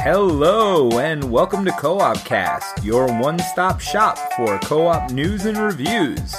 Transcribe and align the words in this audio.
Hello, 0.00 0.98
and 0.98 1.30
welcome 1.30 1.64
to 1.64 1.72
Co 1.72 1.98
op 1.98 2.24
Cast, 2.24 2.82
your 2.82 3.06
one 3.20 3.38
stop 3.38 3.80
shop 3.80 4.16
for 4.36 4.58
co 4.60 4.86
op 4.86 5.10
news 5.10 5.44
and 5.44 5.58
reviews. 5.58 6.34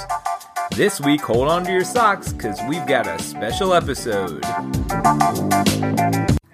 This 0.72 1.00
week, 1.00 1.20
hold 1.20 1.48
on 1.48 1.64
to 1.64 1.70
your 1.70 1.84
socks 1.84 2.32
because 2.32 2.60
we've 2.68 2.86
got 2.86 3.06
a 3.06 3.22
special 3.22 3.74
episode. 3.74 4.44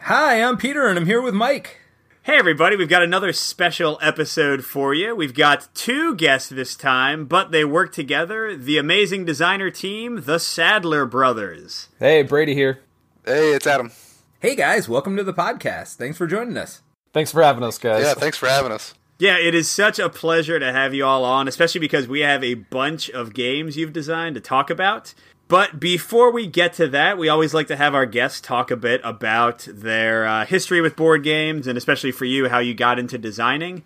Hi, 0.01 0.43
I'm 0.43 0.57
Peter, 0.57 0.89
and 0.89 0.99
I'm 0.99 1.07
here 1.07 1.23
with 1.23 1.35
Mike. 1.35 1.81
Hey, 2.23 2.39
everybody, 2.39 2.75
we've 2.75 2.89
got 2.89 3.03
another 3.03 3.33
special 3.33 3.99
episode 4.03 4.65
for 4.65 4.93
you. 4.93 5.15
We've 5.15 5.33
got 5.33 5.69
two 5.75 6.17
guests 6.17 6.49
this 6.49 6.75
time, 6.75 7.27
but 7.27 7.53
they 7.53 7.65
work 7.65 7.93
together 7.93 8.57
the 8.57 8.79
amazing 8.79 9.25
designer 9.25 9.71
team, 9.71 10.23
the 10.25 10.39
Sadler 10.39 11.07
Brothers. 11.07 11.89
Hey, 12.01 12.23
Brady 12.23 12.55
here. 12.55 12.81
Hey, 13.25 13.55
it's 13.55 13.67
Adam. 13.67 13.91
Hey, 14.39 14.55
guys, 14.55 14.87
welcome 14.87 15.17
to 15.17 15.25
the 15.25 15.33
podcast. 15.33 15.95
Thanks 15.95 16.19
for 16.19 16.27
joining 16.27 16.59
us. 16.59 16.83
Thanks 17.15 17.33
for 17.33 17.43
having 17.43 17.63
us, 17.63 17.79
guys. 17.79 18.03
Yeah, 18.03 18.13
thanks 18.13 18.37
for 18.37 18.47
having 18.47 18.71
us. 18.71 18.93
Yeah, 19.19 19.39
it 19.39 19.55
is 19.55 19.71
such 19.71 19.99
a 19.99 20.11
pleasure 20.11 20.61
to 20.61 20.73
have 20.75 20.93
you 20.93 21.07
all 21.07 21.25
on, 21.25 21.49
especially 21.49 21.81
because 21.81 22.07
we 22.07 22.21
have 22.21 22.45
a 22.45 22.53
bunch 22.53 23.09
of 23.09 23.33
games 23.33 23.79
you've 23.79 23.95
designed 23.95 24.35
to 24.35 24.43
talk 24.43 24.69
about. 24.69 25.15
But 25.49 25.81
before 25.81 26.31
we 26.31 26.47
get 26.47 26.75
to 26.75 26.87
that, 26.89 27.17
we 27.17 27.31
always 27.31 27.55
like 27.55 27.67
to 27.69 27.77
have 27.77 27.95
our 27.95 28.05
guests 28.05 28.43
talk 28.43 28.71
a 28.71 28.77
bit 28.77 29.01
about 29.03 29.67
their 29.73 30.27
uh, 30.27 30.45
history 30.45 30.83
with 30.83 30.97
board 30.97 31.23
games, 31.23 31.67
and 31.67 31.79
especially 31.79 32.13
for 32.13 32.27
you, 32.27 32.51
how 32.51 32.59
you 32.59 32.75
got 32.75 32.99
into 32.99 33.17
designing. 33.17 33.85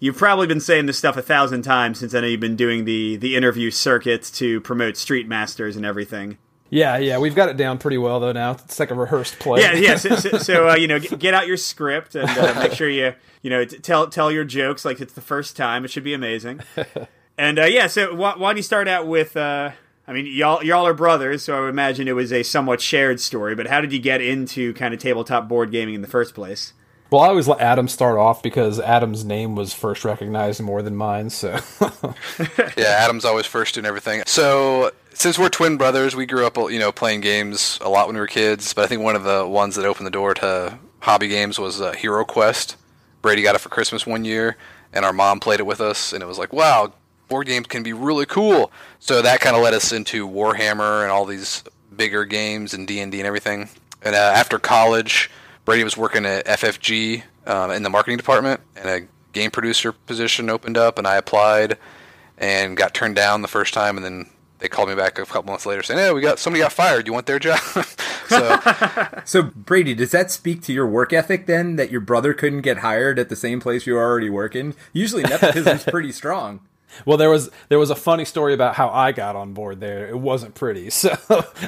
You've 0.00 0.16
probably 0.16 0.48
been 0.48 0.58
saying 0.58 0.86
this 0.86 0.98
stuff 0.98 1.16
a 1.16 1.22
thousand 1.22 1.62
times 1.62 2.00
since 2.00 2.12
I 2.12 2.22
know 2.22 2.26
you've 2.26 2.40
been 2.40 2.56
doing 2.56 2.86
the 2.86 3.14
the 3.14 3.36
interview 3.36 3.70
circuits 3.70 4.32
to 4.32 4.60
promote 4.62 4.96
Street 4.96 5.28
Masters 5.28 5.76
and 5.76 5.86
everything. 5.86 6.38
Yeah, 6.72 6.96
yeah, 6.96 7.18
we've 7.18 7.34
got 7.34 7.50
it 7.50 7.58
down 7.58 7.76
pretty 7.76 7.98
well 7.98 8.18
though 8.18 8.32
now. 8.32 8.52
It's 8.52 8.80
like 8.80 8.90
a 8.90 8.94
rehearsed 8.94 9.38
play. 9.38 9.60
Yeah, 9.60 9.74
yeah. 9.74 9.96
So, 9.96 10.16
so, 10.16 10.38
so 10.38 10.70
uh, 10.70 10.74
you 10.74 10.88
know, 10.88 10.98
get, 11.00 11.18
get, 11.18 11.34
out 11.34 11.46
your 11.46 11.58
script 11.58 12.14
and 12.14 12.30
uh, 12.30 12.58
make 12.58 12.72
sure 12.72 12.88
you 12.88 13.12
you 13.42 13.50
know 13.50 13.66
t- 13.66 13.76
tell 13.76 14.08
tell 14.08 14.32
your 14.32 14.44
jokes 14.44 14.82
like 14.82 14.98
it's 14.98 15.12
the 15.12 15.20
first 15.20 15.54
time. 15.54 15.84
It 15.84 15.90
should 15.90 16.04
be 16.04 16.14
amazing. 16.14 16.60
And 17.38 17.58
uh, 17.58 17.64
yeah, 17.64 17.86
so 17.86 18.14
why, 18.14 18.34
why 18.36 18.50
don't 18.50 18.58
you 18.58 18.62
start 18.62 18.88
out 18.88 19.06
with? 19.06 19.36
Uh, 19.36 19.70
I 20.06 20.12
mean, 20.12 20.26
y'all 20.26 20.62
y'all 20.62 20.86
are 20.86 20.94
brothers, 20.94 21.42
so 21.42 21.56
I 21.56 21.60
would 21.60 21.70
imagine 21.70 22.06
it 22.06 22.12
was 22.12 22.32
a 22.32 22.42
somewhat 22.42 22.80
shared 22.80 23.20
story. 23.20 23.54
But 23.54 23.68
how 23.68 23.80
did 23.80 23.92
you 23.92 23.98
get 23.98 24.20
into 24.20 24.74
kind 24.74 24.92
of 24.92 25.00
tabletop 25.00 25.48
board 25.48 25.70
gaming 25.70 25.94
in 25.94 26.02
the 26.02 26.08
first 26.08 26.34
place? 26.34 26.74
Well, 27.12 27.20
I 27.20 27.28
always 27.28 27.46
let 27.46 27.60
Adam 27.60 27.88
start 27.88 28.16
off 28.16 28.42
because 28.42 28.80
Adam's 28.80 29.22
name 29.22 29.54
was 29.54 29.74
first 29.74 30.02
recognized 30.02 30.62
more 30.62 30.80
than 30.80 30.96
mine. 30.96 31.28
So 31.28 31.58
yeah, 32.74 32.86
Adam's 32.86 33.26
always 33.26 33.44
first 33.44 33.76
in 33.76 33.84
everything. 33.84 34.22
So 34.24 34.92
since 35.12 35.38
we're 35.38 35.50
twin 35.50 35.76
brothers, 35.76 36.16
we 36.16 36.24
grew 36.24 36.46
up, 36.46 36.56
you 36.56 36.78
know, 36.78 36.90
playing 36.90 37.20
games 37.20 37.78
a 37.82 37.90
lot 37.90 38.06
when 38.06 38.14
we 38.14 38.20
were 38.20 38.26
kids. 38.26 38.72
But 38.72 38.86
I 38.86 38.86
think 38.86 39.02
one 39.02 39.14
of 39.14 39.24
the 39.24 39.46
ones 39.46 39.76
that 39.76 39.84
opened 39.84 40.06
the 40.06 40.10
door 40.10 40.32
to 40.32 40.78
hobby 41.00 41.28
games 41.28 41.58
was 41.58 41.82
uh, 41.82 41.92
Hero 41.92 42.24
Quest. 42.24 42.76
Brady 43.20 43.42
got 43.42 43.54
it 43.54 43.58
for 43.58 43.68
Christmas 43.68 44.06
one 44.06 44.24
year, 44.24 44.56
and 44.90 45.04
our 45.04 45.12
mom 45.12 45.38
played 45.38 45.60
it 45.60 45.66
with 45.66 45.82
us, 45.82 46.14
and 46.14 46.22
it 46.22 46.26
was 46.26 46.38
like, 46.38 46.54
wow, 46.54 46.94
board 47.28 47.46
games 47.46 47.66
can 47.66 47.82
be 47.82 47.92
really 47.92 48.24
cool. 48.24 48.72
So 49.00 49.20
that 49.20 49.40
kind 49.40 49.54
of 49.54 49.62
led 49.62 49.74
us 49.74 49.92
into 49.92 50.26
Warhammer 50.26 51.02
and 51.02 51.12
all 51.12 51.26
these 51.26 51.62
bigger 51.94 52.24
games 52.24 52.72
and 52.72 52.88
D 52.88 53.00
and 53.00 53.12
D 53.12 53.20
and 53.20 53.26
everything. 53.26 53.68
And 54.00 54.14
uh, 54.14 54.18
after 54.18 54.58
college, 54.58 55.30
Brady 55.64 55.84
was 55.84 55.96
working 55.96 56.26
at 56.26 56.46
FFG 56.46 57.22
um, 57.46 57.70
in 57.70 57.82
the 57.82 57.90
marketing 57.90 58.16
department, 58.16 58.60
and 58.76 58.88
a 58.88 59.08
game 59.32 59.50
producer 59.50 59.92
position 59.92 60.50
opened 60.50 60.76
up, 60.76 60.98
and 60.98 61.06
I 61.06 61.16
applied 61.16 61.78
and 62.38 62.76
got 62.76 62.94
turned 62.94 63.16
down 63.16 63.42
the 63.42 63.48
first 63.48 63.72
time, 63.72 63.96
and 63.96 64.04
then 64.04 64.30
they 64.58 64.68
called 64.68 64.88
me 64.88 64.94
back 64.94 65.18
a 65.18 65.26
couple 65.26 65.50
months 65.50 65.66
later 65.66 65.82
saying, 65.82 65.98
"Hey, 65.98 66.12
we 66.12 66.20
got 66.20 66.38
somebody 66.38 66.62
got 66.62 66.72
fired. 66.72 67.06
You 67.06 67.12
want 67.12 67.26
their 67.26 67.38
job?" 67.40 67.58
so, 68.28 68.60
so 69.24 69.42
Brady, 69.42 69.94
does 69.94 70.12
that 70.12 70.30
speak 70.30 70.62
to 70.62 70.72
your 70.72 70.86
work 70.86 71.12
ethic 71.12 71.46
then? 71.46 71.76
That 71.76 71.90
your 71.90 72.00
brother 72.00 72.32
couldn't 72.32 72.60
get 72.60 72.78
hired 72.78 73.18
at 73.18 73.28
the 73.28 73.36
same 73.36 73.60
place 73.60 73.86
you 73.86 73.94
were 73.94 74.02
already 74.02 74.30
working? 74.30 74.74
Usually, 74.92 75.24
nepotism's 75.24 75.84
pretty 75.90 76.12
strong. 76.12 76.60
Well, 77.06 77.16
there 77.16 77.30
was 77.30 77.50
there 77.68 77.78
was 77.78 77.90
a 77.90 77.94
funny 77.94 78.24
story 78.24 78.54
about 78.54 78.74
how 78.74 78.88
I 78.90 79.12
got 79.12 79.36
on 79.36 79.52
board 79.52 79.80
there. 79.80 80.08
It 80.08 80.18
wasn't 80.18 80.54
pretty, 80.54 80.90
so 80.90 81.16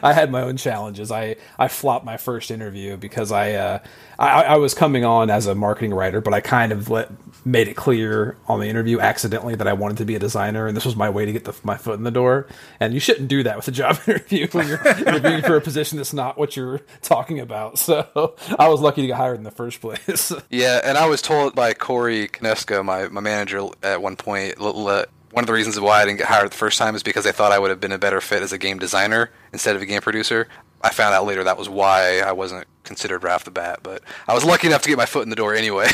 I 0.03 0.13
had 0.13 0.31
my 0.31 0.43
own 0.43 0.57
challenges. 0.57 1.11
I 1.11 1.37
I 1.59 1.69
flopped 1.69 2.05
my 2.05 2.17
first 2.17 2.51
interview 2.51 2.97
because 2.97 3.33
I 3.33 3.53
uh, 3.53 3.79
I, 4.19 4.43
I, 4.43 4.57
was 4.57 4.75
coming 4.75 5.05
on 5.05 5.31
as 5.31 5.47
a 5.47 5.55
marketing 5.55 5.93
writer, 5.93 6.21
but 6.21 6.35
I 6.35 6.41
kind 6.41 6.73
of 6.73 6.89
let 6.89 7.11
made 7.45 7.69
it 7.69 7.75
clear 7.75 8.37
on 8.47 8.61
the 8.61 8.67
interview 8.67 9.01
accidentally 9.01 9.55
that 9.55 9.67
I 9.67 9.73
wanted 9.73 9.99
to 9.99 10.05
be 10.05 10.15
a 10.15 10.19
designer, 10.19 10.67
and 10.67 10.77
this 10.77 10.85
was 10.85 10.97
my 10.97 11.11
way 11.11 11.27
to 11.27 11.33
get 11.33 11.45
the, 11.45 11.55
my 11.63 11.77
foot 11.77 11.99
in 11.99 12.05
the 12.05 12.11
door. 12.11 12.47
And 12.81 12.95
you 12.95 13.01
shouldn't 13.01 13.29
do 13.29 13.43
that 13.43 13.57
with 13.57 13.69
a 13.69 13.73
job 13.73 13.99
interview 14.07 14.49
when 14.53 14.69
you're 14.69 14.87
interviewing 14.87 15.43
for 15.43 15.57
a 15.57 15.61
position 15.61 15.99
that's 15.99 16.13
not 16.13 16.39
what 16.39 16.57
you're 16.57 16.81
talking 17.03 17.41
about. 17.41 17.79
So 17.85 18.35
I 18.59 18.69
was 18.69 18.81
lucky 18.81 19.03
to 19.03 19.09
get 19.09 19.17
hired 19.17 19.37
in 19.37 19.45
the 19.45 19.51
first 19.51 19.83
place. 19.83 20.33
yeah, 20.49 20.81
and 20.83 20.97
I 20.97 21.07
was 21.07 21.21
told 21.21 21.55
by 21.55 21.75
Corey 21.75 22.29
Konieczka, 22.29 22.83
my 22.83 23.09
my 23.09 23.21
manager, 23.21 23.69
at 23.83 24.01
one 24.01 24.17
point 24.17 24.59
one 25.35 25.43
of 25.43 25.47
the 25.49 25.53
reasons 25.53 25.79
why 25.81 26.01
I 26.01 26.05
didn't 26.05 26.19
get 26.19 26.29
hired 26.29 26.53
the 26.53 26.57
first 26.57 26.79
time 26.79 26.95
is 26.95 27.03
because 27.03 27.27
I 27.27 27.33
thought 27.33 27.51
I 27.51 27.59
would 27.59 27.71
have 27.71 27.81
been 27.81 27.91
a 27.91 27.99
better 27.99 28.21
fit 28.21 28.41
as 28.43 28.53
a 28.53 28.59
game 28.59 28.79
designer 28.79 29.31
instead 29.53 29.75
of 29.75 29.83
a 29.83 29.87
game 29.87 30.01
producer. 30.01 30.47
I 30.81 30.91
found 30.91 31.13
out 31.13 31.27
later 31.27 31.43
that 31.43 31.59
was 31.59 31.69
why 31.69 32.21
I 32.21 32.31
wasn't 32.31 32.69
considered 32.85 33.25
right 33.25 33.35
off 33.35 33.43
the 33.43 33.51
bat, 33.51 33.81
but 33.83 34.03
I 34.29 34.35
was 34.35 34.45
lucky 34.45 34.69
enough 34.69 34.83
to 34.83 34.89
get 34.89 34.97
my 34.97 35.07
foot 35.07 35.25
in 35.25 35.31
the 35.31 35.37
door 35.37 35.53
anyway. 35.53 35.89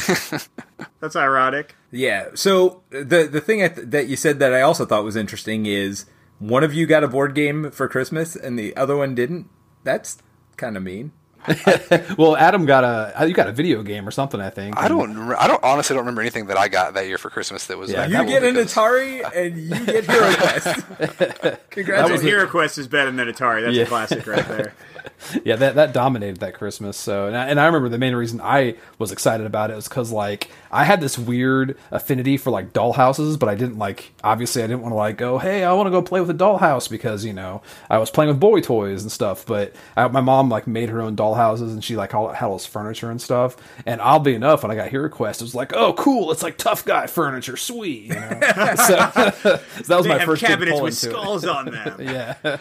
That's 1.00 1.16
ironic. 1.16 1.74
Yeah. 1.90 2.28
So 2.34 2.82
the 2.90 3.28
the 3.32 3.40
thing 3.40 3.60
th- 3.60 3.88
that 3.88 4.08
you 4.08 4.16
said 4.16 4.40
that 4.40 4.52
I 4.52 4.60
also 4.60 4.84
thought 4.84 5.04
was 5.04 5.16
interesting 5.16 5.64
is 5.64 6.04
one 6.38 6.62
of 6.62 6.74
you 6.74 6.86
got 6.86 7.02
a 7.02 7.08
board 7.08 7.34
game 7.34 7.70
for 7.70 7.88
Christmas 7.88 8.36
and 8.36 8.58
the 8.58 8.76
other 8.76 8.96
one 8.96 9.14
didn't. 9.14 9.48
That's 9.84 10.18
kind 10.58 10.76
of 10.76 10.82
mean. 10.82 11.12
well, 12.18 12.36
Adam 12.36 12.66
got 12.66 12.84
a 12.84 13.20
uh, 13.20 13.24
you 13.24 13.32
got 13.32 13.48
a 13.48 13.52
video 13.52 13.82
game 13.82 14.06
or 14.06 14.10
something. 14.10 14.40
I 14.40 14.50
think. 14.50 14.76
I 14.78 14.88
don't. 14.88 15.32
I 15.32 15.46
don't 15.46 15.62
honestly 15.62 15.94
don't 15.94 16.02
remember 16.02 16.20
anything 16.20 16.46
that 16.46 16.58
I 16.58 16.68
got 16.68 16.94
that 16.94 17.06
year 17.06 17.18
for 17.18 17.30
Christmas 17.30 17.66
that 17.66 17.78
was. 17.78 17.90
Yeah, 17.90 18.06
you 18.06 18.26
get 18.26 18.44
an 18.44 18.56
Atari 18.56 19.22
and 19.34 19.56
you 19.56 19.86
get 19.86 20.04
Hero 20.04 20.34
Quest. 20.34 21.60
Congratulations! 21.70 22.22
Hero 22.22 22.46
Quest 22.46 22.78
is 22.78 22.88
better 22.88 23.10
than 23.10 23.26
Atari. 23.26 23.64
That's 23.64 23.76
yeah. 23.76 23.84
a 23.84 23.86
classic 23.86 24.26
right 24.26 24.46
there. 24.46 24.74
yeah, 25.44 25.56
that 25.56 25.74
that 25.74 25.92
dominated 25.92 26.38
that 26.38 26.54
Christmas. 26.54 26.96
So, 26.96 27.26
and 27.26 27.36
I, 27.36 27.46
and 27.46 27.60
I, 27.60 27.66
remember 27.66 27.88
the 27.88 27.98
main 27.98 28.14
reason 28.14 28.40
I 28.40 28.76
was 28.98 29.12
excited 29.12 29.46
about 29.46 29.70
it 29.70 29.76
was 29.76 29.88
because 29.88 30.12
like 30.12 30.50
I 30.70 30.84
had 30.84 31.00
this 31.00 31.18
weird 31.18 31.76
affinity 31.90 32.36
for 32.36 32.50
like 32.50 32.72
dollhouses, 32.72 33.38
but 33.38 33.48
I 33.48 33.54
didn't 33.54 33.78
like. 33.78 34.12
Obviously, 34.22 34.62
I 34.62 34.66
didn't 34.66 34.82
want 34.82 34.92
to 34.92 34.96
like 34.96 35.16
go, 35.16 35.38
hey, 35.38 35.64
I 35.64 35.72
want 35.72 35.86
to 35.86 35.90
go 35.90 36.02
play 36.02 36.20
with 36.20 36.30
a 36.30 36.34
dollhouse 36.34 36.88
because 36.88 37.24
you 37.24 37.32
know 37.32 37.62
I 37.88 37.98
was 37.98 38.10
playing 38.10 38.28
with 38.28 38.40
boy 38.40 38.60
toys 38.60 39.02
and 39.02 39.12
stuff. 39.12 39.44
But 39.46 39.74
I, 39.96 40.08
my 40.08 40.20
mom 40.20 40.48
like 40.48 40.66
made 40.66 40.88
her 40.88 41.00
own 41.00 41.16
dollhouses 41.16 41.70
and 41.72 41.84
she 41.84 41.96
like 41.96 42.14
all, 42.14 42.28
had 42.32 42.46
all 42.46 42.56
this 42.56 42.66
furniture 42.66 43.10
and 43.10 43.20
stuff. 43.20 43.56
And 43.86 44.00
oddly 44.00 44.34
enough, 44.34 44.62
when 44.62 44.70
I 44.70 44.74
got 44.74 44.88
Hero 44.88 45.08
Quest, 45.08 45.40
it 45.40 45.44
was 45.44 45.54
like, 45.54 45.72
oh, 45.74 45.92
cool, 45.94 46.30
it's 46.32 46.42
like 46.42 46.56
tough 46.56 46.84
guy 46.84 47.06
furniture, 47.06 47.56
sweet. 47.56 48.04
You 48.04 48.14
know? 48.14 48.40
so, 48.40 48.74
so, 48.76 49.60
that 49.86 49.96
was 49.96 50.06
they 50.06 50.08
my 50.08 50.24
first 50.24 50.42
cabinets 50.42 50.80
with 50.80 50.96
skulls 50.96 51.44
it. 51.44 51.50
on 51.50 51.66
them. 51.66 52.00
yeah. 52.00 52.56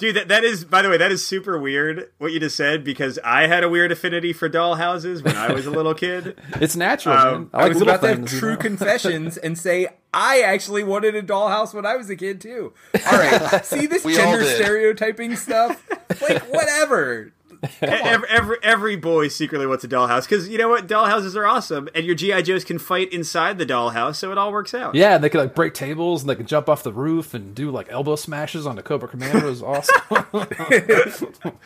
Dude, 0.00 0.16
that, 0.16 0.28
that 0.28 0.44
is, 0.44 0.64
by 0.64 0.80
the 0.80 0.88
way, 0.88 0.96
that 0.96 1.12
is 1.12 1.26
super 1.26 1.58
weird 1.58 2.10
what 2.16 2.32
you 2.32 2.40
just 2.40 2.56
said 2.56 2.84
because 2.84 3.18
I 3.22 3.46
had 3.46 3.62
a 3.62 3.68
weird 3.68 3.92
affinity 3.92 4.32
for 4.32 4.48
doll 4.48 4.76
houses 4.76 5.22
when 5.22 5.36
I 5.36 5.52
was 5.52 5.66
a 5.66 5.70
little 5.70 5.92
kid. 5.92 6.40
it's 6.54 6.74
natural. 6.74 7.14
Um, 7.14 7.50
I, 7.52 7.58
like 7.58 7.66
I 7.66 7.68
was 7.74 7.82
about 7.82 8.00
to 8.00 8.08
have 8.08 8.24
true 8.24 8.56
confessions 8.56 9.36
and 9.36 9.58
say 9.58 9.88
I 10.14 10.40
actually 10.40 10.84
wanted 10.84 11.16
a 11.16 11.22
dollhouse 11.22 11.74
when 11.74 11.84
I 11.84 11.96
was 11.96 12.08
a 12.08 12.16
kid 12.16 12.40
too. 12.40 12.72
All 12.94 13.18
right, 13.18 13.62
see 13.66 13.86
this 13.86 14.02
gender 14.02 14.42
stereotyping 14.42 15.36
stuff? 15.36 15.86
Like 16.22 16.44
whatever 16.50 17.34
every, 17.82 18.28
every, 18.28 18.56
every 18.62 18.96
boy 18.96 19.28
secretly 19.28 19.66
wants 19.66 19.84
a 19.84 19.88
dollhouse 19.88 20.22
because 20.22 20.48
you 20.48 20.58
know 20.58 20.68
what? 20.68 20.86
Dollhouses 20.86 21.36
are 21.36 21.46
awesome 21.46 21.88
and 21.94 22.06
your 22.06 22.14
gi 22.14 22.42
joes 22.42 22.64
can 22.64 22.78
fight 22.78 23.12
inside 23.12 23.58
the 23.58 23.66
dollhouse 23.66 24.16
so 24.16 24.32
it 24.32 24.38
all 24.38 24.52
works 24.52 24.74
out. 24.74 24.94
Yeah 24.94 25.18
they 25.18 25.28
can 25.28 25.40
like 25.40 25.54
break 25.54 25.74
tables 25.74 26.22
and 26.22 26.30
they 26.30 26.34
can 26.34 26.46
jump 26.46 26.68
off 26.68 26.82
the 26.82 26.92
roof 26.92 27.34
and 27.34 27.54
do 27.54 27.70
like 27.70 27.86
elbow 27.90 28.16
smashes 28.16 28.66
on 28.66 28.76
the 28.76 28.82
cobra 28.82 29.08
commander 29.08 29.38
it 29.38 29.44
was 29.44 29.62
awesome. 29.62 30.00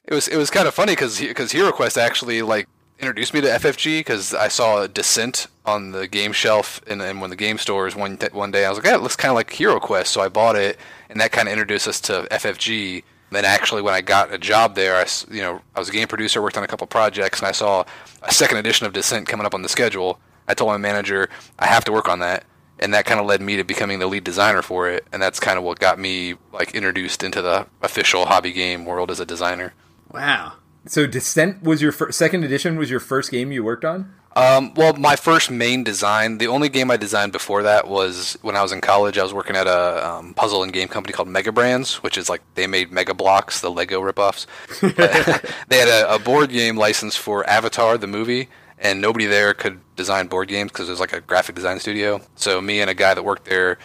It 0.06 0.15
was 0.15 0.28
it 0.28 0.37
was 0.37 0.50
kind 0.50 0.69
of 0.69 0.75
funny 0.75 0.93
because 0.93 1.21
because 1.21 1.53
hero 1.53 1.72
quest 1.72 1.97
actually 1.97 2.43
like 2.43 2.69
introduced 2.99 3.34
me 3.34 3.41
to 3.41 3.49
ffg 3.49 4.00
because 4.00 4.32
i 4.35 4.49
saw 4.49 4.87
descent 4.87 5.49
on 5.67 5.91
the 5.91 6.06
game 6.06 6.32
shelf 6.32 6.81
and, 6.87 7.02
and 7.02 7.20
when 7.20 7.31
the 7.31 7.37
game 7.37 7.58
stores 7.58 7.96
one 7.96 8.19
one 8.32 8.50
day 8.50 8.64
i 8.64 8.69
was 8.69 8.79
like 8.79 8.87
yeah 8.87 8.94
it 8.94 9.02
looks 9.02 9.17
kind 9.17 9.31
of 9.31 9.35
like 9.35 9.50
hero 9.50 9.81
quest 9.81 10.12
so 10.12 10.20
i 10.20 10.29
bought 10.29 10.56
it 10.56 10.79
and 11.08 11.20
that 11.20 11.32
kind 11.32 11.49
of 11.49 11.52
introduced 11.52 11.88
us 11.88 12.00
to 12.00 12.26
ffg 12.31 13.02
then 13.31 13.44
actually, 13.44 13.82
when 13.82 13.94
I 13.94 14.00
got 14.00 14.32
a 14.32 14.38
job 14.38 14.75
there, 14.75 14.97
I 14.97 15.06
you 15.31 15.43
know 15.43 15.61
I 15.75 15.79
was 15.79 15.88
a 15.88 15.93
game 15.93 16.09
producer, 16.09 16.43
worked 16.43 16.56
on 16.56 16.65
a 16.65 16.69
couple 16.69 16.87
projects, 16.87 17.41
and 17.41 17.49
I 17.49 17.53
saw 17.53 17.85
a 18.23 18.32
second 18.32 18.59
edition 18.59 18.87
of 18.87 18.93
Descent 18.93 19.29
coming 19.29 19.47
up 19.47 19.55
on 19.55 19.62
the 19.62 19.69
schedule. 19.69 20.19
I 20.47 20.55
told 20.55 20.71
my 20.71 20.76
manager 20.76 21.29
I 21.59 21.67
have 21.67 21.85
to 21.85 21.93
work 21.93 22.09
on 22.09 22.19
that, 22.21 22.44
and 22.79 22.93
that 22.94 23.06
kind 23.06 23.21
of 23.21 23.26
led 23.26 23.41
me 23.41 23.56
to 23.56 23.65
becoming 23.65 23.99
the 23.99 24.06
lead 24.06 24.25
designer 24.25 24.62
for 24.62 24.88
it, 24.88 25.06
and 25.12 25.21
that's 25.23 25.41
kind 25.41 25.59
of 25.59 25.65
what 25.65 25.79
got 25.79 25.99
me 25.99 26.35
like 26.53 26.75
introduced 26.75 27.23
into 27.23 27.43
the 27.43 27.67
official 27.82 28.26
hobby 28.26 28.53
game 28.53 28.85
world 28.85 29.11
as 29.11 29.21
a 29.21 29.27
designer. 29.27 29.75
Wow. 30.11 30.55
So 30.87 31.06
Descent 31.06 31.62
was 31.62 31.81
your 31.81 31.93
fir- 31.93 32.12
second 32.12 32.44
edition 32.44 32.77
was 32.77 32.91
your 32.91 33.00
first 33.00 33.31
game 33.31 33.50
you 33.53 33.65
worked 33.65 33.85
on? 33.85 34.15
Um, 34.36 34.75
well, 34.75 34.94
my 34.94 35.14
first 35.14 35.50
main 35.50 35.84
design, 35.84 36.38
the 36.38 36.48
only 36.48 36.69
game 36.69 36.90
I 36.90 36.96
designed 36.96 37.32
before 37.32 37.62
that 37.62 37.86
was 37.86 38.36
when 38.42 38.56
I 38.56 38.62
was 38.62 38.72
in 38.72 38.81
college. 38.81 39.16
I 39.16 39.22
was 39.22 39.32
working 39.32 39.54
at 39.54 39.66
a 39.66 40.08
um, 40.08 40.34
puzzle 40.34 40.62
and 40.62 40.72
game 40.72 40.88
company 40.88 41.12
called 41.12 41.28
Mega 41.28 41.52
Brands, 41.52 42.02
which 42.02 42.19
is 42.19 42.28
like 42.28 42.42
they 42.54 42.66
made 42.66 42.90
Mega 42.90 43.14
Bloks, 43.14 43.60
the 43.60 43.70
Lego 43.70 44.00
ripoffs. 44.00 44.46
they 45.69 45.78
had 45.78 45.88
a, 45.88 46.14
a 46.14 46.19
board 46.19 46.50
game 46.50 46.76
license 46.76 47.14
for 47.16 47.48
Avatar, 47.48 47.96
the 47.96 48.08
movie, 48.08 48.48
and 48.78 49.00
nobody 49.00 49.26
there 49.26 49.54
could 49.54 49.81
design 49.94 50.26
board 50.26 50.48
games 50.48 50.72
because 50.72 50.88
it 50.88 50.92
was 50.92 51.00
like 51.00 51.12
a 51.12 51.20
graphic 51.20 51.54
design 51.54 51.78
studio. 51.78 52.20
So 52.34 52.60
me 52.60 52.81
and 52.81 52.90
a 52.90 52.94
guy 52.94 53.14
that 53.14 53.22
worked 53.22 53.44
there, 53.44 53.78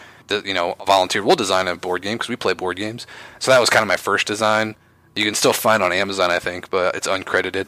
you 0.44 0.54
know, 0.54 0.74
volunteered. 0.84 1.24
We'll 1.24 1.36
design 1.36 1.68
a 1.68 1.76
board 1.76 2.02
game 2.02 2.16
because 2.16 2.28
we 2.28 2.36
play 2.36 2.54
board 2.54 2.76
games. 2.76 3.06
So 3.38 3.52
that 3.52 3.60
was 3.60 3.70
kind 3.70 3.82
of 3.82 3.88
my 3.88 3.96
first 3.96 4.26
design. 4.26 4.74
You 5.16 5.24
can 5.24 5.34
still 5.34 5.52
find 5.52 5.82
on 5.82 5.92
Amazon, 5.92 6.30
I 6.30 6.38
think, 6.38 6.70
but 6.70 6.94
it's 6.94 7.08
uncredited. 7.08 7.66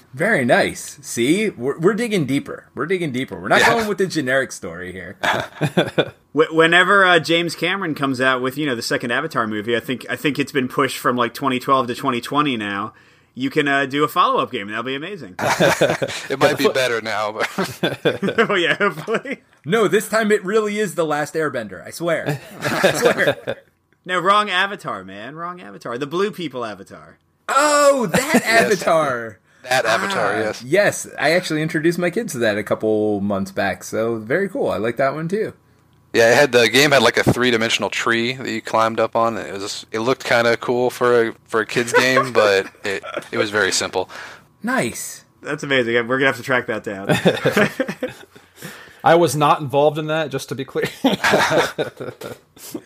Very 0.14 0.44
nice. 0.44 0.98
See, 1.02 1.50
we're, 1.50 1.78
we're 1.78 1.92
digging 1.94 2.24
deeper. 2.24 2.66
We're 2.74 2.86
digging 2.86 3.12
deeper. 3.12 3.38
We're 3.38 3.48
not 3.48 3.60
Yeah. 3.60 3.74
going 3.74 3.86
with 3.88 3.98
the 3.98 4.06
generic 4.06 4.50
story 4.52 4.90
here. 4.90 5.18
Whenever 6.32 7.04
uh, 7.04 7.18
James 7.18 7.54
Cameron 7.54 7.94
comes 7.94 8.20
out 8.20 8.40
with 8.40 8.56
you 8.56 8.64
know 8.64 8.74
the 8.74 8.82
second 8.82 9.10
Avatar 9.10 9.46
movie, 9.46 9.76
I 9.76 9.80
think 9.80 10.06
I 10.08 10.16
think 10.16 10.38
it's 10.38 10.52
been 10.52 10.68
pushed 10.68 10.96
from 10.98 11.16
like 11.16 11.34
2012 11.34 11.88
to 11.88 11.94
2020 11.94 12.56
now. 12.56 12.94
You 13.34 13.48
can 13.50 13.68
uh, 13.68 13.86
do 13.86 14.02
a 14.04 14.08
follow 14.08 14.40
up 14.42 14.50
game, 14.50 14.68
that'll 14.68 14.82
be 14.82 14.94
amazing. 14.96 15.34
it 15.38 16.38
might 16.38 16.58
be 16.58 16.68
better 16.68 17.00
now, 17.00 17.32
but 17.32 17.48
oh 18.50 18.54
yeah, 18.54 18.74
hopefully. 18.76 19.42
No, 19.64 19.88
this 19.88 20.08
time 20.08 20.32
it 20.32 20.44
really 20.44 20.78
is 20.78 20.94
the 20.94 21.04
last 21.04 21.34
Airbender. 21.34 21.84
I 21.84 21.90
swear. 21.90 22.40
I 22.60 22.92
swear. 22.92 23.56
No, 24.10 24.18
wrong 24.18 24.50
Avatar, 24.50 25.04
man. 25.04 25.36
Wrong 25.36 25.60
Avatar. 25.60 25.96
The 25.96 26.04
blue 26.04 26.32
people 26.32 26.64
Avatar. 26.64 27.18
Oh, 27.48 28.06
that 28.06 28.42
Avatar. 28.44 29.38
that 29.62 29.84
Avatar, 29.86 30.32
Ah, 30.34 30.38
yes. 30.38 30.62
Yes, 30.64 31.08
I 31.16 31.30
actually 31.30 31.62
introduced 31.62 31.96
my 31.96 32.10
kids 32.10 32.32
to 32.32 32.38
that 32.40 32.58
a 32.58 32.64
couple 32.64 33.20
months 33.20 33.52
back. 33.52 33.84
So 33.84 34.16
very 34.16 34.48
cool. 34.48 34.68
I 34.68 34.78
like 34.78 34.96
that 34.96 35.14
one 35.14 35.28
too. 35.28 35.52
Yeah, 36.12 36.32
it 36.32 36.34
had 36.34 36.50
the 36.50 36.68
game 36.68 36.90
had 36.90 37.04
like 37.04 37.18
a 37.18 37.22
three 37.32 37.52
dimensional 37.52 37.88
tree 37.88 38.32
that 38.32 38.50
you 38.50 38.60
climbed 38.60 38.98
up 38.98 39.14
on. 39.14 39.36
It 39.36 39.52
was 39.52 39.86
it 39.92 40.00
looked 40.00 40.24
kind 40.24 40.48
of 40.48 40.58
cool 40.58 40.90
for 40.90 41.28
a 41.28 41.34
for 41.44 41.60
a 41.60 41.66
kids 41.66 41.92
game, 41.92 42.32
but 42.32 42.66
it 42.82 43.04
it 43.30 43.38
was 43.38 43.50
very 43.50 43.70
simple. 43.70 44.10
Nice. 44.60 45.24
That's 45.40 45.62
amazing. 45.62 45.94
We're 46.08 46.18
gonna 46.18 46.26
have 46.26 46.36
to 46.38 46.42
track 46.42 46.66
that 46.66 46.82
down. 46.82 47.06
I 49.02 49.14
was 49.14 49.34
not 49.34 49.60
involved 49.60 49.98
in 49.98 50.06
that, 50.08 50.30
just 50.30 50.48
to 50.50 50.54
be 50.54 50.64
clear. 50.64 50.88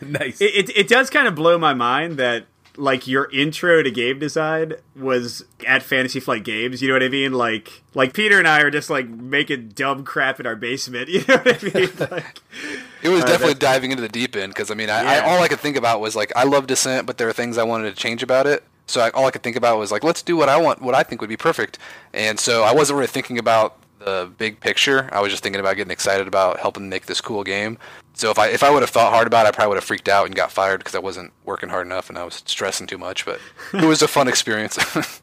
Nice. 0.01 0.39
it, 0.39 0.55
it 0.55 0.77
it 0.77 0.87
does 0.87 1.09
kind 1.09 1.27
of 1.27 1.35
blow 1.35 1.57
my 1.57 1.73
mind 1.73 2.15
that 2.17 2.45
like 2.77 3.07
your 3.07 3.29
intro 3.31 3.83
to 3.83 3.91
game 3.91 4.19
design 4.19 4.73
was 4.95 5.45
at 5.65 5.83
Fantasy 5.83 6.19
Flight 6.19 6.43
Games. 6.43 6.81
You 6.81 6.87
know 6.87 6.95
what 6.95 7.03
I 7.03 7.09
mean? 7.09 7.33
Like 7.33 7.83
like 7.93 8.13
Peter 8.13 8.39
and 8.39 8.47
I 8.47 8.61
are 8.61 8.71
just 8.71 8.89
like 8.89 9.07
making 9.07 9.69
dumb 9.69 10.03
crap 10.03 10.39
in 10.39 10.45
our 10.45 10.55
basement. 10.55 11.09
You 11.15 11.23
know 11.27 11.37
what 11.37 11.63
I 11.63 11.79
mean? 11.79 11.89
Like, 12.11 12.41
It 13.03 13.09
was 13.09 13.23
definitely 13.23 13.55
diving 13.55 13.91
into 13.91 14.01
the 14.01 14.09
deep 14.09 14.35
end 14.35 14.53
because 14.53 14.71
I 14.71 14.75
mean, 14.75 14.89
I, 14.89 15.17
I, 15.17 15.19
all 15.19 15.41
I 15.41 15.47
could 15.47 15.59
think 15.59 15.77
about 15.77 16.01
was 16.01 16.15
like 16.15 16.31
I 16.35 16.43
love 16.43 16.67
Descent, 16.67 17.05
but 17.05 17.17
there 17.17 17.27
are 17.27 17.33
things 17.33 17.57
I 17.57 17.63
wanted 17.63 17.93
to 17.95 18.01
change 18.01 18.23
about 18.23 18.47
it. 18.47 18.63
So 18.87 19.01
I, 19.01 19.09
all 19.11 19.25
I 19.25 19.31
could 19.31 19.43
think 19.43 19.55
about 19.55 19.77
was 19.79 19.91
like, 19.91 20.03
let's 20.03 20.21
do 20.21 20.37
what 20.37 20.47
I 20.47 20.57
want, 20.57 20.81
what 20.81 20.93
I 20.93 21.03
think 21.03 21.19
would 21.21 21.29
be 21.29 21.37
perfect. 21.37 21.79
And 22.13 22.39
so 22.39 22.63
I 22.63 22.73
wasn't 22.73 22.97
really 22.97 23.07
thinking 23.07 23.39
about 23.39 23.77
the 24.05 24.31
big 24.37 24.59
picture. 24.59 25.09
I 25.11 25.19
was 25.19 25.31
just 25.31 25.43
thinking 25.43 25.59
about 25.59 25.75
getting 25.75 25.91
excited 25.91 26.27
about 26.27 26.59
helping 26.59 26.89
make 26.89 27.07
this 27.07 27.19
cool 27.21 27.43
game. 27.43 27.77
So 28.13 28.29
if 28.29 28.39
I 28.39 28.49
if 28.49 28.63
I 28.63 28.69
would 28.69 28.83
have 28.83 28.91
thought 28.91 29.11
hard 29.11 29.27
about 29.27 29.45
it, 29.45 29.49
I 29.49 29.51
probably 29.51 29.69
would 29.69 29.77
have 29.77 29.83
freaked 29.83 30.07
out 30.07 30.27
and 30.27 30.35
got 30.35 30.51
fired 30.51 30.79
because 30.79 30.95
I 30.95 30.99
wasn't 30.99 31.33
working 31.43 31.69
hard 31.69 31.87
enough 31.87 32.07
and 32.07 32.17
I 32.17 32.23
was 32.23 32.43
stressing 32.45 32.87
too 32.87 32.99
much. 32.99 33.25
But 33.25 33.41
it 33.73 33.83
was 33.83 34.01
a 34.01 34.07
fun 34.07 34.27
experience. 34.27 34.77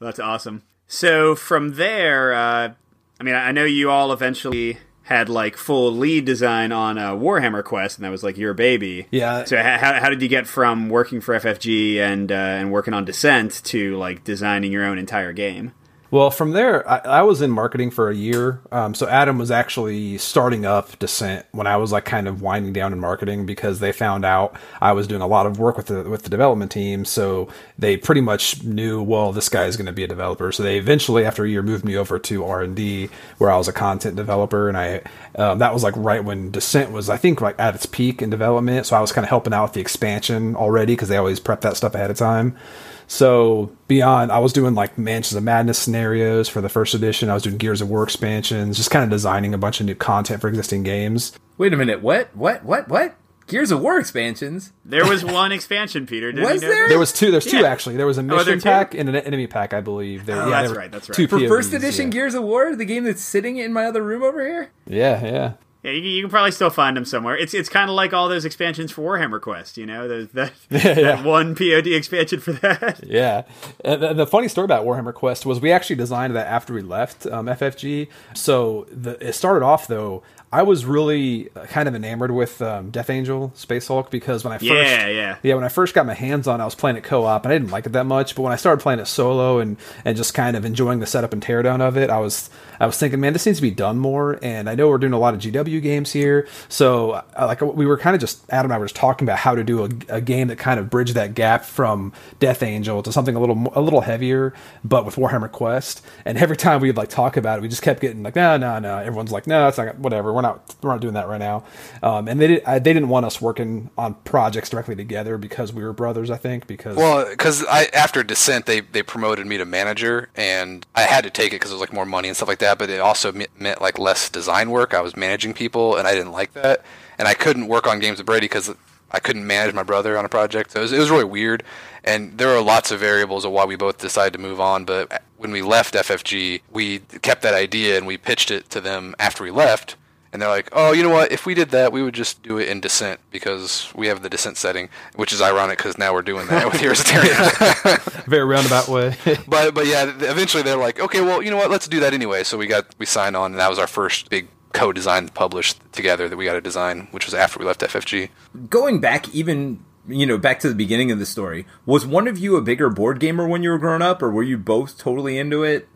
That's 0.00 0.18
awesome. 0.18 0.64
So 0.86 1.34
from 1.34 1.74
there, 1.74 2.34
uh, 2.34 2.72
I 3.18 3.22
mean, 3.22 3.34
I 3.34 3.52
know 3.52 3.64
you 3.64 3.90
all 3.90 4.12
eventually 4.12 4.78
had 5.04 5.28
like 5.28 5.56
full 5.56 5.92
lead 5.92 6.24
design 6.24 6.72
on 6.72 6.98
uh, 6.98 7.12
Warhammer 7.12 7.62
Quest, 7.62 7.98
and 7.98 8.04
that 8.04 8.10
was 8.10 8.24
like 8.24 8.36
your 8.36 8.52
baby. 8.52 9.06
Yeah. 9.12 9.44
So 9.44 9.62
how, 9.62 10.00
how 10.00 10.10
did 10.10 10.20
you 10.20 10.28
get 10.28 10.46
from 10.46 10.88
working 10.88 11.20
for 11.20 11.38
FFG 11.38 11.98
and 11.98 12.32
uh, 12.32 12.34
and 12.34 12.72
working 12.72 12.94
on 12.94 13.04
Descent 13.04 13.62
to 13.66 13.96
like 13.96 14.24
designing 14.24 14.72
your 14.72 14.84
own 14.84 14.98
entire 14.98 15.32
game? 15.32 15.72
Well, 16.14 16.30
from 16.30 16.52
there, 16.52 16.88
I, 16.88 16.98
I 16.98 17.22
was 17.22 17.42
in 17.42 17.50
marketing 17.50 17.90
for 17.90 18.08
a 18.08 18.14
year. 18.14 18.60
Um, 18.70 18.94
so 18.94 19.08
Adam 19.08 19.36
was 19.36 19.50
actually 19.50 20.16
starting 20.18 20.64
up 20.64 20.96
Descent 21.00 21.44
when 21.50 21.66
I 21.66 21.76
was 21.76 21.90
like 21.90 22.04
kind 22.04 22.28
of 22.28 22.40
winding 22.40 22.72
down 22.72 22.92
in 22.92 23.00
marketing 23.00 23.46
because 23.46 23.80
they 23.80 23.90
found 23.90 24.24
out 24.24 24.54
I 24.80 24.92
was 24.92 25.08
doing 25.08 25.22
a 25.22 25.26
lot 25.26 25.44
of 25.44 25.58
work 25.58 25.76
with 25.76 25.86
the 25.86 26.04
with 26.04 26.22
the 26.22 26.30
development 26.30 26.70
team. 26.70 27.04
So 27.04 27.48
they 27.76 27.96
pretty 27.96 28.20
much 28.20 28.62
knew, 28.62 29.02
well, 29.02 29.32
this 29.32 29.48
guy 29.48 29.64
is 29.64 29.76
going 29.76 29.86
to 29.86 29.92
be 29.92 30.04
a 30.04 30.06
developer. 30.06 30.52
So 30.52 30.62
they 30.62 30.78
eventually, 30.78 31.24
after 31.24 31.44
a 31.44 31.50
year, 31.50 31.64
moved 31.64 31.84
me 31.84 31.96
over 31.96 32.20
to 32.20 32.44
R 32.44 32.62
and 32.62 32.76
D, 32.76 33.08
where 33.38 33.50
I 33.50 33.56
was 33.56 33.66
a 33.66 33.72
content 33.72 34.14
developer, 34.14 34.68
and 34.68 34.78
I 34.78 35.02
um, 35.34 35.58
that 35.58 35.74
was 35.74 35.82
like 35.82 35.94
right 35.96 36.22
when 36.22 36.52
Descent 36.52 36.92
was, 36.92 37.10
I 37.10 37.16
think, 37.16 37.40
like 37.40 37.58
at 37.58 37.74
its 37.74 37.86
peak 37.86 38.22
in 38.22 38.30
development. 38.30 38.86
So 38.86 38.96
I 38.96 39.00
was 39.00 39.10
kind 39.10 39.24
of 39.24 39.30
helping 39.30 39.52
out 39.52 39.64
with 39.64 39.72
the 39.72 39.80
expansion 39.80 40.54
already 40.54 40.92
because 40.92 41.08
they 41.08 41.16
always 41.16 41.40
prep 41.40 41.62
that 41.62 41.76
stuff 41.76 41.96
ahead 41.96 42.12
of 42.12 42.16
time. 42.16 42.56
So 43.06 43.70
beyond, 43.88 44.32
I 44.32 44.38
was 44.38 44.52
doing 44.52 44.74
like 44.74 44.96
Mansions 44.98 45.36
of 45.36 45.42
Madness 45.42 45.78
scenarios 45.78 46.48
for 46.48 46.60
the 46.60 46.68
first 46.68 46.94
edition. 46.94 47.30
I 47.30 47.34
was 47.34 47.42
doing 47.42 47.58
Gears 47.58 47.80
of 47.80 47.90
War 47.90 48.02
expansions, 48.02 48.76
just 48.76 48.90
kind 48.90 49.04
of 49.04 49.10
designing 49.10 49.54
a 49.54 49.58
bunch 49.58 49.80
of 49.80 49.86
new 49.86 49.94
content 49.94 50.40
for 50.40 50.48
existing 50.48 50.82
games. 50.82 51.32
Wait 51.58 51.72
a 51.72 51.76
minute. 51.76 52.02
What? 52.02 52.34
What? 52.36 52.64
What? 52.64 52.88
What? 52.88 53.16
Gears 53.46 53.70
of 53.70 53.80
War 53.82 53.98
expansions? 53.98 54.72
There 54.84 55.06
was 55.06 55.22
one 55.24 55.52
expansion, 55.52 56.06
Peter. 56.06 56.32
Did 56.32 56.42
Was 56.42 56.62
you 56.62 56.68
know 56.68 56.74
there? 56.74 56.88
There 56.88 56.98
was 56.98 57.12
two. 57.12 57.30
There's 57.30 57.44
two 57.44 57.64
actually. 57.66 57.96
There 57.96 58.06
was 58.06 58.16
a 58.16 58.22
oh, 58.22 58.24
mission 58.24 58.58
two? 58.58 58.62
pack 58.62 58.94
and 58.94 59.08
an 59.08 59.16
enemy 59.16 59.46
pack, 59.46 59.74
I 59.74 59.80
believe. 59.80 60.24
There, 60.26 60.40
Oh, 60.40 60.48
yeah, 60.48 60.62
that's 60.62 60.72
there 60.72 60.78
right, 60.78 60.90
that's 60.90 61.08
right. 61.08 61.16
Two 61.16 61.28
For 61.28 61.38
first 61.46 61.72
edition 61.74 62.06
yeah. 62.06 62.12
Gears 62.12 62.34
of 62.34 62.42
War, 62.42 62.74
the 62.74 62.86
game 62.86 63.04
that's 63.04 63.22
sitting 63.22 63.58
in 63.58 63.72
my 63.72 63.84
other 63.84 64.02
room 64.02 64.22
over 64.22 64.44
here? 64.44 64.70
Yeah, 64.86 65.24
yeah. 65.24 65.52
Yeah, 65.84 65.90
you, 65.90 66.00
you 66.00 66.22
can 66.22 66.30
probably 66.30 66.50
still 66.50 66.70
find 66.70 66.96
them 66.96 67.04
somewhere. 67.04 67.36
It's 67.36 67.52
it's 67.54 67.68
kind 67.68 67.90
of 67.90 67.94
like 67.94 68.12
all 68.14 68.28
those 68.28 68.44
expansions 68.46 68.90
for 68.90 69.02
Warhammer 69.02 69.40
Quest. 69.40 69.76
You 69.76 69.84
know, 69.84 70.08
there's 70.08 70.28
that, 70.30 70.52
Yeah. 70.70 70.94
that 70.94 71.24
one 71.24 71.54
POD 71.54 71.88
expansion 71.88 72.40
for 72.40 72.52
that. 72.54 73.00
Yeah. 73.06 73.42
And 73.84 74.02
the, 74.02 74.14
the 74.14 74.26
funny 74.26 74.48
story 74.48 74.64
about 74.64 74.86
Warhammer 74.86 75.12
Quest 75.12 75.44
was 75.44 75.60
we 75.60 75.70
actually 75.70 75.96
designed 75.96 76.34
that 76.34 76.46
after 76.46 76.72
we 76.72 76.80
left 76.82 77.26
um, 77.26 77.46
FFG. 77.46 78.08
So 78.34 78.86
the, 78.90 79.24
it 79.24 79.34
started 79.34 79.64
off 79.64 79.86
though. 79.86 80.22
I 80.54 80.62
was 80.62 80.84
really 80.84 81.50
uh, 81.56 81.64
kind 81.64 81.88
of 81.88 81.96
enamored 81.96 82.30
with 82.30 82.62
um, 82.62 82.92
Death 82.92 83.10
Angel 83.10 83.50
Space 83.56 83.88
Hulk 83.88 84.08
because 84.08 84.44
when 84.44 84.52
I 84.52 84.58
first 84.58 84.70
Yeah, 84.70 85.08
yeah. 85.08 85.36
yeah 85.42 85.56
when 85.56 85.64
I 85.64 85.68
first 85.68 85.94
got 85.94 86.06
my 86.06 86.14
hands 86.14 86.46
on, 86.46 86.60
it, 86.60 86.62
I 86.62 86.64
was 86.64 86.76
playing 86.76 86.96
it 86.96 87.02
co-op 87.02 87.44
and 87.44 87.52
I 87.52 87.58
didn't 87.58 87.72
like 87.72 87.86
it 87.86 87.92
that 87.94 88.06
much. 88.06 88.36
But 88.36 88.42
when 88.42 88.52
I 88.52 88.56
started 88.56 88.80
playing 88.80 89.00
it 89.00 89.06
solo 89.06 89.58
and 89.58 89.76
and 90.04 90.16
just 90.16 90.32
kind 90.32 90.56
of 90.56 90.64
enjoying 90.64 91.00
the 91.00 91.06
setup 91.06 91.32
and 91.32 91.42
teardown 91.42 91.80
of 91.80 91.96
it, 91.96 92.08
I 92.08 92.18
was 92.18 92.50
I 92.78 92.86
was 92.86 92.96
thinking, 92.96 93.18
man, 93.18 93.32
this 93.32 93.46
needs 93.46 93.58
to 93.58 93.62
be 93.62 93.72
done 93.72 93.98
more. 93.98 94.38
And 94.42 94.70
I 94.70 94.76
know 94.76 94.88
we're 94.88 94.98
doing 94.98 95.12
a 95.12 95.18
lot 95.18 95.34
of 95.34 95.40
GW 95.40 95.82
games 95.82 96.12
here, 96.12 96.46
so 96.68 97.10
uh, 97.10 97.24
like 97.40 97.60
we 97.60 97.84
were 97.84 97.98
kind 97.98 98.14
of 98.14 98.20
just 98.20 98.44
Adam 98.48 98.66
and 98.66 98.74
I 98.74 98.78
were 98.78 98.84
just 98.84 98.94
talking 98.94 99.26
about 99.26 99.38
how 99.38 99.56
to 99.56 99.64
do 99.64 99.82
a, 99.82 99.88
a 100.08 100.20
game 100.20 100.46
that 100.48 100.58
kind 100.58 100.78
of 100.78 100.88
bridged 100.88 101.14
that 101.14 101.34
gap 101.34 101.64
from 101.64 102.12
Death 102.38 102.62
Angel 102.62 103.02
to 103.02 103.10
something 103.10 103.34
a 103.34 103.40
little 103.40 103.72
a 103.74 103.80
little 103.80 104.02
heavier, 104.02 104.54
but 104.84 105.04
with 105.04 105.16
Warhammer 105.16 105.50
Quest. 105.50 106.00
And 106.24 106.38
every 106.38 106.56
time 106.56 106.80
we'd 106.80 106.96
like 106.96 107.08
talk 107.08 107.36
about 107.36 107.58
it, 107.58 107.62
we 107.62 107.66
just 107.66 107.82
kept 107.82 108.00
getting 108.00 108.22
like, 108.22 108.36
no, 108.36 108.56
no, 108.56 108.78
no. 108.78 108.98
Everyone's 108.98 109.32
like, 109.32 109.48
no, 109.48 109.66
it's 109.66 109.78
not 109.78 109.98
whatever. 109.98 110.32
We're 110.32 110.43
not 110.44 110.74
we're 110.82 110.90
not 110.90 111.00
doing 111.00 111.14
that 111.14 111.28
right 111.28 111.38
now. 111.38 111.64
Um, 112.02 112.28
and 112.28 112.40
they 112.40 112.46
did, 112.46 112.64
I, 112.64 112.78
they 112.78 112.92
didn't 112.92 113.08
want 113.08 113.26
us 113.26 113.40
working 113.40 113.90
on 113.98 114.14
projects 114.24 114.70
directly 114.70 114.94
together 114.96 115.38
because 115.38 115.72
we 115.72 115.82
were 115.82 115.92
brothers. 115.92 116.30
I 116.30 116.36
think 116.36 116.66
because 116.66 116.96
Well, 116.96 117.28
because 117.28 117.64
I 117.66 117.88
after 117.92 118.22
Descent, 118.22 118.66
they 118.66 118.80
they 118.80 119.02
promoted 119.02 119.46
me 119.46 119.58
to 119.58 119.64
manager, 119.64 120.28
and 120.36 120.86
I 120.94 121.02
had 121.02 121.24
to 121.24 121.30
take 121.30 121.48
it 121.48 121.56
because 121.56 121.70
it 121.70 121.74
was 121.74 121.80
like 121.80 121.92
more 121.92 122.06
money 122.06 122.28
and 122.28 122.36
stuff 122.36 122.48
like 122.48 122.58
that. 122.60 122.78
But 122.78 122.90
it 122.90 123.00
also 123.00 123.32
me- 123.32 123.46
meant 123.58 123.80
like 123.80 123.98
less 123.98 124.28
design 124.28 124.70
work. 124.70 124.94
I 124.94 125.00
was 125.00 125.16
managing 125.16 125.54
people, 125.54 125.96
and 125.96 126.06
I 126.06 126.14
didn't 126.14 126.32
like 126.32 126.52
that. 126.54 126.84
And 127.18 127.28
I 127.28 127.34
couldn't 127.34 127.68
work 127.68 127.86
on 127.86 128.00
games 128.00 128.18
with 128.18 128.26
Brady 128.26 128.46
because 128.46 128.74
I 129.14 129.20
couldn't 129.20 129.46
manage 129.46 129.74
my 129.74 129.84
brother 129.84 130.18
on 130.18 130.24
a 130.24 130.28
project. 130.28 130.72
So 130.72 130.80
it 130.80 130.82
was, 130.82 130.92
it 130.92 130.98
was 130.98 131.10
really 131.10 131.24
weird. 131.24 131.62
And 132.02 132.36
there 132.36 132.50
are 132.50 132.60
lots 132.60 132.90
of 132.90 132.98
variables 132.98 133.44
of 133.44 133.52
why 133.52 133.64
we 133.64 133.76
both 133.76 133.98
decided 133.98 134.32
to 134.32 134.40
move 134.40 134.60
on. 134.60 134.84
But 134.84 135.22
when 135.36 135.52
we 135.52 135.62
left 135.62 135.94
FFG, 135.94 136.62
we 136.70 136.98
kept 137.22 137.42
that 137.42 137.54
idea 137.54 137.96
and 137.96 138.06
we 138.06 138.18
pitched 138.18 138.50
it 138.50 138.68
to 138.70 138.80
them 138.80 139.14
after 139.20 139.44
we 139.44 139.52
left. 139.52 139.94
And 140.34 140.42
they're 140.42 140.48
like, 140.48 140.68
oh, 140.72 140.90
you 140.90 141.04
know 141.04 141.10
what? 141.10 141.30
If 141.30 141.46
we 141.46 141.54
did 141.54 141.70
that, 141.70 141.92
we 141.92 142.02
would 142.02 142.12
just 142.12 142.42
do 142.42 142.58
it 142.58 142.68
in 142.68 142.80
Descent 142.80 143.20
because 143.30 143.88
we 143.94 144.08
have 144.08 144.20
the 144.20 144.28
Descent 144.28 144.56
setting, 144.56 144.88
which 145.14 145.32
is 145.32 145.40
ironic 145.40 145.78
because 145.78 145.96
now 145.96 146.12
we're 146.12 146.22
doing 146.22 146.48
that 146.48 146.66
with 146.66 146.80
Heroes 146.80 146.98
of 146.98 147.06
Terrinoth. 147.06 148.24
very 148.26 148.44
roundabout 148.44 148.88
way. 148.88 149.16
but 149.48 149.74
but 149.76 149.86
yeah, 149.86 150.02
eventually 150.06 150.64
they're 150.64 150.76
like, 150.76 150.98
okay, 150.98 151.20
well, 151.20 151.40
you 151.40 151.52
know 151.52 151.56
what? 151.56 151.70
Let's 151.70 151.86
do 151.86 152.00
that 152.00 152.12
anyway. 152.12 152.42
So 152.42 152.58
we 152.58 152.66
got 152.66 152.84
we 152.98 153.06
signed 153.06 153.36
on, 153.36 153.52
and 153.52 153.60
that 153.60 153.70
was 153.70 153.78
our 153.78 153.86
first 153.86 154.28
big 154.28 154.48
co-design 154.72 155.28
published 155.28 155.78
together 155.92 156.28
that 156.28 156.36
we 156.36 156.46
got 156.46 156.54
to 156.54 156.60
design, 156.60 157.06
which 157.12 157.26
was 157.26 157.34
after 157.34 157.60
we 157.60 157.64
left 157.64 157.82
FFG. 157.82 158.28
Going 158.68 158.98
back 158.98 159.32
even, 159.32 159.84
you 160.08 160.26
know, 160.26 160.36
back 160.36 160.58
to 160.60 160.68
the 160.68 160.74
beginning 160.74 161.12
of 161.12 161.20
the 161.20 161.26
story, 161.26 161.64
was 161.86 162.04
one 162.04 162.26
of 162.26 162.38
you 162.38 162.56
a 162.56 162.60
bigger 162.60 162.90
board 162.90 163.20
gamer 163.20 163.46
when 163.46 163.62
you 163.62 163.70
were 163.70 163.78
growing 163.78 164.02
up, 164.02 164.20
or 164.20 164.32
were 164.32 164.42
you 164.42 164.58
both 164.58 164.98
totally 164.98 165.38
into 165.38 165.62
it? 165.62 165.88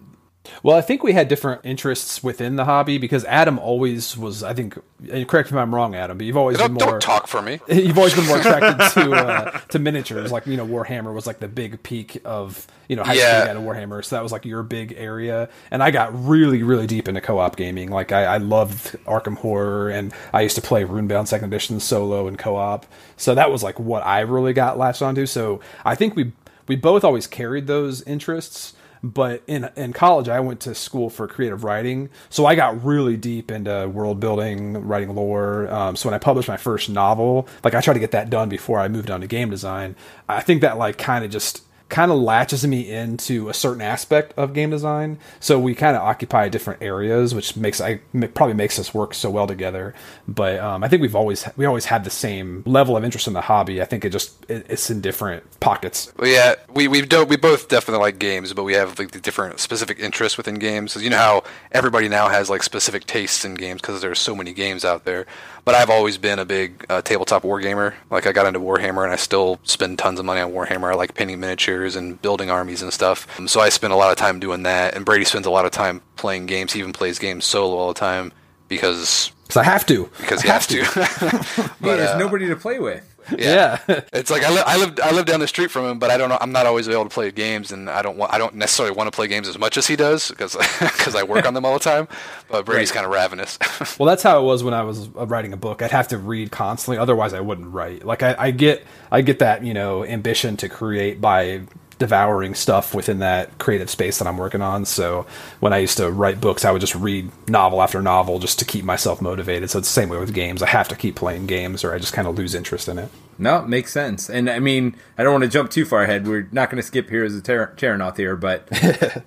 Well, 0.63 0.77
I 0.77 0.81
think 0.81 1.03
we 1.03 1.13
had 1.13 1.29
different 1.29 1.61
interests 1.65 2.23
within 2.23 2.57
the 2.57 2.65
hobby 2.65 2.99
because 2.99 3.25
Adam 3.27 3.59
always 3.59 4.17
was. 4.17 4.43
I 4.43 4.55
think, 4.55 4.79
and 5.11 5.27
correct 5.29 5.51
me 5.53 5.59
if 5.59 5.63
I'm 5.63 5.75
wrong, 5.75 5.95
Adam, 5.95 6.19
but 6.19 6.27
you've 6.27 6.37
always 6.37 6.59
Don't, 6.59 6.75
been 6.77 6.85
more. 6.87 6.93
don't 6.93 7.03
talk 7.03 7.27
for 7.29 7.41
me. 7.43 7.61
You've 7.69 7.99
always 7.99 8.15
been 8.15 8.27
more 8.27 8.39
attracted 8.39 9.03
to 9.03 9.13
uh, 9.15 9.59
to 9.69 9.79
miniatures, 9.79 10.33
like 10.33 10.47
you 10.47 10.57
know, 10.57 10.67
Warhammer 10.67 11.15
was 11.15 11.27
like 11.27 11.39
the 11.41 11.49
big 11.49 11.83
peak 11.83 12.21
of 12.25 12.67
you 12.89 12.97
know 12.97 13.05
high 13.05 13.15
Yeah. 13.15 13.41
school 13.43 13.51
out 13.51 13.57
of 13.57 13.63
Warhammer, 13.63 14.05
so 14.05 14.17
that 14.17 14.23
was 14.23 14.33
like 14.33 14.45
your 14.45 14.63
big 14.63 14.95
area. 14.97 15.49
And 15.71 15.83
I 15.83 15.91
got 15.91 16.11
really, 16.27 16.63
really 16.63 16.87
deep 16.87 17.09
into 17.09 17.21
co-op 17.21 17.57
gaming. 17.57 17.91
Like 17.91 18.13
I, 18.13 18.25
I 18.25 18.37
loved 18.39 18.97
Arkham 19.05 19.37
Horror, 19.37 19.91
and 19.91 20.13
I 20.33 20.41
used 20.43 20.57
to 20.57 20.63
play 20.63 20.85
Runebound 20.85 21.29
Second 21.29 21.49
Edition 21.49 21.81
solo 21.81 22.27
and 22.29 22.39
co-op. 22.39 22.87
So 23.17 23.35
that 23.35 23.51
was 23.51 23.63
like 23.63 23.79
what 23.79 24.05
I 24.07 24.21
really 24.21 24.53
got 24.53 24.79
latched 24.79 25.03
onto. 25.03 25.27
So 25.27 25.61
I 25.85 25.95
think 25.95 26.17
we 26.17 26.33
we 26.67 26.77
both 26.77 27.05
always 27.05 27.27
carried 27.27 27.67
those 27.67 28.03
interests 28.03 28.75
but 29.03 29.43
in 29.47 29.69
in 29.77 29.93
college 29.93 30.29
I 30.29 30.41
went 30.41 30.61
to 30.61 30.75
school 30.75 31.11
for 31.11 31.27
creative 31.29 31.65
writing, 31.65 32.11
so 32.31 32.47
I 32.47 32.55
got 32.55 32.85
really 32.85 33.17
deep 33.17 33.51
into 33.51 33.89
world 33.89 34.21
building, 34.21 34.87
writing 34.87 35.15
lore. 35.15 35.73
Um, 35.73 35.97
so 35.97 36.09
when 36.09 36.15
I 36.15 36.19
published 36.19 36.49
my 36.49 36.57
first 36.57 36.89
novel, 36.89 37.49
like 37.65 37.75
I 37.75 37.81
tried 37.81 37.95
to 37.95 38.01
get 38.01 38.11
that 38.13 38.31
done 38.31 38.49
before 38.49 38.79
I 38.81 38.89
moved 38.89 39.11
on 39.11 39.21
to 39.21 39.27
game 39.27 39.51
design. 39.51 39.97
I 40.29 40.41
think 40.41 40.63
that 40.63 40.79
like 40.79 40.99
kind 40.99 41.25
of 41.25 41.31
just 41.31 41.63
kind 41.89 42.11
of 42.11 42.19
latches 42.19 42.67
me 42.67 42.91
into 42.91 43.49
a 43.49 43.55
certain 43.55 43.81
aspect 43.81 44.35
of 44.37 44.53
game 44.53 44.69
design. 44.71 45.19
So 45.41 45.59
we 45.59 45.75
kind 45.75 45.97
of 45.97 46.03
occupy 46.03 46.49
different 46.49 46.83
areas, 46.83 47.35
which 47.35 47.57
makes 47.57 47.81
I 47.81 48.01
probably 48.35 48.55
makes 48.55 48.79
us 48.79 48.93
work 48.93 49.15
so 49.15 49.31
well 49.31 49.47
together. 49.47 49.95
But 50.27 50.59
um, 50.61 50.85
I 50.85 50.89
think 50.89 51.01
we've 51.01 51.17
always 51.17 51.49
we 51.57 51.65
always 51.65 51.87
had 51.87 52.05
the 52.05 52.11
same 52.11 52.63
level 52.67 52.97
of 52.97 53.05
interest 53.05 53.27
in 53.27 53.33
the 53.33 53.41
hobby. 53.41 53.81
I 53.81 53.87
think 53.87 54.05
it 54.05 54.11
just 54.11 54.33
it, 54.51 54.67
it's 54.69 54.91
in 54.91 55.01
different 55.01 55.45
pockets. 55.61 56.13
Well, 56.19 56.29
yeah, 56.29 56.57
we 56.73 56.89
we 56.89 57.03
don't 57.03 57.29
we 57.29 57.37
both 57.37 57.69
definitely 57.69 58.03
like 58.05 58.19
games, 58.19 58.53
but 58.53 58.65
we 58.65 58.75
have 58.75 58.99
like 58.99 59.13
the 59.13 59.21
different 59.21 59.59
specific 59.59 59.99
interests 59.99 60.37
within 60.37 60.57
games. 60.57 60.93
'Cause 60.93 61.03
you 61.03 61.11
know 61.11 61.17
how 61.17 61.43
everybody 61.73 62.09
now 62.09 62.29
has 62.29 62.51
like 62.51 62.63
specific 62.63 63.07
tastes 63.07 63.45
in 63.45 63.55
games 63.55 63.81
because 63.81 64.03
there's 64.03 64.19
so 64.19 64.35
many 64.37 64.53
games 64.53 64.85
out 64.85 65.05
there. 65.05 65.25
But 65.65 65.75
I've 65.75 65.91
always 65.91 66.17
been 66.19 66.39
a 66.39 66.45
big 66.47 66.85
uh, 66.89 67.03
tabletop 67.03 67.45
war 67.45 67.61
gamer. 67.61 67.95
Like 68.11 68.27
I 68.27 68.33
got 68.33 68.47
into 68.47 68.61
Warhammer, 68.61 69.05
and 69.05 69.13
I 69.13 69.17
still 69.17 69.59
spend 69.65 69.99
tons 69.99 70.19
of 70.19 70.25
money 70.27 70.41
on 70.41 70.53
Warhammer. 70.53 70.91
I 70.91 70.95
like 70.95 71.15
painting 71.15 71.41
miniatures 71.41 71.78
and 71.97 72.21
building 72.23 72.51
armies 72.51 72.83
and 72.83 72.93
stuff. 72.93 73.27
Um, 73.39 73.49
so 73.49 73.61
I 73.61 73.69
spend 73.69 73.93
a 73.93 73.97
lot 73.97 74.11
of 74.11 74.17
time 74.17 74.41
doing 74.41 74.63
that. 74.65 74.95
And 74.95 75.05
Brady 75.05 75.25
spends 75.25 75.47
a 75.47 75.51
lot 75.51 75.65
of 75.65 75.71
time 75.71 76.01
playing 76.17 76.47
games. 76.47 76.73
He 76.73 76.81
even 76.81 76.93
plays 76.93 77.19
games 77.19 77.45
solo 77.45 77.77
all 77.77 77.89
the 77.89 77.99
time 77.99 78.33
because 78.69 79.33
Because 79.43 79.57
I 79.57 79.65
have 79.65 79.87
to. 79.87 80.11
because 80.19 80.41
I 80.41 80.43
he 80.43 80.49
has 80.49 80.67
to. 80.69 80.85
Hey, 80.85 81.69
but, 81.81 81.97
there's 81.97 82.11
uh, 82.11 82.19
nobody 82.19 82.47
to 82.49 82.57
play 82.57 82.79
with. 82.79 83.03
Yeah. 83.39 83.79
It's 84.13 84.31
like 84.31 84.43
I, 84.43 84.51
li- 84.51 84.63
I 84.67 84.77
live 84.79 84.99
I 85.03 85.11
live 85.13 85.27
down 85.27 85.41
the 85.41 85.49
street 85.49 85.71
from 85.71 85.85
him, 85.85 85.99
but 85.99 86.11
I 86.11 86.17
don't 86.17 86.29
know. 86.29 86.39
I'm 86.41 86.53
not 86.53 86.67
always 86.67 86.89
able 86.89 87.05
to 87.05 87.11
play 87.11 87.31
games, 87.31 87.73
and 87.73 87.91
I 87.91 88.03
don't 88.03 88.17
want 88.17 88.33
I 88.33 88.39
don't 88.39 88.55
necessarily 88.55 88.95
want 88.95 89.07
to 89.07 89.15
play 89.15 89.27
games 89.29 89.49
as 89.49 89.59
much 89.59 89.77
as 89.77 89.87
he 89.87 89.97
does 89.97 90.29
because 90.31 90.57
because 90.81 91.15
I 91.21 91.23
work 91.23 91.47
on 91.47 91.55
them 91.55 91.65
all 91.65 91.75
the 91.75 91.79
time. 91.81 92.09
But 92.49 92.65
Brady's 92.65 92.91
Right. 92.91 92.95
kind 92.97 93.07
of 93.07 93.13
ravenous. 93.13 93.59
Well, 93.99 94.07
that's 94.07 94.23
how 94.23 94.39
it 94.41 94.45
was 94.45 94.63
when 94.63 94.75
I 94.75 94.83
was 94.83 95.09
uh, 95.17 95.27
writing 95.27 95.53
a 95.53 95.57
book. 95.57 95.83
I'd 95.83 95.91
have 95.91 96.09
to 96.09 96.19
read 96.19 96.51
constantly, 96.51 96.99
otherwise 96.99 97.33
I 97.35 97.41
wouldn't 97.41 97.73
write. 97.73 98.05
Like 98.05 98.23
I, 98.23 98.35
I 98.39 98.51
get, 98.53 98.85
I 99.11 99.23
get 99.23 99.39
that 99.41 99.65
you 99.65 99.75
know 99.75 100.05
ambition 100.05 100.57
to 100.59 100.69
create 100.69 101.21
by 101.21 101.63
devouring 101.99 102.55
stuff 102.55 102.95
within 102.95 103.19
that 103.19 103.59
creative 103.59 103.91
space 103.91 104.19
that 104.19 104.29
I'm 104.29 104.39
working 104.39 104.63
on. 104.63 104.85
So 104.85 105.27
when 105.61 105.73
I 105.73 105.79
used 105.79 105.97
to 105.97 106.11
write 106.11 106.41
books, 106.41 106.65
I 106.65 106.71
would 106.71 106.81
just 106.81 106.95
read 106.95 107.31
novel 107.49 107.83
after 107.83 108.01
novel 108.01 108.39
just 108.39 108.59
to 108.61 108.65
keep 108.65 108.85
myself 108.85 109.21
motivated. 109.21 109.71
So 109.71 109.81
it's 109.81 109.89
the 109.89 110.01
same 110.01 110.09
way 110.09 110.19
with 110.19 110.33
games. 110.33 110.63
I 110.63 110.69
have 110.69 110.89
to 110.89 110.97
keep 110.97 111.17
playing 111.17 111.47
games, 111.47 111.83
or 111.83 111.93
I 111.93 111.99
just 111.99 112.13
kind 112.13 112.29
of 112.29 112.37
lose 112.37 112.55
interest 112.55 112.89
in 112.89 112.99
it. 112.99 113.11
No, 113.39 113.63
makes 113.63 113.93
sense. 113.93 114.29
And 114.29 114.49
I 114.49 114.59
mean, 114.59 114.97
I 115.17 115.23
don't 115.23 115.33
want 115.33 115.45
to 115.45 115.51
jump 115.51 115.71
too 115.71 115.85
far 115.85 116.03
ahead. 116.03 116.27
We're 116.27 116.49
not 116.53 116.71
going 116.71 116.81
to 116.81 116.87
skip 116.87 117.09
Heroes 117.09 117.35
of 117.35 117.43
Ter- 117.43 117.75
Terrinoth 117.77 118.17
here, 118.17 118.37
but 118.37 118.69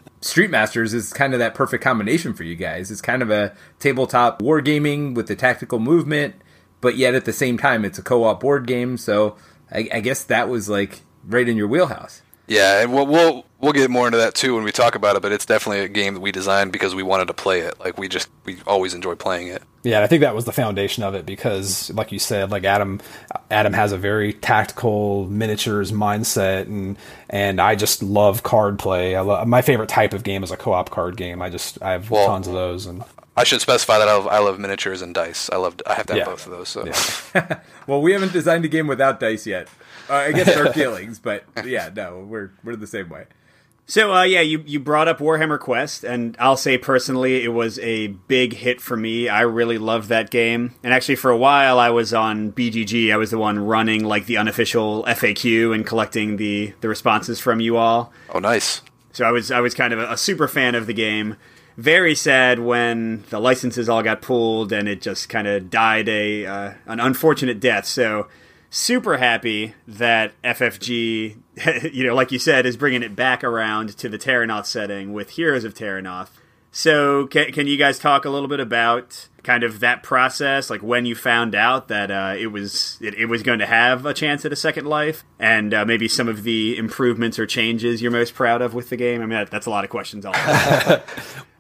Street 0.22 0.50
Masters 0.50 0.94
is 0.94 1.14
kind 1.14 1.34
of 1.34 1.40
that 1.40 1.56
perfect 1.56 1.84
combination 1.84 2.34
for 2.34 2.44
you 2.44 2.56
guys. 2.56 2.92
It's 2.92 3.02
kind 3.02 3.22
of 3.22 3.30
a 3.30 3.54
tabletop 3.80 4.42
wargaming 4.42 5.16
with 5.16 5.28
the 5.28 5.36
tactical 5.36 5.80
movement, 5.80 6.36
but 6.80 6.96
yet 6.96 7.16
at 7.16 7.26
the 7.26 7.34
same 7.34 7.58
time, 7.58 7.86
it's 7.86 7.98
a 7.98 8.04
co 8.04 8.24
op 8.24 8.42
board 8.42 8.66
game. 8.68 8.98
So 8.98 9.38
I, 9.72 9.90
I 9.94 10.00
guess 10.00 10.24
that 10.26 10.50
was 10.50 10.70
like 10.70 11.02
right 11.26 11.48
in 11.48 11.58
your 11.58 11.68
wheelhouse. 11.68 12.22
Yeah, 12.52 12.82
and 12.82 12.94
we'll, 12.94 13.08
we'll 13.08 13.46
we'll 13.60 13.72
get 13.72 13.90
more 13.90 14.08
into 14.08 14.18
that 14.18 14.36
too 14.36 14.56
when 14.56 14.64
we 14.64 14.72
talk 14.72 14.96
about 14.96 15.16
it. 15.16 15.22
But 15.22 15.32
it's 15.32 15.46
definitely 15.46 15.80
a 15.86 15.88
game 15.88 16.16
that 16.16 16.20
we 16.20 16.32
designed 16.32 16.72
because 16.74 16.94
we 16.94 17.02
wanted 17.04 17.28
to 17.28 17.34
play 17.34 17.62
it. 17.62 17.80
Like 17.80 17.98
we 17.98 18.08
just 18.10 18.28
we 18.46 18.58
always 18.68 18.94
enjoy 18.94 19.16
playing 19.16 19.48
it. 19.48 19.64
Yeah, 19.84 20.04
I 20.04 20.08
think 20.08 20.22
that 20.22 20.36
was 20.36 20.46
the 20.46 20.52
foundation 20.52 21.02
of 21.04 21.16
it 21.16 21.26
because, 21.26 21.90
like 21.92 22.12
you 22.12 22.20
said, 22.20 22.52
like 22.52 22.66
Adam, 22.66 23.00
Adam 23.50 23.74
has 23.74 23.92
a 23.94 23.98
very 23.98 24.34
tactical 24.34 25.26
miniatures 25.28 25.92
mindset, 25.92 26.64
and 26.64 26.98
and 27.30 27.62
I 27.62 27.76
just 27.76 28.04
love 28.04 28.44
card 28.44 28.78
play. 28.78 29.16
I 29.16 29.22
love, 29.22 29.48
my 29.48 29.62
favorite 29.62 29.90
type 29.90 30.14
of 30.14 30.24
game 30.24 30.44
is 30.44 30.52
a 30.52 30.58
co-op 30.58 30.90
card 30.90 31.16
game. 31.18 31.42
I 31.42 31.50
just 31.50 31.82
I 31.82 31.92
have 31.94 32.12
Well- 32.12 32.28
tons 32.28 32.48
of 32.48 32.54
those, 32.54 32.86
and 32.86 33.04
I 33.38 33.46
should 33.46 33.62
specify 33.62 33.98
that 33.98 34.10
I 34.10 34.14
love, 34.14 34.28
I 34.28 34.40
love 34.40 34.60
miniatures 34.60 35.02
and 35.02 35.16
dice. 35.16 35.50
I 35.52 35.56
love 35.56 35.78
I 35.88 35.94
have 35.94 36.06
to 36.08 36.14
have 36.14 36.20
Yeah. 36.20 36.26
both 36.26 36.46
of 36.46 36.52
those. 36.52 36.68
So 36.70 36.84
Well, 37.88 38.02
we 38.02 38.12
haven't 38.12 38.34
designed 38.34 38.66
a 38.66 38.68
game 38.68 38.88
without 38.88 39.20
dice 39.22 39.48
yet. 39.48 39.68
Uh, 40.12 40.16
I 40.16 40.32
guess 40.34 40.58
our 40.58 40.74
feelings, 40.74 41.20
but 41.20 41.46
yeah, 41.64 41.90
no, 41.96 42.20
we're 42.28 42.52
we're 42.66 42.76
the 42.76 42.86
same 42.86 43.08
way. 43.08 43.28
So 43.86 44.14
uh, 44.14 44.24
yeah, 44.24 44.42
you 44.42 44.62
you 44.66 44.80
brought 44.80 45.08
up 45.08 45.20
Warhammer 45.20 45.60
Quest, 45.60 46.04
and 46.04 46.36
I'll 46.38 46.58
say 46.58 46.78
personally, 46.78 47.44
it 47.44 47.54
was 47.54 47.80
a 47.80 48.08
big 48.08 48.54
hit 48.54 48.82
for 48.82 48.98
me. 48.98 49.30
I 49.30 49.42
really 49.42 49.78
loved 49.78 50.10
that 50.10 50.30
game, 50.30 50.76
and 50.84 50.94
actually 50.94 51.16
for 51.16 51.32
a 51.32 51.38
while 51.38 51.80
I 51.80 51.92
was 51.92 52.14
on 52.14 52.52
BGG. 52.52 53.12
I 53.14 53.16
was 53.16 53.32
the 53.32 53.38
one 53.38 53.60
running 53.60 54.04
like 54.04 54.26
the 54.26 54.36
unofficial 54.36 55.04
FAQ 55.06 55.74
and 55.74 55.86
collecting 55.86 56.38
the 56.38 56.74
the 56.82 56.90
responses 56.90 57.40
from 57.40 57.62
you 57.62 57.78
all. 57.78 58.12
oh 58.34 58.40
nice. 58.40 58.82
So 59.14 59.26
I 59.26 59.32
was 59.32 59.50
I 59.50 59.62
was 59.62 59.74
kind 59.74 59.94
of 59.94 60.00
a, 60.00 60.12
a 60.12 60.18
super 60.18 60.48
fan 60.48 60.76
of 60.76 60.88
the 60.88 60.94
game. 60.94 61.38
Very 61.78 62.16
sad 62.16 62.60
when 62.60 63.24
the 63.30 63.40
licenses 63.40 63.88
all 63.88 64.04
got 64.04 64.22
pulled 64.22 64.74
and 64.74 64.90
it 64.90 65.02
just 65.02 65.30
kind 65.30 65.48
of 65.48 65.70
died 65.70 66.10
a 66.10 66.46
uh, 66.46 66.74
an 66.86 67.00
unfortunate 67.00 67.62
death. 67.62 67.86
So 67.86 68.28
super 68.72 69.18
happy 69.18 69.76
that 69.88 70.34
FFG, 70.42 71.38
you 71.94 72.08
know, 72.08 72.16
like 72.16 72.32
you 72.32 72.40
said, 72.40 72.66
is 72.66 72.76
bringing 72.76 73.04
it 73.04 73.16
back 73.16 73.44
around 73.44 73.96
to 73.98 74.10
the 74.10 74.18
Terrinoth 74.18 74.66
setting 74.66 75.14
with 75.14 75.32
Heroes 75.32 75.64
of 75.64 75.76
Terrinoth. 75.76 76.40
So 76.72 77.28
can, 77.28 77.52
can 77.52 77.68
you 77.68 77.78
guys 77.78 78.00
talk 78.00 78.26
a 78.26 78.30
little 78.30 78.48
bit 78.48 78.62
about 78.62 79.28
kind 79.44 79.64
of 79.64 79.80
that 79.80 80.04
process, 80.04 80.70
like 80.70 80.82
when 80.82 81.06
you 81.06 81.16
found 81.16 81.56
out 81.56 81.88
that 81.88 82.12
uh, 82.12 82.36
it 82.38 82.48
was 82.48 82.98
it, 83.02 83.16
it 83.16 83.26
was 83.26 83.44
going 83.44 83.60
to 83.60 83.66
have 83.66 84.06
a 84.06 84.14
chance 84.14 84.46
at 84.46 84.54
a 84.54 84.56
second 84.56 84.86
life, 84.86 85.24
and 85.40 85.74
uh, 85.74 85.86
maybe 85.86 86.08
some 86.08 86.28
of 86.28 86.44
the 86.44 86.78
improvements 86.78 87.40
or 87.40 87.46
changes 87.46 88.02
you're 88.02 88.12
most 88.12 88.34
proud 88.34 88.62
of 88.62 88.74
with 88.74 88.90
the 88.90 88.98
game? 88.98 89.22
I 89.22 89.26
mean, 89.26 89.38
that, 89.38 89.52
that's 89.52 89.66
a 89.66 89.70
lot 89.70 89.84
of 89.84 89.90
questions. 89.90 90.26
All 90.26 90.34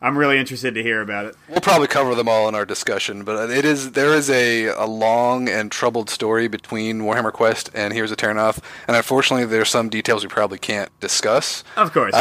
I'm 0.03 0.17
really 0.17 0.39
interested 0.39 0.73
to 0.73 0.81
hear 0.81 1.01
about 1.01 1.25
it. 1.25 1.35
We'll 1.47 1.61
probably 1.61 1.87
cover 1.87 2.15
them 2.15 2.27
all 2.27 2.49
in 2.49 2.55
our 2.55 2.65
discussion, 2.65 3.23
but 3.23 3.51
it 3.51 3.65
is 3.65 3.91
there 3.91 4.13
is 4.13 4.29
a, 4.29 4.65
a 4.65 4.85
long 4.85 5.47
and 5.47 5.71
troubled 5.71 6.09
story 6.09 6.47
between 6.47 7.01
Warhammer 7.01 7.31
Quest 7.31 7.69
and 7.73 7.93
Heroes 7.93 8.11
of 8.11 8.17
Terrinoth, 8.17 8.63
and 8.87 8.95
unfortunately, 8.97 9.45
there's 9.45 9.69
some 9.69 9.89
details 9.89 10.23
we 10.23 10.29
probably 10.29 10.57
can't 10.57 10.89
discuss. 10.99 11.63
Of 11.77 11.93
course, 11.93 12.15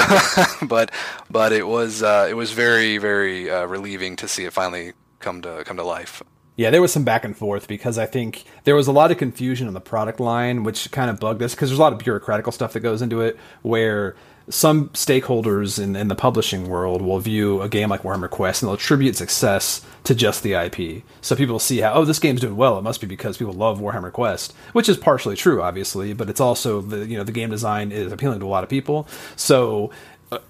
but 0.62 0.90
but 1.30 1.52
it 1.52 1.66
was 1.66 2.02
uh, 2.02 2.26
it 2.28 2.34
was 2.34 2.52
very 2.52 2.98
very 2.98 3.50
uh, 3.50 3.64
relieving 3.64 4.16
to 4.16 4.28
see 4.28 4.44
it 4.44 4.52
finally 4.52 4.92
come 5.20 5.42
to 5.42 5.62
come 5.64 5.76
to 5.76 5.84
life. 5.84 6.22
Yeah, 6.56 6.68
there 6.70 6.82
was 6.82 6.92
some 6.92 7.04
back 7.04 7.24
and 7.24 7.34
forth 7.34 7.68
because 7.68 7.96
I 7.96 8.04
think 8.04 8.44
there 8.64 8.74
was 8.74 8.86
a 8.86 8.92
lot 8.92 9.10
of 9.10 9.16
confusion 9.16 9.66
on 9.66 9.72
the 9.72 9.80
product 9.80 10.20
line, 10.20 10.62
which 10.62 10.90
kind 10.90 11.08
of 11.08 11.18
bugged 11.18 11.42
us 11.42 11.54
because 11.54 11.70
there's 11.70 11.78
a 11.78 11.82
lot 11.82 11.92
of 11.92 11.98
bureaucratical 11.98 12.52
stuff 12.52 12.74
that 12.74 12.80
goes 12.80 13.00
into 13.00 13.22
it 13.22 13.38
where 13.62 14.14
some 14.50 14.88
stakeholders 14.90 15.82
in, 15.82 15.94
in 15.94 16.08
the 16.08 16.14
publishing 16.14 16.68
world 16.68 17.00
will 17.00 17.20
view 17.20 17.62
a 17.62 17.68
game 17.68 17.88
like 17.88 18.02
Warhammer 18.02 18.28
Quest 18.28 18.62
and 18.62 18.68
they'll 18.68 18.74
attribute 18.74 19.16
success 19.16 19.84
to 20.04 20.14
just 20.14 20.42
the 20.42 20.54
IP. 20.54 21.04
So 21.20 21.36
people 21.36 21.60
see 21.60 21.78
how, 21.78 21.92
oh, 21.94 22.04
this 22.04 22.18
game's 22.18 22.40
doing 22.40 22.56
well. 22.56 22.76
It 22.76 22.82
must 22.82 23.00
be 23.00 23.06
because 23.06 23.36
people 23.36 23.52
love 23.54 23.80
Warhammer 23.80 24.12
Quest, 24.12 24.52
which 24.72 24.88
is 24.88 24.96
partially 24.96 25.36
true, 25.36 25.62
obviously, 25.62 26.12
but 26.12 26.28
it's 26.28 26.40
also 26.40 26.80
the, 26.80 27.06
you 27.06 27.16
know, 27.16 27.24
the 27.24 27.32
game 27.32 27.50
design 27.50 27.92
is 27.92 28.12
appealing 28.12 28.40
to 28.40 28.46
a 28.46 28.48
lot 28.48 28.64
of 28.64 28.70
people. 28.70 29.06
So 29.36 29.92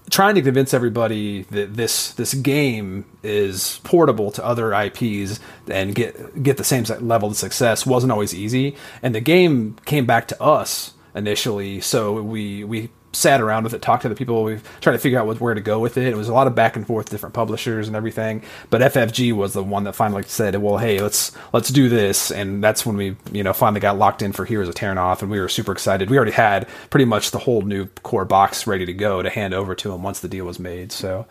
trying 0.09 0.35
to 0.35 0.41
convince 0.41 0.73
everybody 0.73 1.43
that 1.43 1.75
this 1.75 2.13
this 2.13 2.33
game 2.33 3.05
is 3.23 3.79
portable 3.83 4.31
to 4.31 4.45
other 4.45 4.73
IPs 4.73 5.39
and 5.67 5.95
get 5.95 6.43
get 6.43 6.57
the 6.57 6.63
same 6.63 6.83
level 6.99 7.29
of 7.29 7.37
success 7.37 7.85
wasn't 7.85 8.11
always 8.11 8.33
easy. 8.33 8.75
And 9.01 9.15
the 9.15 9.21
game 9.21 9.77
came 9.85 10.05
back 10.05 10.27
to 10.29 10.41
us 10.41 10.93
initially, 11.15 11.81
so 11.81 12.21
we 12.21 12.63
we 12.63 12.89
sat 13.13 13.41
around 13.41 13.63
with 13.63 13.73
it, 13.73 13.81
talked 13.81 14.03
to 14.03 14.09
the 14.09 14.15
people, 14.15 14.43
we 14.43 14.59
tried 14.79 14.93
to 14.93 14.99
figure 14.99 15.19
out 15.19 15.27
what, 15.27 15.39
where 15.39 15.53
to 15.53 15.61
go 15.61 15.79
with 15.79 15.97
it. 15.97 16.07
It 16.07 16.17
was 16.17 16.29
a 16.29 16.33
lot 16.33 16.47
of 16.47 16.55
back 16.55 16.75
and 16.75 16.85
forth, 16.85 17.09
different 17.09 17.33
publishers 17.33 17.87
and 17.87 17.95
everything. 17.95 18.43
But 18.69 18.81
FFG 18.81 19.33
was 19.33 19.53
the 19.53 19.63
one 19.63 19.83
that 19.85 19.93
finally 19.93 20.23
said, 20.23 20.55
"Well, 20.55 20.77
hey, 20.77 21.01
let's 21.01 21.31
let's 21.53 21.69
do 21.69 21.89
this." 21.89 22.31
And 22.31 22.63
that's 22.63 22.85
when 22.85 22.97
we 22.97 23.15
you 23.31 23.43
know 23.43 23.53
finally 23.53 23.79
got 23.79 23.97
locked 23.97 24.21
in 24.21 24.31
for 24.31 24.45
Heroes 24.45 24.69
of 24.69 24.75
Terrinoth, 24.75 25.21
and 25.21 25.31
we 25.31 25.39
were 25.39 25.49
super 25.49 25.71
excited. 25.71 26.09
We 26.09 26.17
already 26.17 26.31
had 26.31 26.67
pretty 26.89 27.05
much 27.05 27.31
the 27.31 27.39
whole 27.39 27.61
new 27.61 27.87
core 28.03 28.25
box 28.25 28.67
ready 28.67 28.85
to 28.85 28.93
go 28.93 29.21
to 29.21 29.29
hand 29.29 29.53
over 29.53 29.75
to 29.75 29.89
them 29.89 30.03
once 30.03 30.19
the 30.19 30.27
deal 30.27 30.45
was 30.45 30.59
made. 30.59 30.91
So, 30.91 31.25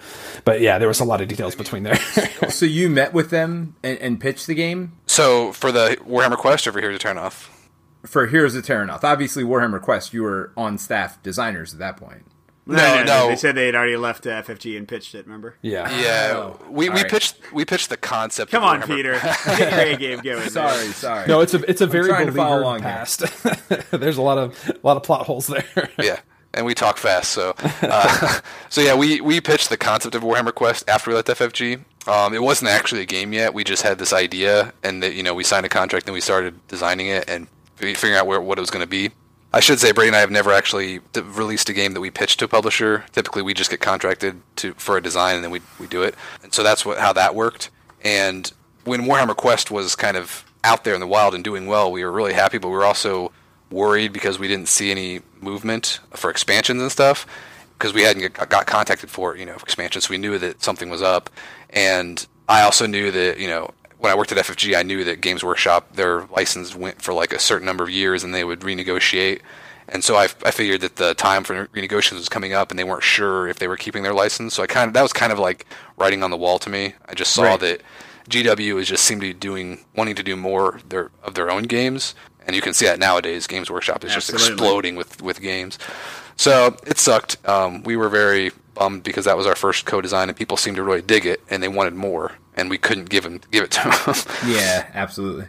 but 0.44 0.60
yeah, 0.60 0.78
there 0.78 0.88
was 0.88 1.00
a 1.00 1.04
lot 1.04 1.20
of 1.20 1.28
details 1.28 1.54
between 1.54 1.82
there. 1.82 1.98
So 2.50 2.66
you 2.66 2.90
met 2.90 3.12
with 3.12 3.30
them 3.30 3.76
and, 3.82 3.98
and 3.98 4.20
pitched 4.20 4.46
the 4.46 4.54
game 4.54 4.92
So 5.06 5.52
for 5.52 5.70
the 5.72 5.96
Warhammer 6.06 6.36
Quest 6.36 6.66
over 6.66 6.80
here 6.80 6.90
to 6.90 6.98
turn 6.98 7.16
off. 7.16 7.59
For 8.06 8.26
Heroes 8.26 8.54
of 8.54 8.64
Terrinoth. 8.64 9.04
Obviously, 9.04 9.44
Warhammer 9.44 9.80
Quest, 9.80 10.14
you 10.14 10.22
were 10.22 10.52
on 10.56 10.78
staff 10.78 11.22
designers 11.22 11.72
at 11.74 11.78
that 11.80 11.96
point. 11.96 12.22
No, 12.66 13.02
no. 13.02 13.28
They 13.28 13.36
said 13.36 13.56
they 13.56 13.66
had 13.66 13.74
already 13.74 13.96
left 13.96 14.26
uh, 14.28 14.42
FFG 14.42 14.76
and 14.76 14.86
pitched 14.86 15.14
it. 15.16 15.26
Remember? 15.26 15.56
Yeah. 15.60 15.90
Yeah, 16.00 16.32
Oh, 16.36 16.60
we, 16.70 16.88
we 16.88 16.88
alright. 16.90 17.10
pitched 17.10 17.36
we 17.52 17.64
pitched 17.64 17.88
the 17.88 17.96
concept. 17.96 18.52
Come 18.52 18.62
of 18.62 18.68
on, 18.68 18.82
Peter. 18.82 19.12
Get 19.46 19.58
your 19.58 19.80
A 19.80 19.96
game 19.96 20.20
going. 20.20 20.38
man. 20.38 20.50
Sorry, 20.50 20.86
sorry. 20.92 21.26
No, 21.26 21.40
it's 21.40 21.52
a 21.52 21.68
it's 21.68 21.80
a 21.80 21.86
very 21.86 22.08
trying 22.08 22.26
to 22.26 22.32
follow 22.32 22.60
beleaguered 22.62 22.62
along 22.62 22.80
past. 22.82 23.90
There's 23.90 24.18
a 24.18 24.22
lot 24.22 24.38
of 24.38 24.68
a 24.70 24.86
lot 24.86 24.96
of 24.96 25.02
plot 25.02 25.26
holes 25.26 25.48
there. 25.48 25.64
yeah, 26.00 26.20
and 26.54 26.64
we 26.64 26.74
talk 26.74 26.96
fast. 26.96 27.32
So, 27.32 27.54
uh, 27.82 28.40
so 28.68 28.80
yeah, 28.82 28.94
we 28.94 29.20
we 29.20 29.40
pitched 29.40 29.68
the 29.68 29.76
concept 29.76 30.14
of 30.14 30.22
Warhammer 30.22 30.54
Quest 30.54 30.88
after 30.88 31.10
we 31.10 31.16
left 31.16 31.28
FFG. 31.28 31.80
Um, 32.06 32.34
it 32.34 32.42
wasn't 32.42 32.70
actually 32.70 33.00
a 33.00 33.06
game 33.06 33.32
yet. 33.32 33.52
We 33.52 33.64
just 33.64 33.82
had 33.82 33.98
this 33.98 34.12
idea, 34.12 34.72
and 34.84 35.02
that 35.02 35.14
you 35.14 35.24
know 35.24 35.34
we 35.34 35.42
signed 35.42 35.66
a 35.66 35.70
contract, 35.70 36.06
and 36.06 36.14
we 36.14 36.20
started 36.20 36.64
designing 36.68 37.08
it 37.08 37.28
and 37.28 37.48
fi- 37.48 37.59
figuring 37.80 38.14
out 38.14 38.26
where 38.26 38.40
what 38.40 38.58
it 38.58 38.60
was 38.60 38.70
going 38.70 38.84
to 38.84 38.88
be. 38.88 39.10
I 39.52 39.58
should 39.58 39.80
say, 39.80 39.90
Brady 39.90 40.08
and 40.08 40.16
I 40.16 40.20
have 40.20 40.30
never 40.30 40.52
actually 40.52 41.00
d- 41.12 41.22
released 41.22 41.68
a 41.68 41.72
game 41.72 41.92
that 41.94 42.00
we 42.00 42.10
pitched 42.10 42.38
to 42.38 42.44
a 42.44 42.48
publisher. 42.48 43.04
Typically, 43.12 43.42
we 43.42 43.52
just 43.52 43.70
get 43.70 43.80
contracted 43.80 44.40
to 44.56 44.74
for 44.74 44.96
a 44.96 45.02
design, 45.02 45.34
and 45.34 45.44
then 45.44 45.50
we 45.50 45.60
we 45.80 45.86
do 45.86 46.02
it. 46.02 46.14
And 46.42 46.54
so 46.54 46.62
that's 46.62 46.86
what 46.86 46.98
how 46.98 47.12
that 47.14 47.34
worked. 47.34 47.70
And 48.02 48.52
when 48.84 49.02
Warhammer 49.02 49.36
Quest 49.36 49.70
was 49.70 49.96
kind 49.96 50.16
of 50.16 50.44
out 50.62 50.84
there 50.84 50.94
in 50.94 51.00
the 51.00 51.06
wild 51.06 51.34
and 51.34 51.42
doing 51.42 51.66
well, 51.66 51.90
we 51.90 52.04
were 52.04 52.12
really 52.12 52.32
happy, 52.32 52.58
but 52.58 52.68
we 52.68 52.74
were 52.74 52.84
also 52.84 53.32
worried 53.70 54.12
because 54.12 54.38
we 54.38 54.48
didn't 54.48 54.68
see 54.68 54.90
any 54.90 55.20
movement 55.40 56.00
for 56.10 56.30
expansions 56.30 56.82
and 56.82 56.90
stuff 56.90 57.26
because 57.78 57.94
we 57.94 58.02
hadn't 58.02 58.20
get, 58.20 58.48
got 58.48 58.66
contacted 58.66 59.10
for 59.10 59.36
you 59.36 59.46
know 59.46 59.54
expansions. 59.54 60.04
So 60.06 60.10
we 60.10 60.18
knew 60.18 60.38
that 60.38 60.62
something 60.62 60.90
was 60.90 61.02
up, 61.02 61.28
and 61.70 62.24
I 62.48 62.62
also 62.62 62.86
knew 62.86 63.10
that 63.10 63.38
you 63.38 63.48
know 63.48 63.70
when 64.00 64.10
I 64.10 64.14
worked 64.16 64.32
at 64.32 64.38
FFG, 64.38 64.76
I 64.76 64.82
knew 64.82 65.04
that 65.04 65.20
Games 65.20 65.44
Workshop 65.44 65.94
their 65.94 66.22
license 66.26 66.74
went 66.74 67.00
for 67.02 67.12
like 67.12 67.32
a 67.32 67.38
certain 67.38 67.66
number 67.66 67.84
of 67.84 67.90
years, 67.90 68.24
and 68.24 68.34
they 68.34 68.44
would 68.44 68.60
renegotiate. 68.60 69.40
And 69.88 70.02
so 70.04 70.14
I, 70.16 70.24
I 70.44 70.50
figured 70.52 70.80
that 70.82 70.96
the 70.96 71.14
time 71.14 71.42
for 71.44 71.66
renegotiations 71.68 72.12
was 72.18 72.28
coming 72.28 72.52
up, 72.52 72.70
and 72.70 72.78
they 72.78 72.84
weren't 72.84 73.02
sure 73.02 73.48
if 73.48 73.58
they 73.58 73.68
were 73.68 73.76
keeping 73.76 74.02
their 74.02 74.14
license. 74.14 74.54
So 74.54 74.62
I 74.62 74.66
kind 74.66 74.88
of 74.88 74.94
that 74.94 75.02
was 75.02 75.12
kind 75.12 75.32
of 75.32 75.38
like 75.38 75.66
writing 75.96 76.22
on 76.22 76.30
the 76.30 76.36
wall 76.36 76.58
to 76.60 76.70
me. 76.70 76.94
I 77.08 77.14
just 77.14 77.32
saw 77.32 77.42
Right. 77.42 77.60
that 77.60 77.82
GW 78.28 78.80
is 78.80 78.88
just 78.88 79.04
seemed 79.04 79.20
to 79.22 79.26
be 79.26 79.32
doing 79.34 79.84
wanting 79.96 80.14
to 80.14 80.22
do 80.22 80.36
more 80.36 80.80
their, 80.88 81.10
of 81.24 81.34
their 81.34 81.50
own 81.50 81.64
games, 81.64 82.14
and 82.46 82.54
you 82.54 82.62
can 82.62 82.72
see 82.72 82.86
that 82.86 82.98
nowadays. 83.00 83.46
Games 83.48 83.70
Workshop 83.70 84.04
is 84.04 84.14
just 84.14 84.30
exploding 84.30 84.94
with 84.96 85.20
with 85.20 85.40
games. 85.40 85.78
So 86.36 86.76
it 86.86 86.96
sucked. 86.98 87.36
Um, 87.46 87.82
we 87.82 87.96
were 87.96 88.08
very 88.08 88.52
bummed 88.74 89.02
because 89.02 89.24
that 89.26 89.36
was 89.36 89.46
our 89.46 89.56
first 89.56 89.84
co-design, 89.84 90.28
and 90.28 90.38
people 90.38 90.56
seemed 90.56 90.76
to 90.76 90.82
really 90.82 91.02
dig 91.02 91.26
it, 91.26 91.40
and 91.50 91.62
they 91.62 91.68
wanted 91.68 91.94
more, 91.94 92.32
and 92.60 92.70
we 92.70 92.78
couldn't 92.78 93.08
give 93.08 93.24
them 93.24 93.40
give 93.50 93.64
it 93.64 93.70
to 93.72 93.80
him. 93.80 94.14
Yeah, 94.46 94.86
absolutely. 94.94 95.46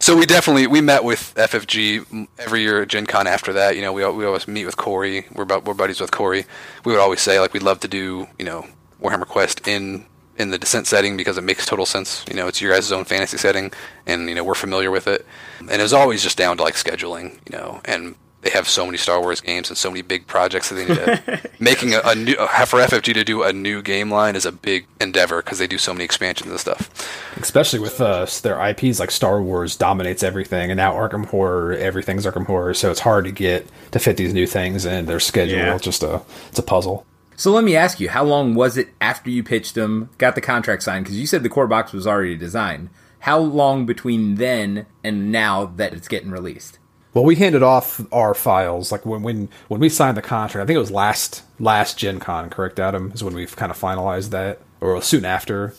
so 0.00 0.16
we 0.16 0.24
definitely 0.26 0.66
we 0.66 0.80
met 0.80 1.04
with 1.04 1.34
FFG 1.36 2.28
every 2.38 2.62
year 2.62 2.82
at 2.82 2.88
Gen 2.88 3.06
Con 3.06 3.26
after 3.26 3.52
that. 3.52 3.76
You 3.76 3.82
know, 3.82 3.92
we 3.92 4.04
we 4.10 4.24
always 4.24 4.48
meet 4.48 4.64
with 4.66 4.76
Corey. 4.76 5.26
We're 5.34 5.44
bu- 5.44 5.60
we're 5.60 5.74
buddies 5.74 6.00
with 6.00 6.10
Corey. 6.10 6.44
We 6.84 6.92
would 6.92 7.00
always 7.00 7.20
say 7.20 7.38
like 7.40 7.52
we'd 7.52 7.62
love 7.62 7.80
to 7.80 7.88
do 7.88 8.26
you 8.38 8.44
know 8.44 8.66
Warhammer 9.02 9.26
Quest 9.26 9.66
in 9.68 10.06
in 10.38 10.50
the 10.50 10.58
Descent 10.58 10.86
setting 10.86 11.16
because 11.18 11.36
it 11.36 11.42
makes 11.44 11.66
total 11.66 11.84
sense. 11.86 12.24
You 12.28 12.34
know, 12.34 12.48
it's 12.48 12.60
your 12.60 12.72
guys' 12.72 12.90
own 12.90 13.04
fantasy 13.04 13.36
setting, 13.36 13.70
and 14.06 14.28
you 14.28 14.34
know 14.34 14.42
we're 14.44 14.54
familiar 14.54 14.90
with 14.90 15.06
it. 15.06 15.26
And 15.60 15.70
it 15.70 15.82
was 15.82 15.92
always 15.92 16.22
just 16.22 16.38
down 16.38 16.56
to 16.56 16.62
like 16.62 16.74
scheduling. 16.74 17.38
You 17.50 17.58
know, 17.58 17.80
and 17.84 18.14
they 18.42 18.50
have 18.50 18.68
so 18.68 18.84
many 18.84 18.98
Star 18.98 19.20
Wars 19.20 19.40
games 19.40 19.70
and 19.70 19.78
so 19.78 19.90
many 19.90 20.02
big 20.02 20.26
projects 20.26 20.68
that 20.68 20.74
they 20.74 20.86
need 20.86 20.96
to 20.96 21.50
making 21.60 21.94
a, 21.94 22.00
a 22.04 22.14
new 22.14 22.34
for 22.34 22.80
FFG 22.80 23.14
to 23.14 23.24
do 23.24 23.42
a 23.42 23.52
new 23.52 23.80
game 23.82 24.10
line 24.10 24.36
is 24.36 24.44
a 24.44 24.52
big 24.52 24.86
endeavor 25.00 25.42
because 25.42 25.58
they 25.58 25.66
do 25.66 25.78
so 25.78 25.92
many 25.92 26.04
expansions 26.04 26.50
and 26.50 26.60
stuff. 26.60 26.90
Especially 27.36 27.78
with 27.78 28.00
uh, 28.00 28.26
their 28.42 28.60
IPs 28.68 28.98
like 28.98 29.10
Star 29.10 29.40
Wars 29.40 29.76
dominates 29.76 30.22
everything, 30.22 30.70
and 30.70 30.76
now 30.76 30.92
Arkham 30.92 31.26
Horror, 31.26 31.72
everything's 31.74 32.26
Arkham 32.26 32.46
Horror. 32.46 32.74
So 32.74 32.90
it's 32.90 33.00
hard 33.00 33.24
to 33.24 33.32
get 33.32 33.66
to 33.92 33.98
fit 33.98 34.16
these 34.16 34.34
new 34.34 34.46
things 34.46 34.84
in 34.84 35.06
their 35.06 35.20
schedule. 35.20 35.58
Yeah. 35.58 35.74
It's 35.74 35.84
just 35.84 36.02
a 36.02 36.20
it's 36.48 36.58
a 36.58 36.64
puzzle. 36.64 37.06
So 37.36 37.50
let 37.50 37.64
me 37.64 37.76
ask 37.76 37.98
you, 37.98 38.10
how 38.10 38.24
long 38.24 38.54
was 38.54 38.76
it 38.76 38.90
after 39.00 39.30
you 39.30 39.42
pitched 39.42 39.74
them, 39.74 40.10
got 40.18 40.34
the 40.34 40.40
contract 40.40 40.82
signed? 40.82 41.04
Because 41.04 41.18
you 41.18 41.26
said 41.26 41.42
the 41.42 41.48
core 41.48 41.66
box 41.66 41.92
was 41.92 42.06
already 42.06 42.36
designed. 42.36 42.90
How 43.20 43.38
long 43.38 43.86
between 43.86 44.34
then 44.34 44.86
and 45.02 45.30
now 45.32 45.66
that 45.76 45.94
it's 45.94 46.08
getting 46.08 46.30
released? 46.30 46.78
Well, 47.14 47.24
we 47.24 47.36
handed 47.36 47.62
off 47.62 48.00
our 48.10 48.34
files 48.34 48.90
like 48.90 49.04
when 49.04 49.22
when 49.22 49.48
when 49.68 49.80
we 49.80 49.88
signed 49.88 50.16
the 50.16 50.22
contract. 50.22 50.64
I 50.64 50.66
think 50.66 50.76
it 50.76 50.80
was 50.80 50.90
last 50.90 51.42
last 51.58 51.98
Gen 51.98 52.20
Con, 52.20 52.48
correct, 52.48 52.78
Adam? 52.80 53.12
Is 53.12 53.22
when 53.22 53.34
we've 53.34 53.54
kind 53.54 53.70
of 53.70 53.78
finalized 53.78 54.30
that, 54.30 54.60
or 54.80 55.00
soon 55.02 55.24
after. 55.24 55.74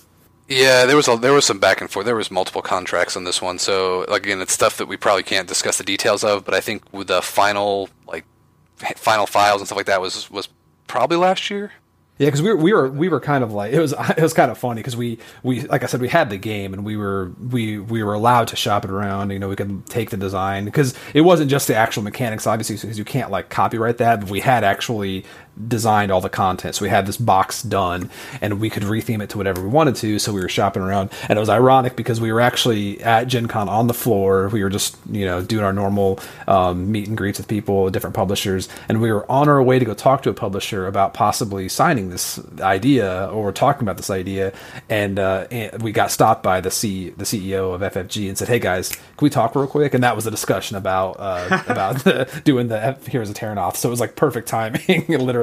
Yeah, 0.48 0.86
there 0.86 0.96
was 0.96 1.08
a, 1.08 1.18
there 1.18 1.34
was 1.34 1.46
some 1.46 1.60
back 1.60 1.82
and 1.82 1.90
forth. 1.90 2.06
There 2.06 2.16
was 2.16 2.30
multiple 2.30 2.62
contracts 2.62 3.18
on 3.18 3.24
this 3.24 3.42
one, 3.42 3.58
so 3.58 4.04
again, 4.06 4.42
it's 4.42 4.54
stuff 4.54 4.78
that 4.78 4.88
we 4.88 4.98
probably 4.98 5.24
can't 5.24 5.48
discuss 5.48 5.78
the 5.78 5.84
details 5.84 6.24
of. 6.24 6.46
But 6.46 6.54
I 6.54 6.60
think 6.60 6.84
with 6.94 7.08
the 7.08 7.22
final 7.22 7.90
like 8.08 8.26
final 8.78 9.26
files 9.26 9.62
and 9.62 9.68
stuff 9.68 9.78
like 9.78 9.86
that 9.88 10.02
was 10.02 10.30
was 10.30 10.50
probably 10.88 11.18
last 11.18 11.50
year. 11.50 11.72
Yeah, 12.24 12.28
because 12.28 12.42
we 12.42 12.50
were 12.52 12.56
we 12.56 12.74
were 12.74 12.90
we 12.90 13.10
were 13.10 13.20
kind 13.20 13.44
of 13.44 13.52
like 13.52 13.74
it 13.74 13.82
was 13.82 13.94
it 14.18 14.22
was 14.22 14.34
kind 14.34 14.50
of 14.50 14.58
funny 14.58 14.80
because 14.80 14.96
we 14.96 15.20
we 15.44 15.62
like 15.64 15.84
I 15.84 15.88
said 15.88 16.00
we 16.00 16.08
had 16.08 16.30
the 16.30 16.38
game 16.38 16.74
and 16.74 16.86
we 16.86 16.96
were 16.96 17.34
we 17.38 17.80
we 17.80 18.02
were 18.02 18.14
allowed 18.14 18.48
to 18.48 18.56
shop 18.56 18.86
it 18.86 18.92
around. 18.92 19.32
You 19.32 19.40
know, 19.40 19.50
we 19.50 19.58
could 19.58 19.86
take 19.88 20.10
the 20.10 20.16
design 20.16 20.64
because 20.64 20.94
it 21.14 21.22
wasn't 21.22 21.52
just 21.52 21.68
the 21.68 21.76
actual 21.76 22.02
mechanics, 22.02 22.48
obviously, 22.48 22.78
because 22.78 22.98
you 22.98 23.04
can't 23.04 23.30
like 23.30 23.50
copyright 23.50 23.98
that. 23.98 24.22
But 24.22 24.30
we 24.30 24.40
had 24.40 24.64
actually 24.64 25.26
designed 25.68 26.12
all 26.12 26.22
the 26.22 26.30
content, 26.30 26.76
so 26.76 26.84
we 26.84 26.90
had 26.90 27.06
this 27.06 27.18
box 27.18 27.62
done, 27.62 28.10
and 28.42 28.60
we 28.60 28.70
could 28.70 28.84
retheme 28.84 29.22
it 29.22 29.30
to 29.30 29.38
whatever 29.38 29.62
we 29.62 29.68
wanted 29.68 29.96
to. 29.98 30.20
So 30.20 30.34
we 30.34 30.42
were 30.42 30.50
shopping 30.50 30.82
around, 30.82 31.12
and 31.30 31.38
it 31.38 31.40
was 31.40 31.50
ironic 31.50 31.96
because 31.96 32.20
we 32.20 32.32
were 32.32 32.42
actually 32.42 33.02
at 33.04 33.26
Gen 33.28 33.48
Con 33.48 33.70
on 33.70 33.88
the 33.88 33.94
floor. 33.94 34.50
We 34.50 34.64
were 34.64 34.70
just 34.70 34.98
you 35.10 35.26
know 35.26 35.42
doing 35.42 35.64
our 35.64 35.74
normal 35.74 36.20
um, 36.48 36.92
meet 36.92 37.08
and 37.08 37.18
greets 37.18 37.38
with 37.38 37.48
people, 37.48 37.90
different 37.90 38.16
publishers, 38.16 38.68
and 38.90 39.02
we 39.02 39.12
were 39.12 39.30
on 39.32 39.48
our 39.48 39.62
way 39.62 39.80
to 39.80 39.86
go 39.86 39.94
talk 39.94 40.24
to 40.24 40.30
a 40.30 40.34
publisher 40.34 40.88
about 40.88 41.14
possibly 41.14 41.70
signing 41.70 42.10
this 42.10 42.40
idea 42.60 43.30
or 43.32 43.52
talking 43.52 43.84
about 43.84 43.98
this 43.98 44.10
idea, 44.10 44.54
and, 44.90 45.20
uh, 45.20 45.48
and 45.52 45.82
we 45.84 45.92
got 45.92 46.12
stopped 46.12 46.44
by 46.44 46.62
the 46.62 46.72
C 46.72 47.10
the 47.12 47.26
CEO 47.26 47.74
of 47.74 47.82
FFG 47.82 48.28
and 48.28 48.38
said, 48.38 48.48
"Hey 48.48 48.60
guys, 48.60 48.90
can 48.90 49.02
we 49.22 49.30
talk 49.30 49.56
real 49.56 49.68
quick?" 49.68 49.94
And 49.94 50.04
that 50.04 50.16
was 50.16 50.26
a 50.26 50.32
discussion 50.32 50.78
about 50.78 51.16
uh, 51.20 51.64
about 51.68 52.04
the, 52.04 52.42
doing 52.44 52.70
the 52.70 52.98
Heroes 53.08 53.30
of 53.30 53.36
Terrinoth. 53.36 53.76
So 53.78 53.90
it 53.90 53.92
was 53.92 54.00
like 54.00 54.16
perfect 54.16 54.48
timing, 54.48 55.06
literally. 55.08 55.43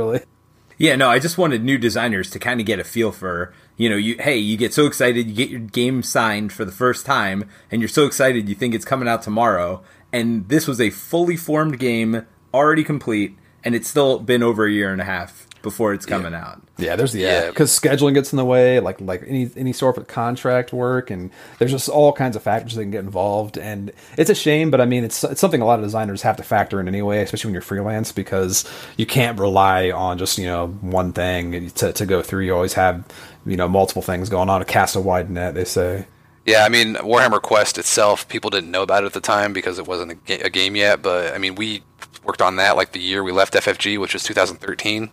Yeah, 0.79 0.97
no, 0.97 1.11
I 1.11 1.19
just 1.19 1.37
wanted 1.37 1.63
new 1.63 1.77
designers 1.77 2.31
to 2.31 2.39
kind 2.39 2.59
of 2.59 2.65
get 2.65 2.79
a 2.79 2.85
feel 2.85 3.13
for, 3.13 3.53
you 3.77 3.91
know, 3.91 3.97
you 3.97 4.17
hey, 4.19 4.39
you 4.39 4.57
get 4.57 4.73
so 4.73 4.87
excited, 4.87 5.29
you 5.29 5.35
get 5.35 5.51
your 5.51 5.61
game 5.61 6.03
signed 6.03 6.53
for 6.53 6.65
the 6.65 6.73
first 6.73 7.05
time, 7.05 7.49
and 7.71 7.83
you're 7.83 7.89
so 7.89 8.07
excited 8.07 8.49
you 8.49 8.55
think 8.55 8.75
it's 8.75 8.87
coming 8.87 9.07
out 9.07 9.23
tomorrow, 9.23 9.83
and 10.11 10.49
this 10.49 10.67
was 10.67 10.81
a 10.81 10.89
fully 10.89 11.37
formed 11.37 11.79
game, 11.79 12.25
already 12.55 12.83
complete, 12.83 13.37
and 13.63 13.75
it's 13.75 13.89
still 13.89 14.19
been 14.19 14.43
over 14.43 14.65
a 14.65 14.73
year 14.73 14.91
and 14.91 15.03
a 15.03 15.05
half 15.05 15.47
before 15.63 15.93
it's 15.93 16.07
coming 16.07 16.35
out. 16.35 16.63
Yeah, 16.79 16.97
there's 16.97 17.13
the 17.13 17.21
yeah, 17.21 17.43
Yeah. 17.45 17.49
because 17.51 17.71
scheduling 17.79 18.15
gets 18.15 18.33
in 18.33 18.37
the 18.39 18.45
way, 18.45 18.81
like 18.81 19.01
like 19.01 19.23
any 19.27 19.51
any 19.57 19.73
sort 19.73 19.99
of 19.99 20.07
contract 20.09 20.73
work, 20.73 21.11
and 21.11 21.31
there's 21.59 21.71
just 21.71 21.89
all 21.89 22.13
kinds 22.13 22.37
of 22.37 22.43
factors 22.43 22.75
that 22.75 22.83
can 22.83 22.91
get 22.91 23.05
involved, 23.05 23.59
and 23.59 23.93
it's 24.17 24.31
a 24.31 24.35
shame, 24.35 24.71
but 24.71 24.81
I 24.81 24.87
mean, 24.87 25.05
it's 25.05 25.23
it's 25.25 25.41
something 25.41 25.61
a 25.61 25.67
lot 25.67 25.79
of 25.79 25.85
designers 25.85 26.23
have 26.23 26.37
to 26.39 26.43
factor 26.43 26.81
in 26.81 26.89
anyway, 26.89 27.23
especially 27.23 27.49
when 27.49 27.55
you're 27.55 27.63
freelance, 27.63 28.13
because 28.13 28.65
you 28.97 29.07
can't 29.07 29.39
rely 29.39 29.91
on 29.91 30.17
just 30.19 30.39
you 30.39 30.47
know 30.47 30.69
one 30.81 31.13
thing 31.13 31.69
to 31.71 31.93
to 31.93 32.07
go 32.07 32.23
through. 32.23 32.45
You 32.45 32.55
always 32.55 32.73
have 32.75 33.05
you 33.45 33.57
know 33.57 33.69
multiple 33.69 34.03
things 34.03 34.29
going 34.29 34.49
on. 34.49 34.63
A 34.63 34.65
cast 34.65 34.97
a 34.97 35.01
wide 35.01 35.31
net, 35.31 35.55
they 35.55 35.65
say. 35.65 36.07
Yeah, 36.47 36.65
I 36.65 36.71
mean 36.71 36.95
Warhammer 36.95 37.41
Quest 37.43 37.77
itself, 37.77 38.27
people 38.29 38.49
didn't 38.49 38.71
know 38.71 38.83
about 38.83 39.05
it 39.05 39.07
at 39.07 39.13
the 39.13 39.21
time 39.21 39.53
because 39.53 39.79
it 39.79 39.87
wasn't 39.87 40.13
a, 40.13 40.15
ga- 40.15 40.41
a 40.41 40.49
game 40.51 40.75
yet. 40.75 41.03
But 41.03 41.35
I 41.35 41.39
mean, 41.39 41.55
we 41.55 41.83
worked 42.25 42.41
on 42.41 42.57
that 42.57 42.77
like 42.77 42.93
the 42.93 42.99
year 42.99 43.23
we 43.23 43.31
left 43.31 43.53
FFG, 43.55 44.01
which 44.01 44.15
was 44.15 44.23
2013, 44.25 45.11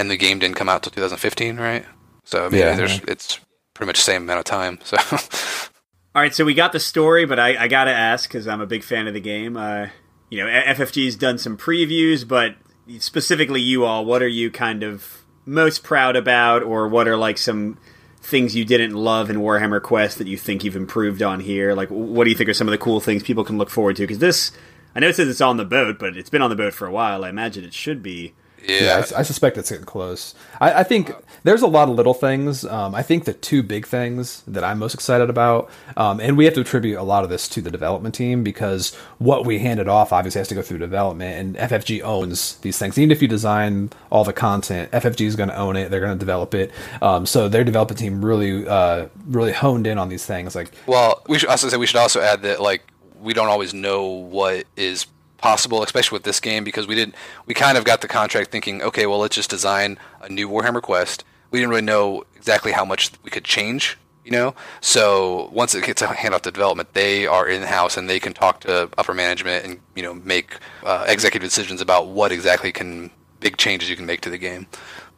and 0.00 0.10
the 0.10 0.16
game 0.16 0.38
didn't 0.38 0.56
come 0.56 0.68
out 0.68 0.82
till 0.82 0.90
2015, 0.92 1.56
right? 1.58 1.84
So 2.24 2.46
I 2.46 2.48
mean, 2.48 2.60
Yeah. 2.60 2.74
there's 2.74 3.00
it's 3.06 3.38
pretty 3.74 3.88
much 3.88 3.98
the 3.98 4.04
same 4.04 4.22
amount 4.22 4.38
of 4.38 4.44
time. 4.46 4.78
So 4.84 4.96
All 6.14 6.20
right, 6.22 6.34
so 6.34 6.44
we 6.44 6.54
got 6.54 6.72
the 6.72 6.80
story, 6.80 7.24
but 7.24 7.38
I, 7.38 7.56
I 7.64 7.68
got 7.68 7.84
to 7.84 7.92
ask 7.92 8.28
because 8.28 8.48
I'm 8.48 8.60
a 8.60 8.66
big 8.66 8.82
fan 8.82 9.06
of 9.06 9.14
the 9.14 9.20
game. 9.20 9.56
Uh, 9.56 9.86
you 10.28 10.38
know, 10.38 10.46
FFG's 10.50 11.14
done 11.14 11.38
some 11.38 11.56
previews, 11.56 12.26
but 12.26 12.56
specifically 12.98 13.60
you 13.60 13.84
all, 13.84 14.04
what 14.04 14.20
are 14.22 14.28
you 14.28 14.50
kind 14.50 14.82
of 14.82 15.24
most 15.46 15.84
proud 15.84 16.16
about, 16.16 16.62
or 16.64 16.88
what 16.88 17.06
are 17.06 17.16
like 17.16 17.38
some 17.38 17.78
things 18.22 18.56
you 18.56 18.64
didn't 18.64 18.94
love 18.94 19.30
in 19.30 19.36
Warhammer 19.36 19.80
Quest 19.80 20.18
that 20.18 20.26
you 20.26 20.36
think 20.36 20.64
you've 20.64 20.74
improved 20.76 21.22
on 21.22 21.38
here? 21.38 21.74
Like, 21.74 21.88
what 21.90 22.24
do 22.24 22.30
you 22.30 22.36
think 22.36 22.48
are 22.50 22.54
some 22.54 22.66
of 22.66 22.72
the 22.72 22.78
cool 22.78 22.98
things 23.00 23.22
people 23.22 23.44
can 23.44 23.56
look 23.56 23.70
forward 23.70 23.94
to? 23.96 24.02
Because 24.02 24.18
this, 24.18 24.50
I 24.96 25.00
know 25.00 25.08
it 25.08 25.14
says 25.16 25.28
it's 25.28 25.40
on 25.40 25.58
the 25.58 25.64
boat, 25.64 25.98
but 26.00 26.16
it's 26.16 26.30
been 26.30 26.42
on 26.42 26.50
the 26.50 26.56
boat 26.56 26.74
for 26.74 26.86
a 26.86 26.92
while. 26.92 27.24
I 27.24 27.28
imagine 27.28 27.62
it 27.64 27.72
should 27.74 28.02
be. 28.02 28.34
Yeah, 28.66 29.04
I, 29.14 29.20
I 29.20 29.22
suspect 29.22 29.58
it's 29.58 29.70
getting 29.70 29.84
close. 29.84 30.34
I, 30.60 30.80
I 30.80 30.82
think 30.82 31.12
there's 31.42 31.62
a 31.62 31.66
lot 31.66 31.88
of 31.88 31.94
little 31.94 32.14
things. 32.14 32.64
Um, 32.64 32.94
I 32.94 33.02
think 33.02 33.24
the 33.24 33.32
two 33.32 33.62
big 33.62 33.86
things 33.86 34.42
that 34.46 34.62
I'm 34.62 34.78
most 34.78 34.94
excited 34.94 35.30
about, 35.30 35.70
um, 35.96 36.20
and 36.20 36.36
we 36.36 36.44
have 36.44 36.54
to 36.54 36.60
attribute 36.60 36.98
a 36.98 37.02
lot 37.02 37.24
of 37.24 37.30
this 37.30 37.48
to 37.48 37.62
the 37.62 37.70
development 37.70 38.14
team 38.14 38.42
because 38.44 38.94
what 39.18 39.46
we 39.46 39.58
handed 39.58 39.88
off 39.88 40.12
obviously 40.12 40.38
has 40.40 40.48
to 40.48 40.54
go 40.54 40.62
through 40.62 40.78
development, 40.78 41.56
and 41.58 41.70
FFG 41.70 42.02
owns 42.02 42.56
these 42.58 42.78
things. 42.78 42.98
Even 42.98 43.10
if 43.10 43.22
you 43.22 43.28
design 43.28 43.90
all 44.10 44.24
the 44.24 44.32
content, 44.32 44.90
FFG 44.92 45.26
is 45.26 45.36
going 45.36 45.48
to 45.48 45.56
own 45.56 45.76
it. 45.76 45.90
They're 45.90 46.00
going 46.00 46.16
to 46.16 46.18
develop 46.18 46.54
it. 46.54 46.70
Um, 47.00 47.26
so 47.26 47.48
their 47.48 47.64
development 47.64 47.98
team 47.98 48.24
really, 48.24 48.66
uh, 48.66 49.06
really 49.26 49.52
honed 49.52 49.86
in 49.86 49.98
on 49.98 50.08
these 50.08 50.26
things. 50.26 50.54
Like, 50.54 50.72
Well, 50.86 51.22
we 51.28 51.38
should 51.38 51.48
also 51.48 51.68
say 51.68 51.76
we 51.76 51.86
should 51.86 51.96
also 52.00 52.20
add 52.20 52.42
that 52.42 52.60
like 52.60 52.82
we 53.20 53.34
don't 53.34 53.48
always 53.48 53.74
know 53.74 54.06
what 54.06 54.64
is 54.76 55.06
possible, 55.40 55.82
especially 55.82 56.16
with 56.16 56.24
this 56.24 56.40
game, 56.40 56.64
because 56.64 56.86
we 56.86 56.94
didn't. 56.94 57.14
We 57.46 57.54
kind 57.54 57.76
of 57.76 57.84
got 57.84 58.00
the 58.00 58.08
contract 58.08 58.50
thinking, 58.50 58.82
okay, 58.82 59.06
well, 59.06 59.18
let's 59.18 59.36
just 59.36 59.50
design 59.50 59.98
a 60.20 60.28
new 60.28 60.48
Warhammer 60.48 60.82
Quest. 60.82 61.24
We 61.50 61.58
didn't 61.58 61.70
really 61.70 61.82
know 61.82 62.24
exactly 62.36 62.72
how 62.72 62.84
much 62.84 63.10
we 63.22 63.30
could 63.30 63.44
change, 63.44 63.98
you 64.24 64.30
know. 64.30 64.54
So 64.80 65.50
once 65.52 65.74
it 65.74 65.84
gets 65.84 66.02
handed 66.02 66.34
off 66.34 66.42
to 66.42 66.50
development, 66.50 66.94
they 66.94 67.26
are 67.26 67.48
in 67.48 67.62
house 67.62 67.96
and 67.96 68.08
they 68.08 68.20
can 68.20 68.32
talk 68.32 68.60
to 68.60 68.88
upper 68.96 69.14
management 69.14 69.64
and 69.64 69.80
you 69.96 70.02
know 70.02 70.14
make 70.14 70.56
uh, 70.84 71.04
executive 71.08 71.48
decisions 71.48 71.80
about 71.80 72.08
what 72.08 72.32
exactly 72.32 72.72
can 72.72 73.10
big 73.40 73.56
changes 73.56 73.88
you 73.88 73.96
can 73.96 74.06
make 74.06 74.20
to 74.20 74.30
the 74.30 74.38
game. 74.38 74.66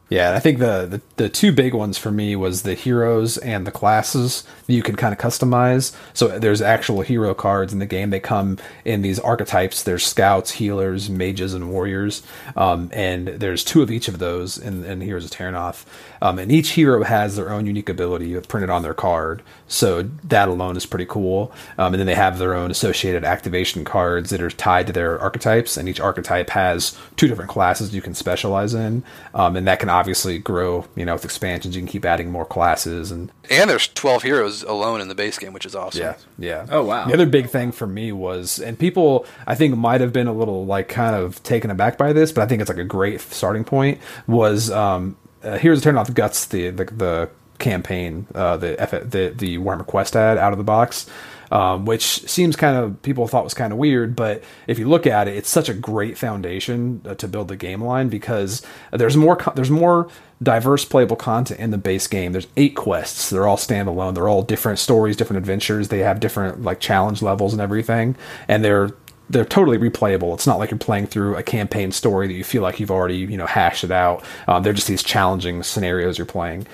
Yeah, 0.09 0.33
I 0.35 0.39
think 0.39 0.59
the, 0.59 0.85
the, 0.85 1.01
the 1.23 1.29
two 1.29 1.51
big 1.51 1.73
ones 1.73 1.97
for 1.97 2.11
me 2.11 2.35
was 2.35 2.61
the 2.61 2.75
heroes 2.75 3.37
and 3.39 3.65
the 3.65 3.71
classes 3.71 4.43
that 4.67 4.73
you 4.73 4.83
can 4.83 4.95
kind 4.95 5.11
of 5.11 5.17
customize. 5.17 5.95
So 6.13 6.37
there's 6.37 6.61
actual 6.61 7.01
hero 7.01 7.33
cards 7.33 7.73
in 7.73 7.79
the 7.79 7.87
game. 7.87 8.11
They 8.11 8.19
come 8.19 8.59
in 8.85 9.01
these 9.01 9.17
archetypes. 9.17 9.81
There's 9.81 10.05
scouts, 10.05 10.51
healers, 10.51 11.09
mages, 11.09 11.55
and 11.55 11.71
warriors. 11.71 12.21
Um, 12.55 12.91
and 12.93 13.27
there's 13.27 13.63
two 13.63 13.81
of 13.81 13.89
each 13.89 14.07
of 14.07 14.19
those 14.19 14.57
in, 14.57 14.83
in 14.83 15.01
Heroes 15.01 15.25
of 15.25 15.31
Terrinoth. 15.31 15.85
Um, 16.23 16.39
and 16.39 16.49
each 16.53 16.69
hero 16.69 17.03
has 17.03 17.35
their 17.35 17.51
own 17.51 17.65
unique 17.65 17.89
ability 17.89 18.39
printed 18.47 18.69
on 18.69 18.81
their 18.81 18.93
card. 18.93 19.43
So 19.67 20.03
that 20.23 20.47
alone 20.47 20.77
is 20.77 20.85
pretty 20.85 21.05
cool. 21.05 21.51
Um, 21.77 21.93
and 21.93 21.99
then 21.99 22.07
they 22.07 22.15
have 22.15 22.39
their 22.39 22.53
own 22.53 22.71
associated 22.71 23.25
activation 23.25 23.83
cards 23.83 24.29
that 24.29 24.41
are 24.41 24.49
tied 24.49 24.87
to 24.87 24.93
their 24.93 25.19
archetypes. 25.19 25.75
And 25.75 25.89
each 25.89 25.99
archetype 25.99 26.49
has 26.51 26.97
two 27.17 27.27
different 27.27 27.51
classes 27.51 27.93
you 27.93 28.01
can 28.01 28.15
specialize 28.15 28.73
in. 28.73 29.03
Um, 29.33 29.57
and 29.57 29.67
that 29.67 29.81
can 29.81 29.89
obviously 29.89 30.39
grow, 30.39 30.87
you 30.95 31.03
know, 31.03 31.11
with 31.13 31.25
expansions. 31.25 31.75
You 31.75 31.81
can 31.81 31.89
keep 31.89 32.05
adding 32.05 32.31
more 32.31 32.45
classes 32.45 33.11
and 33.11 33.29
and 33.49 33.69
there's 33.69 33.89
12 33.89 34.23
heroes 34.23 34.63
alone 34.63 35.01
in 35.01 35.09
the 35.09 35.15
base 35.15 35.37
game, 35.37 35.51
which 35.51 35.65
is 35.65 35.75
awesome. 35.75 36.01
Yeah, 36.01 36.15
yeah. 36.39 36.65
Oh 36.69 36.85
wow. 36.85 37.05
The 37.05 37.13
other 37.13 37.25
big 37.25 37.49
thing 37.49 37.73
for 37.73 37.85
me 37.85 38.13
was, 38.13 38.59
and 38.59 38.79
people 38.79 39.25
I 39.45 39.55
think 39.55 39.75
might 39.75 39.99
have 39.99 40.13
been 40.13 40.27
a 40.27 40.33
little 40.33 40.65
like 40.65 40.87
kind 40.87 41.13
of 41.13 41.43
taken 41.43 41.69
aback 41.69 41.97
by 41.97 42.13
this, 42.13 42.31
but 42.31 42.43
I 42.43 42.47
think 42.47 42.61
it's 42.61 42.69
like 42.69 42.77
a 42.77 42.85
great 42.85 43.19
starting 43.19 43.65
point. 43.65 43.99
Was 44.27 44.71
um, 44.71 45.17
uh, 45.43 45.57
Heroes 45.57 45.79
of 45.79 45.83
Terrinoth 45.93 46.13
Guts 46.13 46.45
the 46.45 46.69
the, 46.69 46.85
the 46.85 47.29
campaign, 47.59 48.27
uh, 48.35 48.57
the, 48.57 48.79
F- 48.79 48.91
the 48.91 49.33
the 49.35 49.57
Warhammer 49.57 49.85
Quest 49.85 50.15
ad 50.15 50.37
out 50.37 50.51
of 50.51 50.57
the 50.57 50.63
box. 50.63 51.07
Um, 51.51 51.85
which 51.85 52.03
seems 52.27 52.55
kind 52.55 52.75
of 52.75 52.99
people 53.03 53.27
thought 53.27 53.43
was 53.43 53.53
kind 53.53 53.71
of 53.71 53.77
weird, 53.77 54.15
but 54.15 54.43
if 54.65 54.79
you 54.79 54.89
look 54.89 55.05
at 55.05 55.27
it, 55.27 55.37
it's 55.37 55.49
such 55.49 55.69
a 55.69 55.73
great 55.75 56.17
foundation 56.17 57.03
uh, 57.05 57.13
to 57.15 57.27
build 57.27 57.47
the 57.47 57.55
game 57.55 57.83
line 57.83 58.09
because 58.09 58.63
there's 58.91 59.15
more 59.15 59.35
co- 59.35 59.51
there's 59.53 59.69
more 59.69 60.09
diverse 60.41 60.83
playable 60.83 61.15
content 61.15 61.59
in 61.59 61.69
the 61.69 61.77
base 61.77 62.07
game. 62.07 62.31
There's 62.31 62.47
eight 62.57 62.75
quests. 62.75 63.29
They're 63.29 63.45
all 63.45 63.57
standalone. 63.57 64.15
They're 64.15 64.27
all 64.27 64.41
different 64.41 64.79
stories, 64.79 65.15
different 65.15 65.37
adventures. 65.37 65.89
They 65.89 65.99
have 65.99 66.19
different 66.19 66.63
like 66.63 66.79
challenge 66.79 67.21
levels 67.21 67.53
and 67.53 67.61
everything, 67.61 68.15
and 68.47 68.63
they're 68.65 68.89
they're 69.29 69.45
totally 69.45 69.77
replayable. 69.77 70.33
It's 70.33 70.45
not 70.45 70.59
like 70.59 70.69
you're 70.71 70.77
playing 70.77 71.07
through 71.07 71.35
a 71.35 71.43
campaign 71.43 71.91
story 71.91 72.27
that 72.27 72.33
you 72.33 72.43
feel 72.43 72.61
like 72.61 72.79
you've 72.79 72.91
already 72.91 73.17
you 73.17 73.37
know 73.37 73.45
hashed 73.45 73.83
it 73.83 73.91
out. 73.91 74.23
Um, 74.47 74.63
they're 74.63 74.73
just 74.73 74.87
these 74.87 75.03
challenging 75.03 75.63
scenarios 75.63 76.17
you're 76.17 76.25
playing. 76.25 76.67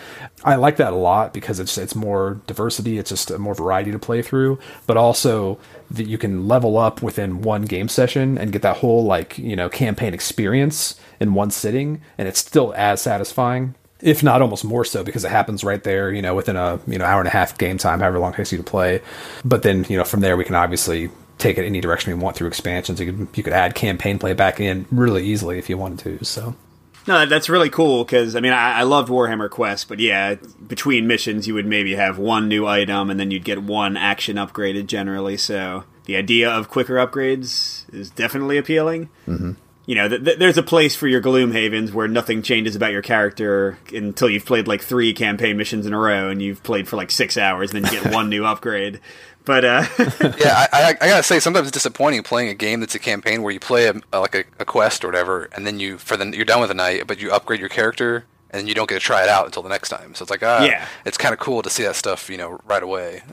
I 0.43 0.55
like 0.55 0.77
that 0.77 0.93
a 0.93 0.95
lot 0.95 1.33
because 1.33 1.59
it's 1.59 1.77
it's 1.77 1.95
more 1.95 2.41
diversity. 2.47 2.97
It's 2.97 3.09
just 3.09 3.37
more 3.37 3.53
variety 3.53 3.91
to 3.91 3.99
play 3.99 4.21
through, 4.21 4.59
but 4.87 4.97
also 4.97 5.59
that 5.91 6.07
you 6.07 6.17
can 6.17 6.47
level 6.47 6.77
up 6.77 7.01
within 7.01 7.41
one 7.41 7.63
game 7.63 7.89
session 7.89 8.37
and 8.37 8.51
get 8.51 8.61
that 8.63 8.77
whole 8.77 9.03
like 9.03 9.37
you 9.37 9.55
know 9.55 9.69
campaign 9.69 10.13
experience 10.13 10.99
in 11.19 11.33
one 11.33 11.51
sitting, 11.51 12.01
and 12.17 12.27
it's 12.27 12.39
still 12.39 12.73
as 12.75 13.01
satisfying 13.01 13.75
if 14.01 14.23
not 14.23 14.41
almost 14.41 14.63
more 14.63 14.85
so 14.85 15.03
because 15.03 15.25
it 15.25 15.29
happens 15.29 15.61
right 15.61 15.83
there 15.83 16.09
you 16.09 16.21
know 16.21 16.33
within 16.33 16.55
a 16.55 16.79
you 16.87 16.97
know 16.97 17.03
hour 17.03 17.19
and 17.19 17.27
a 17.27 17.31
half 17.31 17.57
game 17.57 17.77
time 17.77 17.99
however 17.99 18.17
long 18.17 18.31
it 18.31 18.37
takes 18.37 18.49
you 18.49 18.57
to 18.57 18.63
play 18.63 19.01
but 19.43 19.61
then 19.61 19.85
you 19.89 19.97
know 19.97 20.05
from 20.05 20.21
there 20.21 20.37
we 20.37 20.45
can 20.45 20.55
obviously 20.55 21.09
take 21.39 21.57
it 21.57 21.65
any 21.65 21.81
direction 21.81 22.13
we 22.15 22.21
want 22.21 22.35
through 22.35 22.47
expansions. 22.47 22.99
You 22.99 23.11
could 23.11 23.27
you 23.37 23.43
could 23.43 23.53
add 23.53 23.73
campaign 23.73 24.19
play 24.19 24.33
back 24.33 24.59
in 24.59 24.85
really 24.91 25.25
easily 25.25 25.57
if 25.57 25.69
you 25.69 25.77
wanted 25.77 25.99
to. 25.99 26.25
So. 26.25 26.55
No, 27.07 27.25
that's 27.25 27.49
really 27.49 27.71
cool 27.71 28.03
because 28.03 28.35
I 28.35 28.39
mean 28.39 28.53
I, 28.53 28.79
I 28.79 28.83
loved 28.83 29.09
Warhammer 29.09 29.49
Quest, 29.49 29.87
but 29.87 29.99
yeah, 29.99 30.35
between 30.67 31.07
missions 31.07 31.47
you 31.47 31.55
would 31.55 31.65
maybe 31.65 31.95
have 31.95 32.19
one 32.19 32.47
new 32.47 32.67
item 32.67 33.09
and 33.09 33.19
then 33.19 33.31
you'd 33.31 33.45
get 33.45 33.63
one 33.63 33.97
action 33.97 34.35
upgraded 34.35 34.85
generally. 34.85 35.37
So 35.37 35.85
the 36.05 36.17
idea 36.17 36.51
of 36.51 36.69
quicker 36.69 36.95
upgrades 36.95 37.91
is 37.93 38.11
definitely 38.11 38.57
appealing. 38.57 39.09
Mm-hmm. 39.27 39.53
You 39.89 39.95
know, 39.95 40.07
th- 40.07 40.23
th- 40.23 40.37
there's 40.37 40.59
a 40.59 40.61
place 40.61 40.95
for 40.95 41.07
your 41.07 41.19
Gloomhavens 41.19 41.91
where 41.91 42.07
nothing 42.07 42.43
changes 42.43 42.75
about 42.75 42.91
your 42.91 43.01
character 43.01 43.79
until 43.91 44.29
you've 44.29 44.45
played 44.45 44.67
like 44.67 44.83
three 44.83 45.15
campaign 45.15 45.57
missions 45.57 45.87
in 45.87 45.93
a 45.93 45.97
row 45.97 46.29
and 46.29 46.43
you've 46.43 46.61
played 46.61 46.87
for 46.87 46.95
like 46.95 47.09
six 47.09 47.37
hours, 47.37 47.73
and 47.73 47.83
then 47.83 47.91
you 47.91 47.99
get 47.99 48.13
one 48.13 48.29
new 48.29 48.45
upgrade. 48.53 48.99
But 49.45 49.65
uh, 49.65 49.85
yeah, 50.37 50.67
I, 50.71 50.95
I, 51.01 51.07
gotta 51.07 51.23
say, 51.23 51.39
sometimes 51.39 51.69
it's 51.69 51.73
disappointing 51.73 52.21
playing 52.21 52.49
a 52.49 52.53
game 52.53 52.81
that's 52.81 52.93
a 52.93 52.99
campaign 52.99 53.41
where 53.41 53.51
you 53.51 53.59
play 53.59 53.87
a, 53.87 53.95
a, 54.13 54.19
like 54.19 54.35
a, 54.35 54.43
a, 54.59 54.65
quest 54.65 55.03
or 55.03 55.07
whatever, 55.07 55.49
and 55.53 55.65
then 55.65 55.79
you 55.79 55.97
for 55.97 56.15
the 56.15 56.35
you're 56.35 56.45
done 56.45 56.59
with 56.59 56.69
the 56.69 56.75
night, 56.75 57.07
but 57.07 57.19
you 57.19 57.31
upgrade 57.31 57.59
your 57.59 57.69
character, 57.69 58.25
and 58.51 58.67
you 58.67 58.75
don't 58.75 58.87
get 58.87 58.99
to 58.99 59.01
try 59.01 59.23
it 59.23 59.29
out 59.29 59.47
until 59.47 59.63
the 59.63 59.69
next 59.69 59.89
time. 59.89 60.13
So 60.13 60.21
it's 60.21 60.29
like, 60.29 60.43
ah, 60.43 60.65
yeah, 60.65 60.85
it's 61.03 61.17
kind 61.17 61.33
of 61.33 61.39
cool 61.39 61.63
to 61.63 61.69
see 61.71 61.81
that 61.81 61.95
stuff, 61.95 62.29
you 62.29 62.37
know, 62.37 62.61
right 62.63 62.83
away. 62.83 63.23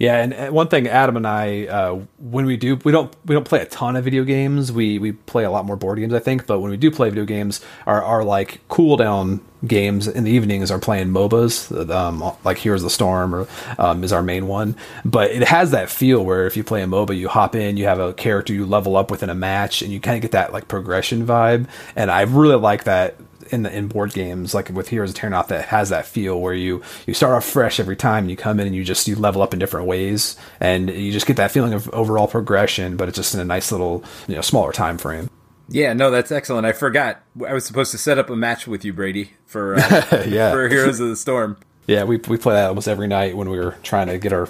Yeah, 0.00 0.16
and 0.16 0.54
one 0.54 0.68
thing 0.68 0.88
Adam 0.88 1.18
and 1.18 1.26
I, 1.26 1.66
uh, 1.66 2.00
when 2.18 2.46
we 2.46 2.56
do, 2.56 2.76
we 2.84 2.90
don't 2.90 3.14
we 3.26 3.34
don't 3.34 3.44
play 3.44 3.60
a 3.60 3.66
ton 3.66 3.96
of 3.96 4.04
video 4.04 4.24
games. 4.24 4.72
We 4.72 4.98
we 4.98 5.12
play 5.12 5.44
a 5.44 5.50
lot 5.50 5.66
more 5.66 5.76
board 5.76 5.98
games, 5.98 6.14
I 6.14 6.20
think. 6.20 6.46
But 6.46 6.60
when 6.60 6.70
we 6.70 6.78
do 6.78 6.90
play 6.90 7.10
video 7.10 7.26
games, 7.26 7.60
our 7.86 8.02
our 8.02 8.24
like 8.24 8.66
cool 8.68 8.96
down 8.96 9.42
games 9.66 10.08
in 10.08 10.24
the 10.24 10.30
evenings 10.30 10.70
are 10.70 10.78
playing 10.78 11.08
MOBAs, 11.08 11.90
um, 11.90 12.34
like 12.44 12.56
Heroes 12.56 12.80
of 12.80 12.86
the 12.86 12.90
Storm 12.90 13.34
or 13.34 13.46
um, 13.78 14.02
is 14.02 14.10
our 14.10 14.22
main 14.22 14.46
one. 14.46 14.74
But 15.04 15.32
it 15.32 15.46
has 15.46 15.72
that 15.72 15.90
feel 15.90 16.24
where 16.24 16.46
if 16.46 16.56
you 16.56 16.64
play 16.64 16.82
a 16.82 16.86
MOBA, 16.86 17.14
you 17.14 17.28
hop 17.28 17.54
in, 17.54 17.76
you 17.76 17.84
have 17.84 18.00
a 18.00 18.14
character, 18.14 18.54
you 18.54 18.64
level 18.64 18.96
up 18.96 19.10
within 19.10 19.28
a 19.28 19.34
match, 19.34 19.82
and 19.82 19.92
you 19.92 20.00
kind 20.00 20.16
of 20.16 20.22
get 20.22 20.32
that 20.32 20.50
like 20.50 20.66
progression 20.66 21.26
vibe. 21.26 21.68
And 21.94 22.10
I 22.10 22.22
really 22.22 22.56
like 22.56 22.84
that 22.84 23.16
in 23.50 23.62
the 23.62 23.76
in 23.76 23.88
board 23.88 24.12
games, 24.12 24.54
like 24.54 24.68
with 24.70 24.88
Heroes 24.88 25.10
of 25.10 25.16
Terrinoth, 25.16 25.48
that 25.48 25.66
has 25.66 25.88
that 25.90 26.06
feel 26.06 26.40
where 26.40 26.54
you 26.54 26.82
you 27.06 27.14
start 27.14 27.34
off 27.34 27.44
fresh 27.44 27.80
every 27.80 27.96
time, 27.96 28.24
and 28.24 28.30
you 28.30 28.36
come 28.36 28.60
in 28.60 28.66
and 28.66 28.76
you 28.76 28.84
just 28.84 29.06
you 29.08 29.16
level 29.16 29.42
up 29.42 29.52
in 29.52 29.58
different 29.58 29.86
ways, 29.86 30.36
and 30.60 30.90
you 30.90 31.12
just 31.12 31.26
get 31.26 31.36
that 31.36 31.50
feeling 31.50 31.72
of 31.72 31.88
overall 31.90 32.26
progression, 32.26 32.96
but 32.96 33.08
it's 33.08 33.16
just 33.16 33.34
in 33.34 33.40
a 33.40 33.44
nice 33.44 33.72
little 33.72 34.04
you 34.28 34.34
know 34.34 34.42
smaller 34.42 34.72
time 34.72 34.98
frame. 34.98 35.28
Yeah, 35.68 35.92
no, 35.92 36.10
that's 36.10 36.32
excellent. 36.32 36.66
I 36.66 36.72
forgot 36.72 37.22
I 37.46 37.54
was 37.54 37.64
supposed 37.64 37.92
to 37.92 37.98
set 37.98 38.18
up 38.18 38.28
a 38.28 38.36
match 38.36 38.66
with 38.66 38.84
you, 38.84 38.92
Brady, 38.92 39.32
for 39.46 39.76
uh, 39.76 40.24
yeah. 40.28 40.50
for 40.50 40.68
Heroes 40.68 40.98
of 40.98 41.08
the 41.08 41.16
Storm. 41.16 41.56
Yeah, 41.86 42.04
we 42.04 42.16
we 42.16 42.36
play 42.36 42.54
that 42.54 42.68
almost 42.68 42.88
every 42.88 43.06
night 43.06 43.36
when 43.36 43.48
we 43.48 43.58
were 43.58 43.76
trying 43.82 44.08
to 44.08 44.18
get 44.18 44.32
our 44.32 44.48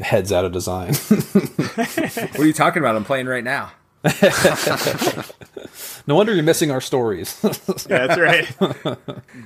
heads 0.00 0.32
out 0.32 0.44
of 0.44 0.52
design. 0.52 0.94
what 0.94 2.38
are 2.38 2.46
you 2.46 2.52
talking 2.52 2.82
about? 2.82 2.96
I'm 2.96 3.04
playing 3.04 3.26
right 3.26 3.44
now. 3.44 3.72
no 6.06 6.14
wonder 6.14 6.34
you're 6.34 6.42
missing 6.42 6.70
our 6.70 6.80
stories. 6.80 7.38
yeah, 7.88 8.06
that's 8.06 8.18
right. 8.18 8.98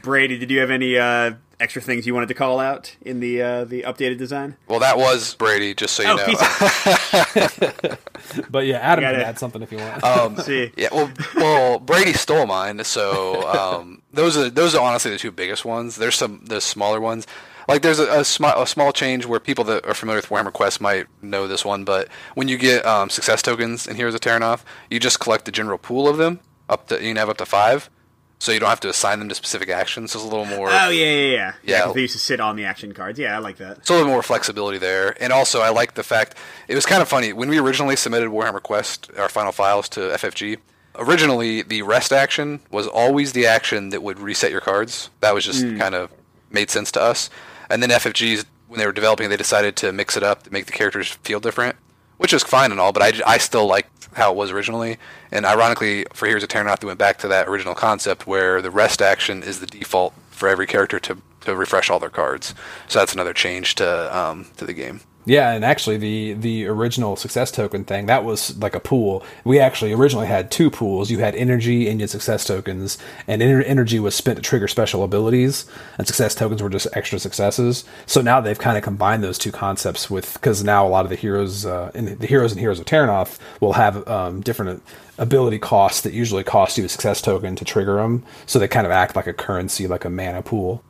Brady, 0.02 0.38
did 0.38 0.50
you 0.50 0.60
have 0.60 0.70
any 0.70 0.96
uh, 0.98 1.34
extra 1.60 1.80
things 1.80 2.06
you 2.06 2.14
wanted 2.14 2.28
to 2.28 2.34
call 2.34 2.60
out 2.60 2.96
in 3.02 3.20
the 3.20 3.42
uh, 3.42 3.64
the 3.64 3.82
updated 3.82 4.18
design? 4.18 4.56
Well, 4.68 4.80
that 4.80 4.98
was 4.98 5.34
Brady, 5.34 5.74
just 5.74 5.94
so 5.94 6.02
you 6.02 6.08
oh, 6.10 6.16
know. 6.16 7.96
but 8.50 8.66
yeah, 8.66 8.78
Adam 8.78 9.04
can 9.04 9.14
add 9.16 9.38
something 9.38 9.62
if 9.62 9.72
you 9.72 9.78
want. 9.78 10.04
Um, 10.04 10.36
See, 10.42 10.72
yeah, 10.76 10.88
well, 10.92 11.10
well, 11.36 11.78
Brady 11.78 12.12
stole 12.12 12.46
mine, 12.46 12.82
so 12.84 13.48
um, 13.48 14.02
those 14.12 14.36
are 14.36 14.50
those 14.50 14.74
are 14.74 14.86
honestly 14.86 15.10
the 15.10 15.18
two 15.18 15.32
biggest 15.32 15.64
ones. 15.64 15.96
There's 15.96 16.16
some 16.16 16.44
the 16.44 16.60
smaller 16.60 17.00
ones 17.00 17.26
like 17.68 17.83
there's 17.83 17.98
a, 17.98 18.20
a, 18.20 18.24
sm- 18.24 18.44
a, 18.44 18.66
small 18.66 18.92
change 18.92 19.27
where 19.27 19.40
people 19.40 19.64
that 19.64 19.85
are 19.87 19.94
familiar 19.94 20.18
with 20.18 20.29
Warhammer 20.29 20.53
Quest 20.53 20.81
might 20.81 21.07
know 21.22 21.46
this 21.46 21.64
one, 21.64 21.85
but 21.85 22.09
when 22.35 22.48
you 22.48 22.59
get 22.59 22.85
um, 22.85 23.11
success 23.11 23.42
tokens 23.42 23.87
in 23.87 23.96
Heroes 23.96 24.14
of 24.14 24.20
Terrinoth, 24.20 24.64
you 24.90 25.00
just 25.00 25.20
collect 25.20 25.44
the 25.44 25.53
general 25.53 25.79
pool 25.79 26.09
of 26.09 26.16
them. 26.16 26.40
Up 26.68 26.88
to 26.88 26.94
you 26.94 27.09
can 27.11 27.16
have 27.16 27.29
up 27.29 27.37
to 27.38 27.46
five, 27.46 27.90
so 28.38 28.53
you 28.53 28.61
don't 28.61 28.68
have 28.68 28.81
to 28.81 28.88
assign 28.88 29.18
them 29.18 29.29
to 29.29 29.35
specific 29.35 29.68
actions. 29.68 30.12
So 30.12 30.18
it's 30.18 30.27
a 30.27 30.31
little 30.31 30.46
more. 30.46 30.68
Oh 30.70 30.88
yeah, 30.88 31.05
yeah, 31.05 31.12
yeah. 31.12 31.31
Yeah, 31.62 31.87
yeah 31.87 31.92
they 31.92 32.03
used 32.03 32.14
to 32.14 32.18
sit 32.18 32.40
on 32.40 32.57
the 32.57 32.64
action 32.64 32.92
cards. 32.92 33.18
Yeah, 33.18 33.37
I 33.37 33.38
like 33.38 33.57
that. 33.59 33.79
It's 33.79 33.90
a 33.90 33.94
little 33.94 34.09
more 34.09 34.22
flexibility 34.22 34.79
there, 34.79 35.16
and 35.22 35.33
also 35.33 35.61
I 35.61 35.70
like 35.70 35.94
the 35.94 36.03
fact 36.03 36.37
it 36.68 36.74
was 36.74 36.87
kind 36.87 37.03
of 37.03 37.09
funny 37.09 37.33
when 37.33 37.48
we 37.48 37.59
originally 37.59 37.96
submitted 37.96 38.31
Warhammer 38.31 38.62
Quest 38.62 39.11
our 39.18 39.29
final 39.29 39.53
files 39.53 39.88
to 39.90 40.00
FFG. 40.00 40.59
Originally, 40.96 41.62
the 41.62 41.83
rest 41.83 42.12
action 42.12 42.61
was 42.70 42.87
always 42.87 43.33
the 43.33 43.46
action 43.46 43.88
that 43.88 44.03
would 44.03 44.20
reset 44.20 44.53
your 44.53 44.61
cards. 44.61 45.11
That 45.20 45.35
was 45.35 45.44
just 45.44 45.64
mm. 45.64 45.79
kind 45.79 45.94
of 45.94 46.11
made 46.50 46.70
sense 46.70 46.92
to 46.92 47.03
us. 47.03 47.29
And 47.70 47.83
then 47.83 47.90
FFG's 47.90 48.44
when 48.68 48.81
they 48.81 48.87
were 48.87 48.92
developing, 48.92 49.29
they 49.29 49.37
decided 49.37 49.77
to 49.77 49.92
mix 49.92 50.16
it 50.16 50.22
up 50.22 50.42
to 50.42 50.53
make 50.53 50.66
the 50.66 50.72
characters 50.72 51.09
feel 51.09 51.38
different, 51.38 51.77
which 52.16 52.33
is 52.33 52.42
fine 52.42 52.70
and 52.72 52.81
all. 52.81 52.92
But 52.92 53.03
I, 53.03 53.35
I 53.35 53.38
still 53.38 53.66
like 53.66 53.87
how 54.14 54.33
it 54.33 54.37
was 54.37 54.50
originally. 54.50 54.96
And 55.31 55.44
ironically, 55.44 56.07
for 56.12 56.27
Heroes 56.27 56.42
of 56.42 56.48
Terrinoth, 56.48 56.81
they 56.81 56.87
went 56.87 56.98
back 56.98 57.18
to 57.18 57.29
that 57.29 57.48
original 57.48 57.74
concept 57.74 58.27
where 58.27 58.62
the 58.62 58.70
rest 58.70 59.03
action 59.03 59.42
is 59.42 59.61
the 59.61 59.66
default 59.66 60.14
for 60.31 60.48
every 60.48 60.66
character 60.66 60.98
to, 61.00 61.18
to 61.42 61.55
refresh 61.55 61.90
all 61.90 62.00
their 62.00 62.11
cards. 62.11 62.55
So 62.88 62.98
that's 62.98 63.14
another 63.14 63.33
change 63.33 63.74
to 63.77 64.16
um, 64.16 64.46
to 64.57 64.64
the 64.64 64.72
game. 64.72 65.00
Yeah, 65.26 65.52
and 65.52 65.64
actually 65.64 65.96
the 65.96 66.34
the 66.34 66.66
original 66.66 67.16
success 67.16 67.50
token 67.50 67.84
thing, 67.84 68.06
that 68.06 68.24
was 68.24 68.56
like 68.58 68.74
a 68.74 68.80
pool. 68.80 69.24
We 69.42 69.58
actually 69.58 69.92
originally 69.92 70.26
had 70.26 70.50
two 70.50 70.70
pools. 70.70 71.10
You 71.10 71.18
had 71.18 71.34
energy 71.34 71.88
and 71.88 71.98
you 71.98 72.04
had 72.04 72.10
success 72.10 72.44
tokens, 72.44 72.98
and 73.26 73.40
ener- 73.40 73.64
energy 73.66 73.98
was 73.98 74.14
spent 74.14 74.37
to 74.37 74.42
trigger 74.42 74.68
special 74.68 75.02
abilities, 75.02 75.64
and 75.96 76.06
success 76.06 76.34
tokens 76.34 76.62
were 76.62 76.68
just 76.68 76.88
extra 76.92 77.18
successes. 77.18 77.84
So 78.04 78.20
now 78.20 78.40
they've 78.40 78.58
kind 78.58 78.76
of 78.76 78.84
combined 78.84 79.24
those 79.24 79.38
two 79.38 79.52
concepts 79.52 80.10
with 80.10 80.34
because 80.34 80.62
now 80.62 80.87
a 80.87 80.90
lot 80.90 81.06
of 81.06 81.10
the 81.10 81.16
heroes 81.16 81.64
uh, 81.64 81.90
in 81.94 82.18
the 82.18 82.26
heroes 82.26 82.52
and 82.52 82.60
heroes 82.60 82.78
of 82.78 82.84
Terrinoth 82.84 83.38
will 83.60 83.74
have 83.74 84.06
um, 84.06 84.42
different 84.42 84.82
ability 85.16 85.58
costs 85.58 86.02
that 86.02 86.12
usually 86.12 86.44
cost 86.44 86.76
you 86.76 86.84
a 86.84 86.88
success 86.88 87.22
token 87.22 87.56
to 87.56 87.64
trigger 87.64 87.96
them. 87.96 88.24
So 88.44 88.58
they 88.58 88.68
kind 88.68 88.87
of 88.87 88.92
act 88.92 89.16
like 89.16 89.26
a 89.26 89.32
currency, 89.32 89.87
like 89.87 90.04
a 90.04 90.10
mana 90.10 90.42
pool. 90.42 90.82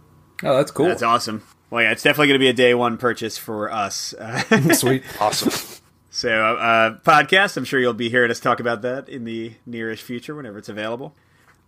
Oh, 0.42 0.56
that's 0.56 0.72
cool. 0.72 0.86
That's 0.86 1.02
awesome. 1.02 1.42
Well, 1.74 1.82
yeah, 1.82 1.90
it's 1.90 2.04
definitely 2.04 2.28
going 2.28 2.38
to 2.38 2.44
be 2.44 2.48
a 2.50 2.52
day 2.52 2.72
one 2.72 2.98
purchase 2.98 3.36
for 3.36 3.68
us. 3.68 4.14
Sweet. 4.74 5.02
Awesome. 5.20 5.80
so, 6.08 6.54
uh, 6.54 6.98
podcast, 7.00 7.56
I'm 7.56 7.64
sure 7.64 7.80
you'll 7.80 7.92
be 7.94 8.08
hearing 8.08 8.30
us 8.30 8.38
talk 8.38 8.60
about 8.60 8.82
that 8.82 9.08
in 9.08 9.24
the 9.24 9.54
nearish 9.68 9.98
future 9.98 10.36
whenever 10.36 10.56
it's 10.56 10.68
available. 10.68 11.16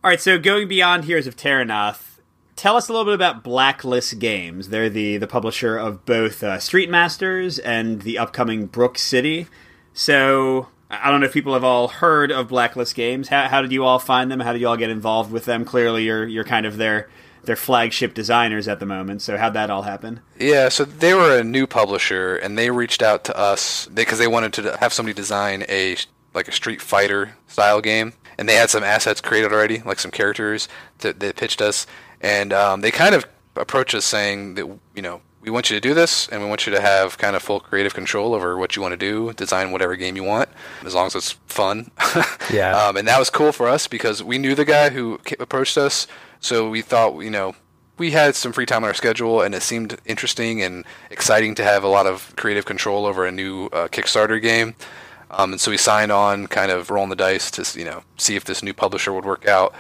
All 0.05 0.11
right, 0.11 0.21
so 0.21 0.39
going 0.39 0.69
beyond 0.69 1.07
Heroes 1.07 1.27
of 1.27 1.37
Terrinoth, 1.37 2.21
tell 2.55 2.77
us 2.77 2.89
a 2.89 2.93
little 2.93 3.05
bit 3.05 3.15
about 3.15 3.43
Blacklist 3.43 4.21
Games. 4.21 4.69
They're 4.69 4.89
the, 4.89 5.17
the 5.17 5.27
publisher 5.27 5.77
of 5.77 6.07
both 6.07 6.41
uh, 6.45 6.61
Street 6.61 6.89
Masters 6.89 7.59
and 7.59 8.03
the 8.03 8.17
upcoming 8.17 8.67
Brook 8.67 8.99
City. 8.99 9.49
So, 9.93 10.69
I 10.89 11.11
don't 11.11 11.19
know 11.19 11.27
if 11.27 11.33
people 11.33 11.55
have 11.55 11.65
all 11.65 11.89
heard 11.89 12.31
of 12.31 12.47
Blacklist 12.47 12.95
Games. 12.95 13.27
How, 13.27 13.49
how 13.49 13.61
did 13.61 13.73
you 13.73 13.85
all 13.85 13.99
find 13.99 14.31
them? 14.31 14.39
How 14.39 14.53
did 14.53 14.61
you 14.61 14.69
all 14.69 14.77
get 14.77 14.89
involved 14.91 15.33
with 15.33 15.47
them? 15.47 15.65
Clearly, 15.65 16.05
you're 16.05 16.29
you're 16.29 16.45
kind 16.45 16.65
of 16.65 16.77
their 16.77 17.09
their 17.47 17.57
flagship 17.57 18.15
designers 18.15 18.69
at 18.69 18.81
the 18.81 18.87
moment. 18.87 19.23
So 19.23 19.37
how'd 19.37 19.55
that 19.55 19.71
all 19.71 19.83
happen? 19.83 20.21
Yeah, 20.39 20.69
so 20.69 20.85
they 20.85 21.15
were 21.15 21.39
a 21.39 21.45
new 21.45 21.67
publisher, 21.67 22.37
and 22.37 22.59
they 22.59 22.71
reached 22.71 23.03
out 23.03 23.25
to 23.25 23.37
us 23.37 23.87
because 23.87 24.19
they 24.19 24.27
wanted 24.29 24.53
to 24.55 24.77
have 24.79 24.93
somebody 24.93 25.15
design 25.15 25.65
a 25.69 25.97
like 26.35 26.49
a 26.49 26.53
Street 26.53 26.83
Fighter 26.83 27.37
style 27.49 27.81
game, 27.81 28.13
and 28.37 28.47
they 28.49 28.55
had 28.57 28.69
some 28.69 28.85
assets 28.85 29.21
created 29.23 29.53
already, 29.53 29.79
like 29.81 29.99
some 29.99 30.11
characters 30.11 30.69
that 30.99 31.19
they 31.21 31.33
pitched 31.33 31.63
us, 31.63 31.87
and 32.21 32.53
um, 32.53 32.83
they 32.83 32.91
kind 32.91 33.15
of 33.15 33.25
approached 33.55 33.95
us 33.95 34.05
saying 34.05 34.55
that 34.57 34.67
you 34.95 35.01
know 35.03 35.23
we 35.41 35.51
want 35.51 35.71
you 35.71 35.77
to 35.77 35.81
do 35.81 35.95
this, 35.95 36.29
and 36.29 36.43
we 36.43 36.49
want 36.49 36.67
you 36.67 36.73
to 36.73 36.81
have 36.81 37.17
kind 37.19 37.37
of 37.37 37.43
full 37.43 37.61
creative 37.61 37.95
control 37.95 38.35
over 38.35 38.59
what 38.59 38.75
you 38.75 38.83
want 38.83 38.93
to 38.93 38.97
do, 38.97 39.33
design 39.35 39.71
whatever 39.71 39.95
game 39.95 40.17
you 40.17 40.25
want, 40.25 40.49
as 40.85 40.93
long 40.95 41.07
as 41.07 41.15
it's 41.15 41.33
fun. 41.47 41.91
Yeah. 42.53 42.77
um, 42.77 42.97
and 42.97 43.09
that 43.09 43.19
was 43.19 43.29
cool 43.29 43.51
for 43.51 43.67
us 43.67 43.89
because 43.89 44.23
we 44.23 44.39
knew 44.39 44.55
the 44.55 44.65
guy 44.65 44.91
who 44.91 45.19
approached 45.41 45.77
us, 45.77 46.07
so 46.41 46.69
we 46.69 46.83
thought, 46.83 47.19
you 47.21 47.31
know, 47.31 47.55
we 47.99 48.11
had 48.11 48.35
some 48.35 48.53
free 48.53 48.67
time 48.67 48.85
on 48.85 48.89
our 48.89 48.95
schedule, 48.95 49.41
and 49.41 49.55
it 49.55 49.63
seemed 49.63 49.99
interesting 50.05 50.63
and 50.63 50.85
exciting 51.11 51.55
to 51.57 51.65
have 51.65 51.83
a 51.83 51.89
lot 51.89 52.07
of 52.07 52.35
creative 52.37 52.65
control 52.65 53.07
over 53.07 53.25
a 53.25 53.33
new 53.33 53.67
uh, 53.67 53.89
Kickstarter 53.89 54.41
game. 54.41 54.75
Um, 55.31 55.53
and 55.53 55.61
so 55.61 55.71
we 55.71 55.77
signed 55.77 56.13
on, 56.13 56.47
kind 56.47 56.71
of 56.71 56.91
rolling 56.91 57.11
the 57.11 57.17
dice 57.17 57.51
to, 57.53 57.79
you 57.79 57.85
know, 57.85 58.03
see 58.17 58.37
if 58.37 58.45
this 58.45 58.63
new 58.63 58.75
publisher 58.75 59.13
would 59.13 59.25
work 59.25 59.49
out. 59.49 59.75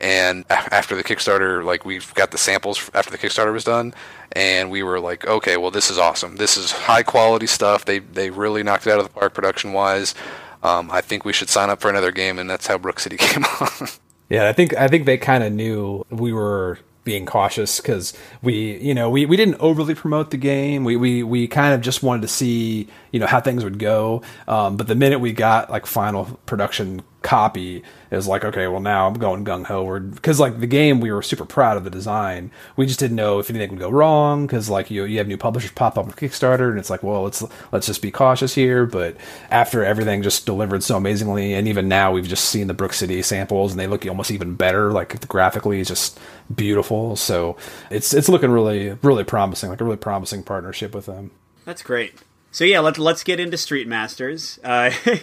And 0.00 0.44
after 0.48 0.94
the 0.94 1.02
Kickstarter, 1.04 1.64
like 1.64 1.84
we 1.84 2.00
got 2.14 2.30
the 2.30 2.38
samples 2.38 2.90
after 2.94 3.10
the 3.10 3.18
Kickstarter 3.18 3.52
was 3.52 3.64
done, 3.64 3.94
and 4.32 4.70
we 4.70 4.82
were 4.82 5.00
like, 5.00 5.26
okay, 5.26 5.56
well, 5.56 5.70
this 5.70 5.90
is 5.90 5.98
awesome. 5.98 6.36
This 6.36 6.56
is 6.56 6.70
high 6.70 7.02
quality 7.02 7.46
stuff. 7.46 7.84
They 7.84 8.00
they 8.00 8.30
really 8.30 8.62
knocked 8.62 8.86
it 8.86 8.90
out 8.90 8.98
of 8.98 9.06
the 9.06 9.12
park 9.12 9.34
production 9.34 9.72
wise. 9.72 10.14
Um, 10.62 10.90
I 10.90 11.00
think 11.00 11.24
we 11.24 11.32
should 11.32 11.48
sign 11.48 11.70
up 11.70 11.80
for 11.80 11.88
another 11.88 12.12
game, 12.12 12.38
and 12.38 12.48
that's 12.48 12.66
how 12.66 12.76
Brook 12.78 13.00
City 13.00 13.16
came 13.18 13.44
on. 13.44 13.88
Yeah, 14.28 14.48
I 14.48 14.52
think 14.52 14.74
I 14.76 14.88
think 14.88 15.06
they 15.06 15.18
kind 15.18 15.44
of 15.44 15.52
knew 15.52 16.04
we 16.10 16.32
were 16.32 16.78
being 17.04 17.24
cautious 17.24 17.80
because 17.80 18.12
we, 18.42 18.76
you 18.78 18.92
know, 18.92 19.08
we, 19.08 19.24
we 19.26 19.36
didn't 19.36 19.54
overly 19.60 19.94
promote 19.94 20.32
the 20.32 20.36
game. 20.36 20.82
We, 20.82 20.96
we 20.96 21.22
we 21.22 21.46
kind 21.46 21.72
of 21.72 21.80
just 21.80 22.02
wanted 22.02 22.22
to 22.22 22.28
see, 22.28 22.88
you 23.12 23.20
know, 23.20 23.26
how 23.26 23.40
things 23.40 23.62
would 23.62 23.78
go. 23.78 24.22
Um, 24.48 24.76
but 24.76 24.88
the 24.88 24.96
minute 24.96 25.20
we 25.20 25.32
got 25.32 25.70
like 25.70 25.86
final 25.86 26.24
production 26.46 27.02
copy, 27.26 27.82
is 28.10 28.28
like, 28.28 28.44
okay, 28.44 28.68
well 28.68 28.80
now 28.80 29.08
I'm 29.08 29.14
going 29.14 29.44
gung 29.44 29.66
ho. 29.66 29.98
Because 29.98 30.38
like 30.38 30.60
the 30.60 30.66
game, 30.66 31.00
we 31.00 31.10
were 31.10 31.22
super 31.22 31.44
proud 31.44 31.76
of 31.76 31.84
the 31.84 31.90
design. 31.90 32.52
We 32.76 32.86
just 32.86 33.00
didn't 33.00 33.16
know 33.16 33.40
if 33.40 33.50
anything 33.50 33.70
would 33.70 33.80
go 33.80 33.90
wrong 33.90 34.46
because 34.46 34.70
like 34.70 34.90
you 34.90 35.04
you 35.04 35.18
have 35.18 35.26
new 35.26 35.36
publishers 35.36 35.72
pop 35.72 35.98
up 35.98 36.06
on 36.06 36.12
Kickstarter, 36.12 36.70
and 36.70 36.78
it's 36.78 36.88
like, 36.88 37.02
well, 37.02 37.24
let's 37.24 37.42
let's 37.72 37.86
just 37.86 38.00
be 38.00 38.10
cautious 38.10 38.54
here. 38.54 38.86
But 38.86 39.16
after 39.50 39.84
everything 39.84 40.22
just 40.22 40.46
delivered 40.46 40.82
so 40.82 40.96
amazingly, 40.96 41.52
and 41.54 41.66
even 41.66 41.88
now 41.88 42.12
we've 42.12 42.28
just 42.28 42.46
seen 42.46 42.68
the 42.68 42.74
Brook 42.74 42.92
City 42.92 43.20
samples, 43.22 43.72
and 43.72 43.80
they 43.80 43.88
look 43.88 44.06
almost 44.06 44.30
even 44.30 44.54
better. 44.54 44.92
Like 44.92 45.26
graphically, 45.28 45.80
it's 45.80 45.88
just 45.88 46.18
beautiful. 46.54 47.16
So 47.16 47.56
it's 47.90 48.14
it's 48.14 48.28
looking 48.28 48.50
really 48.50 48.90
really 49.02 49.24
promising. 49.24 49.70
Like 49.70 49.80
a 49.80 49.84
really 49.84 49.96
promising 49.96 50.42
partnership 50.44 50.94
with 50.94 51.06
them. 51.06 51.32
That's 51.64 51.82
great. 51.82 52.14
So 52.56 52.64
yeah, 52.64 52.80
let's 52.80 52.98
let's 52.98 53.22
get 53.22 53.38
into 53.38 53.58
Street 53.58 53.86
Masters. 53.86 54.58
Uh, 54.64 54.90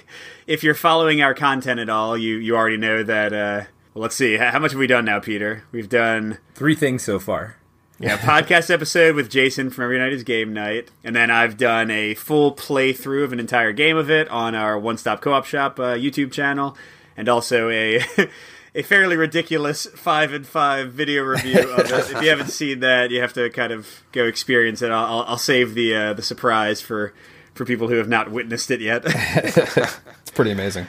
if 0.45 0.63
you're 0.63 0.75
following 0.75 1.23
our 1.23 1.33
content 1.33 1.79
at 1.79 1.89
all, 1.89 2.15
you 2.15 2.35
you 2.35 2.55
already 2.55 2.77
know 2.77 3.01
that. 3.01 3.33
Uh, 3.33 3.63
well, 3.95 4.03
let's 4.03 4.13
see, 4.13 4.37
how 4.37 4.59
much 4.59 4.73
have 4.73 4.79
we 4.79 4.85
done 4.85 5.05
now, 5.05 5.19
Peter? 5.19 5.63
We've 5.71 5.89
done 5.89 6.37
Three 6.53 6.75
things 6.75 7.01
so 7.01 7.17
far. 7.17 7.55
yeah 7.97 8.17
podcast 8.19 8.69
episode 8.69 9.15
with 9.15 9.31
Jason 9.31 9.71
from 9.71 9.85
Every 9.85 9.97
Night 9.97 10.13
Is 10.13 10.21
Game 10.21 10.53
Night, 10.53 10.91
and 11.03 11.15
then 11.15 11.31
I've 11.31 11.57
done 11.57 11.89
a 11.89 12.13
full 12.13 12.53
playthrough 12.53 13.23
of 13.23 13.33
an 13.33 13.39
entire 13.39 13.73
game 13.73 13.97
of 13.97 14.11
it 14.11 14.29
on 14.29 14.53
our 14.53 14.77
One 14.77 14.97
Stop 14.97 15.21
Co-op 15.21 15.45
Shop 15.45 15.79
uh, 15.79 15.95
YouTube 15.95 16.31
channel, 16.31 16.77
and 17.17 17.27
also 17.27 17.71
a. 17.71 18.05
A 18.75 18.81
fairly 18.81 19.15
ridiculous 19.15 19.85
five 19.95 20.33
and 20.33 20.47
five 20.47 20.93
video 20.93 21.21
review 21.23 21.59
of 21.59 21.79
it. 21.79 21.91
if 21.91 22.21
you 22.23 22.29
haven't 22.29 22.47
seen 22.49 22.79
that, 22.79 23.11
you 23.11 23.21
have 23.21 23.33
to 23.33 23.49
kind 23.51 23.71
of 23.71 23.87
go 24.11 24.25
experience 24.25 24.81
it. 24.81 24.89
I'll, 24.91 25.05
I'll- 25.19 25.25
I'll 25.27 25.37
save 25.37 25.75
the 25.75 25.95
uh, 25.95 26.13
the 26.13 26.23
surprise 26.23 26.81
for 26.81 27.13
for 27.53 27.65
people 27.65 27.87
who 27.87 27.95
have 27.95 28.09
not 28.09 28.31
witnessed 28.31 28.71
it 28.71 28.81
yet. 28.81 29.03
It's 30.23 30.31
pretty 30.33 30.51
amazing. 30.51 30.87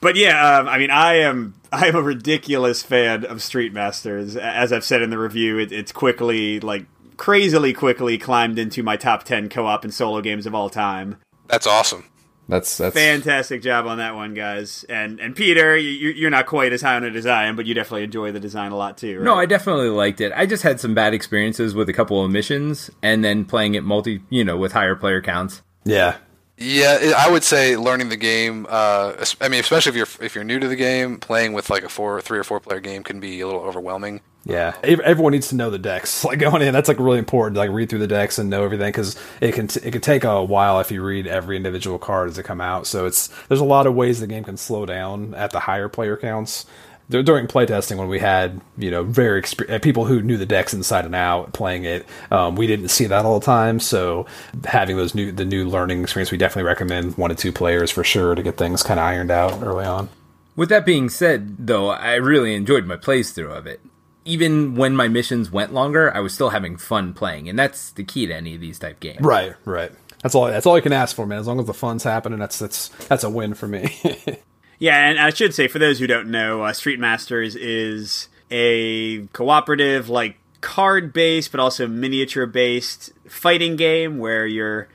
But 0.00 0.16
yeah, 0.16 0.58
um, 0.58 0.68
I 0.68 0.78
mean, 0.78 0.90
I 0.90 1.14
am 1.16 1.54
I 1.72 1.88
am 1.88 1.96
a 1.96 2.00
ridiculous 2.02 2.82
fan 2.82 3.24
of 3.26 3.42
Street 3.42 3.72
Masters. 3.74 4.36
As 4.36 4.72
I've 4.72 4.84
said 4.84 5.02
in 5.02 5.10
the 5.10 5.18
review, 5.18 5.58
it, 5.58 5.72
it's 5.72 5.92
quickly, 5.92 6.60
like 6.60 6.86
crazily 7.18 7.72
quickly, 7.74 8.16
climbed 8.16 8.58
into 8.58 8.82
my 8.82 8.96
top 8.96 9.24
ten 9.24 9.48
co-op 9.50 9.84
and 9.84 9.92
solo 9.92 10.20
games 10.22 10.46
of 10.46 10.54
all 10.54 10.70
time. 10.70 11.16
that's 11.48 11.66
awesome. 11.66 12.04
That's 12.48 12.78
that's 12.78 12.94
Fantastic 12.94 13.60
job 13.62 13.86
on 13.86 13.98
that 13.98 14.14
one, 14.14 14.34
guys. 14.34 14.84
And 14.88 15.18
and 15.18 15.34
Peter, 15.34 15.76
you, 15.76 16.10
you're 16.10 16.30
not 16.30 16.46
quite 16.46 16.72
as 16.72 16.80
high 16.80 16.94
on 16.94 17.04
it 17.04 17.16
as 17.16 17.26
I 17.26 17.46
am, 17.46 17.56
but 17.56 17.66
you 17.66 17.74
definitely 17.74 18.04
enjoy 18.04 18.30
the 18.32 18.40
design 18.40 18.70
a 18.72 18.76
lot 18.76 18.98
too. 18.98 19.16
Right? 19.18 19.24
No, 19.24 19.34
I 19.34 19.46
definitely 19.46 19.88
liked 19.88 20.20
it. 20.20 20.32
I 20.34 20.46
just 20.46 20.62
had 20.62 20.78
some 20.78 20.94
bad 20.94 21.12
experiences 21.12 21.74
with 21.74 21.88
a 21.88 21.92
couple 21.92 22.24
of 22.24 22.30
missions, 22.30 22.88
and 23.02 23.24
then 23.24 23.44
playing 23.44 23.74
it 23.74 23.82
multi, 23.82 24.22
you 24.30 24.44
know, 24.44 24.56
with 24.56 24.72
higher 24.72 24.94
player 24.96 25.20
counts. 25.20 25.62
yeah. 25.84 26.16
Yeah, 26.58 27.12
I 27.18 27.30
would 27.30 27.44
say 27.44 27.76
learning 27.76 28.08
the 28.08 28.16
game. 28.16 28.66
Uh, 28.66 29.12
I 29.42 29.50
mean, 29.50 29.60
especially 29.60 29.90
if 29.90 29.96
you're 29.96 30.24
if 30.24 30.34
you're 30.34 30.42
new 30.42 30.58
to 30.58 30.66
the 30.66 30.74
game, 30.74 31.18
playing 31.18 31.52
with 31.52 31.68
like 31.68 31.82
a 31.82 31.88
four, 31.90 32.22
three 32.22 32.38
or 32.38 32.44
four 32.44 32.60
player 32.60 32.80
game 32.80 33.02
can 33.02 33.20
be 33.20 33.40
a 33.42 33.46
little 33.46 33.60
overwhelming. 33.60 34.22
Yeah, 34.46 34.76
everyone 34.84 35.32
needs 35.32 35.48
to 35.48 35.56
know 35.56 35.70
the 35.70 35.78
decks. 35.78 36.24
Like 36.26 36.38
going 36.38 36.62
in, 36.62 36.72
that's 36.72 36.88
like 36.88 37.00
really 37.00 37.18
important. 37.18 37.54
to, 37.54 37.60
Like 37.60 37.70
read 37.70 37.88
through 37.90 37.98
the 37.98 38.06
decks 38.06 38.38
and 38.38 38.48
know 38.48 38.64
everything 38.64 38.88
because 38.88 39.16
it 39.40 39.52
can 39.54 39.66
t- 39.68 39.80
it 39.82 39.90
can 39.90 40.00
take 40.00 40.22
a 40.24 40.42
while 40.42 40.78
if 40.80 40.90
you 40.90 41.02
read 41.02 41.26
every 41.26 41.56
individual 41.56 41.98
card 41.98 42.28
as 42.28 42.36
they 42.36 42.42
come 42.42 42.60
out. 42.60 42.86
So 42.86 43.06
it's 43.06 43.28
there's 43.48 43.60
a 43.60 43.64
lot 43.64 43.86
of 43.86 43.94
ways 43.94 44.20
the 44.20 44.26
game 44.26 44.44
can 44.44 44.56
slow 44.56 44.86
down 44.86 45.34
at 45.34 45.50
the 45.50 45.60
higher 45.60 45.88
player 45.88 46.16
counts. 46.16 46.64
During 47.08 47.46
playtesting, 47.46 47.96
when 47.96 48.08
we 48.08 48.18
had 48.18 48.60
you 48.78 48.90
know 48.90 49.02
very 49.04 49.40
exper- 49.42 49.70
uh, 49.70 49.78
people 49.80 50.04
who 50.04 50.20
knew 50.22 50.36
the 50.36 50.46
decks 50.46 50.74
inside 50.74 51.04
and 51.04 51.14
out 51.14 51.52
playing 51.52 51.84
it, 51.84 52.06
um, 52.30 52.56
we 52.56 52.66
didn't 52.66 52.88
see 52.88 53.06
that 53.06 53.24
all 53.24 53.38
the 53.38 53.46
time. 53.46 53.78
So 53.80 54.26
having 54.64 54.96
those 54.96 55.14
new 55.14 55.30
the 55.32 55.44
new 55.44 55.68
learning 55.68 56.02
experience, 56.02 56.30
we 56.30 56.38
definitely 56.38 56.68
recommend 56.68 57.16
one 57.16 57.30
to 57.30 57.36
two 57.36 57.52
players 57.52 57.90
for 57.90 58.04
sure 58.04 58.34
to 58.34 58.42
get 58.42 58.56
things 58.56 58.82
kind 58.82 58.98
of 59.00 59.06
ironed 59.06 59.30
out 59.30 59.62
early 59.62 59.84
on. 59.84 60.08
With 60.56 60.68
that 60.70 60.86
being 60.86 61.08
said, 61.08 61.66
though, 61.66 61.90
I 61.90 62.14
really 62.14 62.54
enjoyed 62.54 62.86
my 62.86 62.96
playthrough 62.96 63.56
of 63.56 63.66
it. 63.66 63.80
Even 64.26 64.74
when 64.74 64.94
my 64.94 65.08
missions 65.08 65.50
went 65.50 65.72
longer, 65.72 66.14
I 66.14 66.20
was 66.20 66.34
still 66.34 66.50
having 66.50 66.76
fun 66.76 67.14
playing, 67.14 67.48
and 67.48 67.58
that's 67.58 67.92
the 67.92 68.04
key 68.04 68.26
to 68.26 68.34
any 68.34 68.54
of 68.54 68.60
these 68.60 68.78
type 68.78 69.00
games. 69.00 69.20
Right, 69.20 69.54
right. 69.64 69.92
That's 70.22 70.34
all. 70.34 70.46
That's 70.46 70.66
all 70.66 70.76
you 70.76 70.82
can 70.82 70.92
ask 70.92 71.14
for, 71.16 71.26
man. 71.26 71.38
As 71.38 71.46
long 71.46 71.60
as 71.60 71.66
the 71.66 71.74
fun's 71.74 72.02
happening, 72.02 72.38
that's 72.38 72.58
that's 72.58 72.88
that's 73.06 73.24
a 73.24 73.30
win 73.30 73.54
for 73.54 73.68
me. 73.68 73.96
Yeah, 74.78 75.08
and 75.08 75.18
I 75.18 75.30
should 75.30 75.54
say 75.54 75.68
for 75.68 75.78
those 75.78 75.98
who 75.98 76.06
don't 76.06 76.30
know, 76.30 76.62
uh, 76.62 76.72
Street 76.72 77.00
Masters 77.00 77.56
is 77.56 78.28
a 78.50 79.26
cooperative, 79.28 80.08
like 80.08 80.36
card 80.60 81.12
based, 81.12 81.50
but 81.50 81.60
also 81.60 81.86
miniature 81.86 82.46
based 82.46 83.12
fighting 83.26 83.76
game 83.76 84.18
where 84.18 84.46
you're 84.46 84.88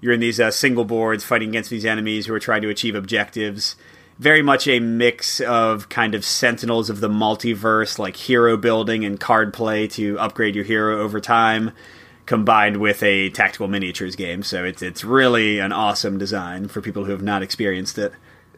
you're 0.00 0.12
in 0.12 0.20
these 0.20 0.40
uh, 0.40 0.50
single 0.50 0.84
boards 0.84 1.24
fighting 1.24 1.50
against 1.50 1.70
these 1.70 1.84
enemies 1.84 2.26
who 2.26 2.34
are 2.34 2.40
trying 2.40 2.62
to 2.62 2.68
achieve 2.68 2.94
objectives. 2.94 3.76
Very 4.18 4.42
much 4.42 4.66
a 4.66 4.80
mix 4.80 5.40
of 5.40 5.88
kind 5.88 6.14
of 6.14 6.24
sentinels 6.24 6.90
of 6.90 7.00
the 7.00 7.08
multiverse, 7.08 7.98
like 7.98 8.16
hero 8.16 8.56
building 8.56 9.04
and 9.04 9.18
card 9.20 9.54
play 9.54 9.86
to 9.88 10.18
upgrade 10.18 10.56
your 10.56 10.64
hero 10.64 11.00
over 11.00 11.20
time, 11.20 11.70
combined 12.26 12.78
with 12.78 13.02
a 13.02 13.30
tactical 13.30 13.68
miniatures 13.68 14.16
game. 14.16 14.42
So 14.42 14.64
it's 14.64 14.82
it's 14.82 15.04
really 15.04 15.60
an 15.60 15.70
awesome 15.72 16.18
design 16.18 16.66
for 16.66 16.80
people 16.80 17.04
who 17.04 17.12
have 17.12 17.22
not 17.22 17.42
experienced 17.42 17.96
it. 17.98 18.12